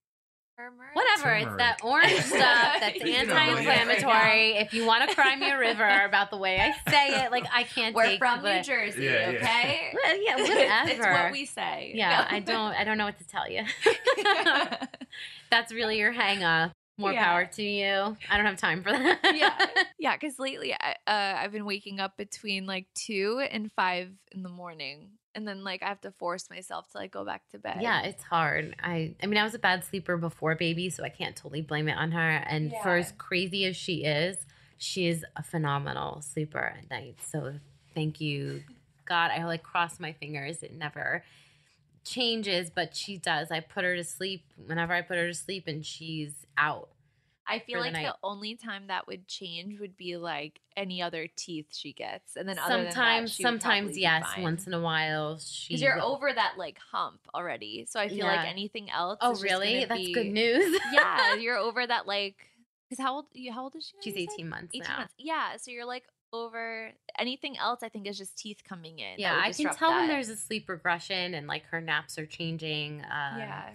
Turmeric. 0.57 0.95
Whatever, 0.95 1.33
it's 1.35 1.57
that 1.57 1.79
orange 1.83 2.19
stuff 2.21 2.37
that's 2.79 2.95
You 2.99 3.13
don't 3.17 3.27
know 3.29 3.33
yet. 3.35 3.67
anti-inflammatory. 3.67 4.57
If 4.57 4.73
you 4.73 4.85
want 4.85 5.07
to 5.09 5.15
cry 5.15 5.35
me 5.35 5.49
a 5.49 5.57
river 5.57 5.87
about 6.05 6.29
the 6.29 6.37
way 6.37 6.59
I 6.59 6.71
say 6.91 7.23
it, 7.25 7.31
like 7.31 7.45
I 7.51 7.63
can't 7.63 7.95
We're 7.95 8.03
take 8.05 8.19
from 8.19 8.43
the- 8.43 8.57
New 8.57 8.63
Jersey, 8.63 9.05
Yeah, 9.05 9.29
yeah. 9.31 9.37
okay? 9.39 9.93
Well, 9.93 10.23
yeah, 10.23 10.35
whatever. 10.35 10.91
it's 10.91 10.99
what 10.99 11.31
we 11.31 11.45
say. 11.45 11.93
Yeah, 11.95 12.09
No. 12.29 12.35
I 12.35 12.39
don't. 12.39 12.73
I 12.73 12.83
don't 12.83 12.97
know 12.97 13.05
what 13.05 13.17
to 13.19 13.27
tell 13.27 13.49
you. 13.49 13.63
That's 15.49 15.71
really 15.73 15.97
your 15.97 16.11
hang 16.11 16.43
up. 16.43 16.71
More 17.01 17.11
Yeah. 17.13 17.25
power 17.25 17.45
to 17.45 17.63
you. 17.63 18.17
I 18.29 18.37
don't 18.37 18.45
have 18.45 18.57
time 18.57 18.83
for 18.83 18.91
that. 18.91 19.19
yeah, 19.33 19.65
yeah. 19.99 20.15
Because 20.15 20.39
lately, 20.39 20.73
I, 20.73 20.95
uh, 21.07 21.37
I've 21.39 21.51
been 21.51 21.65
waking 21.65 21.99
up 21.99 22.15
between 22.17 22.65
like 22.65 22.87
two 22.93 23.43
and 23.51 23.71
five 23.73 24.11
in 24.31 24.43
the 24.43 24.49
morning, 24.49 25.09
and 25.35 25.47
then 25.47 25.63
like 25.63 25.83
I 25.83 25.87
have 25.87 26.01
to 26.01 26.11
force 26.11 26.49
myself 26.49 26.89
to 26.91 26.97
like 26.99 27.11
go 27.11 27.25
back 27.25 27.41
to 27.49 27.57
bed. 27.59 27.77
Yeah, 27.81 28.03
it's 28.03 28.23
hard. 28.23 28.75
I 28.81 29.15
I 29.21 29.25
mean, 29.25 29.37
I 29.39 29.43
was 29.43 29.55
a 29.55 29.59
bad 29.59 29.83
sleeper 29.83 30.15
before 30.17 30.55
baby, 30.55 30.89
so 30.89 31.03
I 31.03 31.09
can't 31.09 31.35
totally 31.35 31.61
blame 31.61 31.87
it 31.89 31.97
on 31.97 32.11
her. 32.11 32.29
And 32.29 32.73
for 32.83 32.95
as 32.97 33.11
crazy 33.17 33.65
as 33.65 33.75
she 33.75 34.03
is, 34.03 34.37
she 34.77 35.07
is 35.07 35.25
a 35.35 35.43
phenomenal 35.43 36.21
sleeper 36.21 36.59
at 36.77 36.89
night. 36.89 37.17
So 37.21 37.55
thank 37.93 38.21
you 38.21 38.63
God, 39.05 39.31
I 39.31 39.43
like 39.43 39.61
cross 39.61 39.99
my 39.99 40.13
fingers. 40.13 40.63
It 40.63 40.73
never 40.73 41.23
changes, 42.03 42.69
but 42.69 42.95
she 42.95 43.17
does. 43.17 43.51
I 43.51 43.59
put 43.59 43.83
her 43.83 43.95
to 43.95 44.03
sleep 44.03 44.45
whenever 44.65 44.93
I 44.93 45.01
put 45.01 45.17
her 45.17 45.27
to 45.27 45.33
sleep, 45.33 45.67
and 45.67 45.85
she's 45.85 46.33
out. 46.57 46.89
I 47.47 47.59
feel 47.59 47.79
for 47.79 47.89
the 47.89 47.93
like 47.93 48.05
the, 48.05 48.15
only 48.23 48.55
time 48.55 48.87
that 48.87 49.07
would 49.07 49.27
change 49.27 49.79
would 49.79 49.97
be 49.97 50.15
like 50.15 50.61
any 50.77 51.01
other 51.01 51.27
teeth 51.35 51.67
she 51.71 51.91
gets, 51.91 52.35
and 52.35 52.47
then 52.47 52.57
other 52.57 52.77
than 52.77 52.85
that, 52.85 52.93
sometimes, 52.93 53.33
she 53.33 53.43
would 53.43 53.59
probably 53.59 53.93
sometimes, 53.93 53.97
yes. 53.97 54.25
Once 54.37 54.67
in 54.67 54.73
a 54.73 54.79
while, 54.79 55.37
she. 55.39 55.75
you're 55.75 55.99
over 55.99 56.31
that 56.31 56.53
like 56.57 56.77
hump 56.91 57.19
already. 57.33 57.85
So 57.89 57.99
I 57.99 58.07
feel 58.07 58.25
like 58.25 58.47
anything 58.47 58.89
else. 58.89 59.17
Oh, 59.21 59.31
is 59.31 59.43
really? 59.43 59.85
That's 59.85 59.99
be- 59.99 60.13
good 60.13 60.27
news. 60.27 60.79
yeah, 60.93 61.35
you're 61.35 61.57
over 61.57 61.85
that 61.85 62.07
like. 62.07 62.35
Because 62.89 63.03
how 63.03 63.15
old? 63.15 63.25
How 63.51 63.63
old 63.63 63.75
is 63.75 63.91
she? 64.01 64.11
she's 64.11 64.29
18 64.33 64.47
months 64.47 64.71
18 64.73 64.83
now. 64.87 64.97
months. 64.99 65.13
Yeah, 65.17 65.57
so 65.57 65.71
you're 65.71 65.85
like 65.85 66.03
over 66.33 66.91
anything 67.17 67.57
else. 67.57 67.81
I 67.83 67.89
think 67.89 68.07
is 68.07 68.17
just 68.17 68.37
teeth 68.37 68.61
coming 68.67 68.99
in. 68.99 69.15
Yeah, 69.17 69.39
I 69.41 69.51
can 69.51 69.73
tell 69.73 69.91
when 69.91 70.07
there's 70.07 70.29
a 70.29 70.37
sleep 70.37 70.69
regression 70.69 71.33
and 71.33 71.47
like 71.47 71.65
her 71.65 71.81
naps 71.81 72.17
are 72.17 72.25
changing. 72.25 73.01
Um, 73.01 73.39
yeah. 73.39 73.69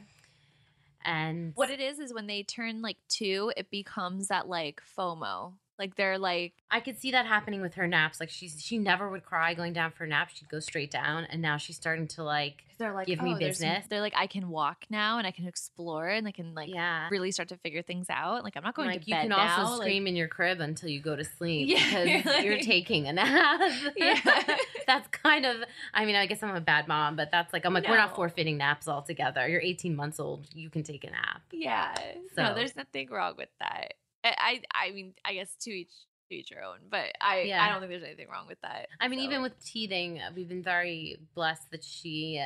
and 1.05 1.53
What 1.55 1.71
it 1.71 1.81
is 1.81 1.99
is 1.99 2.13
when 2.13 2.27
they 2.27 2.43
turn 2.43 2.83
like 2.83 2.99
two, 3.09 3.53
it 3.57 3.71
becomes 3.71 4.29
that 4.29 4.49
like 4.49 4.83
FOMO. 4.97 5.53
Like 5.79 5.97
they're 5.97 6.19
like, 6.19 6.53
I 6.71 6.81
could 6.81 6.99
see 6.99 7.11
that 7.13 7.27
happening 7.27 7.61
with 7.61 7.75
her 7.75 7.87
naps. 7.87 8.19
Like 8.21 8.31
she's 8.31 8.63
she 8.63 8.79
never 8.79 9.09
would 9.11 9.25
cry 9.25 9.55
going 9.55 9.73
down 9.73 9.91
for 9.93 10.05
a 10.05 10.09
nap. 10.09 10.31
She'd 10.33 10.49
go 10.49 10.61
straight 10.61 10.91
down, 10.91 11.25
and 11.31 11.43
now 11.43 11.57
she's 11.59 11.77
starting 11.77 12.07
to 12.09 12.23
like 12.25 12.63
they're 12.79 12.93
like, 12.93 13.07
Give 13.07 13.23
me 13.23 13.33
"Oh, 13.35 13.39
there's 13.39 13.59
some-" 13.59 13.69
business. 13.69 13.87
They're 13.89 14.01
like, 14.03 14.13
I 14.17 14.27
can 14.27 14.51
walk 14.51 14.85
now 14.91 15.17
and 15.19 15.27
I 15.27 15.31
can 15.31 15.47
explore 15.47 16.09
and 16.09 16.29
I 16.29 16.31
can 16.31 16.55
like 16.55 16.69
yeah. 16.69 17.09
really 17.11 17.31
start 17.31 17.49
to 17.49 17.57
figure 17.57 17.81
things 17.83 18.07
out. 18.11 18.45
Like 18.45 18.55
I'm 18.57 18.63
not 18.63 18.75
going 18.75 18.89
like 18.89 19.03
to 19.03 19.09
you 19.09 19.15
bed 19.15 19.25
You 19.25 19.31
can 19.31 19.39
now. 19.39 19.61
also 19.65 19.73
like- 19.79 19.83
scream 19.87 20.07
in 20.07 20.15
your 20.17 20.29
crib 20.29 20.61
until 20.61 20.89
you 20.91 21.01
go 21.01 21.17
to 21.17 21.25
sleep 21.25 21.69
Yeah, 21.71 22.05
because 22.05 22.45
you're 22.45 22.55
like- 22.57 22.63
taking 22.65 23.07
a 23.09 23.13
nap. 23.15 23.61
Yeah. 23.97 24.21
that's 24.87 25.09
kind 25.09 25.47
of. 25.47 25.57
I 25.95 26.05
mean, 26.05 26.17
I 26.17 26.27
guess 26.27 26.43
I'm 26.43 26.55
a 26.55 26.61
bad 26.61 26.87
mom, 26.87 27.17
but 27.17 27.31
that's 27.31 27.53
like 27.53 27.65
I'm 27.65 27.73
like 27.73 27.89
we're 27.89 27.97
not 27.97 28.15
forfeiting 28.15 28.59
naps 28.59 28.89
altogether. 28.89 29.49
You're 29.49 29.63
18 29.63 29.97
months 29.97 30.21
old. 30.21 30.47
You 30.55 30.69
can 30.69 30.83
take 30.83 31.05
a 31.05 31.11
nap. 31.11 31.41
Yeah. 31.53 31.95
So- 32.35 32.43
No, 32.43 32.55
there's 32.55 32.77
nothing 32.77 33.09
wrong 33.11 33.35
with 33.39 33.49
that. 33.61 33.95
I, 34.27 34.61
I 34.75 34.87
I 34.89 34.91
mean, 34.93 35.15
I 35.25 35.35
guess 35.35 35.55
to 35.63 35.71
each 35.71 35.93
to 36.29 36.35
each 36.35 36.51
your 36.51 36.63
own, 36.65 36.79
but 36.91 37.13
I 37.21 37.43
Yeah. 37.43 37.65
I 37.65 37.69
don't 37.69 37.81
think 37.81 37.91
there's 37.91 38.03
anything 38.03 38.29
wrong 38.29 38.47
with 38.47 38.61
that. 38.63 38.89
I 39.01 39.09
mean, 39.09 39.21
so. 39.21 39.25
even 39.25 39.43
with 39.43 39.65
teething, 39.65 40.21
uh, 40.21 40.31
we've 40.35 40.49
been 40.49 40.63
very 40.63 41.19
blessed 41.35 41.71
that 41.71 41.85
she 41.85 42.43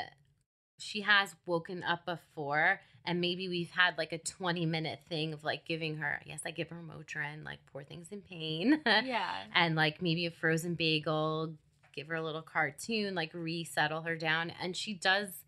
she 0.78 1.02
has 1.02 1.34
woken 1.46 1.82
up 1.82 2.06
before, 2.06 2.80
and 3.04 3.20
maybe 3.20 3.48
we've 3.48 3.70
had 3.70 3.98
like 3.98 4.12
a 4.12 4.18
twenty 4.18 4.66
minute 4.66 5.00
thing 5.08 5.32
of 5.32 5.44
like 5.44 5.66
giving 5.66 5.96
her. 5.98 6.20
Yes, 6.24 6.40
I 6.44 6.50
give 6.50 6.70
her 6.70 6.82
Motrin, 6.82 7.44
like 7.44 7.60
poor 7.72 7.84
things 7.84 8.08
in 8.10 8.20
pain, 8.22 8.80
yeah. 8.86 9.44
and 9.54 9.74
like 9.74 10.02
maybe 10.02 10.26
a 10.26 10.30
frozen 10.30 10.74
bagel, 10.74 11.54
give 11.94 12.08
her 12.08 12.14
a 12.14 12.22
little 12.22 12.42
cartoon, 12.42 13.14
like 13.14 13.32
resettle 13.34 14.02
her 14.02 14.16
down, 14.16 14.52
and 14.60 14.76
she 14.76 14.94
does 14.94 15.44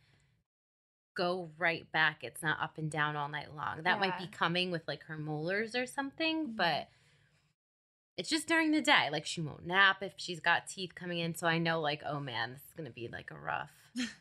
go 1.15 1.51
right 1.59 1.91
back. 1.93 2.19
It's 2.23 2.43
not 2.43 2.61
up 2.61 2.79
and 2.79 2.91
down 2.91 3.17
all 3.17 3.29
night 3.29 3.55
long. 3.55 3.83
That 3.83 4.01
might 4.01 4.19
be 4.19 4.27
coming 4.27 4.71
with 4.71 4.83
like 4.89 5.03
her 5.05 5.17
molars 5.19 5.75
or 5.75 5.87
something, 5.87 6.49
Mhm. 6.49 6.57
but 6.57 6.89
it's 8.17 8.29
just 8.29 8.47
during 8.49 8.71
the 8.73 8.81
day. 8.83 9.09
Like 9.11 9.27
she 9.27 9.41
won't 9.41 9.67
nap 9.67 10.03
if 10.03 10.15
she's 10.17 10.41
got 10.41 10.67
teeth 10.69 10.95
coming 10.95 11.19
in. 11.19 11.35
So 11.35 11.47
I 11.47 11.59
know 11.59 11.81
like, 11.81 12.03
oh 12.07 12.21
man, 12.21 12.53
this 12.53 12.63
is 12.63 12.73
gonna 12.77 12.91
be 12.91 13.09
like 13.09 13.31
a 13.31 13.35
rough 13.37 13.71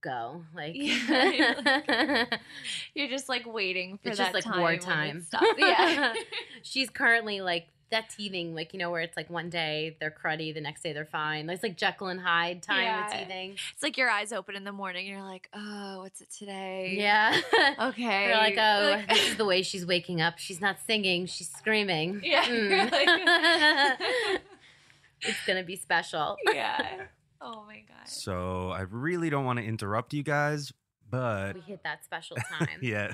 go. 0.00 0.44
Like 0.54 0.74
Yeah. 0.76 2.26
You're 2.94 3.08
just 3.08 3.28
like 3.28 3.44
waiting 3.46 3.98
for 3.98 4.08
it's 4.10 4.18
that 4.18 4.32
just 4.32 4.34
like 4.34 4.44
time 4.44 4.60
wartime. 4.60 5.22
stops. 5.22 5.46
Yeah. 5.58 6.14
she's 6.62 6.90
currently 6.90 7.40
like 7.40 7.66
that 7.90 8.10
teething, 8.10 8.54
like 8.54 8.72
you 8.72 8.78
know, 8.80 8.90
where 8.90 9.00
it's 9.00 9.16
like 9.16 9.30
one 9.30 9.48
day 9.48 9.96
they're 10.00 10.10
cruddy, 10.24 10.52
the 10.52 10.60
next 10.60 10.82
day 10.82 10.92
they're 10.92 11.04
fine. 11.06 11.48
It's 11.48 11.62
like 11.62 11.76
Jekyll 11.76 12.08
and 12.08 12.20
Hyde 12.20 12.62
time 12.62 13.04
with 13.04 13.12
teething. 13.12 13.52
it's 13.72 13.82
like 13.82 13.96
your 13.96 14.10
eyes 14.10 14.32
open 14.32 14.56
in 14.56 14.64
the 14.64 14.72
morning. 14.72 15.06
And 15.06 15.16
you're 15.16 15.22
like, 15.26 15.48
oh, 15.54 16.00
what's 16.02 16.20
it 16.20 16.28
today? 16.36 16.94
Yeah. 16.98 17.40
Okay. 17.78 18.26
You're 18.28 18.36
like, 18.36 18.56
oh, 18.58 18.90
Like- 18.96 19.08
this 19.08 19.28
is 19.30 19.36
the 19.36 19.44
way 19.52 19.62
she's 19.62 19.86
waking 19.86 20.20
up. 20.20 20.38
She's 20.38 20.60
not 20.60 20.78
singing, 20.86 21.26
she's 21.26 21.50
screaming. 21.50 22.20
Yeah, 22.24 22.44
Mm. 22.44 22.90
like- 22.90 24.40
it's 25.22 25.46
gonna 25.46 25.62
be 25.62 25.76
special. 25.76 26.36
yeah. 26.52 27.06
Oh 27.40 27.64
my 27.66 27.82
god. 27.88 28.06
So 28.08 28.70
I 28.70 28.80
really 28.82 29.30
don't 29.30 29.44
want 29.44 29.58
to 29.58 29.64
interrupt 29.64 30.12
you 30.14 30.22
guys, 30.22 30.72
but 31.08 31.54
We 31.54 31.60
hit 31.60 31.82
that 31.84 32.04
special 32.04 32.36
time. 32.58 32.68
yeah. 32.82 33.12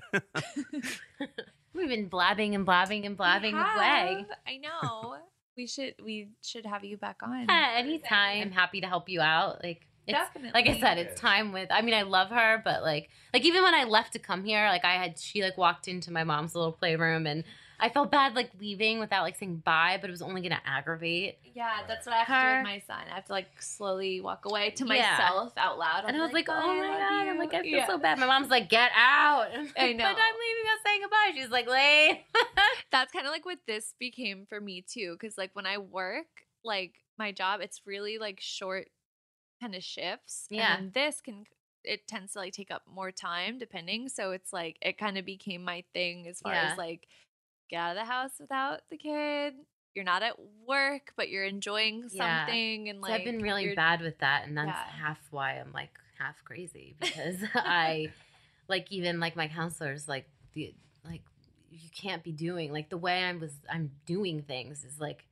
We've 1.75 1.89
been 1.89 2.09
blabbing 2.09 2.55
and 2.55 2.65
blabbing 2.67 3.07
and 3.07 3.17
blabbing 3.17 3.55
We 3.55 3.61
away. 3.61 4.27
have. 4.29 4.39
I 4.47 4.57
know. 4.59 5.17
We 5.55 5.67
should 5.67 5.97
we 6.03 6.31
should 6.43 6.65
have 6.65 6.83
you 6.83 6.97
back 6.97 7.17
on. 7.23 7.45
Yeah, 7.47 7.75
anytime. 7.77 8.41
I'm 8.41 8.53
happy 8.53 8.81
to 8.81 8.87
help 8.87 9.11
you 9.11 9.21
out. 9.21 9.63
Like 9.63 9.87
it's 10.07 10.17
Definitely. 10.19 10.53
like 10.55 10.67
I 10.67 10.81
said, 10.81 10.97
it's 10.97 11.21
time 11.21 11.53
with 11.53 11.69
I 11.71 11.83
mean, 11.83 11.93
I 11.93 12.03
love 12.03 12.31
her, 12.31 12.63
but 12.65 12.83
like 12.83 13.11
like 13.35 13.45
even 13.45 13.63
when 13.63 13.75
I 13.75 13.85
left 13.85 14.15
to 14.15 14.19
come 14.19 14.45
here, 14.45 14.67
like 14.69 14.87
I 14.87 14.95
had 14.95 15.19
she 15.19 15.43
like 15.43 15.59
walked 15.59 15.89
into 15.89 16.11
my 16.11 16.25
mom's 16.25 16.55
little 16.55 16.73
playroom 16.73 17.27
and 17.27 17.45
I 17.83 17.89
felt 17.89 18.13
bad 18.13 18.35
like 18.37 18.51
leaving 18.61 19.01
without 19.01 19.23
like 19.23 19.37
saying 19.37 19.63
bye, 19.65 19.99
but 20.01 20.09
it 20.09 20.13
was 20.13 20.23
only 20.23 20.41
gonna 20.41 20.63
aggravate. 20.65 21.37
Yeah, 21.53 21.79
that's 21.89 22.07
what 22.07 22.15
I 22.15 22.19
have 22.23 22.27
to 22.29 22.49
do 22.53 22.57
with 22.59 22.65
my 22.65 22.83
son. 22.87 23.05
I 23.11 23.15
have 23.17 23.27
to 23.27 23.33
like 23.33 23.49
slowly 23.61 24.21
walk 24.21 24.45
away 24.45 24.71
to 24.71 24.85
Yeah. 24.85 25.17
myself 25.19 25.53
out 25.57 25.79
loud. 25.79 26.05
And 26.07 26.15
I'm 26.17 26.23
I 26.23 26.25
was 26.27 26.33
like, 26.33 26.47
"Bye, 26.47 26.61
oh 26.63 26.67
my 26.79 26.87
god. 26.99 27.25
you." 27.25 27.31
I'm 27.33 27.39
like, 27.39 27.53
I 27.55 27.63
feel 27.63 27.79
Yeah. 27.79 27.87
so 27.89 27.99
bad. 27.99 28.19
My 28.21 28.27
mom's 28.27 28.49
like, 28.51 28.69
get 28.71 28.93
out. 28.97 29.49
I 29.51 29.57
know. 29.93 30.05
but 30.05 30.17
I'm 30.17 30.35
leaving 30.39 30.63
without 30.63 30.85
saying 30.87 31.01
goodbye. 31.03 31.33
She's 31.35 31.51
like, 31.51 31.69
late. 31.69 32.23
That's 32.93 33.13
kind 33.13 33.27
of 33.27 33.33
like 33.33 33.45
what 33.45 33.59
this 33.67 33.95
became 33.99 34.47
for 34.49 34.61
me 34.61 34.83
too. 34.89 35.17
Cause 35.21 35.37
like 35.37 35.51
when 35.55 35.67
I 35.67 35.79
work, 35.79 36.27
like 36.65 36.95
my 37.19 37.33
job, 37.33 37.61
it's 37.61 37.81
really 37.85 38.19
like 38.19 38.39
short 38.41 38.87
kind 39.61 39.75
of 39.75 39.83
shifts. 39.83 40.47
Yeah. 40.51 40.77
And 40.79 40.93
this 40.93 41.21
can 41.21 41.45
it 41.85 42.07
tends 42.07 42.35
to 42.35 42.39
like 42.39 42.53
take 42.53 42.71
up 42.71 42.83
more 42.87 43.11
time 43.11 43.59
depending. 43.59 44.09
So 44.09 44.31
it's 44.31 44.53
like 44.53 44.77
it 44.83 44.99
kind 44.99 45.19
of 45.19 45.25
became 45.25 45.65
my 45.65 45.83
thing 45.93 46.29
as 46.29 46.39
far 46.41 46.53
Yeah. 46.53 46.71
as 46.73 46.79
like 46.79 47.09
get 47.73 47.79
out 47.81 47.97
of 47.97 47.97
the 47.97 48.11
house 48.11 48.33
without 48.39 48.81
the 48.91 48.97
kid. 48.97 49.55
You're 49.95 50.05
not 50.05 50.23
at 50.23 50.37
work, 50.67 51.13
but 51.17 51.29
you're 51.29 51.45
enjoying 51.45 52.09
Yeah. 52.11 52.47
something 52.47 52.89
and 52.89 53.01
So 53.03 53.11
like 53.11 53.21
I've 53.21 53.25
been 53.25 53.43
really 53.43 53.75
bad 53.75 54.01
with 54.01 54.19
that, 54.19 54.47
and 54.47 54.57
that's 54.57 54.69
Yeah. 54.69 54.87
half 55.03 55.19
why 55.31 55.59
I'm 55.59 55.73
like 55.73 55.91
half 56.19 56.37
crazy 56.45 56.95
because 57.01 57.37
I 57.55 58.11
like 58.69 58.87
even 58.91 59.19
like 59.19 59.35
my 59.37 59.49
counselors 59.49 60.07
like 60.09 60.29
the 60.55 60.73
like 61.05 61.23
you 61.71 61.89
can't 61.95 62.23
be 62.23 62.33
doing 62.33 62.71
like 62.73 62.91
the 62.91 62.97
way 62.99 63.25
I 63.25 63.33
was 63.33 63.55
I'm 63.71 63.91
doing 64.07 64.43
things 64.43 64.85
is 64.85 65.01
like 65.01 65.25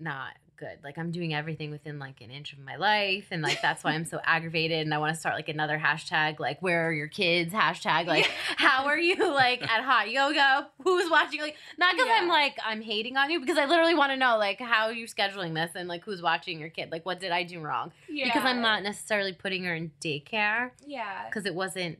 not 0.00 0.32
good. 0.56 0.78
Like 0.82 0.98
I'm 0.98 1.10
doing 1.10 1.34
everything 1.34 1.70
within 1.70 1.98
like 1.98 2.20
an 2.20 2.30
inch 2.30 2.52
of 2.52 2.58
my 2.58 2.76
life, 2.76 3.26
and 3.30 3.42
like 3.42 3.60
that's 3.62 3.82
why 3.84 3.92
I'm 3.92 4.04
so 4.04 4.20
aggravated. 4.24 4.80
And 4.80 4.92
I 4.94 4.98
want 4.98 5.14
to 5.14 5.18
start 5.20 5.34
like 5.34 5.48
another 5.48 5.78
hashtag 5.78 6.38
like 6.40 6.60
where 6.62 6.88
are 6.88 6.92
your 6.92 7.08
kids 7.08 7.52
hashtag 7.52 8.06
like 8.06 8.24
how 8.56 8.86
are 8.86 8.98
you 8.98 9.16
like 9.32 9.62
at 9.62 9.82
hot 9.82 10.10
yoga? 10.10 10.68
Who's 10.82 11.10
watching? 11.10 11.40
Like 11.40 11.56
not 11.78 11.94
because 11.94 12.08
I'm 12.10 12.28
like 12.28 12.56
I'm 12.64 12.80
hating 12.82 13.16
on 13.16 13.30
you 13.30 13.40
because 13.40 13.58
I 13.58 13.66
literally 13.66 13.94
want 13.94 14.12
to 14.12 14.16
know 14.16 14.38
like 14.38 14.60
how 14.60 14.86
are 14.86 14.92
you 14.92 15.06
scheduling 15.06 15.54
this 15.54 15.72
and 15.74 15.88
like 15.88 16.04
who's 16.04 16.22
watching 16.22 16.58
your 16.60 16.68
kid? 16.70 16.90
Like 16.92 17.04
what 17.06 17.20
did 17.20 17.30
I 17.32 17.42
do 17.42 17.60
wrong? 17.60 17.92
Because 18.08 18.44
I'm 18.44 18.60
not 18.60 18.82
necessarily 18.82 19.32
putting 19.32 19.64
her 19.64 19.74
in 19.74 19.90
daycare 20.00 20.70
Yeah. 20.86 21.26
because 21.28 21.46
it 21.46 21.54
wasn't 21.54 21.98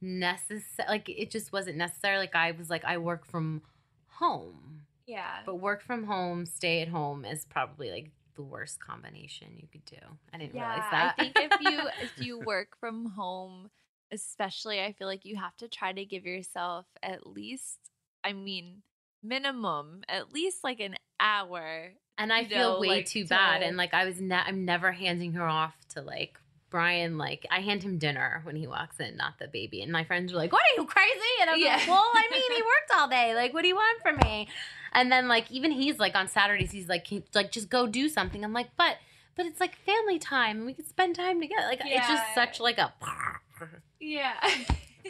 necessary. 0.00 0.88
Like 0.88 1.08
it 1.08 1.30
just 1.30 1.52
wasn't 1.52 1.76
necessary. 1.76 2.18
Like 2.18 2.34
I 2.34 2.52
was 2.52 2.70
like 2.70 2.84
I 2.84 2.98
work 2.98 3.26
from 3.26 3.62
home, 4.08 4.79
Yeah. 5.10 5.40
but 5.44 5.56
work 5.56 5.82
from 5.82 6.04
home, 6.04 6.46
stay 6.46 6.82
at 6.82 6.88
home 6.88 7.24
is 7.24 7.44
probably 7.44 7.90
like 7.90 8.10
the 8.36 8.42
worst 8.42 8.78
combination 8.80 9.48
you 9.56 9.66
could 9.70 9.84
do. 9.84 9.96
I 10.32 10.38
didn't 10.38 10.54
realize 10.54 10.84
that. 10.90 11.14
I 11.18 11.22
think 11.22 11.34
if 11.36 11.60
you 11.60 11.80
if 12.00 12.20
you 12.26 12.38
work 12.38 12.76
from 12.78 13.06
home, 13.06 13.70
especially, 14.12 14.80
I 14.80 14.92
feel 14.92 15.06
like 15.08 15.24
you 15.24 15.36
have 15.36 15.56
to 15.58 15.68
try 15.68 15.92
to 15.92 16.04
give 16.04 16.24
yourself 16.24 16.86
at 17.02 17.26
least, 17.26 17.78
I 18.24 18.32
mean, 18.32 18.82
minimum 19.22 20.02
at 20.08 20.32
least 20.32 20.64
like 20.64 20.80
an 20.80 20.96
hour. 21.18 21.92
and 22.18 22.32
I 22.32 22.44
feel 22.44 22.74
know, 22.74 22.80
way 22.80 22.88
like, 22.88 23.06
too 23.06 23.26
bad. 23.26 23.62
And 23.62 23.76
like 23.76 23.92
I 23.94 24.04
was, 24.04 24.20
ne- 24.20 24.34
I'm 24.46 24.64
never 24.64 24.92
handing 24.92 25.32
her 25.34 25.46
off 25.46 25.74
to 25.94 26.02
like. 26.02 26.38
Brian, 26.70 27.18
like, 27.18 27.44
I 27.50 27.62
hand 27.62 27.82
him 27.82 27.98
dinner 27.98 28.42
when 28.44 28.54
he 28.54 28.68
walks 28.68 29.00
in, 29.00 29.16
not 29.16 29.40
the 29.40 29.48
baby. 29.48 29.82
And 29.82 29.90
my 29.90 30.04
friends 30.04 30.32
were 30.32 30.38
like, 30.38 30.52
What 30.52 30.62
are 30.62 30.80
you 30.80 30.86
crazy? 30.86 31.18
And 31.40 31.50
I'm 31.50 31.58
Yeah. 31.58 31.74
like, 31.78 31.88
Well, 31.88 31.98
I 32.14 32.28
mean, 32.30 32.52
he 32.52 32.62
worked 32.72 32.92
all 32.96 33.08
day. 33.08 33.34
Like, 33.34 33.52
what 33.52 33.62
do 33.62 33.68
you 33.68 33.74
want 33.74 34.00
from 34.02 34.18
me? 34.18 34.46
And 34.92 35.10
then, 35.10 35.28
like, 35.28 35.50
even 35.50 35.70
he's 35.70 35.98
like, 35.98 36.14
on 36.14 36.28
Saturdays, 36.28 36.70
he's 36.72 36.88
like, 36.88 37.04
"Can- 37.04 37.24
like, 37.34 37.50
just 37.52 37.68
go 37.70 37.86
do 37.86 38.08
something. 38.08 38.44
I'm 38.44 38.52
like, 38.52 38.70
But, 38.76 38.96
but 39.36 39.46
it's 39.46 39.60
like 39.60 39.76
family 39.76 40.18
time 40.18 40.58
and 40.58 40.66
we 40.66 40.74
can 40.74 40.86
spend 40.86 41.14
time 41.16 41.40
together. 41.40 41.62
Like, 41.66 41.80
it's 41.84 42.08
just 42.08 42.34
such 42.34 42.60
like 42.60 42.78
a, 42.78 42.92
Yeah. 44.00 44.34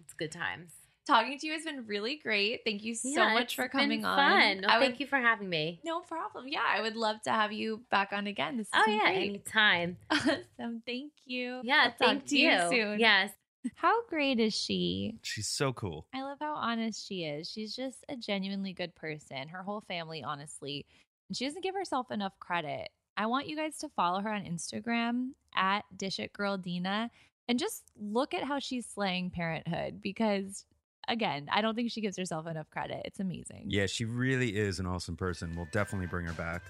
it's 0.00 0.12
good 0.18 0.32
times. 0.32 0.72
Talking 1.06 1.38
to 1.38 1.46
you 1.46 1.54
has 1.54 1.64
been 1.64 1.86
really 1.86 2.16
great. 2.22 2.60
Thank 2.66 2.84
you 2.84 2.94
so 2.94 3.08
Yeah, 3.08 3.32
much 3.32 3.56
for 3.56 3.66
coming 3.66 4.04
on. 4.04 4.14
Fun. 4.16 4.60
No, 4.60 4.68
I 4.68 4.72
thank 4.78 4.92
would- 4.92 5.00
you 5.00 5.06
for 5.06 5.16
having 5.16 5.48
me. 5.48 5.80
No 5.82 6.00
problem. 6.00 6.48
Yeah, 6.48 6.60
I 6.66 6.82
would 6.82 6.96
love 6.96 7.22
to 7.22 7.30
have 7.30 7.50
you 7.50 7.80
back 7.90 8.12
on 8.12 8.26
again. 8.26 8.58
This 8.58 8.68
Oh, 8.74 8.84
yeah, 8.86 9.04
great. 9.12 9.28
anytime. 9.30 9.96
Awesome. 10.10 10.82
Thank 10.84 11.12
you. 11.24 11.60
Yeah, 11.64 11.84
I'll 11.84 11.90
talk 11.92 11.98
thank 11.98 12.26
to 12.26 12.36
you. 12.38 12.50
you 12.50 12.68
soon. 12.70 13.00
Yes. 13.00 13.30
How 13.74 14.04
great 14.06 14.38
is 14.40 14.54
she? 14.54 15.18
She's 15.22 15.48
so 15.48 15.72
cool. 15.72 16.06
I 16.14 16.22
love 16.22 16.38
how 16.40 16.54
honest 16.54 17.06
she 17.06 17.24
is. 17.24 17.50
She's 17.50 17.74
just 17.74 18.04
a 18.08 18.16
genuinely 18.16 18.72
good 18.72 18.94
person. 18.94 19.48
Her 19.48 19.62
whole 19.62 19.82
family, 19.82 20.22
honestly. 20.22 20.86
She 21.32 21.44
doesn't 21.44 21.62
give 21.62 21.74
herself 21.74 22.10
enough 22.10 22.38
credit. 22.38 22.88
I 23.16 23.26
want 23.26 23.48
you 23.48 23.56
guys 23.56 23.76
to 23.78 23.88
follow 23.88 24.20
her 24.20 24.30
on 24.30 24.44
Instagram 24.44 25.30
at 25.54 25.84
Dish 25.96 26.20
It 26.20 26.32
Girl 26.32 26.56
Dina 26.56 27.10
and 27.48 27.58
just 27.58 27.82
look 28.00 28.32
at 28.32 28.44
how 28.44 28.58
she's 28.58 28.86
slaying 28.86 29.30
parenthood 29.30 30.00
because 30.00 30.64
again, 31.08 31.48
I 31.50 31.60
don't 31.60 31.74
think 31.74 31.90
she 31.90 32.00
gives 32.00 32.16
herself 32.16 32.46
enough 32.46 32.70
credit. 32.70 33.02
It's 33.04 33.18
amazing. 33.18 33.64
Yeah, 33.66 33.86
she 33.86 34.04
really 34.04 34.56
is 34.56 34.78
an 34.78 34.86
awesome 34.86 35.16
person. 35.16 35.54
We'll 35.56 35.68
definitely 35.72 36.06
bring 36.06 36.26
her 36.26 36.34
back. 36.34 36.62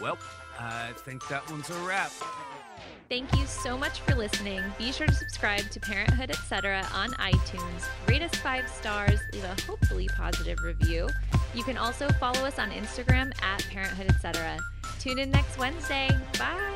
Well, 0.00 0.18
I 0.58 0.92
think 0.96 1.26
that 1.28 1.48
one's 1.50 1.70
a 1.70 1.74
wrap. 1.84 2.12
Thank 3.12 3.36
you 3.36 3.44
so 3.44 3.76
much 3.76 4.00
for 4.00 4.14
listening. 4.14 4.62
Be 4.78 4.90
sure 4.90 5.06
to 5.06 5.12
subscribe 5.12 5.68
to 5.68 5.78
Parenthood 5.78 6.30
Etc. 6.30 6.88
on 6.94 7.10
iTunes. 7.10 7.86
Rate 8.08 8.22
us 8.22 8.34
five 8.36 8.66
stars, 8.70 9.20
leave 9.34 9.44
a 9.44 9.54
hopefully 9.64 10.08
positive 10.16 10.58
review. 10.64 11.10
You 11.54 11.62
can 11.62 11.76
also 11.76 12.08
follow 12.12 12.40
us 12.46 12.58
on 12.58 12.70
Instagram 12.70 13.30
at 13.42 13.68
Parenthood 13.68 14.08
Etc. 14.08 14.58
Tune 14.98 15.18
in 15.18 15.30
next 15.30 15.58
Wednesday. 15.58 16.08
Bye. 16.38 16.72